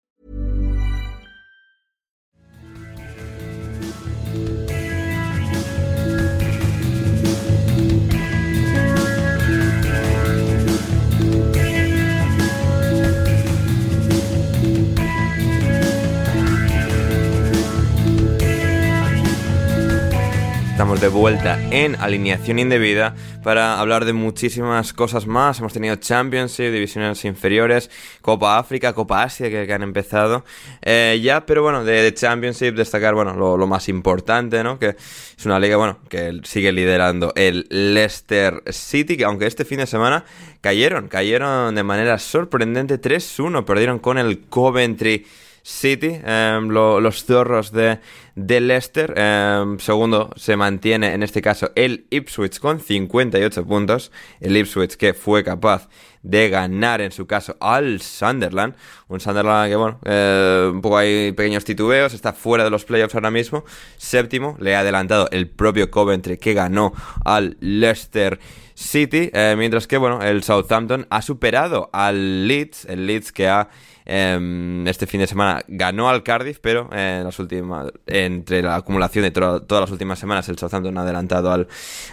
Estamos 20.81 20.99
de 20.99 21.09
vuelta 21.09 21.59
en 21.69 21.95
alineación 21.97 22.57
indebida 22.57 23.13
para 23.43 23.79
hablar 23.79 24.03
de 24.03 24.13
muchísimas 24.13 24.93
cosas 24.93 25.27
más. 25.27 25.59
Hemos 25.59 25.73
tenido 25.73 25.95
Championship, 25.97 26.71
divisiones 26.71 27.23
inferiores, 27.23 27.91
Copa 28.21 28.57
África, 28.57 28.91
Copa 28.93 29.21
Asia 29.21 29.51
que, 29.51 29.71
han 29.71 29.83
empezado 29.83 30.43
eh, 30.81 31.21
ya, 31.21 31.45
pero 31.45 31.61
bueno, 31.61 31.83
de, 31.83 32.01
de 32.01 32.11
Championship 32.15 32.73
destacar 32.73 33.13
bueno 33.13 33.35
lo, 33.35 33.57
lo 33.57 33.67
más 33.67 33.89
importante, 33.89 34.63
¿no? 34.63 34.79
Que 34.79 34.95
es 35.37 35.45
una 35.45 35.59
liga 35.59 35.77
bueno 35.77 35.99
que 36.09 36.41
sigue 36.45 36.71
liderando 36.71 37.31
el 37.35 37.67
Leicester 37.69 38.63
City, 38.71 39.17
que 39.17 39.25
aunque 39.25 39.45
este 39.45 39.65
fin 39.65 39.77
de 39.77 39.85
semana 39.85 40.25
cayeron, 40.61 41.09
cayeron 41.09 41.75
de 41.75 41.83
manera 41.83 42.17
sorprendente 42.17 42.99
3-1, 42.99 43.65
perdieron 43.65 43.99
con 43.99 44.17
el 44.17 44.39
Coventry. 44.47 45.27
City, 45.63 46.19
em, 46.25 46.69
lo- 46.69 46.99
los 46.99 47.23
zorros 47.25 47.71
de, 47.71 47.99
de 48.35 48.61
Leicester. 48.61 49.13
em, 49.15 49.77
segundo 49.79 50.31
se 50.35 50.55
mantiene 50.57 51.13
en 51.13 51.21
este 51.23 51.41
caso 51.41 51.71
el 51.75 52.05
Ipswich 52.09 52.59
con 52.59 52.79
58 52.79 53.65
puntos. 53.65 54.11
El 54.39 54.57
Ipswich 54.57 54.95
que 54.95 55.13
fue 55.13 55.43
capaz 55.43 55.87
de 56.23 56.49
ganar 56.49 57.01
en 57.01 57.11
su 57.11 57.25
caso 57.27 57.57
al 57.59 58.01
Sunderland. 58.01 58.75
Un 59.07 59.19
Sunderland 59.19 59.69
que, 59.69 59.75
bueno, 59.75 59.99
eh, 60.05 60.69
un 60.71 60.81
poco 60.81 60.97
hay 60.97 61.31
pequeños 61.31 61.63
titubeos, 61.63 62.13
está 62.13 62.33
fuera 62.33 62.63
de 62.63 62.69
los 62.69 62.85
playoffs 62.85 63.15
ahora 63.15 63.31
mismo. 63.31 63.63
Séptimo, 63.97 64.55
le 64.59 64.75
ha 64.75 64.79
adelantado 64.81 65.27
el 65.31 65.47
propio 65.49 65.89
Coventry 65.91 66.37
que 66.37 66.53
ganó 66.53 66.93
al 67.25 67.57
Leicester 67.59 68.39
City. 68.75 69.29
eh, 69.33 69.55
mientras 69.57 69.85
que, 69.87 69.97
bueno, 69.97 70.21
el 70.23 70.41
Southampton 70.43 71.05
ha 71.09 71.21
superado 71.21 71.89
al 71.93 72.47
Leeds, 72.47 72.85
el 72.85 73.05
Leeds 73.07 73.31
que 73.31 73.47
ha 73.47 73.69
em, 74.05 74.87
este 74.87 75.07
fin 75.07 75.19
de 75.19 75.27
semana 75.27 75.63
ganó 75.67 76.09
al 76.09 76.23
Cardiff, 76.23 76.59
pero 76.61 76.89
eh, 76.91 77.17
en 77.19 77.23
las 77.25 77.37
últimas, 77.39 77.91
entre 78.07 78.61
la 78.61 78.75
acumulación 78.75 79.23
de 79.23 79.31
to- 79.31 79.61
todas 79.63 79.81
las 79.81 79.91
últimas 79.91 80.19
semanas, 80.19 80.47
el 80.49 80.57
Southampton 80.57 80.97
ha 80.97 81.01
adelantado 81.01 81.51
al, 81.51 81.67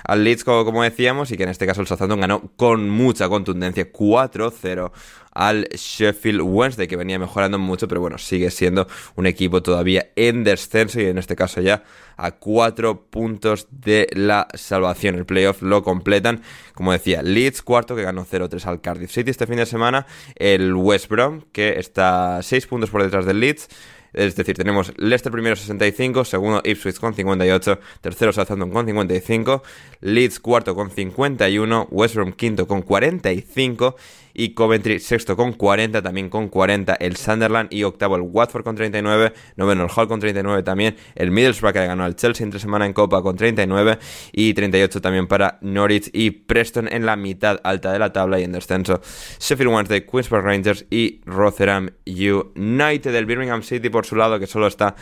al 0.05 0.25
Leeds, 0.25 0.45
como, 0.45 0.65
como 0.65 0.83
decíamos, 0.83 1.31
y 1.31 1.37
que 1.37 1.43
en 1.45 1.49
este 1.51 1.67
caso 1.67 1.81
el 1.81 1.87
Southampton 1.87 2.21
ganó 2.21 2.43
con 2.57 2.89
mucha 2.91 3.29
contundencia 3.29 3.91
4-0 3.93 4.91
al 5.33 5.69
Sheffield 5.69 6.41
Wednesday, 6.43 6.89
que 6.89 6.97
venía 6.97 7.17
mejorando 7.19 7.59
mucho, 7.61 7.87
pero 7.87 8.01
bueno, 8.01 8.19
sigue 8.19 8.51
siendo 8.51 8.89
un 9.15 9.27
equipo 9.27 9.63
todavía 9.63 10.09
en 10.17 10.43
descenso 10.43 11.01
y 11.01 11.07
en 11.07 11.19
este 11.19 11.37
caso 11.37 11.61
ya 11.61 11.85
a 12.17 12.33
cuatro 12.33 13.03
puntos 13.09 13.69
de 13.71 14.09
la 14.15 14.49
salvación. 14.55 15.15
El 15.15 15.27
playoff 15.27 15.63
lo 15.63 15.85
completan, 15.85 16.43
como 16.75 16.91
decía, 16.91 17.23
Leeds 17.23 17.63
cuarto 17.63 17.95
que 17.95 18.03
ganó 18.03 18.25
0-3 18.27 18.65
al 18.67 18.81
Cardiff 18.81 19.13
City 19.13 19.31
este 19.31 19.47
fin 19.47 19.59
de 19.59 19.67
semana, 19.67 20.07
el 20.35 20.75
West 20.75 21.09
Brom 21.09 21.43
que 21.53 21.78
está 21.79 22.43
seis 22.43 22.67
puntos 22.67 22.91
por 22.91 23.03
detrás 23.03 23.27
del 23.27 23.41
Leeds. 23.41 23.69
Es 24.13 24.37
decir, 24.37 24.57
tenemos 24.57 24.93
Leicester 24.97 25.31
primero 25.31 25.55
65, 25.55 26.25
segundo 26.25 26.63
Ipswich 26.65 26.99
con 26.99 27.15
58, 27.15 27.79
tercero 28.01 28.33
Southampton 28.33 28.71
con 28.71 28.87
55, 28.87 29.63
Leeds 30.01 30.41
cuarto 30.41 30.75
con 30.75 30.91
51, 30.91 31.89
West 31.91 32.15
Brom 32.15 32.33
quinto 32.33 32.67
con 32.67 32.83
45 32.83 33.97
y 34.39 34.51
Coventry 34.51 35.01
sexto 35.01 35.37
con 35.37 35.53
40, 35.53 36.01
también 36.01 36.31
con 36.31 36.49
40 36.49 36.95
el 36.95 37.17
Sunderland 37.17 37.73
y 37.73 37.83
octavo 37.83 38.15
el 38.15 38.23
Watford 38.23 38.63
con 38.63 38.77
39, 38.77 39.33
noveno 39.57 39.85
el 39.85 39.91
Hull 39.95 40.07
con 40.07 40.21
39 40.21 40.63
también, 40.63 40.97
el 41.17 41.33
Middlesbrough 41.33 41.73
que 41.73 41.85
ganó 41.85 42.05
al 42.05 42.15
Chelsea 42.15 42.45
entre 42.45 42.61
semana 42.61 42.87
en 42.87 42.93
Copa 42.93 43.21
con 43.21 43.37
39 43.37 43.99
y 44.31 44.55
38 44.55 45.01
también 45.01 45.27
para 45.27 45.59
Norwich 45.61 46.11
y 46.13 46.31
Preston 46.31 46.87
en 46.87 47.05
la 47.05 47.17
mitad 47.17 47.61
alta 47.65 47.93
de 47.93 47.99
la 47.99 48.13
tabla 48.13 48.39
y 48.39 48.45
en 48.45 48.53
descenso 48.53 49.01
Sheffield 49.41 49.73
Wednesday, 49.73 50.07
Queens 50.07 50.29
Park 50.29 50.45
Rangers 50.45 50.87
y 50.89 51.21
Rotherham 51.27 51.91
United 52.07 53.13
del 53.13 53.27
Birmingham 53.27 53.65
City 53.65 53.91
por 53.91 54.07
su 54.07 54.15
lado 54.15 54.39
que 54.39 54.47
solo 54.47 54.69
está 54.69 54.95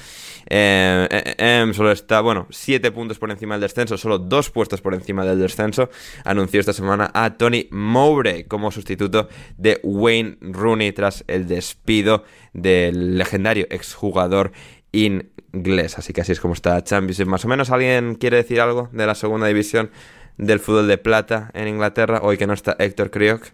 eh, 0.49 1.07
eh, 1.11 1.35
eh, 1.37 1.71
solo 1.75 1.93
está 1.93 2.23
bueno 2.23 2.47
7 2.49 2.91
puntos 2.91 3.19
por 3.19 3.31
encima 3.31 3.57
del 3.57 3.61
descenso 3.61 3.99
solo 3.99 4.19
2 4.19 4.51
puestos 4.51 4.81
por 4.81 4.95
encima 4.95 5.27
del 5.27 5.39
descenso 5.39 5.91
anunció 6.25 6.59
esta 6.59 6.73
semana 6.73 7.11
a 7.13 7.37
Tony 7.37 7.69
Mowbray 7.71 8.45
como 8.45 8.71
sustituto 8.71 9.26
de 9.57 9.81
Wayne 9.83 10.39
Rooney 10.41 10.93
tras 10.93 11.25
el 11.27 11.47
despido 11.47 12.25
del 12.53 13.19
legendario 13.19 13.67
exjugador 13.71 14.53
inglés 14.93 15.99
así 15.99 16.13
que 16.13 16.21
así 16.21 16.33
es 16.33 16.41
como 16.41 16.55
está 16.55 16.83
Championship 16.83 17.27
más 17.27 17.45
o 17.45 17.49
menos 17.49 17.71
¿alguien 17.71 18.15
quiere 18.15 18.39
decir 18.39 18.61
algo 18.61 18.89
de 18.93 19.07
la 19.07 19.15
segunda 19.15 19.47
división 19.47 19.91
del 20.39 20.61
fútbol 20.61 20.89
de 20.89 20.99
plata 20.99 21.51
en 21.55 21.69
Inglaterra 21.69 22.21
hoy 22.23 22.37
que 22.37 22.47
no 22.47 22.55
está 22.55 22.77
Héctor 22.79 23.11
Crioc 23.11 23.53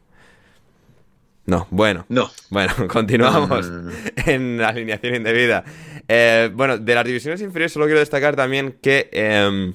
no, 1.45 1.67
bueno. 1.71 2.07
No. 2.09 2.31
Bueno, 2.51 2.73
continuamos 2.89 3.69
No, 3.69 3.77
no, 3.77 3.83
no, 3.83 3.91
no. 3.91 3.97
en 4.27 4.59
la 4.59 4.69
alineación 4.69 5.17
indebida. 5.17 5.65
Eh, 6.09 6.51
bueno, 6.55 6.79
de 6.79 6.95
las 6.95 7.05
divisiones 7.05 7.41
inferiores 7.41 7.73
solo 7.73 7.87
quiero 7.87 8.01
destacar 8.01 8.37
también 8.37 8.79
que 8.81 9.09
eh, 9.13 9.73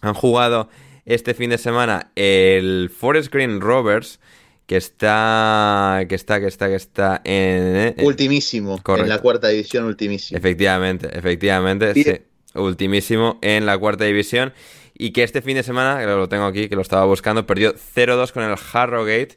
han 0.00 0.14
jugado 0.14 0.68
este 1.06 1.34
fin 1.34 1.50
de 1.50 1.58
semana 1.58 2.10
el 2.14 2.90
Forest 2.94 3.32
Green 3.32 3.60
Rovers, 3.60 4.20
que 4.66 4.76
está, 4.76 6.04
que 6.08 6.14
está, 6.14 6.40
que 6.40 6.46
está, 6.46 6.68
que 6.68 6.74
está 6.76 7.20
en... 7.24 7.94
en- 7.98 8.06
Ultimísimo. 8.06 8.80
Correcto. 8.82 9.04
En 9.04 9.08
la 9.10 9.18
cuarta 9.18 9.48
división, 9.48 9.84
ultimísimo. 9.84 10.38
Efectivamente, 10.38 11.08
efectivamente, 11.12 11.92
sí. 11.94 12.16
Ultimísimo 12.54 13.38
en 13.42 13.66
la 13.66 13.76
cuarta 13.78 14.04
división. 14.04 14.52
Y 14.96 15.10
que 15.10 15.24
este 15.24 15.42
fin 15.42 15.56
de 15.56 15.64
semana, 15.64 15.98
que 15.98 16.06
lo 16.06 16.28
tengo 16.28 16.44
aquí, 16.44 16.68
que 16.68 16.76
lo 16.76 16.82
estaba 16.82 17.04
buscando, 17.04 17.46
perdió 17.46 17.74
0-2 17.74 18.32
con 18.32 18.44
el 18.44 18.54
Harrogate. 18.72 19.34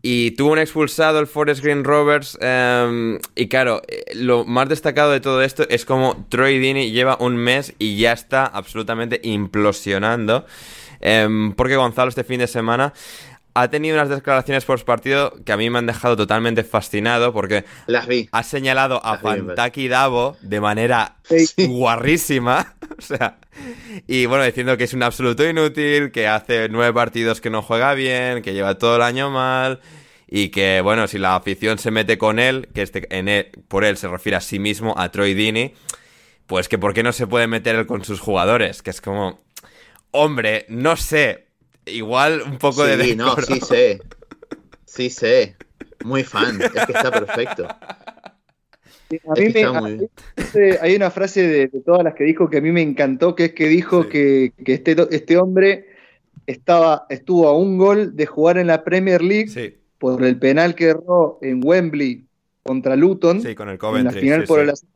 Y 0.00 0.30
tuvo 0.32 0.52
un 0.52 0.60
expulsado 0.60 1.18
el 1.18 1.26
Forest 1.26 1.60
Green 1.62 1.82
Rovers. 1.82 2.38
em, 2.40 3.18
y 3.34 3.48
claro, 3.48 3.82
eh, 3.88 4.04
lo 4.14 4.44
más 4.44 4.68
destacado 4.68 5.10
de 5.10 5.18
todo 5.18 5.42
esto 5.42 5.66
es 5.68 5.84
como 5.84 6.24
Troy 6.28 6.60
Deeney 6.60 6.92
lleva 6.92 7.16
un 7.20 7.36
mes 7.36 7.74
y 7.80 7.96
ya 7.96 8.12
está 8.12 8.46
absolutamente 8.46 9.20
implosionando. 9.24 10.46
Em, 11.00 11.52
porque 11.54 11.74
Gonzalo 11.76 12.08
este 12.08 12.22
fin 12.24 12.38
de 12.40 12.46
semana 12.46 12.92
ha 13.60 13.68
tenido 13.70 13.96
unas 13.96 14.08
declaraciones 14.08 14.64
post 14.64 14.84
partido 14.84 15.34
que 15.44 15.52
a 15.52 15.56
mí 15.56 15.68
me 15.70 15.78
han 15.78 15.86
dejado 15.86 16.16
totalmente 16.16 16.62
fascinado 16.64 17.32
porque 17.32 17.64
Las 17.86 18.06
vi. 18.06 18.28
ha 18.30 18.42
señalado 18.42 19.04
a 19.04 19.18
Fantaki 19.18 19.88
Davo 19.88 20.36
de 20.40 20.60
manera 20.60 21.16
guarrísima. 21.56 22.74
O 22.98 23.02
sea, 23.02 23.38
y 24.08 24.26
bueno, 24.26 24.44
diciendo 24.44 24.76
que 24.76 24.84
es 24.84 24.94
un 24.94 25.02
absoluto 25.02 25.48
inútil, 25.48 26.10
que 26.10 26.26
hace 26.26 26.68
nueve 26.68 26.92
partidos 26.92 27.40
que 27.40 27.50
no 27.50 27.62
juega 27.62 27.94
bien, 27.94 28.42
que 28.42 28.54
lleva 28.54 28.76
todo 28.76 28.96
el 28.96 29.02
año 29.02 29.30
mal. 29.30 29.80
Y 30.26 30.48
que, 30.48 30.80
bueno, 30.80 31.06
si 31.06 31.18
la 31.18 31.36
afición 31.36 31.78
se 31.78 31.90
mete 31.90 32.18
con 32.18 32.38
él, 32.38 32.68
que 32.74 32.82
este, 32.82 33.06
en 33.16 33.28
él, 33.28 33.50
por 33.68 33.84
él 33.84 33.96
se 33.98 34.08
refiere 34.08 34.36
a 34.36 34.40
sí 34.40 34.58
mismo, 34.58 34.94
a 34.98 35.10
Troy 35.10 35.34
Dini, 35.34 35.74
pues 36.46 36.68
que 36.68 36.78
por 36.78 36.92
qué 36.94 37.02
no 37.02 37.12
se 37.12 37.26
puede 37.26 37.46
meter 37.46 37.76
él 37.76 37.86
con 37.86 38.04
sus 38.04 38.20
jugadores. 38.20 38.82
Que 38.82 38.90
es 38.90 39.00
como, 39.00 39.40
hombre, 40.10 40.64
no 40.68 40.96
sé, 40.96 41.47
igual 41.90 42.42
un 42.42 42.58
poco 42.58 42.84
de 42.84 43.02
Sí, 43.02 43.16
no, 43.16 43.36
sí 43.40 43.60
sé. 43.60 44.00
Sí 44.84 45.10
sé. 45.10 45.56
Muy 46.04 46.24
fan. 46.24 46.60
Es 46.62 46.70
que 46.86 46.92
está 46.92 47.10
perfecto. 47.10 47.66
A 47.68 49.32
Es 49.36 49.40
mí 49.46 49.52
que 49.52 49.52
me- 49.52 49.60
está 49.60 49.80
muy- 49.80 50.08
hay 50.80 50.96
una 50.96 51.10
frase 51.10 51.46
de, 51.46 51.68
de 51.68 51.80
todas 51.80 52.02
las 52.04 52.14
que 52.14 52.24
dijo 52.24 52.48
que 52.50 52.58
a 52.58 52.60
mí 52.60 52.72
me 52.72 52.82
encantó, 52.82 53.34
que 53.34 53.46
es 53.46 53.52
que 53.52 53.68
dijo 53.68 54.08
que, 54.08 54.52
que 54.64 54.74
este, 54.74 54.96
este 55.10 55.36
hombre 55.36 55.86
estaba, 56.46 57.06
estuvo 57.10 57.46
a 57.48 57.56
un 57.56 57.76
gol 57.78 58.16
de 58.16 58.26
jugar 58.26 58.58
en 58.58 58.66
la 58.68 58.82
Premier 58.82 59.22
League 59.22 59.48
Sí, 59.48 59.76
por 59.98 60.22
el 60.24 60.38
penal 60.38 60.74
que 60.74 60.86
erró 60.86 61.38
en 61.42 61.60
Wembley 61.64 62.26
contra 62.62 62.96
Luton 62.96 63.40
sí, 63.42 63.54
con 63.54 63.68
el 63.68 63.78
en 63.82 64.04
la 64.04 64.12
final 64.12 64.40
sí, 64.42 64.46
por 64.46 64.64
sí. 64.76 64.86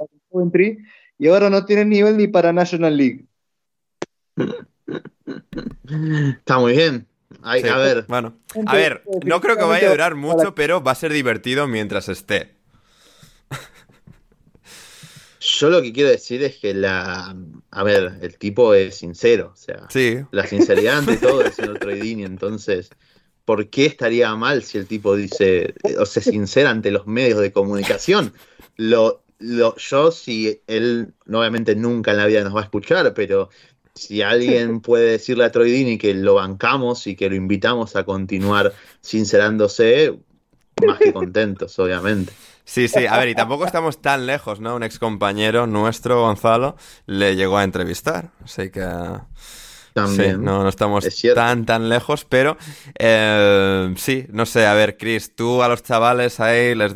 el 0.00 0.08
Coventry 0.28 0.78
y 1.18 1.28
ahora 1.28 1.50
no 1.50 1.64
tiene 1.64 1.84
nivel 1.84 2.16
ni 2.16 2.26
para 2.28 2.52
National 2.52 2.96
League. 2.96 3.24
Está 6.38 6.58
muy 6.58 6.72
bien. 6.72 7.06
Ay, 7.42 7.62
Sí. 7.62 7.68
A 7.68 7.76
ver, 7.78 8.04
Bueno, 8.08 8.38
a 8.66 8.74
ver, 8.74 9.02
no 9.24 9.40
creo 9.40 9.56
que 9.56 9.64
vaya 9.64 9.88
a 9.88 9.90
durar 9.90 10.14
mucho, 10.14 10.54
pero 10.54 10.82
va 10.82 10.92
a 10.92 10.94
ser 10.94 11.12
divertido 11.12 11.66
mientras 11.66 12.08
esté. 12.08 12.54
yo 15.40 15.70
lo 15.70 15.82
que 15.82 15.92
quiero 15.92 16.10
decir 16.10 16.42
es 16.42 16.56
que 16.56 16.74
la. 16.74 17.36
A 17.70 17.82
ver, 17.82 18.18
el 18.22 18.38
tipo 18.38 18.74
es 18.74 18.96
sincero. 18.96 19.52
O 19.52 19.56
sea, 19.56 19.86
Sí, 19.90 20.18
la 20.30 20.46
sinceridad 20.46 20.98
ante 20.98 21.16
todo 21.16 21.38
del 21.40 21.52
señor 21.52 21.78
Troidini. 21.78 22.24
Entonces, 22.24 22.90
¿por 23.44 23.68
qué 23.68 23.86
estaría 23.86 24.34
mal 24.34 24.62
si 24.62 24.78
el 24.78 24.86
tipo 24.86 25.14
dice, 25.16 25.74
o 25.98 26.06
se 26.06 26.20
sincera 26.20 26.70
ante 26.70 26.90
los 26.90 27.06
medios 27.06 27.40
de 27.40 27.52
comunicación? 27.52 28.32
Lo, 28.76 29.22
lo, 29.38 29.76
yo, 29.76 30.10
si 30.10 30.62
él, 30.66 31.14
obviamente 31.26 31.76
nunca 31.76 32.10
en 32.12 32.16
la 32.18 32.26
vida 32.26 32.42
nos 32.44 32.54
va 32.54 32.60
a 32.60 32.64
escuchar, 32.64 33.14
pero 33.14 33.50
si 33.96 34.22
alguien 34.22 34.80
puede 34.80 35.12
decirle 35.12 35.44
a 35.44 35.50
Troidini 35.50 35.98
que 35.98 36.14
lo 36.14 36.34
bancamos 36.34 37.06
y 37.06 37.16
que 37.16 37.28
lo 37.28 37.34
invitamos 37.34 37.96
a 37.96 38.04
continuar 38.04 38.74
sincerándose, 39.00 40.14
más 40.86 40.98
que 40.98 41.12
contentos, 41.12 41.78
obviamente. 41.78 42.32
sí, 42.64 42.88
sí. 42.88 43.06
A 43.06 43.18
ver, 43.18 43.30
y 43.30 43.34
tampoco 43.34 43.64
estamos 43.64 44.00
tan 44.02 44.26
lejos, 44.26 44.60
¿no? 44.60 44.76
Un 44.76 44.82
ex 44.82 44.98
compañero 44.98 45.66
nuestro, 45.66 46.20
Gonzalo, 46.20 46.76
le 47.06 47.34
llegó 47.36 47.56
a 47.56 47.64
entrevistar. 47.64 48.30
Así 48.44 48.70
que. 48.70 48.86
También. 49.94 50.36
Sí, 50.36 50.42
no, 50.42 50.62
no 50.62 50.68
estamos 50.68 51.06
Es 51.06 51.22
tan, 51.34 51.64
tan 51.64 51.88
lejos, 51.88 52.26
pero 52.26 52.58
eh, 52.98 53.94
sí, 53.96 54.26
no 54.28 54.44
sé, 54.44 54.66
a 54.66 54.74
ver, 54.74 54.98
Chris, 54.98 55.34
tú 55.34 55.62
a 55.62 55.68
los 55.68 55.82
chavales 55.82 56.38
ahí 56.38 56.74
les, 56.74 56.92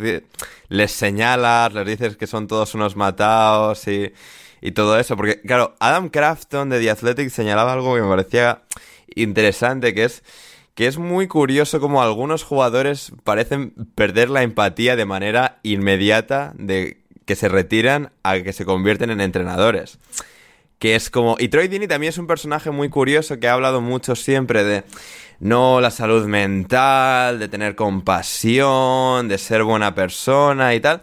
les 0.68 0.92
señalas, 0.92 1.72
les 1.72 1.86
dices 1.86 2.18
que 2.18 2.26
son 2.26 2.46
todos 2.46 2.74
unos 2.74 2.96
matados 2.96 3.88
y, 3.88 4.12
y 4.60 4.72
todo 4.72 4.98
eso, 4.98 5.16
porque 5.16 5.40
claro, 5.40 5.74
Adam 5.80 6.08
Crafton 6.08 6.68
de 6.68 6.80
The 6.80 6.90
Athletic 6.90 7.30
señalaba 7.30 7.72
algo 7.72 7.94
que 7.94 8.02
me 8.02 8.08
parecía 8.08 8.62
interesante, 9.14 9.94
que 9.94 10.04
es 10.04 10.22
que 10.74 10.86
es 10.86 10.96
muy 10.96 11.26
curioso 11.26 11.78
como 11.78 12.02
algunos 12.02 12.42
jugadores 12.42 13.12
parecen 13.24 13.72
perder 13.94 14.30
la 14.30 14.42
empatía 14.42 14.96
de 14.96 15.04
manera 15.04 15.58
inmediata 15.62 16.52
de 16.56 17.00
que 17.26 17.36
se 17.36 17.48
retiran 17.48 18.12
a 18.22 18.40
que 18.40 18.52
se 18.52 18.64
convierten 18.64 19.10
en 19.10 19.20
entrenadores. 19.20 19.98
Que 20.78 20.94
es 20.94 21.10
como. 21.10 21.36
Y 21.38 21.48
Troy 21.48 21.68
Dini 21.68 21.86
también 21.86 22.08
es 22.08 22.18
un 22.18 22.26
personaje 22.26 22.70
muy 22.70 22.88
curioso 22.88 23.38
que 23.38 23.46
ha 23.46 23.52
hablado 23.52 23.80
mucho 23.82 24.16
siempre 24.16 24.64
de. 24.64 24.84
No, 25.38 25.80
la 25.80 25.90
salud 25.90 26.26
mental, 26.26 27.38
de 27.38 27.48
tener 27.48 27.74
compasión, 27.74 29.28
de 29.28 29.36
ser 29.36 29.64
buena 29.64 29.94
persona 29.94 30.74
y 30.74 30.80
tal. 30.80 31.02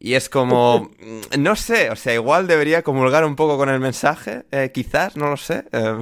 Y 0.00 0.14
es 0.14 0.28
como. 0.28 0.90
mm, 1.00 1.42
No 1.42 1.56
sé, 1.56 1.90
o 1.90 1.96
sea, 1.96 2.14
igual 2.14 2.46
debería 2.46 2.82
comulgar 2.82 3.24
un 3.24 3.36
poco 3.36 3.56
con 3.56 3.68
el 3.68 3.80
mensaje, 3.80 4.44
eh, 4.50 4.70
quizás, 4.72 5.16
no 5.16 5.30
lo 5.30 5.36
sé. 5.36 5.64
eh. 5.72 5.98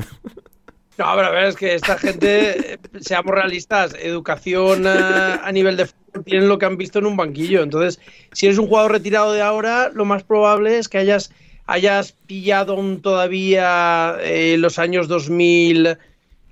No, 0.98 1.04
pero 1.14 1.26
a 1.26 1.30
ver, 1.30 1.44
es 1.44 1.56
que 1.56 1.74
esta 1.74 1.98
gente, 1.98 2.74
eh, 2.74 2.78
seamos 3.00 3.34
realistas, 3.34 3.94
educación 4.00 4.86
a, 4.86 5.50
nivel 5.52 5.76
de 5.76 5.86
fútbol 5.86 6.24
tienen 6.24 6.48
lo 6.48 6.58
que 6.58 6.64
han 6.64 6.78
visto 6.78 6.98
en 6.98 7.06
un 7.06 7.16
banquillo. 7.16 7.62
Entonces, 7.62 8.00
si 8.32 8.46
eres 8.46 8.58
un 8.58 8.66
jugador 8.66 8.92
retirado 8.92 9.32
de 9.34 9.42
ahora, 9.42 9.90
lo 9.92 10.06
más 10.06 10.22
probable 10.22 10.78
es 10.78 10.88
que 10.88 10.96
hayas, 10.96 11.30
hayas 11.66 12.12
pillado 12.12 12.72
aún 12.72 13.02
todavía 13.02 14.16
eh, 14.22 14.56
los 14.58 14.78
años 14.78 15.06
2000, 15.06 15.98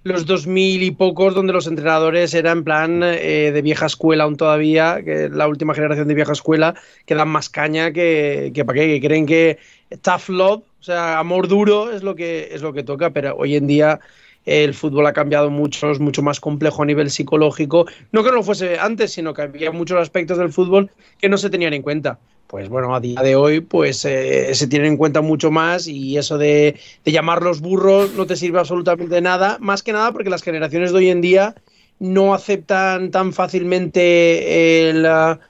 los 0.04 0.26
2000 0.26 0.82
y 0.82 0.90
pocos, 0.90 1.34
donde 1.34 1.52
los 1.52 1.66
entrenadores 1.66 2.34
eran 2.34 2.58
en 2.58 2.64
plan 2.64 3.02
eh, 3.02 3.50
de 3.52 3.62
vieja 3.62 3.86
escuela 3.86 4.24
aún 4.24 4.36
todavía, 4.36 5.02
que 5.02 5.28
la 5.30 5.48
última 5.48 5.74
generación 5.74 6.08
de 6.08 6.14
vieja 6.14 6.32
escuela, 6.32 6.74
que 7.06 7.14
dan 7.14 7.28
más 7.28 7.48
caña 7.48 7.92
que, 7.92 8.52
que 8.54 8.64
para 8.64 8.80
qué, 8.80 8.86
que 8.88 9.06
creen 9.06 9.26
que 9.26 9.58
tough 10.02 10.28
love, 10.28 10.62
o 10.78 10.82
sea, 10.82 11.18
amor 11.18 11.48
duro 11.48 11.90
es 11.90 12.02
lo 12.02 12.14
que, 12.14 12.50
es 12.52 12.60
lo 12.60 12.72
que 12.74 12.82
toca, 12.82 13.10
pero 13.10 13.34
hoy 13.36 13.56
en 13.56 13.66
día 13.66 14.00
el 14.44 14.74
fútbol 14.74 15.06
ha 15.06 15.12
cambiado 15.12 15.50
mucho, 15.50 15.90
es 15.90 16.00
mucho 16.00 16.22
más 16.22 16.40
complejo 16.40 16.82
a 16.82 16.86
nivel 16.86 17.10
psicológico. 17.10 17.86
No 18.12 18.22
que 18.22 18.30
no 18.30 18.36
lo 18.36 18.42
fuese 18.42 18.78
antes, 18.78 19.12
sino 19.12 19.32
que 19.34 19.42
había 19.42 19.70
muchos 19.70 19.98
aspectos 19.98 20.38
del 20.38 20.52
fútbol 20.52 20.90
que 21.18 21.28
no 21.28 21.38
se 21.38 21.50
tenían 21.50 21.72
en 21.74 21.82
cuenta. 21.82 22.18
Pues 22.46 22.68
bueno, 22.68 22.94
a 22.94 23.00
día 23.00 23.20
de 23.22 23.36
hoy 23.36 23.60
pues 23.60 24.04
eh, 24.04 24.54
se 24.54 24.66
tienen 24.68 24.92
en 24.92 24.96
cuenta 24.96 25.22
mucho 25.22 25.50
más 25.50 25.86
y 25.88 26.16
eso 26.18 26.36
de, 26.38 26.78
de 27.04 27.12
llamarlos 27.12 27.60
burros 27.60 28.12
no 28.14 28.26
te 28.26 28.36
sirve 28.36 28.58
absolutamente 28.60 29.20
nada, 29.20 29.56
más 29.60 29.82
que 29.82 29.92
nada 29.92 30.12
porque 30.12 30.30
las 30.30 30.42
generaciones 30.42 30.92
de 30.92 30.98
hoy 30.98 31.08
en 31.08 31.20
día 31.22 31.54
no 31.98 32.34
aceptan 32.34 33.10
tan 33.10 33.32
fácilmente 33.32 34.90
el, 34.90 35.06
ah, 35.06 35.40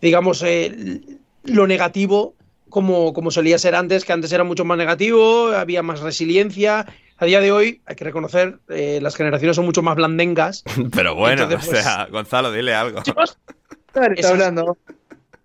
digamos, 0.00 0.42
el- 0.42 1.20
lo 1.44 1.66
negativo 1.66 2.34
como, 2.68 3.12
como 3.12 3.30
solía 3.30 3.58
ser 3.58 3.74
antes, 3.74 4.04
que 4.04 4.12
antes 4.12 4.32
era 4.32 4.44
mucho 4.44 4.64
más 4.64 4.78
negativo, 4.78 5.48
había 5.48 5.82
más 5.82 6.00
resiliencia. 6.00 6.86
A 7.22 7.24
día 7.24 7.40
de 7.40 7.52
hoy, 7.52 7.80
hay 7.86 7.94
que 7.94 8.02
reconocer, 8.02 8.58
eh, 8.68 8.98
las 9.00 9.14
generaciones 9.14 9.54
son 9.54 9.64
mucho 9.64 9.80
más 9.80 9.94
blandengas. 9.94 10.64
Pero 10.92 11.14
bueno, 11.14 11.44
Entonces, 11.44 11.68
o 11.68 11.70
pues- 11.70 11.82
sea, 11.84 12.08
Gonzalo, 12.10 12.50
dile 12.50 12.74
algo. 12.74 12.98
Está 12.98 14.06
Esas- 14.16 14.32
hablando. 14.32 14.76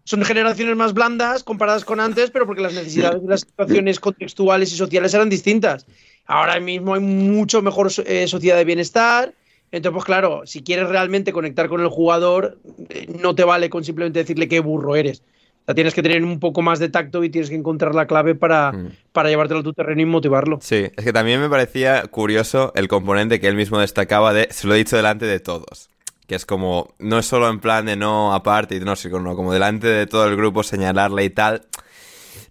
Son 0.04 0.26
generaciones 0.26 0.76
más 0.76 0.96
blandas 0.96 1.44
comparadas 1.44 1.86
con 1.86 2.00
antes, 2.00 2.32
pero 2.32 2.48
porque 2.48 2.62
las 2.64 2.74
necesidades 2.74 3.22
y 3.24 3.28
las 3.28 3.42
situaciones 3.42 4.00
contextuales 4.00 4.72
y 4.74 4.76
sociales 4.76 5.14
eran 5.14 5.30
distintas. 5.30 5.86
Ahora 6.26 6.60
mismo 6.60 6.96
hay 6.96 7.02
mucho 7.02 7.62
mejor 7.62 7.92
eh, 8.06 8.26
sociedad 8.28 8.58
de 8.58 8.64
bienestar. 8.66 9.36
Entonces, 9.72 9.94
pues 9.94 10.06
claro, 10.06 10.42
si 10.46 10.64
quieres 10.64 10.88
realmente 10.90 11.32
conectar 11.32 11.68
con 11.70 11.82
el 11.82 11.90
jugador, 11.90 12.58
eh, 12.90 13.06
no 13.22 13.36
te 13.36 13.44
vale 13.44 13.70
con 13.70 13.84
simplemente 13.84 14.18
decirle 14.20 14.48
qué 14.48 14.62
burro 14.62 14.96
eres. 14.96 15.22
Sea, 15.68 15.76
tienes 15.76 15.94
que 15.94 16.02
tener 16.02 16.24
un 16.24 16.40
poco 16.40 16.62
más 16.62 16.80
de 16.80 16.88
tacto 16.88 17.26
y 17.26 17.30
tienes 17.30 17.50
que 17.50 17.56
encontrar 17.58 17.94
la 17.94 18.08
clave 18.08 18.36
para, 18.36 18.72
Mm. 18.72 18.92
para 19.12 19.28
llevártelo 19.28 19.60
a 19.60 19.64
tu 19.64 19.74
terreno 19.74 20.02
y 20.02 20.06
motivarlo. 20.06 20.60
Sí, 20.62 20.88
es 20.96 21.04
que 21.04 21.12
también 21.12 21.42
me 21.42 21.50
parecía 21.50 22.04
curioso 22.04 22.72
el 22.74 22.88
componente 22.88 23.42
que 23.42 23.50
él 23.50 23.56
mismo 23.56 23.78
destacaba 23.80 24.32
de, 24.32 24.48
se 24.50 24.66
lo 24.66 24.74
he 24.76 24.78
dicho 24.78 24.96
delante 24.96 25.26
de 25.26 25.42
todos, 25.42 25.90
que 26.26 26.36
es 26.36 26.46
como, 26.46 26.94
no 27.00 27.20
es 27.20 27.26
solo 27.26 27.50
en 27.50 27.60
plan 27.60 27.86
de 27.86 27.98
no 27.98 28.34
aparte 28.34 28.76
y 28.78 28.80
no, 28.80 28.96
sino 28.96 29.36
como 29.36 29.52
delante 29.52 29.88
de 29.88 30.08
todo 30.08 30.26
el 30.30 30.38
grupo 30.38 30.64
señalarle 30.64 31.26
y 31.26 31.30
tal. 31.32 31.64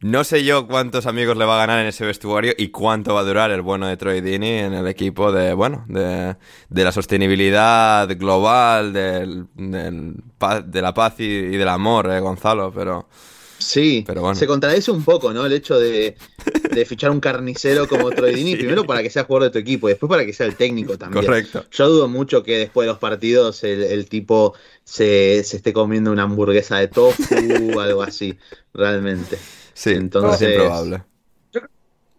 No 0.01 0.25
sé 0.25 0.45
yo 0.45 0.67
cuántos 0.67 1.07
amigos 1.07 1.37
le 1.37 1.45
va 1.45 1.55
a 1.57 1.59
ganar 1.67 1.81
en 1.81 1.87
ese 1.87 2.05
vestuario 2.05 2.53
y 2.57 2.69
cuánto 2.69 3.15
va 3.15 3.21
a 3.21 3.25
durar 3.25 3.51
el 3.51 3.63
bueno 3.63 3.87
de 3.89 3.97
Troy 3.97 4.21
Dini 4.21 4.51
en 4.51 4.75
el 4.75 4.87
equipo 4.87 5.33
de, 5.33 5.55
bueno, 5.55 5.85
de, 5.89 6.37
de 6.69 6.85
la 6.85 6.93
sostenibilidad 6.93 8.09
global, 8.19 8.93
del, 8.93 9.47
del 9.55 10.15
de 10.67 10.83
la 10.83 10.93
paz 10.95 11.15
y, 11.21 11.25
y 11.25 11.57
del 11.57 11.69
amor, 11.69 12.11
eh, 12.11 12.21
Gonzalo, 12.21 12.73
pero... 12.75 13.09
Sí, 13.59 14.05
Pero 14.07 14.21
bueno. 14.21 14.35
se 14.35 14.47
contradice 14.47 14.91
un 14.91 15.03
poco, 15.03 15.33
¿no? 15.33 15.47
El 15.47 15.53
hecho 15.55 15.79
de, 15.81 16.17
de 16.69 16.85
fichar 16.85 17.11
un 17.11 17.21
carnicero 17.21 17.89
como 17.89 18.13
Troidini, 18.13 18.55
Sí. 18.57 18.57
primero 18.57 18.85
para 18.87 19.03
que 19.03 19.09
sea 19.09 19.25
jugador 19.25 19.45
de 19.45 19.51
tu 19.53 19.59
equipo 19.59 19.89
y 19.89 19.93
después 19.93 20.11
para 20.11 20.27
que 20.27 20.35
sea 20.35 20.47
el 20.47 20.57
técnico 20.57 20.99
también. 20.99 21.25
Correcto. 21.25 21.67
Yo 21.71 21.89
dudo 21.89 22.07
mucho 22.07 22.43
que 22.43 22.59
después 22.59 22.85
de 22.87 22.91
los 22.93 22.99
partidos 22.99 23.65
el, 23.65 23.83
el 23.83 24.09
tipo 24.11 24.55
se, 24.85 25.43
se 25.45 25.57
esté 25.57 25.73
comiendo 25.73 26.13
una 26.13 26.25
hamburguesa 26.25 26.77
de 26.79 26.89
tofu 26.89 27.73
o 27.75 27.81
algo 27.81 28.03
así, 28.03 28.39
realmente. 28.75 29.49
Sí, 29.77 29.91
Entonces- 29.91 30.41
es 30.41 30.55
improbable. 30.55 31.03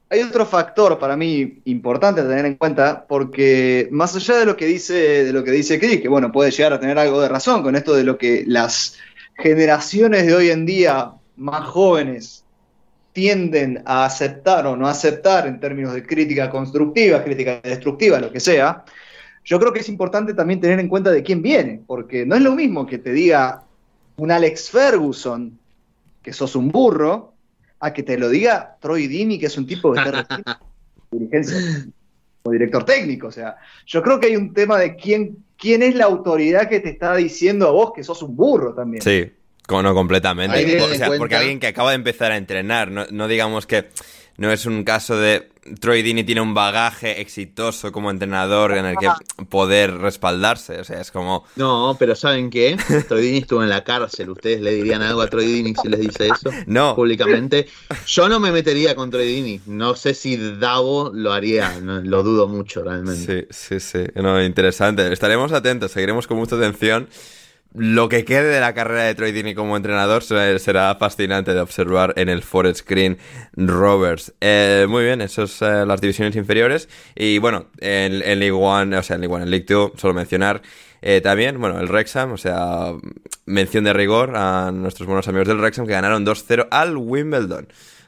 hay 0.09 0.21
otro 0.21 0.45
factor 0.45 0.99
para 0.99 1.17
mí 1.17 1.59
importante 1.65 2.21
a 2.21 2.27
tener 2.27 2.45
en 2.45 2.55
cuenta, 2.55 3.05
porque 3.09 3.89
más 3.91 4.15
allá 4.15 4.37
de 4.37 4.45
lo 4.45 4.55
que 4.55 4.67
dice, 4.67 5.25
de 5.25 5.33
lo 5.33 5.43
que 5.43 5.49
dice 5.51 5.79
Chris, 5.79 5.99
que 5.99 6.07
bueno, 6.07 6.31
puede 6.31 6.51
llegar 6.51 6.71
a 6.73 6.79
tener 6.79 6.99
algo 6.99 7.19
de 7.19 7.27
razón 7.27 7.63
con 7.63 7.75
esto 7.75 7.95
de 7.95 8.03
lo 8.03 8.17
que 8.17 8.43
las 8.45 8.95
generaciones 9.37 10.27
de 10.27 10.35
hoy 10.35 10.51
en 10.51 10.67
día 10.67 11.13
más 11.35 11.65
jóvenes 11.67 12.45
tienden 13.11 13.81
a 13.85 14.05
aceptar 14.05 14.67
o 14.67 14.77
no 14.77 14.87
aceptar 14.87 15.47
en 15.47 15.59
términos 15.59 15.95
de 15.95 16.05
crítica 16.05 16.51
constructiva, 16.51 17.23
crítica 17.23 17.59
destructiva, 17.63 18.19
lo 18.19 18.31
que 18.31 18.39
sea, 18.39 18.85
yo 19.43 19.59
creo 19.59 19.73
que 19.73 19.79
es 19.79 19.89
importante 19.89 20.35
también 20.35 20.61
tener 20.61 20.79
en 20.79 20.87
cuenta 20.87 21.09
de 21.09 21.23
quién 21.23 21.41
viene, 21.41 21.81
porque 21.87 22.23
no 22.23 22.35
es 22.35 22.41
lo 22.43 22.53
mismo 22.53 22.85
que 22.85 22.99
te 22.99 23.11
diga 23.11 23.63
un 24.17 24.29
Alex 24.29 24.69
Ferguson 24.69 25.57
que 26.21 26.33
sos 26.33 26.55
un 26.55 26.69
burro, 26.69 27.33
a 27.79 27.93
que 27.93 28.03
te 28.03 28.17
lo 28.17 28.29
diga 28.29 28.77
Troy 28.79 29.07
Dini, 29.07 29.39
que 29.39 29.47
es 29.47 29.57
un 29.57 29.67
tipo 29.67 29.93
que 29.93 29.99
está 29.99 30.27
dirigencia 31.11 31.87
o 32.43 32.51
director 32.51 32.83
técnico. 32.85 33.27
O 33.27 33.31
sea, 33.31 33.57
yo 33.85 34.01
creo 34.01 34.19
que 34.19 34.27
hay 34.27 34.35
un 34.35 34.53
tema 34.53 34.79
de 34.79 34.95
quién, 34.95 35.37
quién 35.57 35.83
es 35.83 35.95
la 35.95 36.05
autoridad 36.05 36.69
que 36.69 36.79
te 36.79 36.89
está 36.89 37.15
diciendo 37.15 37.67
a 37.67 37.71
vos 37.71 37.91
que 37.93 38.03
sos 38.03 38.21
un 38.23 38.35
burro 38.35 38.73
también. 38.73 39.01
Sí, 39.01 39.31
como 39.65 39.83
no 39.83 39.93
completamente. 39.93 40.81
O 40.81 40.87
sea, 40.95 41.11
porque 41.17 41.35
alguien 41.35 41.59
que 41.59 41.67
acaba 41.67 41.91
de 41.91 41.97
empezar 41.97 42.31
a 42.31 42.37
entrenar, 42.37 42.89
no, 42.89 43.05
no 43.11 43.27
digamos 43.27 43.67
que 43.67 43.89
no 44.37 44.51
es 44.51 44.65
un 44.65 44.83
caso 44.83 45.17
de 45.17 45.49
Troy 45.79 46.01
Dini 46.01 46.23
tiene 46.23 46.41
un 46.41 46.53
bagaje 46.53 47.19
exitoso 47.21 47.91
como 47.91 48.09
entrenador 48.09 48.71
en 48.77 48.85
el 48.85 48.95
que 48.97 49.09
poder 49.49 49.97
respaldarse. 49.97 50.79
O 50.79 50.83
sea, 50.83 51.01
es 51.01 51.11
como. 51.11 51.45
No, 51.55 51.95
pero 51.99 52.15
¿saben 52.15 52.49
qué? 52.49 52.77
Troy 53.07 53.21
Dini 53.21 53.37
estuvo 53.39 53.63
en 53.63 53.69
la 53.69 53.83
cárcel. 53.83 54.29
¿Ustedes 54.29 54.61
le 54.61 54.71
dirían 54.71 55.01
algo 55.01 55.21
a 55.21 55.27
Troy 55.27 55.45
Dini 55.45 55.73
si 55.75 55.89
les 55.89 55.99
dice 55.99 56.27
eso? 56.27 56.51
No. 56.67 56.95
Públicamente. 56.95 57.67
Yo 58.05 58.29
no 58.29 58.39
me 58.39 58.51
metería 58.51 58.95
con 58.95 59.09
Troy 59.09 59.25
Dini. 59.27 59.61
No 59.65 59.95
sé 59.95 60.13
si 60.13 60.37
Davo 60.37 61.11
lo 61.13 61.33
haría. 61.33 61.79
no, 61.81 62.01
lo 62.01 62.23
dudo 62.23 62.47
mucho, 62.47 62.83
realmente. 62.83 63.47
Sí, 63.51 63.79
sí, 63.79 63.79
sí. 63.79 64.05
No, 64.15 64.41
interesante. 64.43 65.11
Estaremos 65.11 65.51
atentos, 65.51 65.91
seguiremos 65.91 66.27
con 66.27 66.37
mucha 66.37 66.55
atención. 66.55 67.07
Lo 67.73 68.09
que 68.09 68.25
quede 68.25 68.49
de 68.49 68.59
la 68.59 68.73
carrera 68.73 69.03
de 69.03 69.13
Troy 69.13 69.31
Dini 69.31 69.53
como 69.53 69.77
entrenador 69.77 70.23
será, 70.23 70.95
fascinante 70.95 71.53
de 71.53 71.59
observar 71.59 72.13
en 72.15 72.29
el 72.29 72.41
Forest 72.41 72.79
Screen 72.79 73.17
Rovers. 73.53 74.33
Eh, 74.41 74.87
muy 74.89 75.03
bien, 75.03 75.21
esas 75.21 75.51
son 75.51 75.87
las 75.87 76.01
divisiones 76.01 76.35
inferiores. 76.35 76.89
Y 77.15 77.37
bueno, 77.37 77.67
en, 77.79 78.21
en 78.23 78.39
League 78.39 78.51
One, 78.51 78.97
o 78.97 79.03
sea, 79.03 79.15
en 79.15 79.21
League 79.21 79.35
One, 79.35 79.43
en 79.43 79.51
League 79.51 79.65
Two, 79.65 79.93
solo 79.95 80.13
mencionar 80.13 80.61
eh, 81.01 81.21
también, 81.21 81.59
bueno, 81.59 81.79
el 81.79 81.87
Wrexham, 81.87 82.31
o 82.33 82.37
sea, 82.37 82.93
mención 83.45 83.83
de 83.83 83.93
rigor 83.93 84.35
a 84.35 84.71
nuestros 84.71 85.07
buenos 85.07 85.27
amigos 85.27 85.47
del 85.47 85.57
Wrexham 85.57 85.85
que 85.85 85.93
ganaron 85.93 86.25
2-0 86.25 86.67
al 86.71 86.97
Wimbledon. 86.97 87.67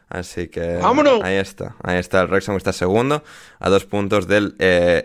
Así 0.10 0.48
que 0.48 0.78
¡Vámonos! 0.78 1.22
ahí 1.24 1.36
está, 1.36 1.76
ahí 1.84 2.00
está 2.00 2.22
el 2.22 2.28
Wrexham 2.30 2.56
que 2.56 2.58
está 2.58 2.74
segundo 2.74 3.24
a 3.60 3.70
dos 3.70 3.86
puntos 3.86 4.28
del 4.28 4.56
eh, 4.58 5.04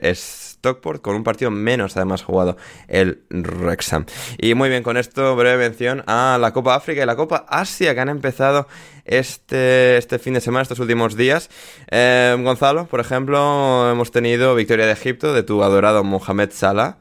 Stockport 0.65 1.03
con 1.03 1.15
un 1.15 1.25
partido 1.25 1.51
menos 1.51 1.97
además 1.97 2.23
jugado 2.23 2.57
el 2.89 3.23
Wrexham. 3.31 4.07
Y 4.39 4.55
muy 4.55 4.71
bien, 4.71 4.83
con 4.83 4.97
esto 4.97 5.37
breve 5.37 5.59
mención 5.59 6.03
a 6.07 6.39
la 6.41 6.53
Copa 6.53 6.75
África 6.75 7.03
y 7.03 7.07
la 7.07 7.17
Copa 7.17 7.45
Asia 7.49 7.95
que 7.95 8.01
han 8.01 8.09
empezado 8.09 8.67
este, 9.05 9.99
este 9.99 10.19
fin 10.19 10.33
de 10.35 10.41
semana, 10.41 10.63
estos 10.63 10.79
últimos 10.79 11.17
días. 11.17 11.51
Eh, 11.91 12.35
Gonzalo, 12.41 12.87
por 12.87 13.01
ejemplo, 13.01 13.91
hemos 13.91 14.11
tenido 14.11 14.55
victoria 14.55 14.87
de 14.87 14.93
Egipto 14.93 15.35
de 15.35 15.43
tu 15.43 15.63
adorado 15.63 16.03
Mohamed 16.03 16.51
Salah. 16.53 16.97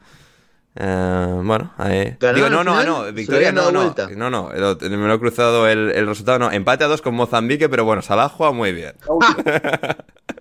Eh, 0.76 1.40
bueno, 1.42 1.72
ahí. 1.78 2.16
¿Ganaron 2.20 2.34
Digo, 2.34 2.50
no, 2.50 2.64
no, 2.64 2.72
final? 2.72 2.86
no, 2.86 3.00
¿Se 3.00 3.06
lo 3.06 3.12
victoria 3.12 3.52
no, 3.52 3.70
no, 3.70 3.94
no, 3.94 4.30
no, 4.30 4.78
me 4.80 5.08
lo 5.08 5.14
he 5.14 5.18
cruzado 5.20 5.68
el, 5.68 5.92
el 5.92 6.06
resultado, 6.06 6.38
no, 6.38 6.50
empate 6.50 6.84
a 6.84 6.88
dos 6.88 7.00
con 7.00 7.14
Mozambique, 7.14 7.68
pero 7.68 7.84
bueno, 7.84 8.02
Salah 8.02 8.28
juega 8.28 8.52
muy 8.52 8.72
bien. 8.72 8.94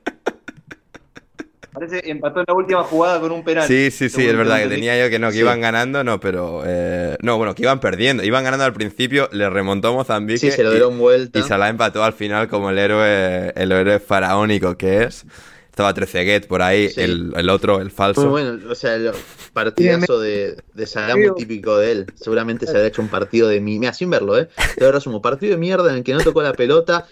Parece 1.74 2.10
empató 2.10 2.40
en 2.42 2.46
la 2.48 2.54
última 2.54 2.84
jugada 2.84 3.20
con 3.20 3.32
un 3.32 3.44
penal. 3.44 3.68
Sí, 3.68 3.90
sí, 3.92 4.10
sí, 4.10 4.26
es 4.26 4.38
verdad 4.38 4.62
que 4.62 4.68
tenía 4.68 5.04
yo 5.04 5.10
que 5.10 5.20
no, 5.20 5.28
que 5.28 5.34
Sí. 5.34 5.40
iban 5.40 5.60
ganando, 5.62 6.04
no, 6.04 6.20
pero... 6.20 6.62
eh, 6.66 7.16
no, 7.22 7.38
bueno, 7.38 7.56
que 7.56 7.64
iban 7.64 7.80
perdiendo, 7.80 8.24
iban 8.24 8.44
ganando 8.44 8.66
al 8.66 8.74
principio, 8.74 9.28
le 9.32 9.50
remontó 9.50 9.94
Mozambique 9.94 10.38
Sí, 10.40 10.52
se 10.52 10.64
lo 10.64 10.70
y- 10.70 10.74
dieron 10.74 10.98
vuelta. 11.00 11.40
y 11.40 11.42
Salah 11.44 11.70
empató 11.70 12.04
al 12.04 12.14
final 12.14 12.48
como 12.48 12.70
el 12.70 12.78
héroe, 12.78 13.52
el 13.56 13.72
héroe 13.72 14.00
faraónico 14.00 14.78
que 14.78 15.04
es. 15.04 15.26
Estaba 15.70 15.92
Treceguet 15.96 16.46
por 16.46 16.62
ahí, 16.62 16.90
Sí. 16.90 17.02
el, 17.02 17.34
el 17.36 17.50
otro, 17.50 17.82
el 17.82 17.90
falso. 17.90 18.22
Muy 18.22 18.30
bueno, 18.30 18.60
o 18.72 18.76
sea, 18.76 18.94
el 18.94 19.12
partidazo 19.54 20.20
de, 20.20 20.56
de 20.76 20.86
Salah 20.86 21.16
muy 21.16 21.34
típico 21.36 21.78
de 21.78 21.92
él. 21.92 22.06
Seguramente 22.14 22.66
se 22.68 22.74
habrá 22.74 22.86
hecho 22.86 23.02
un 23.02 23.08
partido 23.08 23.48
de 23.48 23.60
mierda. 23.60 23.80
Mira, 23.80 23.94
sin 23.94 24.12
verlo, 24.12 24.38
¿eh? 24.38 24.50
De 24.78 24.86
verdad, 24.86 25.02
un 25.08 25.20
partido 25.20 25.54
de 25.54 25.58
mierda 25.58 25.90
en 25.90 25.98
el 25.98 26.04
que 26.04 26.14
no 26.14 26.20
tocó 26.20 26.44
la 26.44 26.54
pelota. 26.54 27.08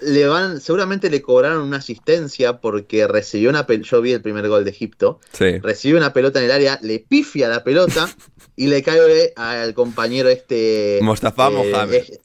Le 0.00 0.26
van, 0.26 0.60
seguramente 0.60 1.08
le 1.10 1.22
cobraron 1.22 1.62
una 1.62 1.78
asistencia 1.78 2.58
porque 2.60 3.06
recibió 3.06 3.48
una 3.50 3.66
pelota. 3.66 3.88
Yo 3.90 4.02
vi 4.02 4.12
el 4.12 4.20
primer 4.20 4.46
gol 4.48 4.64
de 4.64 4.70
Egipto. 4.70 5.20
Sí. 5.32 5.58
Recibe 5.58 5.96
una 5.98 6.12
pelota 6.12 6.38
en 6.38 6.44
el 6.46 6.50
área, 6.52 6.78
le 6.82 6.98
pifia 6.98 7.48
la 7.48 7.64
pelota 7.64 8.08
y 8.56 8.66
le 8.66 8.82
cae 8.82 9.32
al 9.36 9.72
compañero 9.74 10.28
este. 10.28 10.98
Mostafa 11.02 11.48
Mohamed. 11.50 11.94
es- 11.94 12.20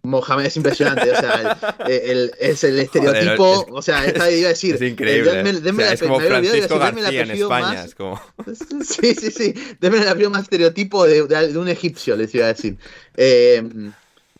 Mohamed 0.00 0.46
es 0.46 0.56
impresionante, 0.56 1.10
o 1.10 1.14
sea, 1.16 1.58
el- 1.88 1.92
el- 2.10 2.32
es 2.38 2.62
el 2.64 2.78
estereotipo, 2.78 3.66
es- 3.66 3.72
o 3.72 3.82
sea, 3.82 4.06
está, 4.06 4.30
iba 4.30 4.46
a 4.46 4.50
decir, 4.50 4.76
Es 4.76 4.82
increíble. 4.82 5.32
denme- 5.42 5.58
¿eh? 5.58 5.60
denme 5.60 5.82
O 5.82 5.86
sea, 5.86 5.86
la 5.88 5.92
es 5.94 6.00
como 6.02 6.20
Francisco 6.20 6.54
decir, 6.54 6.78
denme 6.78 7.00
García 7.02 7.22
en 7.22 7.30
España. 7.32 7.66
más- 7.66 7.84
Es 7.86 7.94
como... 7.96 8.22
Sí, 8.84 9.14
sí, 9.16 9.30
sí. 9.32 9.54
Deme 9.80 9.98
el 10.00 10.08
apellido 10.08 10.30
más 10.30 10.44
estereotipo 10.44 11.04
de, 11.04 11.26
de- 11.26 11.52
de 11.52 11.58
un 11.58 11.68
egipcio, 11.68 12.16
les 12.16 12.32
iba 12.34 12.44
a 12.46 12.48
decir. 12.54 12.78
Eh, 13.16 13.62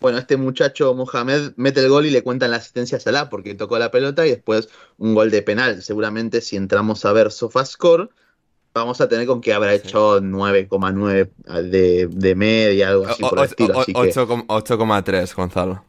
bueno, 0.01 0.19
este 0.19 0.37
muchacho 0.37 0.95
Mohamed 0.95 1.53
mete 1.57 1.81
el 1.81 1.89
gol 1.89 2.07
y 2.07 2.11
le 2.11 2.23
cuentan 2.23 2.51
la 2.53 2.59
asistencia 2.59 2.99
a 2.99 3.01
Salah 3.01 3.29
porque 3.31 3.55
tocó 3.55 3.79
la 3.79 3.91
pelota 3.91 4.27
y 4.27 4.31
después 4.31 4.69
un 4.99 5.15
gol 5.15 5.31
de 5.31 5.43
penal. 5.43 5.83
Seguramente 5.83 6.41
si 6.41 6.57
entramos 6.57 7.05
a 7.05 7.13
ver 7.13 7.33
SofaScore, 7.33 8.09
vamos 8.75 9.01
a 9.01 9.09
tener 9.09 9.27
con 9.27 9.41
que 9.41 9.53
habrá 9.53 9.75
hecho 9.75 10.21
9,9 10.21 11.31
de, 11.71 12.07
de 12.11 12.35
media, 12.37 12.91
algo 12.91 13.07
así 13.09 13.23
O- 13.25 13.29
por 13.31 13.39
el 13.39 13.43
o- 13.43 13.45
estilo. 13.47 13.75
o- 13.77 13.81
Así 13.81 13.93
que 13.93 13.99
8,- 13.99 14.47
8,3, 14.47 15.35
Gonzalo. 15.35 15.85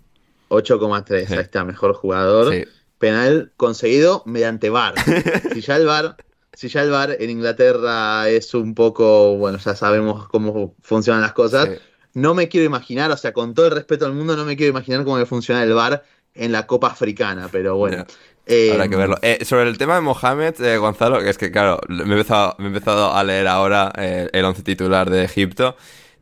8,3, 0.50 1.28
Sí. 1.28 1.34
ahí 1.34 1.40
está, 1.42 1.64
mejor 1.64 1.94
jugador. 1.94 2.54
Sí. 2.54 2.64
Penal 2.98 3.52
conseguido 3.58 4.24
mediante 4.26 4.70
VAR. 4.70 4.94
si 5.54 5.62
ya 5.62 5.76
el 5.78 5.86
VAR, 5.86 6.18
si 6.54 6.68
ya 6.68 6.82
el 6.82 6.90
VAR 6.90 7.16
en 7.20 7.30
Inglaterra 7.30 8.28
es 8.30 8.54
un 8.54 8.74
poco, 8.74 9.38
bueno, 9.38 9.58
ya 9.60 9.76
sabemos 9.76 10.28
cómo 10.28 10.76
funcionan 10.82 11.22
las 11.22 11.34
cosas. 11.34 11.70
Sí. 11.70 11.76
No 12.14 12.34
me 12.34 12.48
quiero 12.50 12.66
imaginar, 12.66 13.12
o 13.12 13.18
sea, 13.18 13.34
con 13.34 13.54
todo 13.54 13.68
el 13.68 13.74
respeto 13.74 14.06
al 14.06 14.14
mundo, 14.14 14.36
no 14.36 14.46
me 14.46 14.56
quiero 14.58 14.72
imaginar 14.72 15.04
cómo 15.04 15.24
funciona 15.26 15.64
el 15.64 15.74
VAR 15.74 16.04
en 16.34 16.52
la 16.52 16.66
Copa 16.68 16.88
Africana, 16.88 17.50
pero 17.52 17.76
bueno. 17.78 18.06
Eh, 18.46 18.72
Habrá 18.72 18.88
que 18.88 18.96
verlo. 18.96 19.18
Eh, 19.22 19.46
sobre 19.46 19.70
el 19.70 19.78
tema 19.78 19.96
de 19.96 20.02
Mohamed, 20.02 20.60
eh, 20.62 20.78
Gonzalo, 20.78 21.20
que 21.20 21.30
es 21.30 21.38
que, 21.38 21.52
claro, 21.52 21.80
me 21.88 22.00
he 22.00 22.12
empezado, 22.18 22.56
me 22.58 22.66
he 22.66 22.68
empezado 22.70 23.14
a 23.14 23.24
leer 23.24 23.48
ahora 23.48 23.92
eh, 23.98 24.28
el 24.34 24.44
once 24.46 24.64
titular 24.64 25.10
de 25.10 25.24
Egipto. 25.24 25.76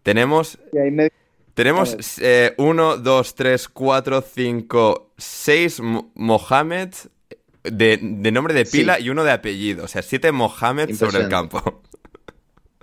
Tenemos, 0.04 0.58
me- 0.74 1.12
tenemos 1.54 1.96
eh, 2.20 2.54
1, 2.58 2.98
2, 2.98 3.36
3, 3.36 3.70
4, 3.70 4.22
5, 4.36 5.14
6 5.18 5.82
Mohamed 6.16 6.90
de, 7.64 8.00
de 8.02 8.32
nombre 8.32 8.54
de 8.54 8.66
pila 8.66 8.96
Sí. 8.98 9.04
y 9.04 9.10
uno 9.10 9.24
de 9.24 9.32
apellido. 9.32 9.86
O 9.86 9.88
sea, 9.88 10.02
siete 10.02 10.32
Mohamed 10.32 10.94
sobre 10.96 11.20
el 11.20 11.30
campo. 11.30 11.82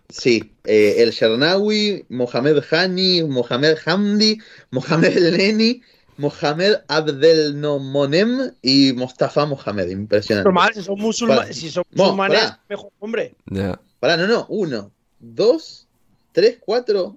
Sí, 0.09 0.52
eh, 0.64 0.97
el 0.98 1.10
Shernawi, 1.10 2.05
Mohamed 2.09 2.62
Hani, 2.70 3.22
Mohamed 3.24 3.76
Hamdi, 3.86 4.39
Mohamed 4.70 5.16
El 5.16 5.36
Neni, 5.36 5.81
Mohamed 6.18 6.74
Abdel 6.89 7.59
Nomonem 7.60 8.52
y 8.62 8.93
Mostafa 8.93 9.47
Mohamed. 9.47 9.89
Impresionante. 9.89 10.44
Normal, 10.47 10.74
si 10.74 10.82
son 10.82 10.98
musulmanes, 11.01 11.43
Para. 11.44 11.52
si 11.55 11.70
son 11.70 11.85
musulmanes, 11.93 12.52
mejor 12.68 12.90
hombre. 13.01 13.35
Ya. 13.47 13.81
Pará, 13.98 14.16
no, 14.16 14.26
no. 14.28 14.47
Uno, 14.51 14.93
dos, 15.18 15.89
tres, 16.32 16.59
cuatro, 16.60 17.16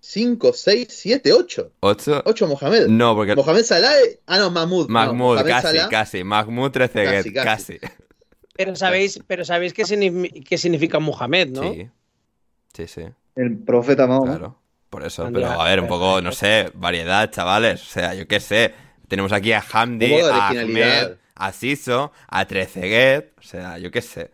cinco, 0.00 0.52
seis, 0.54 0.86
siete, 0.90 1.32
ocho. 1.32 1.72
¿Ocho? 1.80 2.22
Ocho 2.24 2.46
Mohamed. 2.46 2.86
No, 2.86 3.14
porque 3.14 3.34
Mohamed 3.34 3.64
Salah. 3.64 3.92
Ah, 4.26 4.38
no, 4.38 4.50
Mahmoud. 4.50 4.88
Mahmoud, 4.88 5.34
Mohamed 5.34 5.50
casi, 5.50 5.66
Salah. 5.66 5.88
casi. 5.90 6.24
Mahmoud 6.24 6.70
Trezeguet, 6.70 7.24
Casi, 7.24 7.32
casi. 7.32 7.78
casi. 7.78 7.94
Pero 8.56 8.76
sabéis, 8.76 9.20
pero 9.26 9.44
sabéis 9.44 9.72
qué, 9.74 9.82
signi- 9.84 10.44
qué 10.44 10.56
significa 10.58 10.98
Muhammad, 11.00 11.46
¿no? 11.48 11.62
Sí. 11.74 11.88
Sí, 12.74 12.86
sí. 12.86 13.02
el 13.34 13.58
profeta 13.64 14.06
Mahoma. 14.06 14.38
Claro, 14.38 14.60
por 14.90 15.04
eso. 15.04 15.30
Pero 15.32 15.48
a 15.60 15.64
ver, 15.64 15.80
un 15.80 15.86
poco, 15.86 16.20
no 16.20 16.32
sé, 16.32 16.70
variedad, 16.74 17.30
chavales. 17.30 17.82
O 17.82 17.86
sea, 17.86 18.14
yo 18.14 18.26
qué 18.28 18.40
sé. 18.40 18.74
Tenemos 19.08 19.32
aquí 19.32 19.52
a 19.52 19.64
Hamdi, 19.72 20.20
a. 20.28 20.50
Ahmed, 20.50 21.10
a 21.34 21.52
Siso, 21.52 22.12
a 22.28 22.46
Treceguet. 22.46 23.32
O 23.38 23.42
sea, 23.42 23.78
yo 23.78 23.90
qué 23.90 24.02
sé. 24.02 24.30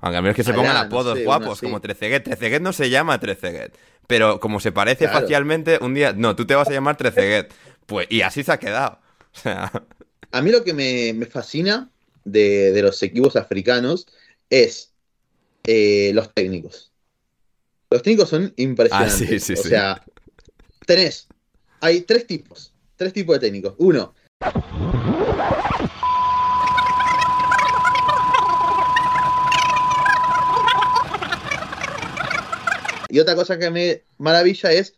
Aunque 0.00 0.18
a 0.18 0.22
menos 0.22 0.36
que 0.36 0.44
se 0.44 0.54
Alá, 0.54 0.54
pongan 0.54 0.76
no 0.84 0.98
apodos 0.98 1.00
sé, 1.00 1.28
uno 1.28 1.48
guapos, 1.48 1.62
como 1.62 1.80
Treceguet. 1.80 2.24
Treceguet 2.24 2.62
no 2.62 2.72
se 2.72 2.90
llama 2.90 3.20
Treceguet. 3.20 3.76
Pero 4.06 4.40
como 4.40 4.60
se 4.60 4.72
parece 4.72 5.08
Claro. 5.08 5.08
facialmente, 5.08 5.78
un 5.82 5.94
día, 5.94 6.12
no, 6.14 6.36
tú 6.36 6.46
te 6.46 6.54
vas 6.56 6.70
a 6.70 6.72
llamar 6.74 6.96
Treceguet. 6.96 7.52
Pues, 7.86 8.06
y 8.10 8.22
así 8.22 8.44
se 8.44 8.52
ha 8.52 8.58
quedado. 8.58 9.00
O 9.34 9.38
sea, 9.38 9.72
A 10.32 10.42
mí 10.42 10.50
lo 10.50 10.64
que 10.64 10.74
me, 10.74 11.12
me 11.14 11.26
fascina 11.26 11.92
de, 12.24 12.72
de 12.72 12.82
los 12.82 13.02
equipos 13.02 13.36
africanos 13.36 14.06
es 14.50 14.94
eh, 15.64 16.12
los 16.14 16.34
técnicos. 16.34 16.94
Los 17.88 18.02
técnicos 18.02 18.28
son 18.28 18.52
impresionantes. 18.56 19.14
Ah, 19.14 19.26
sí, 19.26 19.38
sí, 19.38 19.52
o 19.52 19.56
sea, 19.56 20.02
tenés. 20.86 21.28
Hay 21.80 22.00
tres 22.00 22.26
tipos. 22.26 22.72
Tres 22.96 23.12
tipos 23.12 23.36
de 23.36 23.40
técnicos. 23.46 23.74
Uno. 23.78 24.12
Y 33.08 33.20
otra 33.20 33.36
cosa 33.36 33.56
que 33.58 33.70
me 33.70 34.02
maravilla 34.18 34.72
es 34.72 34.94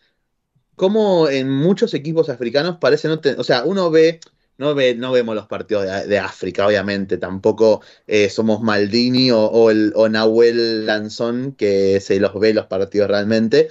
cómo 0.75 1.29
en 1.29 1.51
muchos 1.51 1.93
equipos 1.93 2.31
africanos 2.31 2.79
parece 2.81 3.09
no 3.09 3.21
tener. 3.21 3.39
O 3.39 3.45
sea, 3.45 3.65
uno 3.65 3.91
ve 3.91 4.21
no 4.59 4.75
ve, 4.75 4.95
no 4.95 5.13
vemos 5.13 5.35
los 5.35 5.47
partidos 5.47 5.87
de, 6.09 6.19
África, 6.19 6.67
obviamente, 6.67 7.17
tampoco 7.19 7.83
eh, 8.07 8.29
somos 8.29 8.61
Maldini 8.63 9.31
o, 9.31 9.41
o 9.47 9.71
el, 9.71 9.93
Nahuel 10.11 10.87
Lanzón, 10.87 11.53
que 11.53 12.01
se 12.01 12.21
los 12.21 12.39
ve 12.39 12.55
los 12.55 12.67
partidos 12.67 13.09
realmente, 13.09 13.69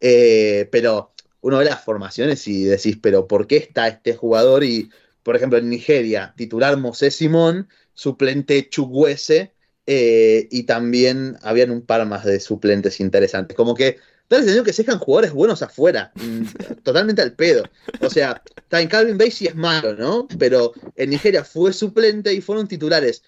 Eh, 0.00 0.68
pero 0.72 1.14
uno 1.40 1.58
ve 1.58 1.64
las 1.66 1.84
formaciones 1.84 2.46
y 2.48 2.64
decís, 2.64 2.98
pero 3.02 3.26
¿por 3.26 3.46
qué 3.46 3.56
está 3.58 3.88
este 3.88 4.14
jugador? 4.14 4.64
Y, 4.64 4.90
por 5.22 5.36
ejemplo, 5.36 5.58
en 5.58 5.68
Nigeria, 5.70 6.34
titular 6.36 6.76
Mosé 6.78 7.10
Simón, 7.10 7.68
suplente 7.94 8.68
Chukwueze, 8.68 9.54
eh, 9.86 10.48
y 10.50 10.64
también 10.64 11.36
habían 11.42 11.70
un 11.70 11.84
par 11.84 12.06
más 12.06 12.24
de 12.24 12.40
suplentes 12.40 13.00
interesantes. 13.00 13.56
Como 13.56 13.74
que 13.74 13.98
da 14.30 14.38
la 14.38 14.44
sensación 14.44 14.64
que 14.64 14.72
se 14.72 14.84
dejan 14.84 15.00
jugadores 15.00 15.32
buenos 15.32 15.60
afuera, 15.60 16.12
mm, 16.14 16.42
totalmente 16.84 17.20
al 17.20 17.34
pedo. 17.34 17.64
O 18.00 18.08
sea, 18.08 18.42
está 18.56 18.80
en 18.80 18.88
Calvin 18.88 19.18
Basie 19.18 19.48
es 19.48 19.56
malo, 19.56 19.94
¿no? 19.94 20.28
Pero 20.38 20.72
en 20.96 21.10
Nigeria 21.10 21.44
fue 21.44 21.72
suplente 21.72 22.32
y 22.32 22.40
fueron 22.40 22.68
titulares. 22.68 23.22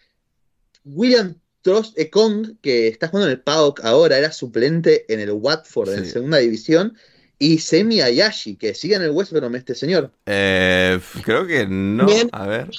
William 0.84 1.34
Trost 1.62 1.98
Ekong, 1.98 2.58
que 2.60 2.88
está 2.88 3.08
jugando 3.08 3.28
en 3.28 3.32
el 3.32 3.40
PAOK 3.40 3.84
ahora, 3.84 4.16
era 4.18 4.32
suplente 4.32 5.12
en 5.12 5.20
el 5.20 5.32
Watford 5.32 5.92
en 5.92 6.06
segunda 6.06 6.38
división. 6.38 6.96
Y 7.38 7.58
Semi 7.58 8.00
Ayashi, 8.00 8.54
que 8.54 8.72
sigue 8.72 8.94
en 8.94 9.02
el 9.02 9.10
West 9.10 9.32
Brom 9.32 9.56
este 9.56 9.74
señor. 9.74 10.12
Eh, 10.26 11.00
creo 11.24 11.44
que 11.44 11.66
no. 11.66 12.06
Bien. 12.06 12.28
A 12.30 12.46
ver. 12.46 12.70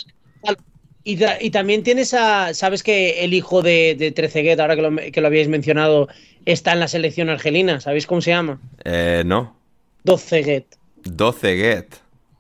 Y 1.05 1.51
también 1.51 1.83
tienes 1.83 2.13
a. 2.13 2.53
¿Sabes 2.53 2.81
que 2.81 3.25
el 3.25 3.33
hijo 3.33 3.61
de, 3.61 3.95
de 3.99 4.11
Trezeguet, 4.11 4.57
ahora 4.57 4.77
que 4.77 4.81
lo, 4.81 4.95
que 5.11 5.19
lo 5.19 5.27
habíais 5.27 5.49
mencionado, 5.49 6.07
está 6.45 6.73
en 6.73 6.79
la 6.79 6.87
selección 6.87 7.29
argelina? 7.29 7.79
¿Sabéis 7.79 8.07
cómo 8.07 8.21
se 8.21 8.31
llama? 8.31 8.59
Eh, 8.83 9.23
no. 9.25 9.55
Doceguet. 10.03 10.65
12 11.03 11.55
get. 11.57 11.95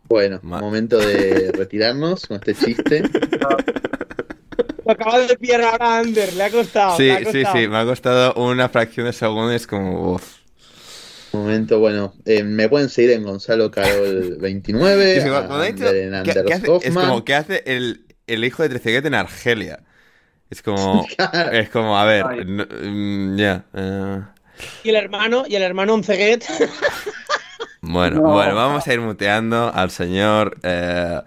Bueno, 0.09 0.39
Ma- 0.43 0.59
momento 0.59 0.97
de 0.99 1.51
retirarnos 1.57 2.25
con 2.27 2.37
este 2.37 2.53
chiste. 2.55 3.03
Lo 4.85 4.91
acaba 4.91 5.19
de 5.19 5.35
pillar 5.37 5.61
ahora 5.61 5.99
Ander, 5.99 6.33
le 6.33 6.43
ha 6.43 6.49
costado. 6.49 6.97
Sí, 6.97 7.09
ha 7.09 7.19
sí, 7.19 7.23
costado. 7.25 7.57
sí. 7.57 7.67
Me 7.67 7.77
ha 7.77 7.85
costado 7.85 8.33
una 8.35 8.67
fracción 8.69 9.05
de 9.05 9.13
segundo. 9.13 9.51
Es 9.51 9.65
como. 9.67 10.13
uf. 10.13 10.37
Momento, 11.31 11.79
bueno, 11.79 12.13
eh, 12.25 12.43
me 12.43 12.69
pueden 12.69 12.89
seguir 12.89 13.11
en 13.11 13.23
Gonzalo 13.23 13.71
Carol 13.71 14.37
29. 14.41 15.17
Es, 15.17 15.23
que 15.23 15.29
a 15.29 15.33
cuando 15.33 15.55
ha 15.55 15.65
dicho- 15.65 15.87
Ander 15.87 16.13
en 16.13 16.23
¿qué- 16.23 16.31
hace? 16.53 16.63
Es 16.63 16.69
Hoffman. 16.69 17.07
como 17.07 17.25
que 17.25 17.33
hace 17.35 17.63
el, 17.65 18.05
el 18.27 18.43
hijo 18.43 18.61
de 18.61 18.69
Trezeguet 18.69 19.05
en 19.05 19.15
Argelia. 19.15 19.79
Es 20.53 20.61
como. 20.61 21.05
Claro. 21.17 21.51
Es 21.51 21.69
como, 21.69 21.97
a 21.97 22.05
ver. 22.05 22.45
No- 22.45 22.65
mm, 22.69 23.35
ya. 23.37 23.63
eh. 23.73 24.21
Y 24.83 24.89
el 24.89 24.95
hermano, 24.95 25.45
y 25.47 25.55
el 25.55 25.63
hermano 25.63 25.95
Onceguet. 25.95 26.43
Bueno, 27.81 28.17
No. 28.21 28.33
bueno, 28.33 28.53
vamos 28.55 28.87
a 28.87 28.93
ir 28.93 29.01
muteando 29.01 29.71
al 29.73 29.89
señor 29.89 30.57
eh, 30.61 31.19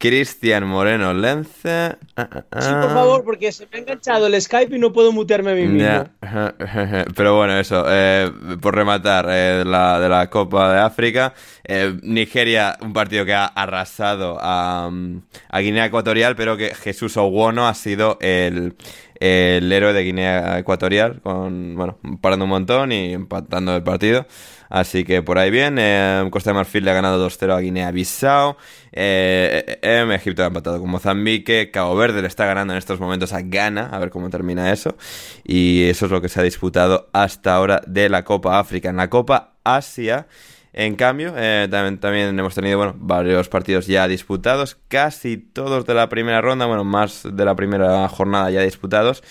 Cristian 0.00 0.66
Moreno 0.66 1.12
Lence. 1.12 1.68
Ah, 2.16 2.26
ah, 2.32 2.44
Sí, 2.58 2.68
ah. 2.72 2.80
por 2.80 2.90
favor, 2.94 3.22
porque 3.22 3.52
se 3.52 3.66
me 3.66 3.76
ha 3.76 3.80
enganchado 3.82 4.28
el 4.28 4.40
Skype 4.40 4.74
y 4.74 4.78
no 4.78 4.94
puedo 4.94 5.12
mutearme 5.12 5.50
a 5.50 5.54
mí 5.54 5.66
mismo. 5.66 6.06
Pero 7.14 7.36
bueno, 7.36 7.60
eso, 7.60 7.84
eh, 7.86 8.32
por 8.62 8.74
rematar 8.74 9.26
eh, 9.28 9.62
la, 9.66 10.00
de 10.00 10.08
la 10.08 10.30
Copa 10.30 10.72
de 10.72 10.80
África, 10.80 11.34
eh, 11.64 11.94
Nigeria, 12.02 12.78
un 12.80 12.94
partido 12.94 13.26
que 13.26 13.34
ha 13.34 13.44
arrasado 13.44 14.38
a, 14.40 14.88
mm, 14.90 15.20
a 15.50 15.60
Guinea 15.60 15.84
Ecuatorial, 15.84 16.34
pero 16.34 16.56
que 16.56 16.74
Jesús 16.74 17.18
Owono 17.18 17.68
ha 17.68 17.74
sido 17.74 18.16
el, 18.22 18.76
el 19.16 19.70
héroe 19.70 19.92
de 19.92 20.02
Guinea 20.02 20.58
Ecuatorial, 20.58 21.20
con, 21.20 21.76
bueno, 21.76 21.98
parando 22.22 22.46
un 22.46 22.50
montón 22.50 22.90
y 22.90 23.12
empatando 23.12 23.76
el 23.76 23.82
partido. 23.82 24.26
Así 24.70 25.04
que 25.04 25.20
por 25.20 25.38
ahí 25.38 25.50
bien, 25.50 25.76
eh, 25.78 26.26
Costa 26.30 26.50
de 26.50 26.54
Marfil 26.54 26.84
le 26.84 26.92
ha 26.92 26.94
ganado 26.94 27.18
2-0 27.28 27.54
a 27.54 27.60
Guinea-Bissau, 27.60 28.56
eh, 28.92 29.64
eh, 29.66 29.78
eh, 29.82 30.14
Egipto 30.14 30.44
ha 30.44 30.46
empatado 30.46 30.80
con 30.80 30.88
Mozambique, 30.88 31.70
Cabo 31.72 31.96
Verde 31.96 32.22
le 32.22 32.28
está 32.28 32.46
ganando 32.46 32.72
en 32.72 32.78
estos 32.78 33.00
momentos 33.00 33.32
a 33.32 33.42
Ghana, 33.42 33.90
a 33.92 33.98
ver 33.98 34.10
cómo 34.10 34.30
termina 34.30 34.72
eso. 34.72 34.96
Y 35.44 35.84
eso 35.88 36.06
es 36.06 36.12
lo 36.12 36.20
que 36.20 36.28
se 36.28 36.40
ha 36.40 36.44
disputado 36.44 37.08
hasta 37.12 37.54
ahora 37.54 37.82
de 37.86 38.08
la 38.08 38.24
Copa 38.24 38.60
África. 38.60 38.88
En 38.88 38.96
la 38.96 39.10
Copa 39.10 39.54
Asia, 39.64 40.28
en 40.72 40.94
cambio, 40.94 41.34
eh, 41.36 41.66
también, 41.70 41.98
también 41.98 42.38
hemos 42.38 42.54
tenido 42.54 42.78
bueno, 42.78 42.94
varios 42.96 43.48
partidos 43.48 43.86
ya 43.86 44.06
disputados, 44.06 44.76
casi 44.88 45.36
todos 45.36 45.84
de 45.86 45.94
la 45.94 46.08
primera 46.08 46.40
ronda, 46.40 46.66
bueno, 46.66 46.84
más 46.84 47.22
de 47.30 47.44
la 47.44 47.54
primera 47.56 48.08
jornada 48.08 48.50
ya 48.50 48.62
disputados. 48.62 49.22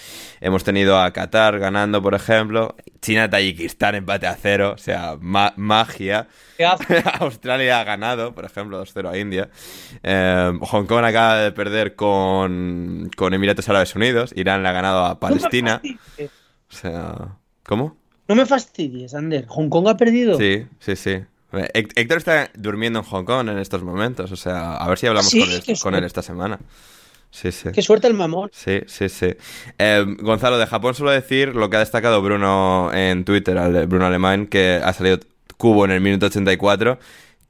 Hemos 0.42 0.64
tenido 0.64 1.00
a 1.00 1.12
Qatar 1.12 1.60
ganando, 1.60 2.02
por 2.02 2.14
ejemplo, 2.14 2.76
China-Tayikistán 3.02 3.96
empate 3.96 4.28
a 4.28 4.36
cero, 4.36 4.74
o 4.76 4.78
sea, 4.78 5.16
ma- 5.22 5.54
magia. 5.56 6.28
Australia 7.20 7.80
ha 7.80 7.84
ganado, 7.86 8.34
por 8.36 8.44
ejemplo, 8.46 8.84
2-0 8.84 9.10
a 9.10 9.18
India. 9.18 9.50
Eh, 10.04 10.52
Hong 10.62 10.86
Kong 10.86 11.06
acaba 11.06 11.38
de 11.38 11.52
perder 11.54 11.96
con, 11.96 13.10
con 13.16 13.34
Emiratos 13.34 13.68
Árabes 13.70 13.96
Unidos. 13.96 14.34
Irán 14.36 14.64
le 14.64 14.70
ha 14.70 14.74
ganado 14.74 15.06
a 15.06 15.20
Palestina. 15.20 15.82
O 16.70 16.76
sea, 16.76 17.38
¿cómo? 17.66 17.98
No 18.30 18.36
me 18.36 18.46
fastidies, 18.46 19.14
Ander. 19.14 19.46
¿Hong 19.48 19.70
Kong 19.70 19.88
ha 19.88 19.98
perdido? 19.98 20.38
Sí, 20.38 20.66
sí, 20.80 20.96
sí. 20.96 21.20
Héctor 21.74 22.20
está 22.20 22.52
durmiendo 22.56 23.00
en 23.00 23.06
Hong 23.06 23.26
Kong 23.26 23.50
en 23.50 23.58
estos 23.58 23.84
momentos. 23.84 24.32
O 24.32 24.36
sea, 24.36 24.76
a 24.78 24.88
ver 24.88 25.00
si 25.00 25.08
hablamos 25.08 25.30
Sí, 25.30 25.40
con, 25.42 25.50
él, 25.50 25.80
con 25.82 25.96
él 25.96 26.04
esta 26.04 26.22
semana. 26.22 26.60
Sí, 27.32 27.52
sí. 27.52 27.70
Qué 27.74 27.82
suerte 27.82 28.08
el 28.08 28.14
mamón. 28.14 28.50
Sí, 28.54 28.82
sí, 28.88 29.10
sí. 29.10 29.34
Eh, 29.78 30.06
Gonzalo, 30.20 30.58
de 30.58 30.68
Japón 30.68 30.94
suelo 30.94 31.12
decir 31.12 31.56
lo 31.56 31.70
que 31.70 31.78
ha 31.78 31.80
destacado 31.80 32.22
Bruno 32.22 32.92
en 32.94 33.26
Twitter, 33.26 33.58
Bruno 33.88 34.06
Alemán, 34.06 34.48
que 34.48 34.80
ha 34.84 34.94
salido 34.94 35.20
cubo 35.58 35.86
en 35.86 35.92
el 35.92 36.02
minuto 36.02 36.28
84, 36.28 37.00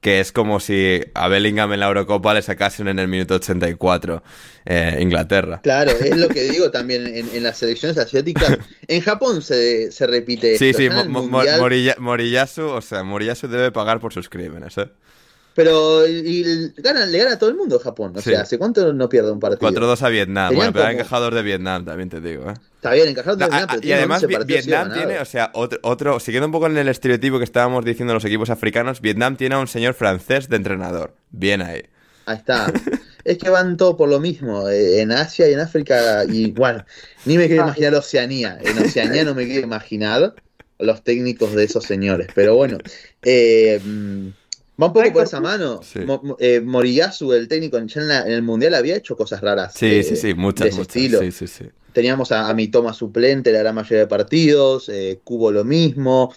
que 0.02 0.20
es 0.22 0.32
como 0.32 0.60
si 0.62 1.02
a 1.14 1.28
Bellingham 1.28 1.74
en 1.74 1.82
la 1.82 1.88
Eurocopa 1.88 2.34
le 2.34 2.42
sacasen 2.42 2.88
en 2.88 3.00
el 3.00 3.08
minuto 3.10 3.36
84 3.36 4.24
eh, 4.66 4.98
Inglaterra. 5.02 5.60
Claro, 5.62 5.92
es 5.92 6.16
lo 6.18 6.30
que 6.30 6.44
digo 6.52 6.72
también 6.72 7.06
en, 7.08 7.30
en 7.34 7.44
las 7.44 7.58
selecciones 7.58 7.98
asiáticas. 7.98 8.58
En 8.88 9.02
Japón 9.02 9.42
se, 9.42 9.92
se 9.92 10.08
repite 10.08 10.58
Sí, 10.58 10.70
esto, 10.70 10.78
sí, 10.78 10.88
ya 10.88 10.94
en 10.94 11.00
el 11.00 11.10
Mo- 11.10 11.24
Mo- 11.24 11.44
Mundial, 11.60 11.98
Moriyasu, 12.00 12.68
o 12.68 12.82
sea, 12.82 13.04
Moriyasu 13.04 13.48
debe 13.48 13.72
pagar 13.72 14.00
por 14.00 14.14
sus 14.14 14.30
crímenes, 14.30 14.78
¿eh? 14.78 14.90
Pero 15.60 16.07
y, 16.07 16.11
y 16.40 16.72
gana, 16.81 17.06
le 17.06 17.18
gana 17.18 17.34
a 17.34 17.38
todo 17.38 17.49
el 17.49 17.57
mundo 17.57 17.77
Japón. 17.80 18.14
O 18.15 18.22
Sí. 18.22 18.30
sea, 18.30 18.44
¿hace 18.44 18.57
cuánto 18.57 18.94
no 18.94 19.10
pierde 19.10 19.30
un 19.30 19.41
partido? 19.41 19.60
4-2 19.69 20.02
a 20.03 20.07
Vietnam. 20.07 20.49
Tenían 20.49 20.56
Bueno, 20.57 20.72
pero 20.73 20.86
como- 20.86 20.94
encajadores 20.99 21.36
de 21.36 21.44
Vietnam, 21.44 21.84
también 21.86 22.10
te 22.10 22.22
digo, 22.22 22.49
¿eh? 22.49 22.53
Está 22.77 22.94
bien, 22.94 23.10
encajado 23.10 23.36
No, 23.36 23.45
Vietnam, 23.49 23.64
a- 23.69 23.73
pero 23.76 23.88
y 23.88 23.91
además 23.91 24.15
11 24.23 24.27
Vi- 24.27 24.34
partidos 24.36 24.65
Vietnam 24.65 24.94
tiene, 24.94 25.19
o 25.19 25.26
sea, 25.26 25.52
otro, 25.53 25.80
otro, 25.84 26.19
siguiendo 26.22 26.45
un 26.45 26.52
poco 26.53 26.68
en 26.68 26.77
el 26.77 26.88
estereotipo 26.88 27.38
que 27.40 27.44
estábamos 27.44 27.84
diciendo 27.84 28.14
los 28.14 28.23
equipos 28.23 28.49
africanos, 28.49 29.02
Vietnam 29.02 29.36
tiene 29.36 29.56
a 29.56 29.60
un 29.60 29.68
señor 29.68 29.95
francés 29.95 30.48
de 30.48 30.56
entrenador. 30.56 31.14
Bien 31.31 31.61
ahí. 31.61 31.81
Ahí 32.26 32.38
está. 32.38 32.72
es 33.26 33.38
que 33.38 33.49
van 33.49 33.76
todo 33.76 33.98
por 33.98 34.07
lo 34.07 34.22
mismo. 34.22 34.69
eh, 34.69 35.02
En 35.02 35.11
Asia 35.11 35.49
y 35.49 35.53
en 35.53 35.60
África, 35.60 36.23
y 36.26 36.52
bueno, 36.52 36.86
ni 37.26 37.38
me 37.38 37.48
quiero 37.48 37.64
imaginar 37.64 37.95
Oceanía. 37.95 38.57
En 38.64 38.77
Oceanía 38.77 39.26
no 39.26 39.36
me 39.36 39.45
quiero 39.45 39.65
imaginar 39.68 40.36
los 40.77 41.03
técnicos 41.03 41.53
de 41.56 41.65
esos 41.65 41.84
señores. 41.84 42.27
Pero 42.34 42.56
bueno, 42.56 42.77
eh, 43.23 43.81
mm, 43.84 44.27
va 44.82 44.88
un 44.88 44.94
poco 44.94 45.12
por 45.14 45.24
esa 45.24 45.40
mano. 45.42 45.82
Sí. 45.84 46.00
Mo- 46.00 46.38
eh, 46.40 46.62
Moriyasu, 46.62 47.34
el 47.34 47.48
técnico 47.48 47.78
en, 47.78 47.88
ya 47.88 48.02
en, 48.02 48.08
la- 48.08 48.22
en 48.26 48.32
el 48.34 48.42
Mundial, 48.42 48.74
había 48.76 48.96
hecho 48.96 49.16
cosas 49.18 49.42
raras. 49.42 49.74
Sí, 49.76 49.86
eh, 49.88 50.04
sí, 50.04 50.16
sí, 50.16 50.28
de 50.28 50.36
muchas, 50.36 50.68
ese 50.68 50.78
muchas. 50.78 50.96
estilo. 50.96 51.20
Sí, 51.20 51.32
sí, 51.32 51.48
sí. 51.48 51.66
Teníamos 51.94 52.32
a, 52.32 52.48
a 52.50 52.54
Mitoma 52.54 52.94
suplente 52.94 53.52
la 53.52 53.60
gran 53.60 53.76
mayoría 53.76 54.00
de 54.00 54.08
partidos, 54.08 54.90
eh, 54.90 55.20
Cubo 55.24 55.52
lo 55.52 55.64
mismo. 55.64 56.34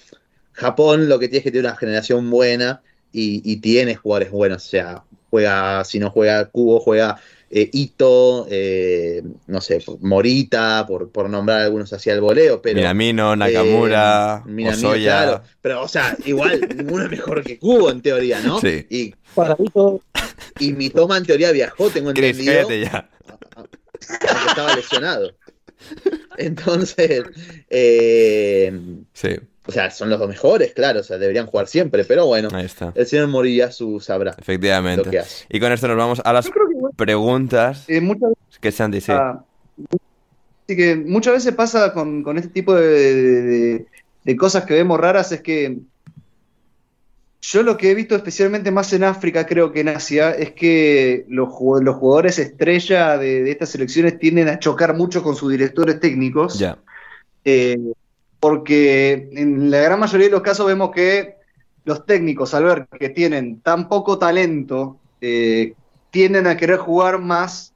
Japón 0.52 1.09
lo 1.09 1.19
que 1.19 1.28
tiene 1.28 1.39
es 1.39 1.44
que 1.44 1.51
tiene 1.51 1.69
una 1.69 1.77
generación 1.77 2.31
buena 2.31 2.82
y, 3.12 3.43
y 3.51 3.56
tiene 3.56 3.94
jugadores 3.97 4.31
buenos. 4.31 4.64
O 4.66 4.69
sea, 4.69 5.05
juega, 5.31 5.85
si 5.85 5.98
no 5.98 6.10
juega 6.10 6.47
Cubo, 6.51 6.81
juega 6.81 7.19
eh, 7.54 7.68
Ito, 7.70 8.46
eh, 8.50 9.22
no 9.46 9.60
sé, 9.60 9.84
Morita, 10.00 10.86
por, 10.88 11.10
por 11.12 11.28
nombrar 11.28 11.60
algunos 11.60 11.92
hacia 11.92 12.14
el 12.14 12.22
voleo, 12.22 12.62
pero. 12.62 12.76
Minamino, 12.76 13.36
Nakamura, 13.36 14.42
eh, 14.46 14.50
Minamino, 14.50 14.88
Osoya. 14.88 15.22
claro. 15.22 15.42
Pero, 15.60 15.82
o 15.82 15.88
sea, 15.88 16.16
igual, 16.24 16.60
ninguno 16.76 17.04
es 17.04 17.10
mejor 17.10 17.44
que 17.44 17.58
Cubo 17.58 17.90
en 17.90 18.00
teoría, 18.00 18.40
¿no? 18.40 18.58
Sí. 18.58 18.86
Y, 18.88 19.14
Cuadradito. 19.34 20.00
y 20.58 20.72
Mitoma 20.72 21.18
en 21.18 21.26
teoría 21.26 21.52
viajó, 21.52 21.90
tengo 21.90 22.12
Chris, 22.14 22.38
entendido 22.38 22.54
cállate 22.68 22.80
ya. 22.80 23.10
porque 23.54 24.48
estaba 24.48 24.74
lesionado. 24.74 25.34
Entonces, 26.38 27.24
eh, 27.68 28.72
Sí, 29.12 29.28
o 29.66 29.70
sea, 29.72 29.90
son 29.90 30.10
los 30.10 30.18
dos 30.18 30.28
mejores, 30.28 30.72
claro, 30.74 31.01
o 31.01 31.02
sea, 31.02 31.18
deberían 31.18 31.47
jugar 31.47 31.66
siempre, 31.68 32.05
pero 32.05 32.26
bueno, 32.26 32.48
ahí 32.52 32.64
está. 32.64 32.93
el 32.97 33.06
señor 33.06 33.28
Moriyasu 33.28 34.01
sabrá 34.01 34.30
lo 34.32 34.36
que 34.36 34.43
Efectivamente. 34.43 35.18
hace. 35.18 35.47
Y 35.48 35.60
con 35.60 35.70
esto 35.72 35.86
nos 35.89 35.97
vamos 35.97 36.20
a 36.24 36.32
las 36.32 36.47
que 36.47 36.52
preguntas 36.97 37.84
eh, 37.89 38.01
muchas 38.01 38.30
veces 38.30 38.59
que 38.60 38.72
Sandy, 38.72 39.01
sí. 39.01 39.12
Ah, 39.12 39.44
Así 40.64 40.76
que 40.76 40.97
muchas 40.97 41.34
veces 41.34 41.55
pasa 41.55 41.93
con, 41.93 42.22
con 42.22 42.39
este 42.39 42.51
tipo 42.51 42.74
de, 42.74 42.86
de- 42.89 43.43
de- 43.43 43.86
de 44.24 44.36
cosas 44.36 44.64
que 44.64 44.74
vemos 44.74 44.98
raras, 45.01 45.32
es 45.32 45.40
que 45.40 45.78
yo 47.40 47.62
lo 47.64 47.76
que 47.76 47.90
he 47.90 47.94
visto 47.94 48.14
especialmente 48.14 48.70
más 48.70 48.93
en 48.93 49.02
África, 49.02 49.47
creo 49.47 49.72
que 49.72 49.80
en 49.80 49.89
Asia, 49.89 50.30
es 50.30 50.52
que 50.52 51.24
los, 51.28 51.48
los 51.82 51.97
jugadores 51.97 52.39
estrella 52.39 53.18
de, 53.18 53.43
de 53.43 53.51
estas 53.51 53.70
selecciones 53.70 54.18
tienden 54.20 54.48
a 54.48 54.60
chocar 54.60 54.94
mucho 54.97 55.24
con 55.24 55.34
sus 55.34 55.51
directores 55.51 55.98
técnicos. 55.98 56.59
Ya. 56.59 56.78
Eh, 57.44 57.76
porque 58.52 59.28
en 59.35 59.70
la 59.70 59.78
gran 59.82 60.01
mayoría 60.01 60.27
de 60.27 60.32
los 60.32 60.43
casos 60.43 60.66
vemos 60.66 60.90
que 60.90 61.36
los 61.85 62.05
técnicos, 62.05 62.52
al 62.55 62.64
ver 62.64 62.89
que 62.98 63.09
tienen 63.09 63.60
tan 63.60 63.89
poco 63.89 64.19
talento, 64.19 64.97
eh, 65.20 65.74
tienden 66.10 66.48
a 66.48 66.56
querer 66.56 66.78
jugar 66.78 67.20
más 67.20 67.73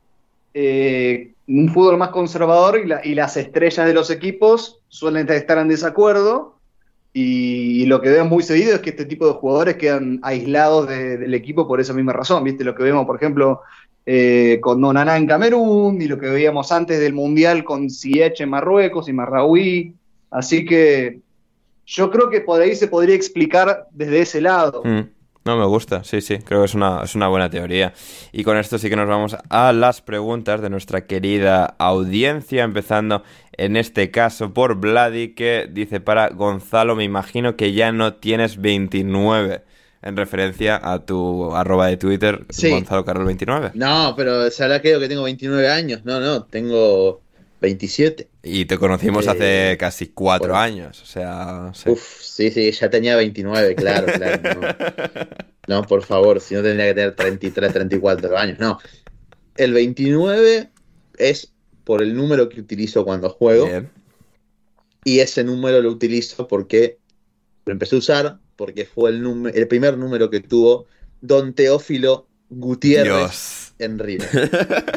eh, 0.54 1.34
un 1.46 1.68
fútbol 1.72 1.98
más 1.98 2.08
conservador 2.08 2.80
y, 2.82 2.88
la- 2.88 3.00
y 3.06 3.14
las 3.14 3.36
estrellas 3.36 3.86
de 3.86 3.94
los 3.94 4.10
equipos 4.10 4.80
suelen 4.88 5.30
estar 5.30 5.58
en 5.58 5.68
desacuerdo. 5.68 6.56
Y, 7.12 7.86
lo 7.86 8.00
que 8.00 8.08
veo 8.10 8.24
muy 8.24 8.42
seguido 8.42 8.74
es 8.74 8.80
que 8.80 8.90
este 8.90 9.04
tipo 9.04 9.24
de 9.28 9.34
jugadores 9.34 9.76
quedan 9.76 10.18
aislados 10.24 10.88
de- 10.88 11.16
del 11.18 11.32
equipo 11.34 11.68
por 11.68 11.80
esa 11.80 11.92
misma 11.92 12.12
razón. 12.12 12.42
¿Viste? 12.42 12.64
Lo 12.64 12.74
que 12.74 12.82
vemos, 12.82 13.06
por 13.06 13.14
ejemplo, 13.16 13.60
eh, 14.04 14.58
con 14.60 14.80
Nonaná 14.80 15.16
en 15.16 15.26
Camerún 15.28 16.02
y 16.02 16.06
lo 16.08 16.18
que 16.18 16.26
veíamos 16.28 16.72
antes 16.72 16.98
del 16.98 17.12
Mundial 17.12 17.62
con 17.62 17.88
Ziyech 17.88 18.40
en 18.40 18.50
Marruecos 18.50 19.08
y 19.08 19.12
Marraoui. 19.12 19.94
Así 20.36 20.66
que 20.66 21.20
yo 21.86 22.10
creo 22.10 22.28
que 22.28 22.42
por 22.42 22.60
ahí 22.60 22.74
se 22.76 22.88
podría 22.88 23.14
explicar 23.14 23.86
desde 23.90 24.20
ese 24.20 24.40
lado. 24.42 24.82
Mm, 24.84 25.00
No 25.46 25.56
me 25.56 25.64
gusta, 25.64 26.02
sí, 26.04 26.20
sí, 26.20 26.38
creo 26.38 26.60
que 26.60 26.66
es 26.66 26.74
una, 26.74 27.02
es 27.04 27.14
una 27.14 27.28
buena 27.28 27.48
teoría. 27.48 27.94
Y 28.32 28.42
con 28.44 28.58
esto 28.58 28.76
sí 28.78 28.90
que 28.90 28.96
nos 28.96 29.08
vamos 29.08 29.36
a 29.48 29.72
las 29.72 30.02
preguntas 30.02 30.60
de 30.60 30.68
nuestra 30.68 31.06
querida 31.06 31.74
audiencia, 31.78 32.64
empezando 32.64 33.22
en 33.52 33.76
este 33.76 34.10
caso 34.10 34.52
por 34.52 34.74
Vladi, 34.74 35.34
que 35.34 35.68
dice 35.72 36.00
para 36.00 36.28
Gonzalo, 36.28 36.96
me 36.96 37.04
imagino 37.04 37.56
que 37.56 37.72
ya 37.72 37.92
no 37.92 38.14
tienes 38.14 38.60
29, 38.60 39.62
en 40.02 40.16
referencia 40.16 40.78
a 40.82 41.06
tu 41.06 41.54
arroba 41.54 41.86
de 41.86 41.96
Twitter, 41.96 42.44
Sí. 42.50 42.68
Gonzalo 42.70 43.04
Carol 43.04 43.24
29. 43.24 43.70
No, 43.74 44.12
pero 44.16 44.50
se 44.50 44.64
habrá 44.64 44.80
creído 44.80 45.00
que 45.00 45.08
tengo 45.08 45.22
29 45.22 45.68
años. 45.68 46.04
No, 46.04 46.20
no, 46.20 46.42
tengo 46.44 47.22
27. 47.66 48.28
Y 48.44 48.64
te 48.66 48.78
conocimos 48.78 49.26
Eh, 49.26 49.30
hace 49.30 49.76
casi 49.78 50.06
cuatro 50.08 50.54
años, 50.54 51.02
o 51.02 51.06
sea... 51.06 51.72
sí. 51.74 51.90
Uf, 51.90 52.22
sí, 52.22 52.50
sí, 52.50 52.70
ya 52.70 52.88
tenía 52.88 53.16
29, 53.16 53.74
claro, 53.74 54.06
claro. 54.12 54.40
No, 54.60 54.60
No, 55.68 55.82
por 55.82 56.04
favor, 56.04 56.40
si 56.40 56.54
no 56.54 56.62
tendría 56.62 56.86
que 56.86 56.94
tener 56.94 57.16
33, 57.16 57.72
34 57.72 58.38
años, 58.38 58.58
no. 58.60 58.78
El 59.56 59.72
29 59.72 60.70
es 61.18 61.52
por 61.82 62.02
el 62.02 62.14
número 62.14 62.48
que 62.48 62.60
utilizo 62.60 63.04
cuando 63.04 63.30
juego. 63.30 63.66
Bien. 63.66 63.90
Y 65.04 65.18
ese 65.18 65.42
número 65.42 65.82
lo 65.82 65.90
utilizo 65.90 66.46
porque 66.46 66.98
lo 67.64 67.72
empecé 67.72 67.96
a 67.96 67.98
usar 67.98 68.38
porque 68.54 68.84
fue 68.84 69.10
el, 69.10 69.22
número, 69.22 69.56
el 69.56 69.66
primer 69.66 69.98
número 69.98 70.30
que 70.30 70.40
tuvo 70.40 70.86
Don 71.20 71.52
Teófilo 71.52 72.28
Gutiérrez 72.48 73.12
Dios. 73.12 73.65
En 73.78 73.98
River. 73.98 74.28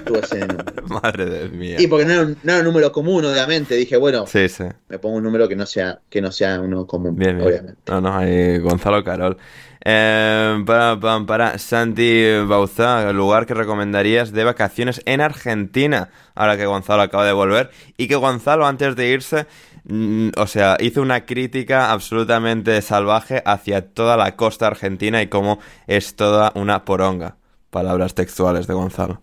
Tuvo 0.05 0.17
ese 0.19 0.39
número. 0.39 0.87
Madre 0.87 1.25
de 1.25 1.49
mía. 1.49 1.75
Y 1.79 1.87
porque 1.87 2.05
no 2.05 2.13
era, 2.13 2.21
un, 2.23 2.37
no 2.43 2.51
era 2.51 2.59
un 2.59 2.65
número 2.65 2.91
común, 2.91 3.25
obviamente. 3.25 3.75
Dije, 3.75 3.97
bueno, 3.97 4.25
Sí, 4.27 4.47
sí. 4.49 4.63
me 4.87 4.99
pongo 4.99 5.17
un 5.17 5.23
número 5.23 5.47
que 5.47 5.55
no 5.55 5.65
sea, 5.65 5.99
que 6.09 6.21
no 6.21 6.31
sea 6.31 6.59
uno 6.61 6.85
común, 6.87 7.15
Bien, 7.15 7.37
bien. 7.37 7.47
obviamente. 7.47 7.81
No, 7.87 8.01
no, 8.01 8.17
ahí 8.17 8.57
Gonzalo 8.59 9.03
Carol. 9.03 9.37
Eh, 9.85 10.61
para, 10.65 10.99
para, 10.99 11.25
para 11.25 11.57
Santi 11.57 12.23
Bauza, 12.45 13.11
lugar 13.13 13.45
que 13.45 13.53
recomendarías 13.53 14.31
de 14.33 14.43
vacaciones 14.43 15.01
en 15.05 15.21
Argentina, 15.21 16.09
ahora 16.35 16.57
que 16.57 16.65
Gonzalo 16.65 17.01
acaba 17.01 17.25
de 17.25 17.31
volver, 17.31 17.71
y 17.97 18.07
que 18.07 18.15
Gonzalo 18.15 18.65
antes 18.67 18.97
de 18.97 19.07
irse, 19.09 19.47
mm, 19.85 20.31
o 20.35 20.47
sea, 20.47 20.75
hizo 20.81 21.01
una 21.01 21.25
crítica 21.25 21.91
absolutamente 21.91 22.81
salvaje 22.81 23.41
hacia 23.45 23.87
toda 23.93 24.17
la 24.17 24.35
costa 24.35 24.67
argentina 24.67 25.21
y 25.21 25.27
cómo 25.27 25.59
es 25.87 26.15
toda 26.17 26.51
una 26.55 26.83
poronga. 26.83 27.37
Palabras 27.69 28.13
textuales 28.15 28.67
de 28.67 28.73
Gonzalo. 28.73 29.21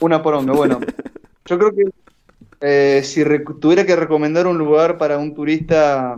Una 0.00 0.22
poronga, 0.22 0.52
bueno. 0.52 0.80
Yo 1.46 1.58
creo 1.58 1.72
que 1.74 1.84
eh, 2.60 3.02
si 3.04 3.24
tuviera 3.60 3.84
que 3.84 3.96
recomendar 3.96 4.46
un 4.46 4.56
lugar 4.58 4.96
para 4.98 5.18
un 5.18 5.34
turista 5.34 6.16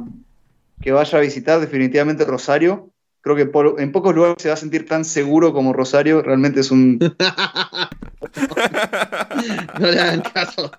que 0.80 0.92
vaya 0.92 1.18
a 1.18 1.20
visitar, 1.22 1.60
definitivamente 1.60 2.24
Rosario. 2.24 2.90
Creo 3.22 3.36
que 3.36 3.46
por- 3.46 3.80
en 3.80 3.90
pocos 3.90 4.14
lugares 4.14 4.36
se 4.38 4.48
va 4.48 4.54
a 4.54 4.58
sentir 4.58 4.86
tan 4.86 5.02
seguro 5.04 5.54
como 5.54 5.72
Rosario. 5.72 6.20
Realmente 6.22 6.60
es 6.60 6.70
un... 6.70 6.98
No 9.78 9.90
le 9.90 10.00
hagan 10.00 10.22
caso, 10.22 10.70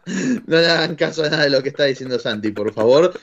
no 0.48 0.58
le 0.58 0.68
hagan 0.68 0.96
caso 0.96 1.24
a 1.24 1.30
nada 1.30 1.44
de 1.44 1.50
lo 1.50 1.62
que 1.62 1.70
está 1.70 1.84
diciendo 1.86 2.18
Santi, 2.20 2.52
por 2.52 2.74
favor. 2.74 3.14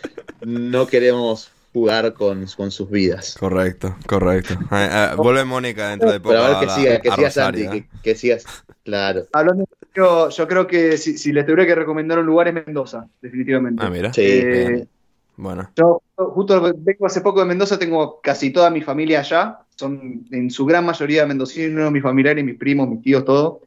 No 0.44 0.86
queremos 0.86 1.51
jugar 1.72 2.12
con, 2.14 2.46
con 2.56 2.70
sus 2.70 2.90
vidas. 2.90 3.36
Correcto, 3.38 3.96
correcto. 4.06 4.54
Eh, 4.72 4.88
eh, 4.90 5.08
vuelve 5.16 5.44
Mónica 5.44 5.88
dentro 5.88 6.10
de 6.12 6.20
poco 6.20 6.34
Pero 6.34 6.44
a 6.44 6.48
ver 6.48 6.56
a 6.56 6.60
que 6.60 6.66
la- 6.66 6.74
siga, 6.74 7.00
que 7.00 7.08
a 7.08 7.14
siga 7.16 7.30
Santi, 7.30 7.62
¿eh? 7.62 7.70
que, 7.70 7.86
que 8.02 8.14
sigas. 8.14 8.44
Claro. 8.84 9.24
Hablando 9.32 9.64
serio, 9.92 10.28
yo 10.28 10.48
creo 10.48 10.66
que 10.66 10.96
si, 10.98 11.16
si 11.18 11.32
les 11.32 11.44
tuviera 11.46 11.66
que 11.66 11.74
recomendar 11.74 12.18
un 12.18 12.26
lugar 12.26 12.48
es 12.48 12.54
Mendoza, 12.54 13.06
definitivamente. 13.20 13.82
Ah, 13.84 13.90
mira. 13.90 14.12
Sí, 14.12 14.22
Eh. 14.22 14.86
Bueno. 15.34 15.70
Yo 15.76 16.02
justo 16.16 16.60
vengo 16.76 17.06
hace 17.06 17.22
poco 17.22 17.40
de 17.40 17.46
Mendoza, 17.46 17.78
tengo 17.78 18.20
casi 18.20 18.50
toda 18.50 18.68
mi 18.70 18.82
familia 18.82 19.20
allá, 19.20 19.60
son 19.76 20.26
en 20.30 20.50
su 20.50 20.66
gran 20.66 20.84
mayoría 20.84 21.24
mendocinos, 21.26 21.90
mis 21.90 22.02
familiares, 22.02 22.44
mis 22.44 22.56
primos, 22.58 22.86
mis 22.88 23.00
tíos, 23.00 23.24
todo. 23.24 23.62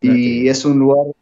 Y 0.00 0.48
es 0.48 0.64
un 0.64 0.78
lugar 0.78 1.12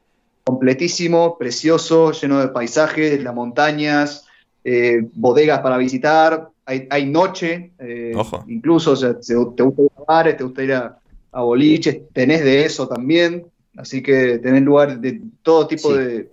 completísimo, 0.44 1.36
precioso, 1.38 2.12
lleno 2.12 2.40
de 2.40 2.48
paisajes, 2.48 3.22
las 3.22 3.34
montañas, 3.34 4.25
eh, 4.68 5.06
bodegas 5.14 5.60
para 5.60 5.78
visitar, 5.78 6.48
hay, 6.64 6.88
hay 6.90 7.06
noche, 7.06 7.70
eh, 7.78 8.12
Ojo. 8.16 8.44
incluso, 8.48 8.90
o 8.92 8.96
sea, 8.96 9.14
se- 9.20 9.34
te 9.56 9.62
gusta 9.62 9.82
ir 9.82 9.90
a 9.96 10.02
bares, 10.12 10.36
te 10.36 10.42
gusta 10.42 10.64
ir 10.64 10.72
a, 10.72 10.98
a 11.30 11.40
boliches, 11.42 12.00
tenés 12.12 12.42
de 12.42 12.64
eso 12.64 12.88
también, 12.88 13.46
así 13.76 14.02
que 14.02 14.38
tenés 14.38 14.62
lugares 14.62 15.00
de 15.00 15.20
todo 15.42 15.68
tipo 15.68 15.92
Sí. 15.92 15.98
de 15.98 16.30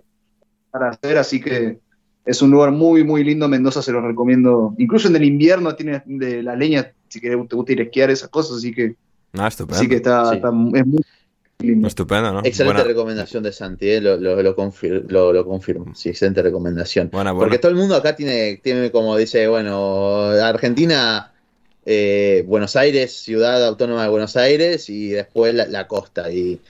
para 0.72 0.88
hacer, 0.90 1.16
así 1.18 1.40
que 1.40 1.78
es 2.26 2.42
un 2.42 2.50
lugar 2.50 2.72
muy, 2.72 3.04
muy 3.04 3.22
lindo. 3.22 3.46
Mendoza 3.48 3.80
se 3.82 3.92
lo 3.92 4.00
recomiendo. 4.00 4.74
Incluso 4.78 5.06
en 5.06 5.14
el 5.14 5.22
invierno 5.24 5.76
tiene 5.76 6.02
de 6.04 6.42
la 6.42 6.56
leña, 6.56 6.90
si 7.08 7.20
querés, 7.20 7.38
te 7.48 7.54
gusta 7.54 7.72
ir 7.72 7.80
a 7.80 7.84
esquiar, 7.84 8.10
esas 8.10 8.28
cosas. 8.30 8.56
Así 8.56 8.72
que, 8.74 8.96
Ah, 9.34 9.46
estupendo. 9.46 9.76
así 9.78 9.88
que 9.88 9.96
está, 9.96 10.30
Sí. 10.30 10.36
está- 10.36 10.48
es 10.74 10.86
muy. 10.86 11.02
Estupendo, 11.58 12.32
¿no? 12.32 12.38
Excelente 12.40 12.82
Buena- 12.82 12.84
recomendación 12.88 13.42
de 13.42 13.52
Santi, 13.52 13.88
eh, 13.90 14.00
lo, 14.00 14.16
lo, 14.16 14.42
lo, 14.42 14.56
confir- 14.56 15.04
lo- 15.08 15.32
lo 15.32 15.44
confirmo. 15.46 15.94
Sí, 15.94 16.10
excelente 16.10 16.42
recomendación. 16.42 17.10
Buena, 17.10 17.32
buena. 17.32 17.46
Porque 17.46 17.58
todo 17.58 17.70
el 17.70 17.76
mundo 17.78 17.94
acá 17.96 18.14
tiene, 18.16 18.60
tiene 18.62 18.90
como 18.90 19.16
dice, 19.16 19.46
bueno, 19.48 20.26
Argentina, 20.42 21.32
eh, 21.86 22.44
Buenos 22.46 22.76
Aires, 22.76 23.12
ciudad 23.12 23.64
autónoma 23.66 24.02
de 24.02 24.08
Buenos 24.08 24.36
Aires, 24.36 24.88
y 24.90 25.10
después 25.10 25.54
la, 25.54 25.66
la 25.66 25.86
costa. 25.86 26.30
Y 26.30 26.60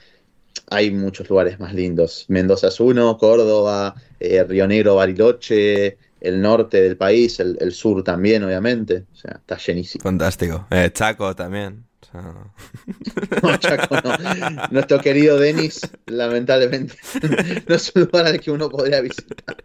hay 0.69 0.91
muchos 0.91 1.29
lugares 1.29 1.59
más 1.59 1.73
lindos. 1.73 2.25
Mendoza 2.27 2.67
es 2.67 2.79
uno, 2.79 3.17
Córdoba, 3.17 3.95
eh, 4.19 4.43
Río 4.43 4.67
Negro, 4.67 4.95
Bariloche, 4.95 5.97
el 6.21 6.41
norte 6.41 6.81
del 6.81 6.97
país, 6.97 7.39
el, 7.39 7.57
el 7.59 7.71
sur 7.71 8.03
también, 8.03 8.43
obviamente. 8.43 9.03
O 9.13 9.15
sea, 9.15 9.31
está 9.39 9.57
llenísimo. 9.57 10.03
Fantástico. 10.03 10.67
Eh, 10.71 10.89
Chaco 10.93 11.35
también. 11.35 11.84
No, 12.13 13.57
Chaco, 13.57 13.95
no. 13.95 14.67
Nuestro 14.71 14.99
querido 14.99 15.37
Denis, 15.39 15.81
lamentablemente, 16.05 16.95
no 17.67 17.75
es 17.75 17.91
un 17.95 18.03
lugar 18.03 18.27
al 18.27 18.39
que 18.39 18.51
uno 18.51 18.69
podría 18.69 19.01
visitar. 19.01 19.55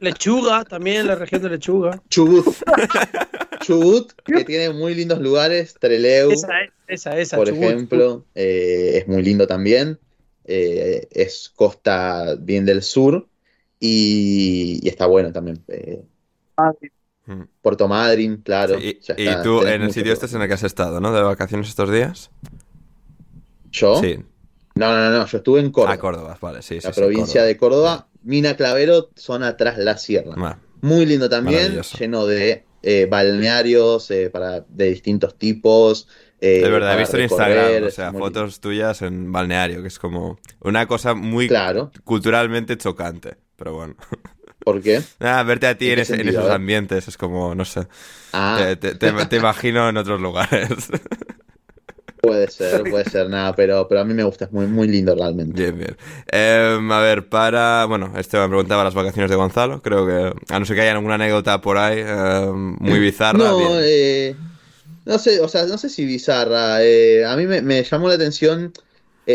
Lechuga, 0.00 0.64
también 0.64 1.06
la 1.06 1.14
región 1.14 1.42
de 1.42 1.50
Lechuga. 1.50 2.02
Chubut. 2.08 2.46
Chubut, 3.60 4.12
que 4.24 4.44
tiene 4.44 4.70
muy 4.70 4.94
lindos 4.94 5.20
lugares. 5.20 5.74
Treleu, 5.78 6.30
Esa 6.30 6.60
es, 6.62 6.70
esa, 6.88 7.18
esa. 7.18 7.36
por 7.36 7.48
Chubut. 7.48 7.62
ejemplo, 7.62 8.24
eh, 8.34 8.92
es 8.94 9.08
muy 9.08 9.22
lindo 9.22 9.46
también. 9.46 9.98
Eh, 10.44 11.06
es 11.12 11.52
costa 11.54 12.34
bien 12.38 12.64
del 12.64 12.82
sur 12.82 13.28
y, 13.78 14.80
y 14.82 14.88
está 14.88 15.06
bueno 15.06 15.32
también. 15.32 15.62
Eh, 15.68 16.02
mm. 16.56 16.86
Puerto 17.62 17.88
Madryn, 17.88 18.38
claro. 18.38 18.78
Sí, 18.78 18.98
y, 19.16 19.26
está, 19.26 19.42
tú 19.42 19.62
en 19.66 19.82
el 19.82 19.92
sitio 19.92 20.12
este 20.12 20.26
es 20.26 20.34
en 20.34 20.42
el 20.42 20.48
que 20.48 20.54
has 20.54 20.62
estado, 20.62 21.00
¿no? 21.00 21.12
De 21.12 21.22
vacaciones 21.22 21.68
estos 21.68 21.90
días. 21.90 22.30
¿Yo? 23.70 24.00
Sí. 24.00 24.18
No, 24.74 24.96
no, 24.96 25.10
no, 25.10 25.26
yo 25.26 25.38
estuve 25.38 25.60
en 25.60 25.70
Córdoba. 25.70 25.94
Ah, 25.94 25.98
Córdoba, 25.98 26.38
vale, 26.40 26.62
sí, 26.62 26.78
la 26.82 26.92
sí, 26.92 27.00
provincia 27.00 27.42
de 27.42 27.56
Córdoba. 27.56 28.08
Mina 28.22 28.56
Clavero, 28.56 29.10
zona 29.16 29.56
tras 29.56 29.78
la 29.78 29.96
sierra. 29.98 30.34
Bueno, 30.36 30.58
Muy 30.82 31.06
lindo 31.06 31.28
también, 31.28 31.80
lleno 31.98 32.26
de 32.26 32.64
eh, 32.82 33.06
balnearios 33.10 34.10
eh, 34.10 34.30
para, 34.30 34.60
de 34.60 34.86
distintos 34.90 35.36
tipos. 35.36 36.08
eh, 36.40 36.60
de 36.62 36.70
verdad, 36.70 36.94
he 36.94 36.98
visto 36.98 37.16
en 37.16 37.24
Instagram, 37.24 37.82
o 37.82 37.86
es 37.86 37.94
sea, 37.94 38.12
fotos 38.12 38.60
tuyas 38.60 39.02
en 39.02 39.30
balneario, 39.32 39.82
que 39.82 39.88
es 39.88 39.98
como 39.98 40.38
una 40.60 40.86
cosa 40.86 41.14
muy 41.14 41.48
Claro. 41.48 41.90
culturalmente 42.04 42.76
chocante. 42.78 43.36
Pero 43.56 43.74
bueno. 43.74 43.96
¿Por 44.64 44.82
qué? 44.82 45.02
Ah, 45.20 45.42
verte 45.42 45.66
a 45.66 45.76
ti 45.76 45.90
¿En 45.90 45.98
esos 46.28 46.50
ambientes 46.50 47.08
es 47.08 47.16
como, 47.16 47.54
no 47.54 47.64
sé. 47.64 47.86
Ah, 48.32 48.56
Te, 48.56 48.76
te- 48.76 48.94
te- 48.94 49.26
te 49.26 49.36
imagino 49.36 49.88
en 49.88 49.96
otros 49.96 50.20
lugares. 50.20 50.70
puede 52.20 52.48
ser, 52.50 52.86
puede 52.88 53.04
ser, 53.04 53.28
nada, 53.28 53.54
pero, 53.54 53.86
pero 53.88 54.00
a 54.00 54.04
mí 54.04 54.14
me 54.14 54.24
gusta, 54.24 54.44
es 54.46 54.52
muy, 54.52 54.66
muy 54.66 54.88
lindo 54.88 55.14
realmente. 55.14 55.62
Bien, 55.62 55.76
bien. 55.76 55.96
Em, 56.30 56.92
a 56.92 57.00
ver, 57.00 57.28
para. 57.28 57.84
Bueno, 57.86 58.12
Esteban 58.16 58.48
preguntaba 58.50 58.84
las 58.84 58.94
vacaciones 58.94 59.30
de 59.30 59.36
Gonzalo. 59.36 59.82
Creo 59.82 60.06
que. 60.06 60.54
A 60.54 60.58
no 60.58 60.64
ser 60.64 60.76
que 60.76 60.82
haya 60.82 60.92
alguna 60.92 61.14
anécdota 61.14 61.60
por 61.60 61.76
ahí 61.78 62.00
em, 62.00 62.76
muy 62.78 63.00
bizarra. 63.00 63.38
No, 63.38 63.80
eh, 63.80 64.36
no 65.04 65.18
sé, 65.18 65.40
o 65.40 65.48
sea, 65.48 65.66
no 65.66 65.78
sé 65.78 65.88
si 65.88 66.04
bizarra. 66.04 66.82
eh, 66.84 67.24
a 67.26 67.36
mí 67.36 67.46
me, 67.46 67.62
me 67.62 67.82
llamó 67.84 68.08
la 68.08 68.14
atención 68.14 68.72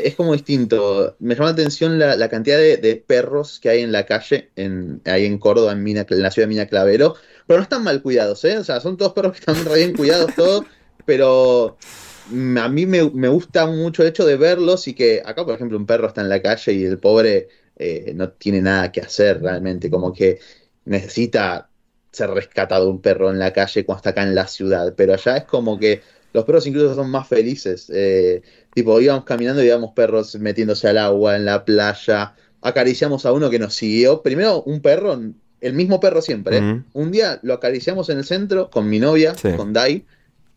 es 0.06 0.16
como 0.16 0.34
distinto. 0.34 1.16
Me 1.20 1.36
llama 1.36 1.48
la 1.48 1.54
atención 1.54 2.00
la, 2.00 2.30
cantidad 2.30 2.58
de, 2.58 3.04
perros 3.06 3.60
que 3.60 3.70
hay 3.70 3.82
en 3.82 3.92
la 3.92 4.06
calle, 4.06 4.50
en, 4.56 5.02
ahí 5.06 5.26
en 5.26 5.38
Córdoba, 5.38 5.72
en, 5.72 5.84
la 6.10 6.32
ciudad 6.32 6.48
de 6.48 6.48
Mina 6.48 6.66
Clavero, 6.68 7.16
pero 7.48 7.60
no 7.60 7.64
están 7.64 7.84
mal 7.84 8.02
cuidados, 8.02 8.44
¿eh? 8.46 8.58
O 8.58 8.64
sea, 8.64 8.80
son 8.80 8.98
todos 8.98 9.14
perros 9.14 9.34
que 9.34 9.40
están 9.40 9.64
re 9.66 9.78
bien 9.78 9.94
cuidados, 9.96 10.34
todos, 10.36 10.66
pero 11.06 11.78
a 12.30 12.70
mí 12.70 12.86
me, 12.86 13.10
me 13.12 13.28
gusta 13.28 13.68
mucho 13.68 14.02
el 14.02 14.10
hecho 14.10 14.26
de 14.26 14.38
verlos 14.38 14.88
y 14.88 14.94
que 14.94 15.22
acá, 15.24 15.46
por 15.46 15.56
ejemplo, 15.56 15.78
un 15.78 15.86
perro 15.86 16.08
está 16.08 16.22
en 16.22 16.30
la 16.30 16.42
calle 16.42 16.74
y 16.74 16.84
el 16.86 16.98
pobre 16.98 17.48
eh, 17.78 18.14
no 18.16 18.30
tiene 18.32 18.62
nada 18.62 18.92
que 18.92 19.02
hacer 19.02 19.42
realmente, 19.42 19.90
como 19.90 20.14
que 20.14 20.40
necesita 20.86 21.70
ser 22.12 22.30
rescatado 22.30 22.90
un 22.90 23.02
perro 23.02 23.30
en 23.30 23.40
la 23.40 23.52
calle 23.52 23.86
cuando 23.86 24.00
está 24.00 24.10
acá 24.12 24.24
en 24.24 24.36
la 24.36 24.48
ciudad, 24.48 24.94
pero 24.96 25.14
allá 25.14 25.38
es 25.38 25.44
como 25.44 25.78
que 25.78 26.02
los 26.36 26.46
perros 26.46 26.68
incluso 26.68 26.94
son 26.94 27.10
más 27.10 27.28
felices. 27.28 27.90
eh, 27.94 28.42
tipo, 28.74 29.00
íbamos 29.00 29.24
caminando 29.26 29.64
y 29.64 29.68
íbamos 29.68 29.94
perros 29.94 30.36
metiéndose 30.36 30.88
al 30.88 30.98
agua 30.98 31.36
en 31.38 31.46
la 31.46 31.64
playa, 31.66 32.36
acariciamos 32.62 33.26
a 33.26 33.32
uno 33.32 33.50
que 33.50 33.58
nos 33.58 33.74
siguió. 33.74 34.22
Primero, 34.22 34.62
un 34.64 34.82
perro, 34.82 35.20
el 35.62 35.74
mismo 35.74 36.00
perro 36.00 36.22
siempre. 36.22 36.58
¿eh? 36.58 36.82
Un 36.94 37.12
día 37.12 37.40
lo 37.42 37.54
acariciamos 37.54 38.10
en 38.10 38.18
el 38.18 38.26
centro 38.26 38.70
con 38.70 38.90
mi 38.90 39.00
novia, 39.00 39.34
Sí. 39.36 39.54
con 39.56 39.72
Dai, 39.74 40.06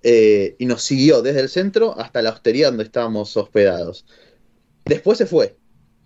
eh, 0.03 0.57
y 0.59 0.67
nos 0.67 0.83
siguió 0.83 1.23
desde 1.23 1.41
el 1.41 1.49
centro 1.49 1.99
hasta 1.99 2.23
la 2.23 2.31
hostería 2.31 2.67
donde 2.67 2.85
estábamos 2.85 3.37
hospedados. 3.37 4.05
Después 4.85 5.17
se 5.19 5.27
fue. 5.27 5.57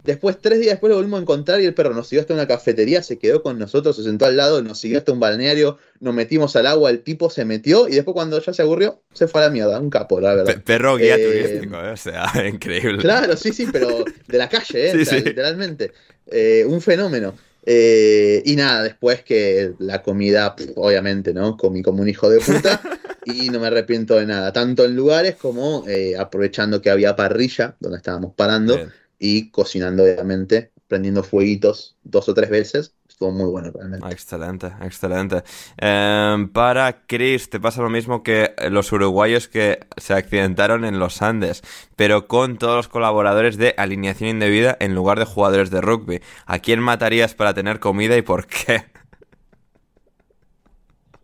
Después, 0.04 0.38
tres 0.40 0.58
días 0.58 0.72
después 0.72 0.90
lo 0.90 0.96
volvimos 0.96 1.18
a 1.18 1.22
encontrar 1.22 1.60
y 1.60 1.64
el 1.64 1.74
perro 1.74 1.94
nos 1.94 2.08
siguió 2.08 2.22
hasta 2.22 2.34
una 2.34 2.48
cafetería, 2.48 3.02
se 3.04 3.18
quedó 3.18 3.42
con 3.42 3.58
nosotros, 3.58 3.94
se 3.94 4.02
sentó 4.02 4.26
al 4.26 4.36
lado, 4.36 4.60
nos 4.62 4.80
siguió 4.80 4.98
hasta 4.98 5.12
un 5.12 5.20
balneario, 5.20 5.78
nos 6.00 6.12
metimos 6.12 6.56
al 6.56 6.66
agua, 6.66 6.90
el 6.90 7.02
tipo 7.02 7.30
se 7.30 7.44
metió 7.44 7.86
y 7.88 7.92
después 7.92 8.14
cuando 8.14 8.40
ya 8.40 8.52
se 8.52 8.62
aburrió, 8.62 9.00
se 9.12 9.28
fue 9.28 9.42
a 9.42 9.44
la 9.44 9.50
mierda, 9.50 9.78
un 9.78 9.90
capo, 9.90 10.20
la 10.20 10.34
verdad. 10.34 10.54
Pe- 10.54 10.60
perro 10.60 10.96
guía 10.96 11.14
Eh, 11.16 11.24
turístico, 11.24 11.76
¿eh? 11.76 11.90
o 11.90 11.96
sea, 11.96 12.26
increíble. 12.48 12.98
Claro, 12.98 13.36
sí, 13.36 13.52
sí, 13.52 13.66
pero 13.72 14.04
de 14.26 14.38
la 14.38 14.48
calle, 14.48 14.88
¿eh? 14.88 14.92
Sí, 14.96 15.02
O 15.02 15.04
sea, 15.04 15.18
sí. 15.18 15.24
literalmente. 15.24 15.92
Eh, 16.26 16.64
un 16.66 16.80
fenómeno. 16.80 17.34
Eh, 17.64 18.42
y 18.44 18.56
nada, 18.56 18.82
después 18.82 19.22
que 19.22 19.74
la 19.78 20.02
comida, 20.02 20.56
obviamente, 20.74 21.32
¿no? 21.32 21.56
Comí 21.56 21.80
como 21.82 22.02
un 22.02 22.08
hijo 22.08 22.28
de 22.28 22.40
puta 22.40 22.82
y 23.24 23.50
no 23.50 23.60
me 23.60 23.68
arrepiento 23.68 24.16
de 24.16 24.26
nada, 24.26 24.52
tanto 24.52 24.84
en 24.84 24.96
lugares 24.96 25.36
como 25.36 25.84
eh, 25.86 26.16
aprovechando 26.18 26.82
que 26.82 26.90
había 26.90 27.14
parrilla 27.14 27.76
donde 27.78 27.98
estábamos 27.98 28.34
parando 28.34 28.76
Bien. 28.78 28.92
Y 29.22 29.52
cocinando, 29.52 30.02
obviamente, 30.02 30.72
prendiendo 30.88 31.22
fueguitos 31.22 31.96
dos 32.02 32.28
o 32.28 32.34
tres 32.34 32.50
veces. 32.50 32.92
Estuvo 33.08 33.30
muy 33.30 33.48
bueno 33.48 33.70
realmente. 33.70 34.04
Excelente, 34.10 34.72
excelente. 34.82 35.44
Em, 35.76 36.48
para 36.48 37.06
Chris, 37.06 37.48
te 37.48 37.60
pasa 37.60 37.82
lo 37.82 37.88
mismo 37.88 38.24
que 38.24 38.52
los 38.68 38.90
uruguayos 38.90 39.46
que 39.46 39.78
se 39.96 40.12
accidentaron 40.12 40.84
en 40.84 40.98
los 40.98 41.22
Andes, 41.22 41.62
pero 41.94 42.26
con 42.26 42.58
todos 42.58 42.74
los 42.74 42.88
colaboradores 42.88 43.58
de 43.58 43.74
alineación 43.78 44.28
indebida 44.30 44.76
en 44.80 44.96
lugar 44.96 45.20
de 45.20 45.24
jugadores 45.24 45.70
de 45.70 45.80
rugby. 45.80 46.20
¿A 46.46 46.58
quién 46.58 46.80
matarías 46.80 47.34
para 47.34 47.54
tener 47.54 47.78
comida 47.78 48.16
y 48.16 48.22
por 48.22 48.48
qué? 48.48 48.86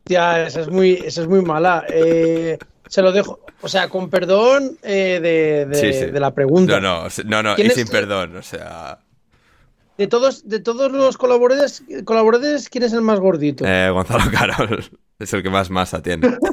Ya, 0.04 0.46
esa 0.46 0.60
es 0.60 0.70
muy, 0.70 1.02
esa 1.04 1.22
es 1.22 1.26
muy 1.26 1.42
mala. 1.42 1.84
Eh, 1.88 2.58
se 2.88 3.02
lo 3.02 3.12
dejo, 3.12 3.40
o 3.60 3.68
sea, 3.68 3.88
con 3.88 4.10
perdón 4.10 4.76
eh, 4.82 5.20
de, 5.22 5.66
de- 5.66 5.74
Sí, 5.74 5.92
sí. 5.92 6.10
de 6.10 6.20
la 6.20 6.32
pregunta. 6.34 6.80
No, 6.80 7.04
no, 7.04 7.08
no, 7.24 7.42
no, 7.42 7.52
y 7.52 7.54
¿Quién 7.56 7.68
es- 7.68 7.74
sin 7.74 7.88
perdón, 7.88 8.36
o 8.36 8.42
sea... 8.42 8.98
De 9.96 10.06
todos, 10.06 10.48
de 10.48 10.60
todos 10.60 10.92
los 10.92 11.16
colaboradores, 11.18 11.82
colaboradores, 12.04 12.68
¿quién 12.68 12.84
es 12.84 12.92
el 12.92 13.00
más 13.00 13.18
gordito? 13.18 13.64
eh, 13.66 13.90
Gonzalo 13.90 14.30
Carol 14.30 14.84
es 15.18 15.32
el 15.32 15.42
que 15.42 15.50
más 15.50 15.70
masa 15.70 16.02
tiene. 16.02 16.36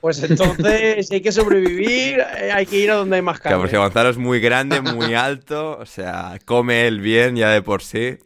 Pues 0.00 0.22
entonces, 0.22 1.08
si 1.08 1.14
hay 1.16 1.20
que 1.20 1.32
sobrevivir, 1.32 2.20
eh, 2.20 2.52
hay 2.52 2.66
que 2.66 2.76
ir 2.76 2.90
a 2.92 2.94
donde 2.94 3.16
hay 3.16 3.22
más 3.22 3.40
Claro, 3.40 3.56
carne. 3.56 3.62
porque 3.64 3.78
Gonzalo 3.78 4.08
es 4.10 4.16
muy 4.16 4.38
grande, 4.38 4.80
muy 4.80 5.14
alto, 5.14 5.76
o 5.76 5.86
sea, 5.86 6.38
come 6.44 6.86
él 6.86 7.00
bien 7.00 7.34
ya 7.34 7.50
de 7.50 7.62
por 7.62 7.82
sí. 7.82 8.16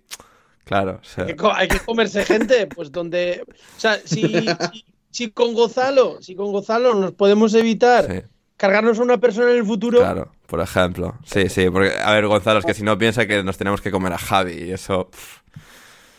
Claro, 0.64 1.00
o 1.00 1.04
sea, 1.04 1.24
Hay 1.24 1.30
que, 1.30 1.36
co- 1.36 1.52
hay 1.54 1.68
que 1.68 1.78
comerse 1.80 2.26
gente, 2.26 2.66
pues 2.66 2.92
donde. 2.92 3.42
O 3.48 3.80
sea, 3.80 3.98
si, 4.04 4.20
si, 4.20 4.84
si 5.12 5.30
con 5.30 5.54
Gonzalo, 5.54 6.20
si 6.20 6.34
con 6.34 6.50
Gonzalo 6.50 6.94
nos 6.94 7.12
podemos 7.12 7.54
evitar 7.54 8.06
sí. 8.06 8.26
cargarnos 8.56 8.98
a 8.98 9.02
una 9.02 9.18
persona 9.18 9.52
en 9.52 9.58
el 9.58 9.64
futuro, 9.64 10.00
Claro, 10.00 10.32
por 10.46 10.60
ejemplo. 10.60 11.14
Sí, 11.24 11.48
sí, 11.48 11.70
porque, 11.70 11.92
a 12.02 12.12
ver, 12.12 12.26
Gonzalo, 12.26 12.58
es 12.58 12.64
que 12.64 12.74
si 12.74 12.82
no 12.82 12.98
piensa 12.98 13.26
que 13.26 13.44
nos 13.44 13.56
tenemos 13.58 13.80
que 13.80 13.90
comer 13.90 14.12
a 14.14 14.18
Javi 14.18 14.54
y 14.54 14.70
eso. 14.72 15.08
pff, 15.10 15.40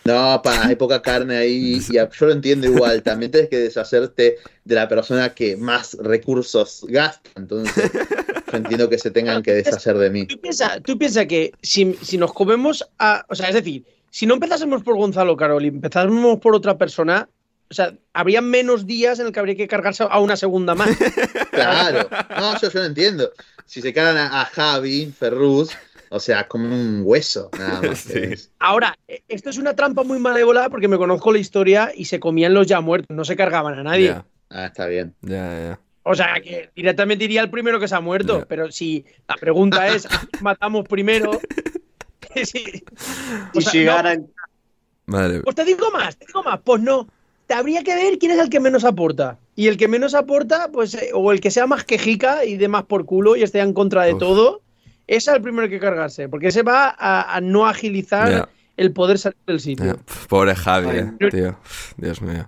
No, 0.05 0.41
pa, 0.43 0.67
hay 0.67 0.75
poca 0.75 1.01
carne 1.01 1.35
ahí 1.37 1.81
y 1.89 1.93
yo 1.95 2.07
lo 2.21 2.31
entiendo 2.31 2.67
igual. 2.67 3.01
También 3.03 3.31
tienes 3.31 3.49
que 3.49 3.57
deshacerte 3.57 4.37
de 4.63 4.75
la 4.75 4.87
persona 4.87 5.33
que 5.33 5.57
más 5.57 5.97
recursos 5.99 6.85
gasta. 6.87 7.29
Entonces, 7.35 7.91
yo 8.51 8.57
entiendo 8.57 8.89
que 8.89 8.99
se 8.99 9.11
tengan 9.11 9.41
que 9.41 9.53
deshacer 9.53 9.97
de 9.97 10.09
mí. 10.09 10.27
tú 10.27 10.39
piensas 10.39 10.81
tú 10.83 10.97
piensa 10.97 11.25
que 11.25 11.51
si, 11.61 11.93
si 12.01 12.17
nos 12.17 12.33
comemos 12.33 12.87
a. 12.99 13.25
O 13.29 13.35
sea, 13.35 13.47
es 13.49 13.55
decir, 13.55 13.85
si 14.11 14.27
no 14.27 14.35
empezásemos 14.35 14.83
por 14.83 14.95
Gonzalo 14.97 15.35
Carol 15.35 15.63
y 15.65 15.69
empezásemos 15.69 16.37
por 16.39 16.53
otra 16.55 16.77
persona, 16.77 17.27
o 17.69 17.73
sea, 17.73 17.93
habría 18.13 18.41
menos 18.41 18.85
días 18.85 19.19
en 19.19 19.27
el 19.27 19.31
que 19.31 19.39
habría 19.39 19.55
que 19.55 19.67
cargarse 19.67 20.05
a 20.09 20.19
una 20.19 20.35
segunda 20.35 20.75
más. 20.75 20.89
Claro, 21.51 22.09
no, 22.35 22.59
yo, 22.59 22.71
yo 22.71 22.79
lo 22.79 22.85
entiendo. 22.85 23.31
Si 23.65 23.81
se 23.81 23.93
cargan 23.93 24.17
a, 24.17 24.41
a 24.41 24.45
Javi, 24.45 25.13
Ferruz, 25.17 25.69
o 26.09 26.19
sea, 26.19 26.47
como 26.47 26.65
un 26.65 27.01
hueso, 27.05 27.49
nada 27.57 27.81
más. 27.81 27.99
Sí. 28.11 28.21
Ahora, 28.59 28.97
eh, 29.07 29.21
esto 29.27 29.51
es 29.51 29.57
una 29.57 29.75
trampa 29.75 30.03
muy 30.03 30.19
malévola 30.19 30.69
porque 30.69 30.87
me 30.87 30.97
conozco 30.97 31.31
la 31.31 31.37
historia 31.39 31.91
y 31.95 32.05
se 32.05 32.19
comían 32.19 32.53
los 32.55 32.65
ya 32.67 32.81
muertos, 32.81 33.15
no 33.15 33.23
se 33.23 33.35
cargaban 33.35 33.77
a 33.77 33.83
nadie. 33.83 34.15
Ah, 34.49 34.65
está 34.65 34.87
bien. 34.87 35.13
ya, 35.21 35.37
ya. 35.69 35.79
O 36.03 36.15
sea, 36.15 36.33
que 36.43 36.69
directamente 36.75 37.23
iría 37.23 37.41
el 37.41 37.49
primero 37.49 37.79
que 37.79 37.87
se 37.87 37.95
ha 37.95 38.01
muerto. 38.01 38.45
Pero 38.47 38.71
si 38.71 39.05
la 39.27 39.35
pregunta 39.35 39.87
es, 39.95 40.05
¿a 40.05 40.09
quién 40.19 40.43
matamos 40.43 40.87
primero? 40.87 41.31
O 41.31 41.39
Y 43.59 43.61
sea, 43.61 43.71
llegar 43.71 44.17
no, 44.19 44.27
Madre 45.05 45.41
Pues 45.41 45.55
te 45.55 45.65
digo 45.65 45.91
más, 45.91 46.17
te 46.17 46.25
digo 46.25 46.43
más. 46.43 46.59
Pues 46.63 46.81
no. 46.81 47.07
Te 47.47 47.53
habría 47.53 47.83
que 47.83 47.93
ver 47.95 48.17
quién 48.19 48.31
es 48.31 48.39
el 48.39 48.49
que 48.49 48.59
menos 48.59 48.83
aporta. 48.85 49.37
Y 49.55 49.67
el 49.67 49.77
que 49.77 49.87
menos 49.87 50.13
aporta, 50.15 50.69
pues, 50.71 50.93
eh, 50.95 51.09
o 51.13 51.31
el 51.31 51.41
que 51.41 51.51
sea 51.51 51.67
más 51.67 51.83
quejica 51.83 52.45
y 52.45 52.57
dé 52.57 52.67
más 52.67 52.83
por 52.83 53.05
culo 53.05 53.35
y 53.35 53.43
esté 53.43 53.59
en 53.59 53.73
contra 53.73 54.03
de 54.03 54.13
Uf. 54.13 54.19
todo, 54.19 54.61
es 55.07 55.27
el 55.27 55.41
primero 55.41 55.67
que 55.69 55.79
cargarse. 55.79 56.29
Porque 56.29 56.47
ese 56.47 56.63
va 56.63 56.95
a, 56.97 57.35
a 57.35 57.41
no 57.41 57.67
agilizar 57.67 58.49
el 58.77 58.91
poder 58.93 59.19
salir 59.19 59.37
del 59.45 59.59
sitio. 59.59 59.99
Pobre 60.29 60.55
Javi, 60.55 60.87
Ay, 60.89 61.09
eh, 61.19 61.29
tío. 61.29 61.55
Dios 61.97 62.21
mío. 62.21 62.47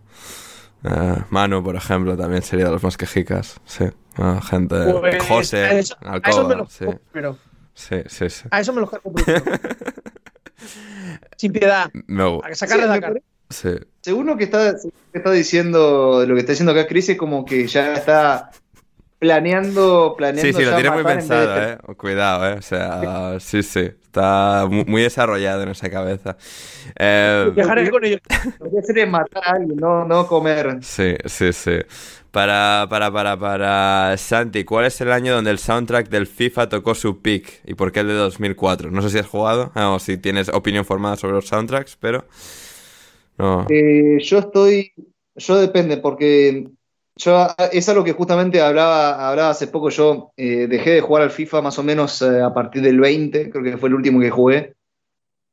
Ah, 0.83 1.25
Manu, 1.29 1.63
por 1.63 1.75
ejemplo, 1.75 2.15
también 2.15 2.41
sería 2.43 2.65
de 2.65 2.71
los 2.71 2.83
más 2.83 2.95
quejicas. 2.97 3.59
Sí. 3.65 3.85
Ah, 4.17 4.39
gente. 4.41 4.75
Pues, 4.99 5.15
a 5.15 5.23
José, 5.27 5.79
eso, 5.79 5.95
a 6.01 6.17
eso 6.29 6.47
me 6.47 6.53
Alcoba. 6.53 6.55
lo 6.55 6.67
Sí, 6.67 6.85
primero. 7.11 7.37
sí, 7.73 7.95
sí. 8.07 8.29
sí. 8.29 8.47
A 8.51 8.61
eso 8.61 8.71
me 8.71 8.81
lo 8.81 8.89
cargo 8.89 9.11
primero. 9.11 9.43
Sin 11.37 11.51
piedad. 11.51 11.91
Gu- 11.93 12.41
A 12.43 12.55
sacarle 12.55 12.83
Sí, 12.83 12.89
la 12.89 13.01
cara. 13.01 13.19
Sí. 13.55 13.69
Según 14.01 14.27
lo 14.27 14.37
que 14.37 14.43
está, 14.45 14.77
según 14.77 14.93
lo 15.07 15.11
que 15.11 15.17
está 15.17 15.31
diciendo, 15.31 16.23
lo 16.27 16.33
que 16.35 16.39
está 16.41 16.51
diciendo 16.51 16.71
acá 16.73 16.87
Chris 16.87 17.09
es 17.09 17.17
como 17.17 17.43
que 17.45 17.65
ya 17.67 17.93
está 17.93 18.51
planeando, 19.19 20.13
planeando 20.17 20.41
Sí, 20.51 20.53
sí, 20.53 20.69
lo 20.69 20.75
tiene 20.75 20.91
muy 20.91 21.03
vez 21.03 21.05
de 21.07 21.19
pensado, 21.19 21.61
eh. 21.63 21.77
Cuidado, 21.97 22.49
eh. 22.49 22.53
O 22.59 22.61
sea, 22.61 23.37
sí, 23.39 23.63
sí. 23.63 23.79
Está 23.79 24.67
mu- 24.69 24.85
muy 24.85 25.01
desarrollado 25.01 25.63
en 25.63 25.69
esa 25.69 25.89
cabeza. 25.89 26.37
Eh, 26.97 27.51
Dejaré 27.55 27.89
con 27.89 28.03
ellos. 28.05 28.19
Lo 28.59 28.69
que 28.71 28.79
hacer 28.79 28.99
es 28.99 29.09
matar 29.09 29.43
a 29.43 29.51
alguien, 29.51 29.77
no, 29.77 30.05
no 30.05 30.27
comer. 30.27 30.77
Sí, 30.81 31.15
sí, 31.25 31.53
sí. 31.53 31.79
Para, 32.31 32.85
para, 32.89 33.11
para, 33.11 33.37
para 33.39 34.17
Santi, 34.17 34.65
¿cuál 34.65 34.85
es 34.85 34.99
el 34.99 35.11
año 35.11 35.33
donde 35.33 35.51
el 35.51 35.57
soundtrack 35.57 36.09
del 36.09 36.27
FIFA 36.27 36.67
tocó 36.67 36.93
su 36.93 37.21
peak? 37.21 37.61
¿Y 37.63 37.75
por 37.75 37.93
qué 37.93 38.01
el 38.01 38.07
de 38.09 38.13
2004? 38.15 38.91
No 38.91 39.01
sé 39.01 39.09
si 39.09 39.17
has 39.17 39.25
jugado 39.27 39.71
ah, 39.73 39.91
o 39.91 39.99
si 39.99 40.17
tienes 40.17 40.49
opinión 40.49 40.83
formada 40.83 41.15
sobre 41.15 41.33
los 41.33 41.47
soundtracks, 41.47 41.97
pero... 41.99 42.25
No. 43.37 43.65
Eh, 43.69 44.17
yo 44.21 44.39
estoy, 44.39 44.93
yo 45.35 45.57
depende, 45.57 45.97
porque 45.97 46.67
yo 47.17 47.47
es 47.71 47.89
algo 47.89 48.03
que 48.03 48.11
justamente 48.13 48.61
hablaba, 48.61 49.29
hablaba 49.29 49.49
hace 49.49 49.67
poco. 49.67 49.89
Yo 49.89 50.31
eh, 50.37 50.67
dejé 50.67 50.91
de 50.91 51.01
jugar 51.01 51.23
al 51.23 51.31
FIFA 51.31 51.61
más 51.61 51.79
o 51.79 51.83
menos 51.83 52.21
eh, 52.21 52.41
a 52.41 52.53
partir 52.53 52.81
del 52.81 52.99
20, 52.99 53.49
creo 53.49 53.63
que 53.63 53.77
fue 53.77 53.89
el 53.89 53.95
último 53.95 54.19
que 54.19 54.29
jugué. 54.29 54.73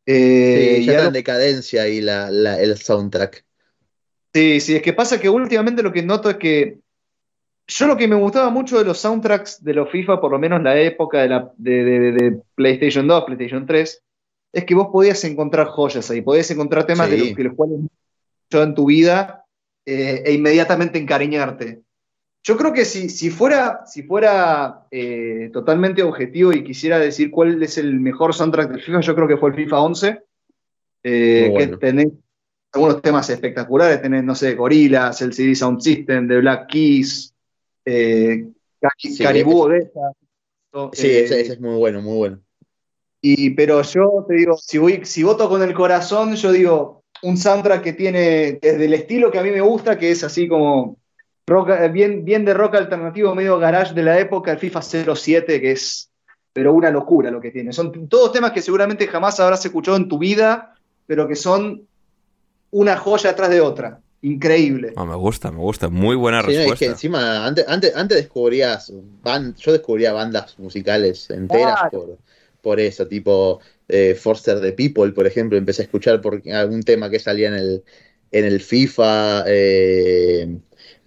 Eh, 0.04 0.76
Sí, 0.76 0.82
y 0.82 0.86
ya 0.86 0.92
está 0.92 1.06
en 1.06 1.12
decadencia 1.12 1.82
ahí 1.82 2.00
la, 2.00 2.30
la- 2.30 2.60
el 2.60 2.76
soundtrack. 2.76 3.44
Sí, 4.34 4.60
sí, 4.60 4.76
es 4.76 4.82
que 4.82 4.92
pasa 4.92 5.20
que 5.20 5.28
últimamente 5.28 5.82
lo 5.82 5.92
que 5.92 6.02
noto 6.02 6.30
es 6.30 6.36
que 6.36 6.78
yo 7.66 7.86
lo 7.86 7.96
que 7.96 8.08
me 8.08 8.16
gustaba 8.16 8.50
mucho 8.50 8.78
de 8.78 8.84
los 8.84 8.98
soundtracks 8.98 9.62
de 9.62 9.74
los 9.74 9.90
FIFA, 9.90 10.20
por 10.20 10.32
lo 10.32 10.38
menos 10.38 10.62
la 10.62 10.78
época 10.80 11.22
de, 11.22 11.28
la, 11.28 11.50
de, 11.56 11.84
de- 11.84 12.12
de 12.12 12.40
PlayStation 12.54 13.06
2, 13.06 13.24
PlayStation 13.24 13.66
3, 13.66 14.02
es 14.52 14.64
que 14.64 14.74
vos 14.74 14.88
podías 14.92 15.22
encontrar 15.24 15.66
joyas 15.68 16.10
ahí, 16.10 16.20
podías 16.20 16.50
encontrar 16.50 16.86
temas 16.86 17.08
de 17.10 17.16
Sí. 17.16 17.26
los 17.28 17.36
que 17.36 17.44
los 17.44 17.54
cuales 17.54 17.78
yo 18.50 18.62
en 18.62 18.74
tu 18.74 18.86
vida 18.86 19.44
eh, 19.86 20.22
e 20.26 20.32
inmediatamente 20.32 20.98
encariñarte. 20.98 21.80
Yo 22.44 22.56
creo 22.56 22.72
que 22.72 22.84
si, 22.84 23.08
si 23.08 23.30
fuera, 23.30 23.86
si 23.86 24.02
fuera 24.02 24.86
eh, 24.90 25.48
totalmente 25.52 26.02
objetivo 26.02 26.52
y 26.52 26.64
quisiera 26.64 26.98
decir 26.98 27.30
cuál 27.30 27.62
es 27.62 27.78
el 27.78 27.98
mejor 28.00 28.34
soundtrack 28.34 28.70
del 28.72 28.82
FIFA, 28.82 29.00
yo 29.00 29.14
creo 29.14 29.28
que 29.28 29.36
fue 29.36 29.50
el 29.50 29.56
FIFA 29.56 29.80
11, 29.80 30.22
eh, 31.04 31.46
Muy 31.48 31.56
que 31.58 31.66
bueno. 31.66 31.78
tenés 31.78 32.08
algunos 32.72 33.02
temas 33.02 33.28
espectaculares, 33.30 34.02
tenés, 34.02 34.24
no 34.24 34.34
sé, 34.34 34.54
Gorillaz, 34.54 35.22
el 35.22 35.32
CD 35.32 35.54
Sound 35.54 35.80
System, 35.80 36.26
The 36.28 36.38
Black 36.40 36.68
Keys, 36.68 37.32
eh, 37.84 38.46
Cari- 38.80 38.94
Sí, 39.14 39.24
Odessa. 39.44 40.12
Sí, 40.92 41.06
Eh, 41.06 41.24
ese, 41.24 41.40
ese 41.42 41.52
es 41.52 41.60
muy 41.60 41.76
bueno, 41.76 42.00
muy 42.02 42.16
bueno. 42.16 42.40
Y, 43.24 43.50
pero 43.50 43.82
yo 43.82 44.24
te 44.28 44.34
digo, 44.34 44.56
si, 44.56 44.78
voy, 44.78 45.00
si 45.04 45.22
voto 45.22 45.48
con 45.48 45.62
el 45.62 45.72
corazón, 45.74 46.34
yo 46.34 46.50
digo 46.50 47.02
un 47.22 47.36
soundtrack 47.36 47.82
que 47.82 47.92
tiene 47.92 48.58
desde 48.60 48.84
el 48.84 48.94
estilo 48.94 49.30
que 49.30 49.38
a 49.38 49.42
mí 49.44 49.50
me 49.50 49.60
gusta, 49.60 49.96
que 49.96 50.10
es 50.10 50.24
así 50.24 50.48
como 50.48 50.96
rock, 51.46 51.70
eh, 51.70 51.88
bien, 51.88 52.24
bien 52.24 52.44
de 52.44 52.52
rock 52.52 52.74
alternativo, 52.74 53.32
medio 53.34 53.58
garage 53.60 53.94
de 53.94 54.02
la 54.02 54.18
época, 54.18 54.50
el 54.50 54.58
FIFA 54.58 54.82
07, 54.82 55.60
que 55.60 55.70
es 55.72 56.08
pero 56.52 56.74
una 56.74 56.90
locura 56.90 57.30
lo 57.30 57.40
que 57.40 57.50
tiene. 57.50 57.72
Son 57.72 58.08
todos 58.08 58.32
temas 58.32 58.50
que 58.52 58.60
seguramente 58.60 59.06
jamás 59.06 59.40
habrás 59.40 59.64
escuchado 59.64 59.96
en 59.96 60.08
tu 60.08 60.18
vida, 60.18 60.74
pero 61.06 61.26
que 61.26 61.36
son 61.36 61.86
una 62.72 62.96
joya 62.98 63.30
atrás 63.30 63.50
de 63.50 63.60
otra. 63.60 64.00
Increíble. 64.20 64.92
Ah, 64.96 65.04
me 65.04 65.16
gusta, 65.16 65.50
me 65.50 65.58
gusta. 65.58 65.88
Muy 65.88 66.14
buena 66.14 66.42
Sí, 66.42 66.46
no, 66.46 66.50
es 66.52 66.56
que 66.56 66.60
respuesta. 66.70 66.84
encima, 66.86 67.46
antes, 67.46 67.64
antes, 67.66 67.96
antes 67.96 68.18
descubrías, 68.18 68.92
yo 69.58 69.72
descubría 69.72 70.12
bandas 70.12 70.58
musicales 70.58 71.30
enteras 71.30 71.80
Claro. 71.80 71.90
por, 71.90 72.18
por 72.62 72.80
eso, 72.80 73.06
tipo 73.06 73.60
eh, 73.88 74.14
Forster 74.14 74.60
the 74.60 74.72
People, 74.72 75.12
por 75.12 75.26
ejemplo, 75.26 75.58
empecé 75.58 75.82
a 75.82 75.84
escuchar 75.84 76.20
por 76.20 76.42
algún 76.50 76.82
tema 76.82 77.10
que 77.10 77.18
salía 77.18 77.48
en 77.48 77.54
el, 77.54 77.84
en 78.30 78.44
el 78.44 78.60
FIFA. 78.60 79.44
eh, 79.48 80.58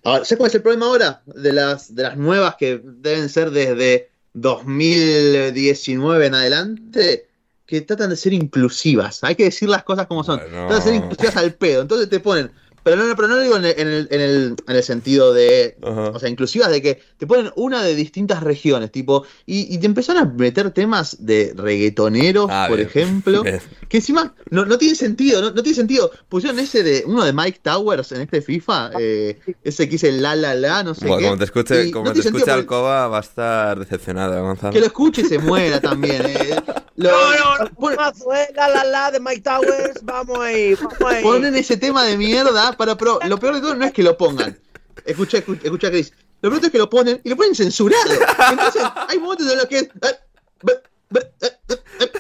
ahora, 0.04 0.26
¿Sabes 0.26 0.38
cuál 0.38 0.50
es 0.50 0.56
el 0.56 0.62
problema 0.62 0.86
ahora? 0.86 1.24
De 1.26 1.52
las, 1.54 1.96
de 1.96 2.04
las 2.04 2.18
nuevas 2.18 2.56
que 2.58 2.82
deben 2.84 3.30
ser 3.30 3.52
desde 3.52 4.10
2019 4.34 6.26
en 6.28 6.36
adelante, 6.36 7.28
que 7.66 7.82
tratan 7.82 8.12
de 8.12 8.18
ser 8.18 8.34
inclusivas. 8.34 9.24
Hay 9.24 9.36
que 9.36 9.46
decir 9.46 9.70
las 9.70 9.84
cosas 9.84 10.08
como 10.08 10.24
son. 10.24 10.40
Bueno. 10.40 10.68
Tratan 10.68 10.78
de 10.78 10.84
ser 10.84 10.94
inclusivas 10.96 11.38
al 11.38 11.54
pedo. 11.54 11.82
Entonces 11.82 12.10
te 12.10 12.20
ponen. 12.20 12.52
Pero 12.86 12.98
no, 13.04 13.16
pero 13.16 13.28
no 13.28 13.36
lo 13.36 13.42
digo 13.42 13.58
en 13.58 13.66
el, 13.66 13.74
en 13.80 13.88
el, 13.88 14.08
en 14.12 14.22
el, 14.22 14.56
en 14.68 14.76
el 14.76 14.84
sentido 14.84 15.34
de. 15.34 15.76
Ajá. 15.82 16.12
O 16.12 16.20
sea, 16.20 16.30
inclusivas 16.30 16.70
de 16.70 16.84
que 16.84 17.02
te 17.18 17.26
ponen 17.26 17.52
una 17.56 17.82
de 17.84 17.96
distintas 17.96 18.44
regiones, 18.44 18.92
tipo. 18.92 19.26
Y, 19.48 19.74
y 19.74 19.80
te 19.80 19.88
empezaron 19.88 20.22
a 20.22 20.26
meter 20.32 20.70
temas 20.70 21.18
de 21.20 21.54
reggaetoneros, 21.58 22.48
Ah, 22.52 22.66
por 22.70 22.78
bien. 22.78 22.88
ejemplo. 22.88 23.42
Bien. 23.42 23.60
Que 23.90 23.98
encima 23.98 24.36
no, 24.52 24.66
no 24.66 24.78
tiene 24.78 24.94
sentido, 24.96 25.42
no, 25.42 25.50
no 25.52 25.64
tiene 25.64 25.76
sentido. 25.76 26.12
Pusieron 26.30 26.60
ese 26.60 26.84
de 26.84 27.04
uno 27.08 27.24
de 27.24 27.34
Mike 27.34 27.60
Towers 27.64 28.12
en 28.12 28.22
este 28.22 28.42
FIFA, 28.44 28.92
eh, 29.00 29.40
ese 29.64 29.86
que 29.86 29.92
dice 29.94 30.12
la 30.12 30.36
la 30.36 30.54
la, 30.54 30.84
no 30.84 30.94
sé 30.94 31.08
Bueno, 31.08 31.18
qué. 31.20 31.26
como 31.26 31.38
te 31.40 31.44
escuche, 31.46 31.86
Y 31.88 31.92
como 31.92 32.06
no 32.06 32.14
te 32.14 32.20
escuche 32.20 32.52
Alcoba, 32.52 33.08
va 33.08 33.18
a 33.18 33.22
estar 33.22 33.80
decepcionado, 33.80 34.38
¿eh, 34.38 34.42
Gonzalo. 34.42 34.74
Que 34.74 34.80
lo 34.80 34.86
escuche 34.86 35.22
y 35.24 35.26
se 35.26 35.40
muera 35.40 35.82
también. 35.82 36.22
eh. 36.24 36.56
Lo- 36.98 37.10
No, 37.12 37.68
no, 37.68 38.34
eh, 38.34 38.48
la 38.56 38.70
la 38.70 38.84
la 38.86 39.12
de 39.12 39.20
Mike 39.20 39.42
Towers, 39.42 40.00
vamos 40.04 40.40
ahí, 40.40 40.76
vamos 40.76 40.96
ahí. 41.06 41.24
ponen 41.24 41.56
ese 41.56 41.76
tema 41.78 42.04
de 42.04 42.18
mierda 42.18 42.75
para 42.78 42.98
pero 42.98 43.20
lo 43.28 43.40
peor 43.40 43.56
de 43.56 43.62
todo 43.62 43.76
no 43.76 43.86
es 43.86 43.94
que 43.94 44.04
lo 44.04 44.18
pongan. 44.18 44.58
Escucha, 45.06 45.40
escucha, 45.40 45.62
escucha 45.64 45.90
Chris. 45.90 46.14
Lo 46.42 46.50
peor 46.50 46.66
es 46.66 46.72
que 46.72 46.78
lo 46.78 46.90
ponen 46.90 47.22
y 47.24 47.30
lo 47.30 47.36
ponen 47.36 47.56
censurado. 47.56 48.12
Entonces, 48.52 48.84
hay 49.08 49.20
momentos 49.20 49.52
en 49.52 49.58
los 49.58 49.66
que. 49.66 49.90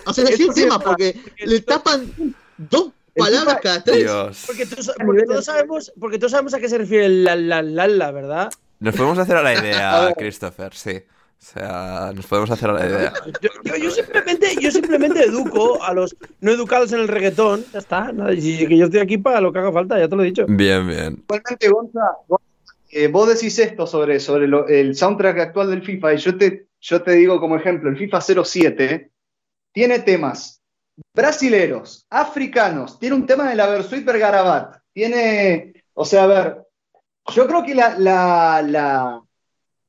O 0.06 0.14
sea, 0.14 0.23
es 0.26 0.40
el 0.40 0.53
tema 0.53 0.80
porque 0.80 1.19
le 1.40 1.61
tapan 1.61 2.36
dos 2.57 2.91
palabras 3.15 3.60
cada 3.61 3.84
tres. 3.84 3.98
Dios. 3.98 4.44
Porque, 4.45 4.65
todos 4.65 5.45
sabemos, 5.45 5.91
porque 5.99 6.18
todos 6.18 6.32
sabemos 6.32 6.53
a 6.53 6.60
qué 6.60 6.69
se 6.69 6.77
refiere 6.77 7.06
el 7.06 7.23
la 7.23 7.36
la 7.36 7.61
la 7.61 7.88
la, 7.88 8.11
¿verdad? 8.11 8.49
Nos 8.80 8.95
podemos 8.95 9.18
hacer 9.18 9.38
a 9.38 9.41
la 9.41 9.53
idea, 9.60 10.14
Christopher, 10.18 10.73
sí. 10.73 11.03
O 11.38 11.48
sea, 11.60 12.12
nos 12.16 12.26
podemos 12.26 12.49
hacer 12.49 12.70
a 12.70 12.74
la 12.74 12.86
idea. 12.88 13.14
Yo, 13.41 13.49
yo- 13.64 13.76
yo 13.76 13.91
simplemente, 13.91 14.48
yo 14.60 14.72
simplemente 14.72 15.24
educo 15.24 15.84
a 15.84 15.94
los 15.94 16.16
no 16.41 16.52
educados 16.52 16.91
en 16.94 17.02
el 17.02 17.07
reggaetón. 17.07 17.64
Ya 17.72 17.80
está. 17.80 18.12
nada, 18.12 18.34
y 18.34 18.66
que 18.68 18.78
yo 18.78 18.86
estoy 18.86 18.99
aquí 18.99 19.18
para 19.20 19.41
lo 19.41 19.53
que 19.53 19.60
haga 19.60 19.72
falta, 19.72 19.99
ya 19.99 20.07
te 20.07 20.16
lo 20.16 20.24
he 20.24 20.28
dicho. 20.28 20.45
Bien, 20.48 20.88
bien. 20.88 21.24
Igualmente, 21.28 21.70
Gonza, 21.70 21.99
Gonza, 22.28 22.45
eh, 22.90 23.07
vos 23.10 23.28
decís 23.30 23.60
esto 23.60 23.86
sobre, 23.86 24.20
sobre 24.20 24.48
lo- 24.48 24.68
el 24.68 24.95
soundtrack 24.95 25.38
actual 25.40 25.70
del 25.70 25.84
FIFA 25.84 26.14
y 26.14 26.18
yo 26.18 26.38
te, 26.38 26.68
yo 26.82 27.02
te 27.03 27.12
digo 27.12 27.40
como 27.40 27.57
ejemplo, 27.57 27.90
el 27.90 27.98
FIFA 27.98 28.22
07 28.22 29.12
tiene 29.72 29.99
temas 29.99 30.62
brasileros, 31.14 32.06
africanos, 32.10 32.98
tiene 32.99 33.16
un 33.16 33.26
tema 33.26 33.49
de 33.49 33.56
la 33.56 33.68
Versuit 33.68 34.06
Bergarabat, 34.06 34.78
tiene, 34.94 35.84
o 35.94 36.06
sea, 36.06 36.24
a 36.24 36.28
ver, 36.28 36.57
yo 37.34 37.48
creo 37.48 37.64
que 37.64 37.76
la, 37.76 37.98
la, 37.99 38.62
la, 38.66 39.22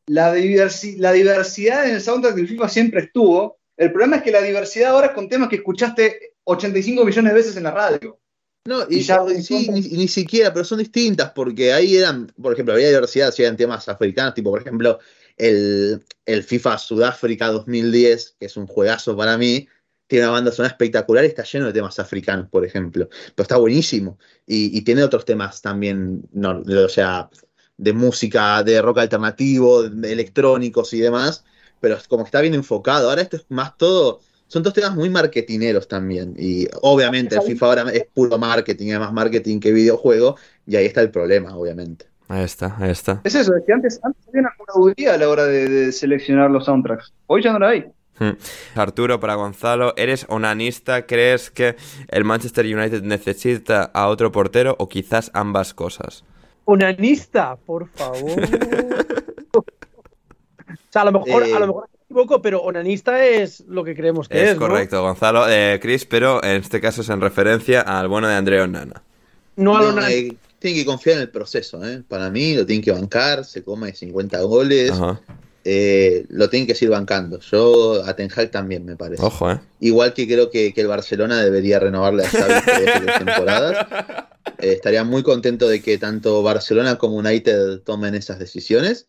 la, 0.06 0.34
diversi- 0.34 0.96
la 0.98 1.12
diversidad 1.12 1.86
en 1.88 1.96
el 1.96 2.00
soundtrack 2.00 2.34
del 2.34 2.48
FIFA 2.48 2.68
siempre 2.68 3.00
estuvo, 3.02 3.58
el 3.76 3.90
problema 3.92 4.16
es 4.16 4.22
que 4.22 4.30
la 4.30 4.42
diversidad 4.42 4.90
ahora 4.92 5.08
es 5.08 5.12
con 5.12 5.28
temas 5.28 5.48
que 5.48 5.56
escuchaste 5.56 6.34
85 6.44 7.04
millones 7.04 7.32
de 7.32 7.38
veces 7.38 7.56
en 7.56 7.64
la 7.64 7.70
radio. 7.72 8.18
No, 8.64 8.82
y, 8.88 8.98
Y 8.98 9.02
ya- 9.02 9.20
sí, 9.42 9.68
ni, 9.70 9.80
ni 9.80 10.08
siquiera, 10.08 10.52
pero 10.52 10.64
son 10.64 10.78
distintas, 10.78 11.30
porque 11.32 11.72
ahí 11.72 11.96
eran, 11.96 12.26
por 12.40 12.52
ejemplo, 12.52 12.74
había 12.74 12.88
diversidad, 12.88 13.30
si 13.32 13.42
eran 13.42 13.56
temas 13.56 13.88
africanos, 13.88 14.34
tipo, 14.34 14.50
por 14.50 14.60
ejemplo, 14.60 14.98
el, 15.36 16.04
el 16.24 16.42
FIFA 16.42 16.78
Sudáfrica 16.78 17.48
2010, 17.48 18.36
que 18.40 18.46
es 18.46 18.56
un 18.56 18.66
juegazo 18.66 19.16
para 19.16 19.36
mí, 19.38 19.68
tiene 20.08 20.24
una 20.26 20.32
banda 20.34 20.52
sonora 20.52 20.72
espectacular 20.72 21.24
y 21.24 21.28
está 21.28 21.42
lleno 21.44 21.66
de 21.66 21.72
temas 21.72 21.98
africanos, 21.98 22.48
por 22.48 22.64
ejemplo, 22.64 23.08
pero 23.34 23.42
está 23.42 23.56
buenísimo. 23.56 24.18
Y, 24.46 24.76
y 24.76 24.82
tiene 24.82 25.02
otros 25.04 25.24
temas 25.24 25.60
también, 25.62 26.22
no, 26.32 26.62
o 26.64 26.88
sea, 26.88 27.28
de 27.76 27.92
música, 27.92 28.62
de 28.62 28.80
rock 28.80 28.98
alternativo, 28.98 29.82
de 29.82 30.12
electrónicos 30.12 30.92
y 30.94 31.00
demás, 31.00 31.44
pero 31.80 31.98
como 32.08 32.24
que 32.24 32.28
está 32.28 32.40
bien 32.40 32.54
enfocado. 32.54 33.10
Ahora 33.10 33.22
esto 33.22 33.36
es 33.36 33.46
más 33.48 33.76
todo, 33.76 34.20
son 34.46 34.62
dos 34.62 34.72
temas 34.74 34.94
muy 34.94 35.10
marketineros 35.10 35.88
también. 35.88 36.34
Y 36.38 36.68
obviamente 36.82 37.36
el 37.36 37.42
FIFA 37.42 37.66
ahora 37.66 37.90
es 37.92 38.06
puro 38.12 38.38
marketing, 38.38 38.88
es 38.92 38.98
más 38.98 39.12
marketing 39.12 39.60
que 39.60 39.72
videojuego, 39.72 40.36
y 40.66 40.76
ahí 40.76 40.86
está 40.86 41.00
el 41.00 41.10
problema, 41.10 41.56
obviamente. 41.56 42.06
Ahí 42.28 42.44
está, 42.44 42.74
ahí 42.78 42.90
está. 42.90 43.20
Es 43.22 43.34
eso, 43.34 43.54
es 43.54 43.62
que 43.64 43.72
antes, 43.72 44.00
antes 44.02 44.20
había 44.28 44.40
una 44.40 44.52
curaduría 44.56 45.14
a 45.14 45.18
la 45.18 45.28
hora 45.28 45.44
de, 45.44 45.68
de 45.68 45.92
seleccionar 45.92 46.50
los 46.50 46.64
soundtracks. 46.64 47.12
Hoy 47.26 47.42
ya 47.42 47.52
no 47.52 47.60
la 47.60 47.68
hay. 47.68 47.86
Hmm. 48.18 48.30
Arturo, 48.74 49.20
para 49.20 49.34
Gonzalo, 49.34 49.92
¿eres 49.96 50.26
onanista? 50.28 51.06
¿Crees 51.06 51.50
que 51.50 51.76
el 52.08 52.24
Manchester 52.24 52.64
United 52.64 53.02
necesita 53.02 53.84
a 53.84 54.08
otro 54.08 54.32
portero 54.32 54.74
o 54.78 54.88
quizás 54.88 55.30
ambas 55.34 55.74
cosas? 55.74 56.24
Onanista, 56.66 57.56
por 57.56 57.88
favor. 57.88 58.42
o 59.54 59.64
sea, 60.90 61.02
a 61.02 61.04
lo 61.06 61.12
mejor, 61.12 61.46
Eh. 61.46 61.54
a 61.54 61.58
lo 61.60 61.66
mejor 61.68 61.88
me 61.88 62.04
equivoco, 62.04 62.42
pero 62.42 62.62
onanista 62.62 63.24
es 63.24 63.60
lo 63.68 63.82
que 63.84 63.94
creemos 63.96 64.28
que 64.28 64.42
es. 64.42 64.48
Es 64.50 64.54
¿no? 64.56 64.66
correcto, 64.66 65.00
Gonzalo, 65.02 65.48
eh, 65.48 65.78
Chris, 65.80 66.04
pero 66.04 66.42
en 66.42 66.60
este 66.62 66.80
caso 66.80 67.00
es 67.02 67.08
en 67.08 67.20
referencia 67.20 67.80
al 67.80 68.08
bueno 68.08 68.28
de 68.28 68.34
Andrea 68.34 68.64
Onana. 68.64 69.02
No, 69.56 69.76
a 69.76 69.82
lo 69.82 69.92
No, 69.92 70.06
eh, 70.06 70.36
tienen 70.58 70.80
que 70.80 70.86
confiar 70.86 71.16
en 71.16 71.22
el 71.22 71.30
proceso, 71.30 71.84
¿eh? 71.84 72.02
Para 72.06 72.30
mí 72.30 72.54
lo 72.54 72.66
tienen 72.66 72.82
que 72.84 72.92
bancar, 72.92 73.44
se 73.44 73.62
come 73.62 73.92
50 73.92 74.40
goles, 74.42 74.90
Ajá. 74.90 75.20
eh, 75.64 76.24
lo 76.30 76.48
tienen 76.50 76.66
que 76.66 76.74
seguir 76.74 76.90
bancando. 76.90 77.38
Yo 77.40 78.02
a 78.04 78.14
Ten 78.14 78.30
Hag 78.34 78.50
también 78.50 78.84
me 78.84 78.96
parece. 78.96 79.22
Ojo, 79.24 79.50
¿eh? 79.52 79.60
Igual 79.80 80.14
que 80.14 80.26
creo 80.26 80.50
que, 80.50 80.72
que 80.74 80.80
el 80.80 80.88
Barcelona 80.88 81.42
debería 81.42 81.78
renovarle 81.78 82.24
a 82.24 82.28
Xavi 82.28 82.54
por 82.64 82.74
dos 82.74 83.02
tres 83.04 83.18
temporadas. 83.24 83.86
Eh, 84.58 84.72
estaría 84.72 85.04
muy 85.04 85.22
contento 85.22 85.68
de 85.68 85.82
que 85.82 85.98
tanto 85.98 86.42
Barcelona 86.42 86.96
como 86.98 87.16
United 87.16 87.80
tomen 87.82 88.14
esas 88.14 88.38
decisiones. 88.38 89.08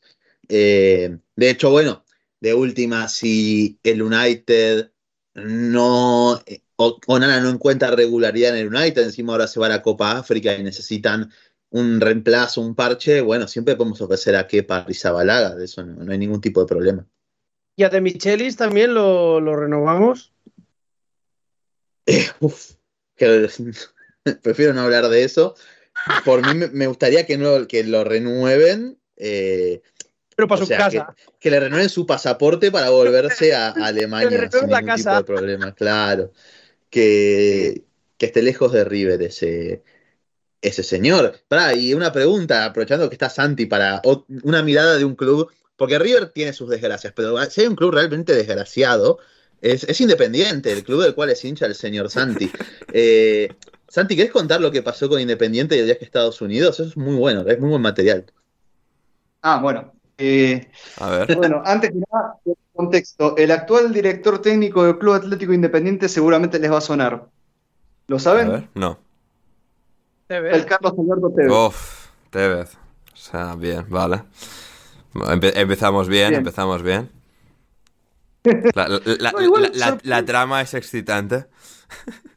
Eh, 0.49 1.17
de 1.35 1.49
hecho, 1.49 1.69
bueno, 1.71 2.03
de 2.39 2.53
última, 2.53 3.07
si 3.07 3.79
el 3.83 4.01
United 4.01 4.91
no. 5.35 6.41
eh, 6.45 6.61
o- 6.75 6.99
Onana 7.07 7.39
no 7.39 7.49
encuentra 7.49 7.91
regularidad 7.91 8.55
en 8.57 8.67
el 8.67 8.75
United, 8.75 9.01
encima 9.03 9.33
ahora 9.33 9.47
se 9.47 9.59
va 9.59 9.65
a 9.65 9.69
la 9.69 9.81
Copa 9.81 10.17
África 10.17 10.55
y 10.55 10.63
necesitan 10.63 11.31
un 11.69 11.99
reemplazo, 11.99 12.61
un 12.61 12.75
parche, 12.75 13.19
bueno, 13.21 13.47
siempre 13.47 13.75
podemos 13.75 13.99
ofrecer 14.01 14.35
a 14.35 14.47
Kepa 14.47 14.83
Rizabalaga, 14.83 15.55
de 15.55 15.65
eso 15.65 15.83
no, 15.83 16.03
no 16.03 16.11
hay 16.11 16.17
ningún 16.17 16.39
tipo 16.39 16.61
de 16.61 16.67
problema. 16.67 17.05
Y 17.75 17.83
a 17.83 17.89
De 17.89 17.99
Michelis 17.99 18.55
también 18.55 18.93
lo, 18.93 19.39
lo 19.41 19.55
renovamos. 19.55 20.33
Uf, 22.39 22.73
que- 23.15 23.49
prefiero 24.41 24.73
no 24.73 24.81
hablar 24.81 25.09
de 25.09 25.23
eso. 25.23 25.55
Por 26.23 26.45
mí 26.45 26.67
me- 26.71 26.87
gustaría 26.87 27.25
que, 27.25 27.37
no, 27.37 27.67
que 27.67 27.83
lo 27.83 28.03
renueven. 28.03 28.97
eh, 29.15 29.81
Pero 30.35 30.47
para 30.47 30.61
o 30.61 30.63
su 30.63 30.67
sea, 30.67 30.77
casa. 30.77 31.15
Que, 31.15 31.33
que 31.39 31.51
le 31.51 31.59
renueven 31.59 31.89
su 31.89 32.05
pasaporte 32.05 32.71
para 32.71 32.89
volverse 32.89 33.53
a, 33.55 33.69
a 33.69 33.71
Alemania 33.87 34.49
sin 34.51 34.69
la 34.69 34.81
ningún 34.81 34.95
tipo 34.95 35.09
casa. 35.09 35.17
de 35.17 35.23
problema, 35.23 35.73
claro. 35.73 36.31
Que, 36.89 37.83
que 38.17 38.25
esté 38.27 38.41
lejos 38.41 38.71
de 38.71 38.83
River 38.85 39.21
ese, 39.21 39.83
ese 40.61 40.83
señor. 40.83 41.39
Pará, 41.47 41.73
y 41.73 41.93
una 41.93 42.11
pregunta, 42.13 42.65
aprovechando 42.65 43.09
que 43.09 43.15
está 43.15 43.29
Santi, 43.29 43.65
para 43.65 44.01
una 44.43 44.63
mirada 44.63 44.97
de 44.97 45.05
un 45.05 45.15
club, 45.15 45.51
porque 45.75 45.99
River 45.99 46.29
tiene 46.29 46.53
sus 46.53 46.69
desgracias, 46.69 47.13
pero 47.15 47.37
si 47.49 47.61
hay 47.61 47.67
un 47.67 47.75
club 47.75 47.93
realmente 47.93 48.33
desgraciado, 48.33 49.19
es, 49.61 49.83
es 49.83 49.99
Independiente, 50.01 50.71
el 50.71 50.83
club 50.83 51.01
del 51.03 51.15
cual 51.15 51.29
es 51.31 51.43
hincha 51.43 51.65
el 51.65 51.75
señor 51.75 52.09
Santi. 52.09 52.51
Eh, 52.93 53.49
Santi, 53.89 54.15
¿querés 54.15 54.31
contar 54.31 54.59
lo 54.61 54.71
que 54.71 54.81
pasó 54.83 55.07
con 55.09 55.19
Independiente 55.21 55.75
y 55.75 55.79
el 55.79 55.85
viaje 55.85 56.01
a 56.01 56.05
Estados 56.05 56.41
Unidos? 56.41 56.79
Eso 56.79 56.89
es 56.89 56.97
muy 56.97 57.15
bueno, 57.15 57.41
es 57.47 57.59
muy 57.59 57.69
buen 57.69 57.81
material. 57.81 58.25
Ah, 59.41 59.59
bueno. 59.61 59.93
eh, 60.17 60.69
A 60.97 61.09
ver. 61.09 61.35
bueno, 61.37 61.61
antes 61.65 61.91
que 61.91 61.97
nada, 62.11 62.35
contexto. 62.73 63.37
El 63.37 63.51
actual 63.51 63.93
director 63.93 64.41
técnico 64.41 64.83
del 64.83 64.97
Club 64.97 65.13
Atlético 65.13 65.53
Independiente 65.53 66.09
seguramente 66.09 66.59
les 66.59 66.71
va 66.71 66.79
a 66.79 66.81
sonar. 66.81 67.27
¿Lo 68.07 68.17
A 68.17 68.19
saben? 68.19 68.49
ver. 68.49 68.67
No. 68.73 68.99
El 70.29 70.65
Carlos 70.65 70.93
Alberto 70.97 71.31
Tevez. 71.35 71.51
Uf, 71.51 72.07
Tevez. 72.29 72.73
O 73.13 73.15
sea, 73.17 73.55
bien, 73.55 73.85
vale. 73.89 74.23
Empe- 75.13 75.53
empezamos 75.55 76.07
bien, 76.09 76.29
Bien. 76.29 76.39
empezamos 76.39 76.83
bien. 76.83 77.09
La, 78.75 78.87
la- 78.87 79.01
la- 79.19 79.31
No, 79.31 79.41
igual 79.41 79.61
la- 79.63 79.69
la- 79.69 79.85
sorprende. 79.87 80.09
la 80.09 80.25
trama 80.25 80.61
es 80.61 80.73
excitante. 80.73 81.45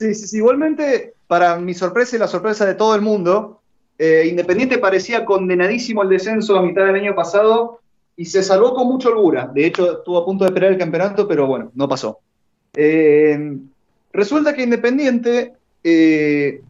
Sí, 0.00 0.14
sí. 0.14 0.38
Igualmente, 0.38 1.12
para 1.26 1.58
mi 1.58 1.74
sorpresa 1.74 2.16
y 2.16 2.18
la 2.18 2.26
sorpresa 2.26 2.64
de 2.64 2.74
todo 2.74 2.94
el 2.94 3.02
mundo, 3.02 3.60
eh, 3.98 4.26
Independiente 4.30 4.78
parecía 4.78 5.26
condenadísimo 5.26 6.00
al 6.00 6.08
descenso 6.08 6.56
a 6.56 6.62
mitad 6.62 6.86
del 6.86 6.94
año 6.94 7.14
pasado 7.14 7.80
y 8.16 8.24
se 8.24 8.42
salvó 8.42 8.72
con 8.74 8.86
mucha 8.86 9.10
holgura. 9.10 9.50
De 9.54 9.66
hecho, 9.66 9.98
estuvo 9.98 10.16
a 10.16 10.24
punto 10.24 10.44
de 10.44 10.48
esperar 10.48 10.72
el 10.72 10.78
campeonato, 10.78 11.28
pero 11.28 11.46
bueno, 11.46 11.70
no 11.74 11.86
pasó. 11.86 12.20
Eh, 12.72 13.58
resulta 14.10 14.54
que 14.54 14.62
Independiente 14.62 15.52
eh, 15.84 16.62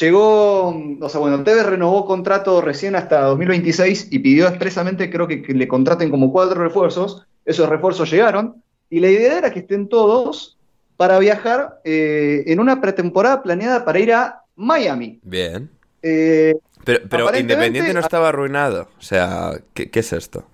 llegó, 0.00 0.68
o 1.00 1.08
sea, 1.08 1.18
bueno, 1.18 1.42
Tevez 1.42 1.66
renovó 1.66 2.06
contrato 2.06 2.60
recién 2.60 2.94
hasta 2.94 3.22
2026 3.22 4.08
y 4.12 4.20
pidió 4.20 4.46
expresamente, 4.46 5.10
creo 5.10 5.26
que, 5.26 5.42
que 5.42 5.52
le 5.52 5.66
contraten 5.66 6.10
como 6.10 6.30
cuatro 6.30 6.62
refuerzos. 6.62 7.26
Esos 7.44 7.68
refuerzos 7.68 8.08
llegaron 8.08 8.62
y 8.88 9.00
la 9.00 9.10
idea 9.10 9.38
era 9.38 9.52
que 9.52 9.60
estén 9.60 9.88
todos 9.88 10.57
para 10.98 11.20
viajar 11.20 11.80
eh, 11.84 12.42
en 12.48 12.58
una 12.58 12.80
pretemporada 12.80 13.40
planeada 13.40 13.84
para 13.84 14.00
ir 14.00 14.12
a 14.12 14.42
Miami. 14.56 15.20
Bien. 15.22 15.70
Eh, 16.02 16.56
Pero, 16.84 17.34
Independiente 17.38 17.94
no 17.94 18.00
estaba 18.00 18.30
arruinado. 18.30 18.88
O 18.98 19.02
sea, 19.02 19.52
¿qué, 19.72 19.90
qué 19.90 20.00
es 20.00 20.12
esto? 20.12 20.44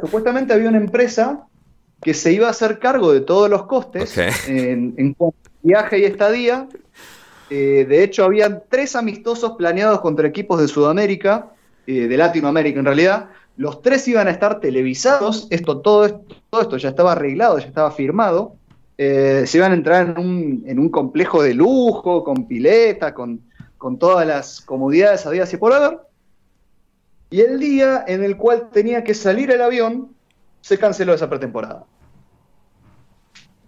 supuestamente 0.00 0.52
había 0.52 0.68
una 0.68 0.78
empresa 0.78 1.46
que 2.02 2.14
se 2.14 2.32
iba 2.32 2.46
a 2.46 2.50
hacer 2.50 2.78
cargo 2.78 3.12
de 3.12 3.20
todos 3.20 3.48
los 3.50 3.66
costes 3.66 4.16
en, 4.48 4.94
en 4.96 5.14
cuanto 5.14 5.36
a 5.46 5.50
viaje 5.62 5.98
y 5.98 6.04
estadía. 6.04 6.66
Eh, 7.50 7.84
de 7.86 8.02
hecho, 8.02 8.24
habían 8.24 8.62
tres 8.70 8.96
amistosos 8.96 9.52
planeados 9.52 10.00
contra 10.00 10.26
equipos 10.26 10.60
de 10.60 10.68
Sudamérica, 10.68 11.48
eh, 11.86 12.08
de 12.08 12.16
Latinoamérica 12.16 12.78
en 12.78 12.86
realidad. 12.86 13.28
Los 13.58 13.82
tres 13.82 14.08
iban 14.08 14.28
a 14.28 14.30
estar 14.30 14.60
televisados. 14.60 15.46
Esto, 15.50 15.80
todo, 15.80 16.06
esto, 16.06 16.24
todo 16.48 16.62
esto 16.62 16.76
ya 16.78 16.88
estaba 16.88 17.12
arreglado, 17.12 17.58
ya 17.58 17.66
estaba 17.66 17.90
firmado. 17.90 18.56
Eh, 19.02 19.46
se 19.46 19.56
iban 19.56 19.72
a 19.72 19.76
entrar 19.76 20.10
en 20.10 20.18
un, 20.18 20.62
en 20.66 20.78
un 20.78 20.90
complejo 20.90 21.42
de 21.42 21.54
lujo, 21.54 22.22
con 22.22 22.46
pileta, 22.46 23.14
con, 23.14 23.40
con 23.78 23.98
todas 23.98 24.26
las 24.26 24.60
comodidades 24.60 25.24
habidas 25.24 25.50
y 25.54 25.56
por 25.56 25.72
haber. 25.72 26.00
Y 27.30 27.40
el 27.40 27.58
día 27.58 28.04
en 28.06 28.22
el 28.22 28.36
cual 28.36 28.68
tenía 28.70 29.02
que 29.02 29.14
salir 29.14 29.50
el 29.52 29.62
avión, 29.62 30.10
se 30.60 30.76
canceló 30.76 31.14
esa 31.14 31.30
pretemporada. 31.30 31.86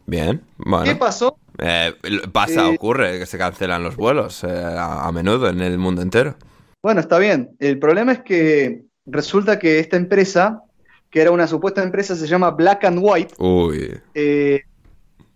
Bien. 0.05 0.43
Bueno. 0.59 0.85
¿Qué 0.85 0.97
pasó? 0.97 1.39
Eh, 1.57 1.95
pasa, 2.31 2.69
Eh, 2.69 2.75
ocurre 2.75 3.19
que 3.19 3.25
se 3.25 3.39
cancelan 3.39 3.83
los 3.83 3.97
vuelos 3.97 4.45
eh, 4.45 4.49
a, 4.51 5.07
a 5.07 5.13
menudo 5.13 5.49
en 5.49 5.63
el 5.63 5.79
mundo 5.79 6.03
entero. 6.03 6.35
Bueno, 6.83 7.01
está 7.01 7.17
bien. 7.17 7.57
El 7.59 7.79
problema 7.79 8.13
es 8.13 8.21
que 8.21 8.83
resulta 9.07 9.59
que 9.59 9.79
esta 9.79 9.97
empresa, 9.97 10.61
que 11.09 11.23
era 11.23 11.31
una 11.31 11.47
supuesta 11.47 11.83
empresa, 11.83 12.17
se 12.17 12.27
llama 12.27 12.51
Black 12.51 12.85
and 12.85 12.99
White, 13.01 13.35
Uy. 13.39 13.99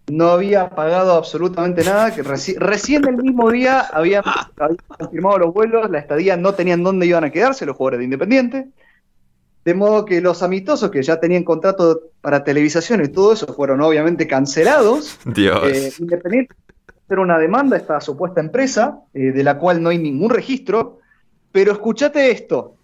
No 0.08 0.30
había 0.30 0.70
pagado 0.70 1.12
absolutamente 1.14 1.82
nada, 1.84 2.14
que 2.14 2.22
reci- 2.22 2.56
recién 2.58 3.06
el 3.08 3.16
mismo 3.16 3.50
día 3.50 3.80
habían, 3.80 4.22
habían 4.56 4.78
confirmado 4.86 5.38
los 5.38 5.54
vuelos, 5.54 5.90
la 5.90 5.98
estadía 5.98 6.36
no 6.36 6.54
tenían 6.54 6.82
dónde 6.82 7.06
iban 7.06 7.24
a 7.24 7.30
quedarse 7.30 7.66
los 7.66 7.76
jugadores 7.76 7.98
de 7.98 8.04
Independiente, 8.04 8.68
de 9.64 9.74
modo 9.74 10.04
que 10.04 10.20
los 10.20 10.44
amistosos 10.44 10.92
que 10.92 11.02
ya 11.02 11.18
tenían 11.18 11.42
contrato 11.42 12.02
para 12.20 12.44
televisación 12.44 13.04
y 13.04 13.08
todo 13.08 13.32
eso 13.32 13.52
fueron 13.52 13.80
obviamente 13.80 14.28
cancelados. 14.28 15.18
Dios. 15.24 15.62
Eh, 15.72 15.92
Independiente 15.98 16.54
hacer 17.04 17.18
una 17.18 17.38
demanda 17.38 17.76
a 17.76 17.78
esta 17.78 18.00
supuesta 18.00 18.40
empresa, 18.40 19.00
eh, 19.14 19.32
de 19.32 19.44
la 19.44 19.58
cual 19.58 19.82
no 19.82 19.90
hay 19.90 19.98
ningún 19.98 20.30
registro, 20.30 20.98
pero 21.52 21.72
escúchate 21.72 22.30
esto. 22.30 22.74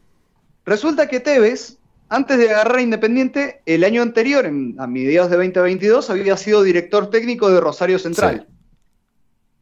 Resulta 0.65 1.09
que 1.09 1.19
Tevez, 1.20 1.78
antes 2.15 2.39
de 2.39 2.51
agarrar 2.51 2.77
a 2.77 2.83
Independiente, 2.83 3.63
el 3.67 3.85
año 3.85 4.03
anterior, 4.03 4.47
en- 4.47 4.77
a 4.79 4.87
mediados 4.87 5.31
de 5.31 5.37
2022, 5.37 6.11
había 6.11 6.37
sido 6.37 6.63
director 6.63 7.11
técnico 7.11 7.51
de 7.51 7.61
Rosario 7.61 7.99
Central. 7.99 8.47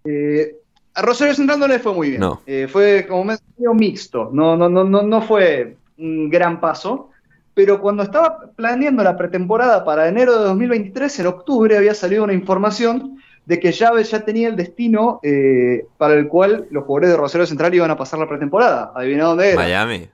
Eh, 0.04 0.56
a 0.94 1.02
Rosario 1.02 1.34
Central 1.34 1.58
no 1.60 1.68
le 1.68 1.78
fue 1.78 1.92
muy 1.94 2.10
bien. 2.10 2.20
No. 2.20 2.40
Eh, 2.46 2.66
fue 2.70 3.06
como 3.08 3.24
medio 3.24 3.74
mixto. 3.74 4.30
No, 4.32 4.56
no, 4.56 4.68
no, 4.68 4.84
no, 4.84 5.02
no 5.02 5.22
fue 5.22 5.76
un 5.98 6.28
gran 6.30 6.60
paso. 6.60 7.10
Pero 7.54 7.80
cuando 7.80 8.02
estaba 8.04 8.50
planeando 8.56 9.02
la 9.02 9.16
pretemporada 9.16 9.84
para 9.84 10.08
enero 10.08 10.38
de 10.38 10.44
2023, 10.44 11.18
en 11.20 11.26
octubre 11.26 11.76
había 11.76 11.94
salido 11.94 12.24
una 12.24 12.32
información 12.32 13.16
de 13.44 13.58
que 13.58 13.72
Chávez 13.72 14.10
ya 14.10 14.24
tenía 14.24 14.48
el 14.48 14.56
destino 14.56 15.18
eh, 15.22 15.84
para 15.98 16.14
el 16.14 16.28
cual 16.28 16.66
los 16.70 16.84
jugadores 16.84 17.10
de 17.10 17.16
Rosario 17.16 17.46
Central 17.46 17.74
iban 17.74 17.90
a 17.90 17.96
pasar 17.96 18.18
la 18.20 18.28
pretemporada. 18.28 18.92
Adivina 18.94 19.24
dónde 19.24 19.48
era. 19.50 19.56
Miami. 19.56 20.08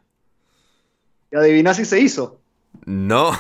Y 1.37 1.39
adiviná 1.39 1.75
si 1.75 1.85
se 1.85 2.01
hizo. 2.01 2.41
No. 2.87 3.33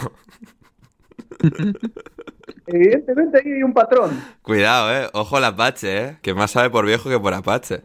Evidentemente 2.67 3.39
ahí 3.39 3.53
hay 3.53 3.63
un 3.63 3.73
patrón. 3.73 4.23
Cuidado, 4.43 4.95
eh. 4.95 5.09
Ojo 5.15 5.37
al 5.39 5.45
Apache, 5.45 5.99
eh. 5.99 6.19
Que 6.21 6.35
más 6.35 6.51
sabe 6.51 6.69
por 6.69 6.85
viejo 6.85 7.09
que 7.09 7.19
por 7.19 7.33
Apache. 7.33 7.85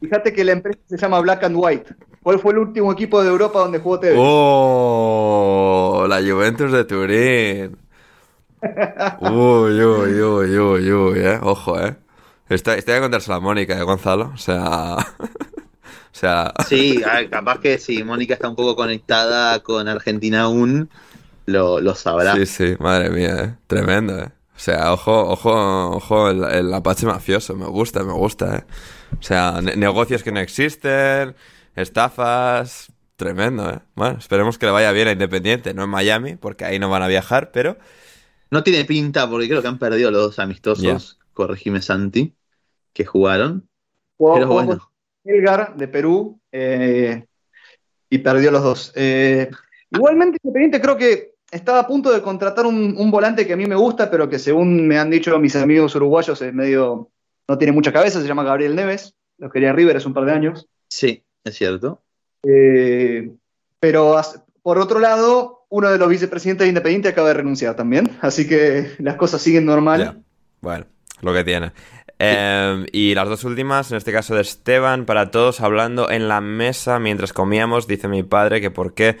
Fíjate 0.00 0.32
que 0.32 0.42
la 0.44 0.52
empresa 0.52 0.80
se 0.86 0.96
llama 0.96 1.20
Black 1.20 1.44
and 1.44 1.56
White. 1.56 1.94
¿Cuál 2.22 2.40
fue 2.40 2.52
el 2.52 2.58
último 2.58 2.92
equipo 2.92 3.22
de 3.22 3.28
Europa 3.28 3.60
donde 3.60 3.78
jugó 3.78 4.00
Tevez? 4.00 4.18
Oh, 4.20 6.04
la 6.08 6.16
Juventus 6.16 6.72
de 6.72 6.84
Turín. 6.84 7.78
Uy, 9.20 9.82
uy, 9.84 10.20
uy, 10.20 10.58
uy, 10.58 10.92
uy, 10.92 11.18
eh. 11.20 11.38
Ojo, 11.42 11.80
eh. 11.80 11.96
Estoy, 12.48 12.78
estoy 12.78 12.94
a 12.94 13.00
contarse 13.00 13.32
a 13.32 13.38
Mónica, 13.38 13.78
eh, 13.78 13.82
Gonzalo. 13.84 14.32
O 14.34 14.38
sea. 14.38 14.96
O 16.12 16.16
sea. 16.18 16.52
Sí, 16.60 17.02
a 17.04 17.14
ver, 17.14 17.30
capaz 17.30 17.60
que 17.60 17.78
si 17.78 18.02
Mónica 18.04 18.34
está 18.34 18.48
un 18.48 18.56
poco 18.56 18.74
conectada 18.76 19.62
con 19.62 19.86
Argentina 19.88 20.42
aún, 20.42 20.90
lo, 21.46 21.80
lo 21.80 21.94
sabrá. 21.94 22.36
Sí, 22.36 22.46
sí, 22.46 22.76
madre 22.80 23.10
mía, 23.10 23.36
eh. 23.44 23.56
Tremendo, 23.66 24.18
eh. 24.18 24.32
O 24.56 24.58
sea, 24.60 24.92
ojo, 24.92 25.12
ojo, 25.30 25.50
ojo, 25.90 26.30
el, 26.30 26.42
el 26.44 26.74
Apache 26.74 27.06
mafioso. 27.06 27.54
Me 27.56 27.66
gusta, 27.66 28.02
me 28.02 28.12
gusta, 28.12 28.58
eh. 28.58 28.64
O 29.18 29.22
sea, 29.22 29.60
ne- 29.62 29.76
negocios 29.76 30.22
que 30.22 30.32
no 30.32 30.40
existen, 30.40 31.36
estafas. 31.76 32.92
Tremendo, 33.16 33.68
eh. 33.70 33.80
Bueno, 33.94 34.18
esperemos 34.18 34.58
que 34.58 34.66
le 34.66 34.72
vaya 34.72 34.92
bien 34.92 35.08
a 35.08 35.12
Independiente, 35.12 35.74
no 35.74 35.84
en 35.84 35.90
Miami, 35.90 36.36
porque 36.36 36.64
ahí 36.64 36.78
no 36.78 36.90
van 36.90 37.02
a 37.02 37.08
viajar, 37.08 37.50
pero. 37.52 37.78
No 38.50 38.62
tiene 38.62 38.84
pinta 38.84 39.28
porque 39.28 39.48
creo 39.48 39.62
que 39.62 39.68
han 39.68 39.78
perdido 39.78 40.10
los 40.10 40.22
dos 40.22 40.38
amistosos, 40.38 41.18
corregime 41.32 41.82
Santi, 41.82 42.36
que 42.94 43.04
jugaron. 43.06 43.70
Jugó- 44.16 44.34
Pero 44.34 44.48
bueno. 44.48 44.87
Elgar 45.28 45.76
de 45.76 45.88
Perú 45.88 46.40
eh, 46.50 47.24
y 48.10 48.18
perdió 48.18 48.50
los 48.50 48.62
dos. 48.62 48.92
Eh, 48.96 49.50
igualmente, 49.90 50.38
Independiente 50.42 50.80
creo 50.80 50.96
que 50.96 51.34
estaba 51.50 51.80
a 51.80 51.86
punto 51.86 52.12
de 52.12 52.22
contratar 52.22 52.66
un, 52.66 52.94
un 52.96 53.10
volante 53.10 53.46
que 53.46 53.52
a 53.52 53.56
mí 53.56 53.66
me 53.66 53.74
gusta, 53.74 54.10
pero 54.10 54.28
que 54.28 54.38
según 54.38 54.86
me 54.86 54.98
han 54.98 55.10
dicho 55.10 55.38
mis 55.38 55.56
amigos 55.56 55.94
uruguayos 55.94 56.40
es 56.42 56.52
medio. 56.52 57.10
no 57.46 57.58
tiene 57.58 57.72
mucha 57.72 57.92
cabeza, 57.92 58.20
se 58.20 58.26
llama 58.26 58.44
Gabriel 58.44 58.74
Neves. 58.74 59.14
Lo 59.38 59.50
quería 59.50 59.72
River 59.72 59.96
hace 59.96 60.08
un 60.08 60.14
par 60.14 60.24
de 60.24 60.32
años. 60.32 60.66
Sí, 60.88 61.22
es 61.44 61.54
cierto. 61.54 62.02
Eh, 62.42 63.30
pero 63.78 64.20
por 64.62 64.78
otro 64.78 64.98
lado, 64.98 65.66
uno 65.68 65.90
de 65.90 65.98
los 65.98 66.08
vicepresidentes 66.08 66.64
de 66.64 66.68
Independiente 66.68 67.08
acaba 67.08 67.28
de 67.28 67.34
renunciar 67.34 67.76
también. 67.76 68.10
Así 68.20 68.48
que 68.48 68.92
las 68.98 69.16
cosas 69.16 69.40
siguen 69.40 69.66
normal. 69.66 70.00
Ya. 70.00 70.16
Bueno, 70.60 70.86
lo 71.20 71.32
que 71.32 71.44
tiene. 71.44 71.72
Eh, 72.18 72.86
y 72.92 73.14
las 73.14 73.28
dos 73.28 73.44
últimas, 73.44 73.90
en 73.92 73.96
este 73.96 74.12
caso 74.12 74.34
de 74.34 74.40
Esteban, 74.40 75.04
para 75.04 75.30
todos 75.30 75.60
hablando 75.60 76.10
en 76.10 76.28
la 76.28 76.40
mesa 76.40 76.98
mientras 76.98 77.32
comíamos, 77.32 77.86
dice 77.86 78.08
mi 78.08 78.22
padre 78.22 78.60
que 78.60 78.70
por 78.70 78.94
qué 78.94 79.16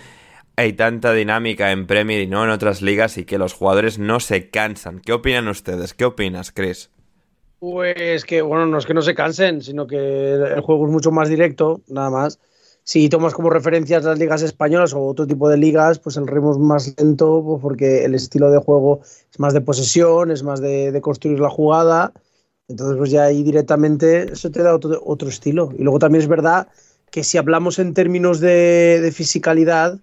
hay 0.56 0.72
tanta 0.72 1.12
dinámica 1.12 1.70
en 1.70 1.86
Premier 1.86 2.20
y 2.20 2.26
no 2.26 2.42
en 2.42 2.50
otras 2.50 2.82
ligas 2.82 3.16
y 3.16 3.24
que 3.24 3.38
los 3.38 3.52
jugadores 3.52 4.00
no 4.00 4.18
se 4.18 4.50
cansan. 4.50 5.00
¿Qué 5.00 5.12
opinan 5.12 5.46
ustedes? 5.46 5.94
¿Qué 5.94 6.04
opinas, 6.04 6.50
Chris? 6.50 6.90
Pues 7.60 8.24
que, 8.24 8.42
bueno, 8.42 8.66
no 8.66 8.78
es 8.78 8.86
que 8.86 8.94
no 8.94 9.02
se 9.02 9.14
cansen, 9.14 9.62
sino 9.62 9.86
que 9.86 10.32
el 10.32 10.60
juego 10.60 10.86
es 10.86 10.92
mucho 10.92 11.12
más 11.12 11.28
directo, 11.28 11.82
nada 11.88 12.10
más. 12.10 12.40
Si 12.88 13.10
tomas 13.10 13.34
como 13.34 13.50
referencias 13.50 14.02
las 14.04 14.18
ligas 14.18 14.40
españolas 14.40 14.94
o 14.94 15.04
otro 15.04 15.26
tipo 15.26 15.46
de 15.50 15.58
ligas, 15.58 15.98
pues 15.98 16.16
el 16.16 16.26
ritmo 16.26 16.52
es 16.52 16.58
más 16.58 16.94
lento 16.96 17.44
pues 17.44 17.60
porque 17.60 18.06
el 18.06 18.14
estilo 18.14 18.50
de 18.50 18.56
juego 18.60 19.00
es 19.30 19.38
más 19.38 19.52
de 19.52 19.60
posesión, 19.60 20.30
es 20.30 20.42
más 20.42 20.62
de, 20.62 20.90
de 20.90 21.00
construir 21.02 21.38
la 21.38 21.50
jugada. 21.50 22.14
Entonces, 22.66 22.96
pues 22.96 23.10
ya 23.10 23.24
ahí 23.24 23.42
directamente 23.42 24.32
eso 24.32 24.50
te 24.50 24.62
da 24.62 24.74
otro, 24.74 25.02
otro 25.04 25.28
estilo. 25.28 25.68
Y 25.76 25.82
luego 25.82 25.98
también 25.98 26.22
es 26.22 26.28
verdad 26.28 26.68
que 27.10 27.24
si 27.24 27.36
hablamos 27.36 27.78
en 27.78 27.92
términos 27.92 28.40
de, 28.40 29.00
de 29.02 29.12
fisicalidad, 29.12 29.98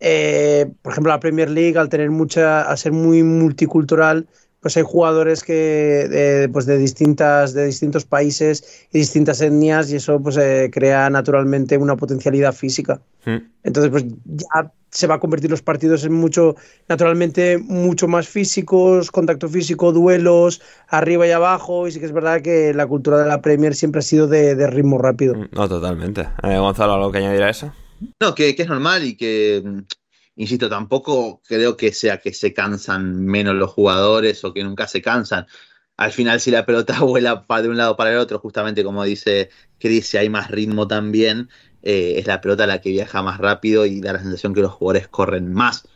eh, 0.00 0.72
por 0.80 0.92
ejemplo, 0.92 1.12
la 1.12 1.20
Premier 1.20 1.50
League, 1.50 1.76
al 1.76 1.90
tener 1.90 2.10
mucha, 2.10 2.62
al 2.62 2.78
ser 2.78 2.92
muy 2.92 3.22
multicultural, 3.22 4.26
pues 4.64 4.78
hay 4.78 4.82
jugadores 4.82 5.44
que 5.44 5.52
de, 5.52 6.48
pues 6.48 6.64
de 6.64 6.78
distintas 6.78 7.52
de 7.52 7.66
distintos 7.66 8.06
países 8.06 8.86
y 8.90 8.98
distintas 9.00 9.42
etnias 9.42 9.92
y 9.92 9.96
eso 9.96 10.18
pues 10.22 10.38
eh, 10.38 10.70
crea 10.72 11.10
naturalmente 11.10 11.76
una 11.76 11.96
potencialidad 11.96 12.54
física 12.54 13.00
Hmm. 13.26 13.38
entonces 13.62 13.90
pues 13.90 14.04
ya 14.26 14.70
se 14.90 15.06
va 15.06 15.14
a 15.14 15.18
convertir 15.18 15.50
los 15.50 15.62
partidos 15.62 16.04
en 16.04 16.12
mucho 16.12 16.56
naturalmente 16.88 17.56
mucho 17.56 18.06
más 18.06 18.28
físicos 18.28 19.10
contacto 19.10 19.48
físico 19.48 19.92
duelos 19.92 20.60
arriba 20.88 21.26
y 21.26 21.30
abajo 21.30 21.88
y 21.88 21.92
sí 21.92 22.00
que 22.00 22.06
es 22.06 22.12
verdad 22.12 22.42
que 22.42 22.74
la 22.74 22.86
cultura 22.86 23.18
de 23.18 23.26
la 23.26 23.40
Premier 23.40 23.74
siempre 23.74 24.00
ha 24.00 24.02
sido 24.02 24.26
de, 24.28 24.54
de 24.54 24.66
ritmo 24.66 24.98
rápido 24.98 25.34
No, 25.52 25.68
totalmente. 25.68 26.28
Eh, 26.42 26.58
Gonzalo, 26.58 26.94
¿algo 26.94 27.10
que 27.12 27.18
añadir 27.18 27.42
a 27.42 27.48
eso? 27.48 27.72
No, 28.20 28.34
que, 28.34 28.54
que 28.54 28.62
es 28.62 28.68
normal 28.68 29.04
y 29.04 29.16
que 29.16 29.62
insisto, 30.36 30.68
tampoco 30.68 31.40
creo 31.46 31.76
que 31.76 31.92
sea 31.92 32.18
que 32.18 32.32
se 32.32 32.52
cansan 32.52 33.24
menos 33.24 33.54
los 33.54 33.70
jugadores 33.70 34.44
o 34.44 34.52
que 34.52 34.64
nunca 34.64 34.86
se 34.86 35.02
cansan. 35.02 35.46
Al 35.96 36.12
final, 36.12 36.40
si 36.40 36.50
la 36.50 36.66
pelota 36.66 37.00
vuela 37.00 37.44
de 37.48 37.68
un 37.68 37.76
lado 37.76 37.96
para 37.96 38.12
el 38.12 38.18
otro, 38.18 38.38
justamente 38.38 38.82
como 38.82 39.04
dice 39.04 39.50
Chris, 39.78 40.06
si 40.08 40.16
hay 40.16 40.28
más 40.28 40.50
ritmo 40.50 40.88
también, 40.88 41.48
eh, 41.82 42.14
es 42.18 42.26
la 42.26 42.40
pelota 42.40 42.66
la 42.66 42.80
que 42.80 42.90
viaja 42.90 43.22
más 43.22 43.38
rápido 43.38 43.86
y 43.86 44.00
da 44.00 44.12
la 44.12 44.20
sensación 44.20 44.54
que 44.54 44.60
los 44.60 44.72
jugadores 44.72 45.08
corren 45.08 45.52
más. 45.52 45.86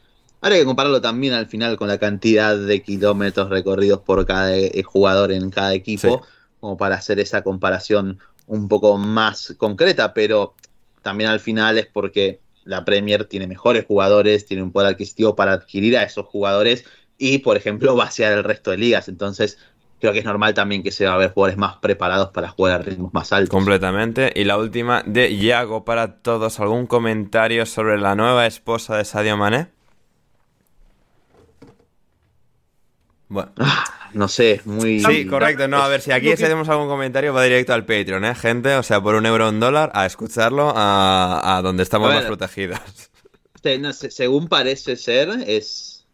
Ahora 0.41 0.55
hay 0.55 0.61
que 0.61 0.67
compararlo 0.67 1.01
también 1.01 1.33
al 1.33 1.49
final 1.49 1.77
con 1.77 1.89
la 1.89 1.99
cantidad 1.99 2.57
de 2.57 2.83
kilómetros 2.83 3.49
recorridos 3.51 4.01
por 4.01 4.25
cada 4.25 4.57
eh, 4.57 4.83
jugador 4.85 5.33
en 5.33 5.51
cada 5.51 5.75
equipo, 5.75 6.23
como 6.61 6.77
para 6.77 6.95
hacer 6.95 7.19
esa 7.19 7.43
comparación 7.43 8.21
un 8.47 8.69
poco 8.69 8.97
más 8.99 9.55
concreta, 9.59 10.15
pero 10.15 10.55
también 11.03 11.31
al 11.31 11.41
final 11.41 11.79
es 11.79 11.87
porque 11.87 12.41
la 12.69 12.85
Premier 12.85 13.25
tiene 13.25 13.47
mejores 13.47 13.87
jugadores, 13.87 14.45
tiene 14.45 14.63
un 14.63 14.73
poder 14.73 14.91
adquisitivo 14.91 15.35
para 15.35 15.53
adquirir 15.53 15.97
a 15.97 16.03
esos 16.03 16.27
jugadores 16.27 16.85
y, 17.17 17.39
por 17.39 17.57
ejemplo, 17.57 17.97
vaciar 17.97 18.33
el 18.33 18.45
resto 18.45 18.71
de 18.71 18.77
ligas. 18.77 19.09
Entonces, 19.09 19.59
creo 20.01 20.13
que 20.13 20.19
es 20.19 20.25
normal 20.27 20.53
también 20.53 20.83
que 20.83 20.93
se 20.93 21.07
va 21.07 21.15
a 21.15 21.17
ver 21.17 21.33
jugadores 21.33 21.57
más 21.57 21.77
preparados 21.77 22.29
para 22.29 22.49
jugar 22.49 22.75
a 22.75 22.79
ritmos 22.79 23.13
más 23.15 23.33
altos. 23.33 23.49
Completamente. 23.49 24.33
Y 24.37 24.45
la 24.45 24.59
última 24.59 25.03
de 25.07 25.31
Iago 25.31 25.87
para 25.87 26.19
todos. 26.21 26.61
¿Algún 26.61 26.87
comentario 26.87 27.65
sobre 27.65 27.99
la 27.99 28.15
nueva 28.15 28.47
esposa 28.47 28.99
de 28.99 29.07
Sadio 29.07 29.39
Mané? 29.39 29.69
Bueno. 33.29 33.51
No 34.13 34.29
sé, 34.29 34.61
muy... 34.65 35.01
Sí, 35.01 35.27
correcto. 35.27 35.69
No, 35.69 35.83
a 35.83 35.89
ver, 35.89 36.01
si 36.01 36.13
aquí 36.13 36.33
hacemos 36.33 36.69
algún 36.69 36.89
comentario 36.89 37.33
va 37.33 37.43
directo 37.43 37.75
al 37.75 37.85
Patreon, 37.85 38.25
¿eh, 38.25 38.35
gente? 38.35 38.75
O 38.77 38.83
sea, 38.83 39.01
por 39.01 39.15
un 39.15 39.27
euro 39.27 39.47
o 39.47 39.51
un 39.51 39.61
dólar, 39.61 39.91
a 39.95 40.07
escucharlo 40.07 40.73
a, 40.75 41.61
donde 41.63 41.83
estamos 41.83 42.13
más 42.13 42.25
protegidos. 42.25 42.81
según 44.11 44.49
parece 44.49 44.97
ser, 44.97 45.29
es... 45.47 46.07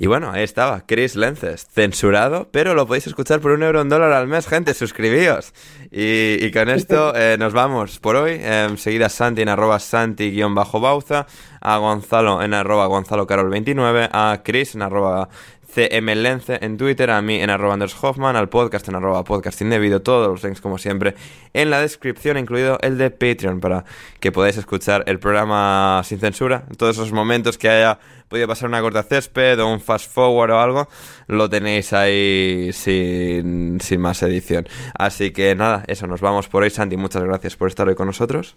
Y 0.00 0.06
bueno, 0.06 0.30
ahí 0.30 0.44
estaba, 0.44 0.86
Chris 0.86 1.16
Lences, 1.16 1.66
censurado, 1.66 2.48
pero 2.52 2.74
lo 2.74 2.86
podéis 2.86 3.08
escuchar 3.08 3.40
por 3.40 3.50
un 3.50 3.64
euro 3.64 3.80
en 3.80 3.88
dólar 3.88 4.12
al 4.12 4.28
mes, 4.28 4.46
gente, 4.46 4.72
suscribíos. 4.72 5.52
Y, 5.90 6.52
con 6.52 6.68
esto 6.68 7.12
eh, 7.16 7.36
nos 7.36 7.52
vamos 7.52 7.98
por 7.98 8.14
hoy. 8.14 8.38
Eh, 8.40 8.68
seguida 8.76 9.06
a 9.06 9.08
Santi 9.08 9.42
en 9.42 9.48
arroba 9.48 9.80
Santi-Bauza, 9.80 11.26
a 11.60 11.76
Gonzalo 11.78 12.40
en 12.42 12.54
arroba 12.54 12.86
Gonzalo 12.86 13.26
Carol 13.26 13.50
29, 13.50 14.08
a 14.12 14.42
Chris 14.44 14.76
en 14.76 14.82
arroba 14.82 15.30
CMLence 15.74 16.58
en 16.62 16.76
Twitter, 16.76 17.10
a 17.10 17.20
mí 17.20 17.40
en 17.40 17.50
arroba 17.50 17.74
Anders 17.74 17.96
Hoffman, 18.00 18.36
al 18.36 18.48
podcast 18.48 18.88
en 18.88 18.94
arroba 18.94 19.24
podcast 19.24 19.60
indebido, 19.60 20.00
todos 20.00 20.28
los 20.28 20.42
links 20.42 20.60
como 20.60 20.78
siempre 20.78 21.14
en 21.52 21.70
la 21.70 21.80
descripción, 21.80 22.38
incluido 22.38 22.78
el 22.82 22.98
de 22.98 23.10
Patreon, 23.10 23.60
para 23.60 23.84
que 24.20 24.32
podáis 24.32 24.56
escuchar 24.56 25.04
el 25.06 25.18
programa 25.18 26.02
sin 26.04 26.20
censura, 26.20 26.64
todos 26.76 26.96
esos 26.96 27.12
momentos 27.12 27.58
que 27.58 27.68
haya 27.68 27.98
podido 28.28 28.46
pasar 28.46 28.68
una 28.68 28.80
corta 28.80 29.02
césped 29.02 29.60
o 29.60 29.72
un 29.72 29.80
fast 29.80 30.10
forward 30.10 30.50
o 30.50 30.60
algo, 30.60 30.88
lo 31.26 31.48
tenéis 31.48 31.92
ahí 31.92 32.70
sin, 32.72 33.80
sin 33.80 34.00
más 34.00 34.22
edición. 34.22 34.68
Así 34.98 35.32
que 35.32 35.54
nada, 35.54 35.84
eso, 35.86 36.06
nos 36.06 36.20
vamos 36.20 36.48
por 36.48 36.62
hoy, 36.62 36.70
Santi, 36.70 36.96
muchas 36.96 37.22
gracias 37.24 37.56
por 37.56 37.68
estar 37.68 37.88
hoy 37.88 37.94
con 37.94 38.06
nosotros. 38.06 38.56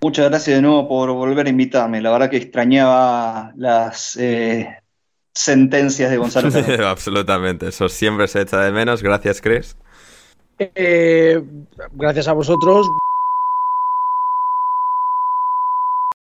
Muchas 0.00 0.28
gracias 0.28 0.56
de 0.56 0.62
nuevo 0.62 0.88
por 0.88 1.10
volver 1.12 1.46
a 1.46 1.50
invitarme. 1.50 2.02
La 2.02 2.10
verdad 2.10 2.28
que 2.28 2.36
extrañaba 2.36 3.52
las 3.56 4.16
eh, 4.16 4.68
sentencias 5.32 6.10
de 6.10 6.16
Gonzalo. 6.18 6.50
Absolutamente, 6.86 7.68
eso 7.68 7.88
siempre 7.88 8.28
se 8.28 8.42
echa 8.42 8.60
de 8.60 8.72
menos. 8.72 9.02
Gracias, 9.02 9.40
Chris. 9.40 9.76
Eh, 10.58 11.42
gracias 11.92 12.28
a 12.28 12.32
vosotros. 12.32 12.86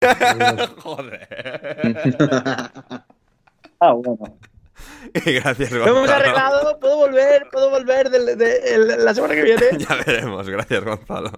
Joder. 0.79 1.29
ah, 3.81 3.93
bueno. 3.93 4.39
Gracias, 5.15 5.71
Gonzalo. 5.71 5.87
Lo 5.87 5.99
hemos 5.99 6.11
arreglado, 6.11 6.81
puedo 6.81 6.97
volver, 6.97 7.47
puedo 7.53 7.71
volver 7.71 8.11
de, 8.11 8.97
la 8.99 9.15
semana 9.15 9.35
que 9.35 9.43
viene. 9.43 9.63
ya 9.79 9.97
veremos, 10.05 10.49
gracias, 10.49 10.85
Gonzalo. 10.85 11.33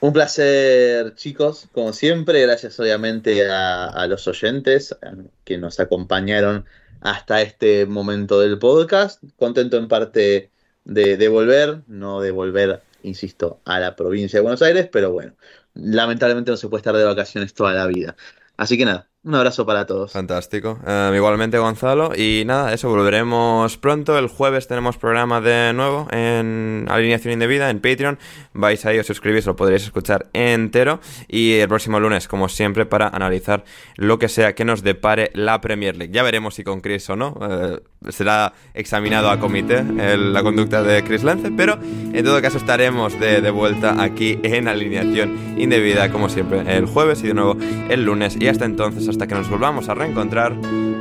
Un 0.00 0.12
placer, 0.12 1.14
chicos, 1.16 1.68
como 1.72 1.92
siempre. 1.92 2.42
Gracias, 2.42 2.78
obviamente, 2.78 3.48
a, 3.50 4.06
los 4.08 4.26
oyentes 4.28 4.96
que 5.44 5.58
nos 5.58 5.80
acompañaron 5.80 6.66
hasta 7.00 7.42
este 7.42 7.86
momento 7.86 8.40
del 8.40 8.58
podcast. 8.58 9.22
Contento 9.36 9.76
en 9.76 9.88
parte 9.88 10.50
de, 10.84 11.16
de, 11.16 11.28
volver, 11.28 11.82
no 11.88 12.20
de 12.20 12.30
volver, 12.30 12.82
insisto, 13.02 13.60
a 13.64 13.80
la 13.80 13.96
provincia 13.96 14.38
de 14.38 14.42
Buenos 14.42 14.62
Aires, 14.62 14.88
pero 14.90 15.12
bueno, 15.12 15.34
lamentablemente 15.78 16.50
no 16.50 16.56
se 16.56 16.68
puede 16.68 16.80
estar 16.80 16.96
de 16.96 17.04
vacaciones 17.04 17.54
toda 17.54 17.72
la 17.72 17.86
vida. 17.86 18.16
Así 18.56 18.76
que 18.76 18.84
nada, 18.84 19.08
un 19.22 19.34
abrazo 19.34 19.66
para 19.66 19.84
todos. 19.84 20.12
Fantástico. 20.12 20.80
Eh, 20.86 21.12
igualmente, 21.14 21.58
Gonzalo. 21.58 22.12
Y 22.16 22.44
nada, 22.46 22.72
eso, 22.72 22.88
volveremos 22.88 23.76
pronto. 23.76 24.18
El 24.18 24.26
jueves 24.26 24.66
tenemos 24.66 24.96
programa 24.96 25.40
de 25.40 25.72
nuevo 25.74 26.08
en 26.10 26.86
Alineación 26.88 27.34
Indebida, 27.34 27.68
en 27.68 27.80
Patreon. 27.80 28.18
Vais 28.54 28.84
ahí, 28.86 28.98
os 28.98 29.06
suscribís, 29.06 29.44
lo 29.44 29.54
podréis 29.54 29.84
escuchar 29.84 30.28
entero. 30.32 31.00
Y 31.28 31.54
el 31.54 31.68
próximo 31.68 32.00
lunes, 32.00 32.26
como 32.26 32.48
siempre, 32.48 32.86
para 32.86 33.08
analizar 33.08 33.64
lo 33.96 34.18
que 34.18 34.28
sea 34.28 34.54
que 34.54 34.64
nos 34.64 34.82
depare 34.82 35.30
la 35.34 35.60
Premier 35.60 35.96
League. 35.96 36.12
Ya 36.12 36.22
veremos 36.22 36.54
si 36.54 36.64
con 36.64 36.80
Chris 36.80 37.10
o 37.10 37.16
no. 37.16 37.38
Eh, 37.42 37.80
será 38.08 38.52
examinado 38.74 39.30
a 39.30 39.40
comité 39.40 39.84
la 39.84 40.42
conducta 40.42 40.82
de 40.82 41.02
Chris 41.02 41.22
Lance. 41.22 41.50
Pero 41.56 41.78
en 41.82 42.24
todo 42.24 42.40
caso, 42.42 42.58
estaremos 42.58 43.18
de, 43.18 43.40
de 43.40 43.50
vuelta 43.50 44.02
aquí 44.02 44.38
en 44.42 44.68
Alineación 44.68 45.58
Indebida, 45.58 46.10
como 46.10 46.28
siempre, 46.28 46.62
el 46.76 46.86
jueves 46.86 47.22
y 47.22 47.28
de 47.28 47.34
nuevo 47.34 47.56
el 47.88 48.04
lunes. 48.04 48.36
Y 48.40 48.48
hasta 48.48 48.64
entonces, 48.64 49.08
hasta 49.08 49.26
que 49.26 49.34
nos 49.34 49.48
volvamos 49.48 49.88
a 49.88 49.94
reencontrar, 49.94 50.54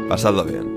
pasadlo 0.07 0.43
bien. 0.43 0.76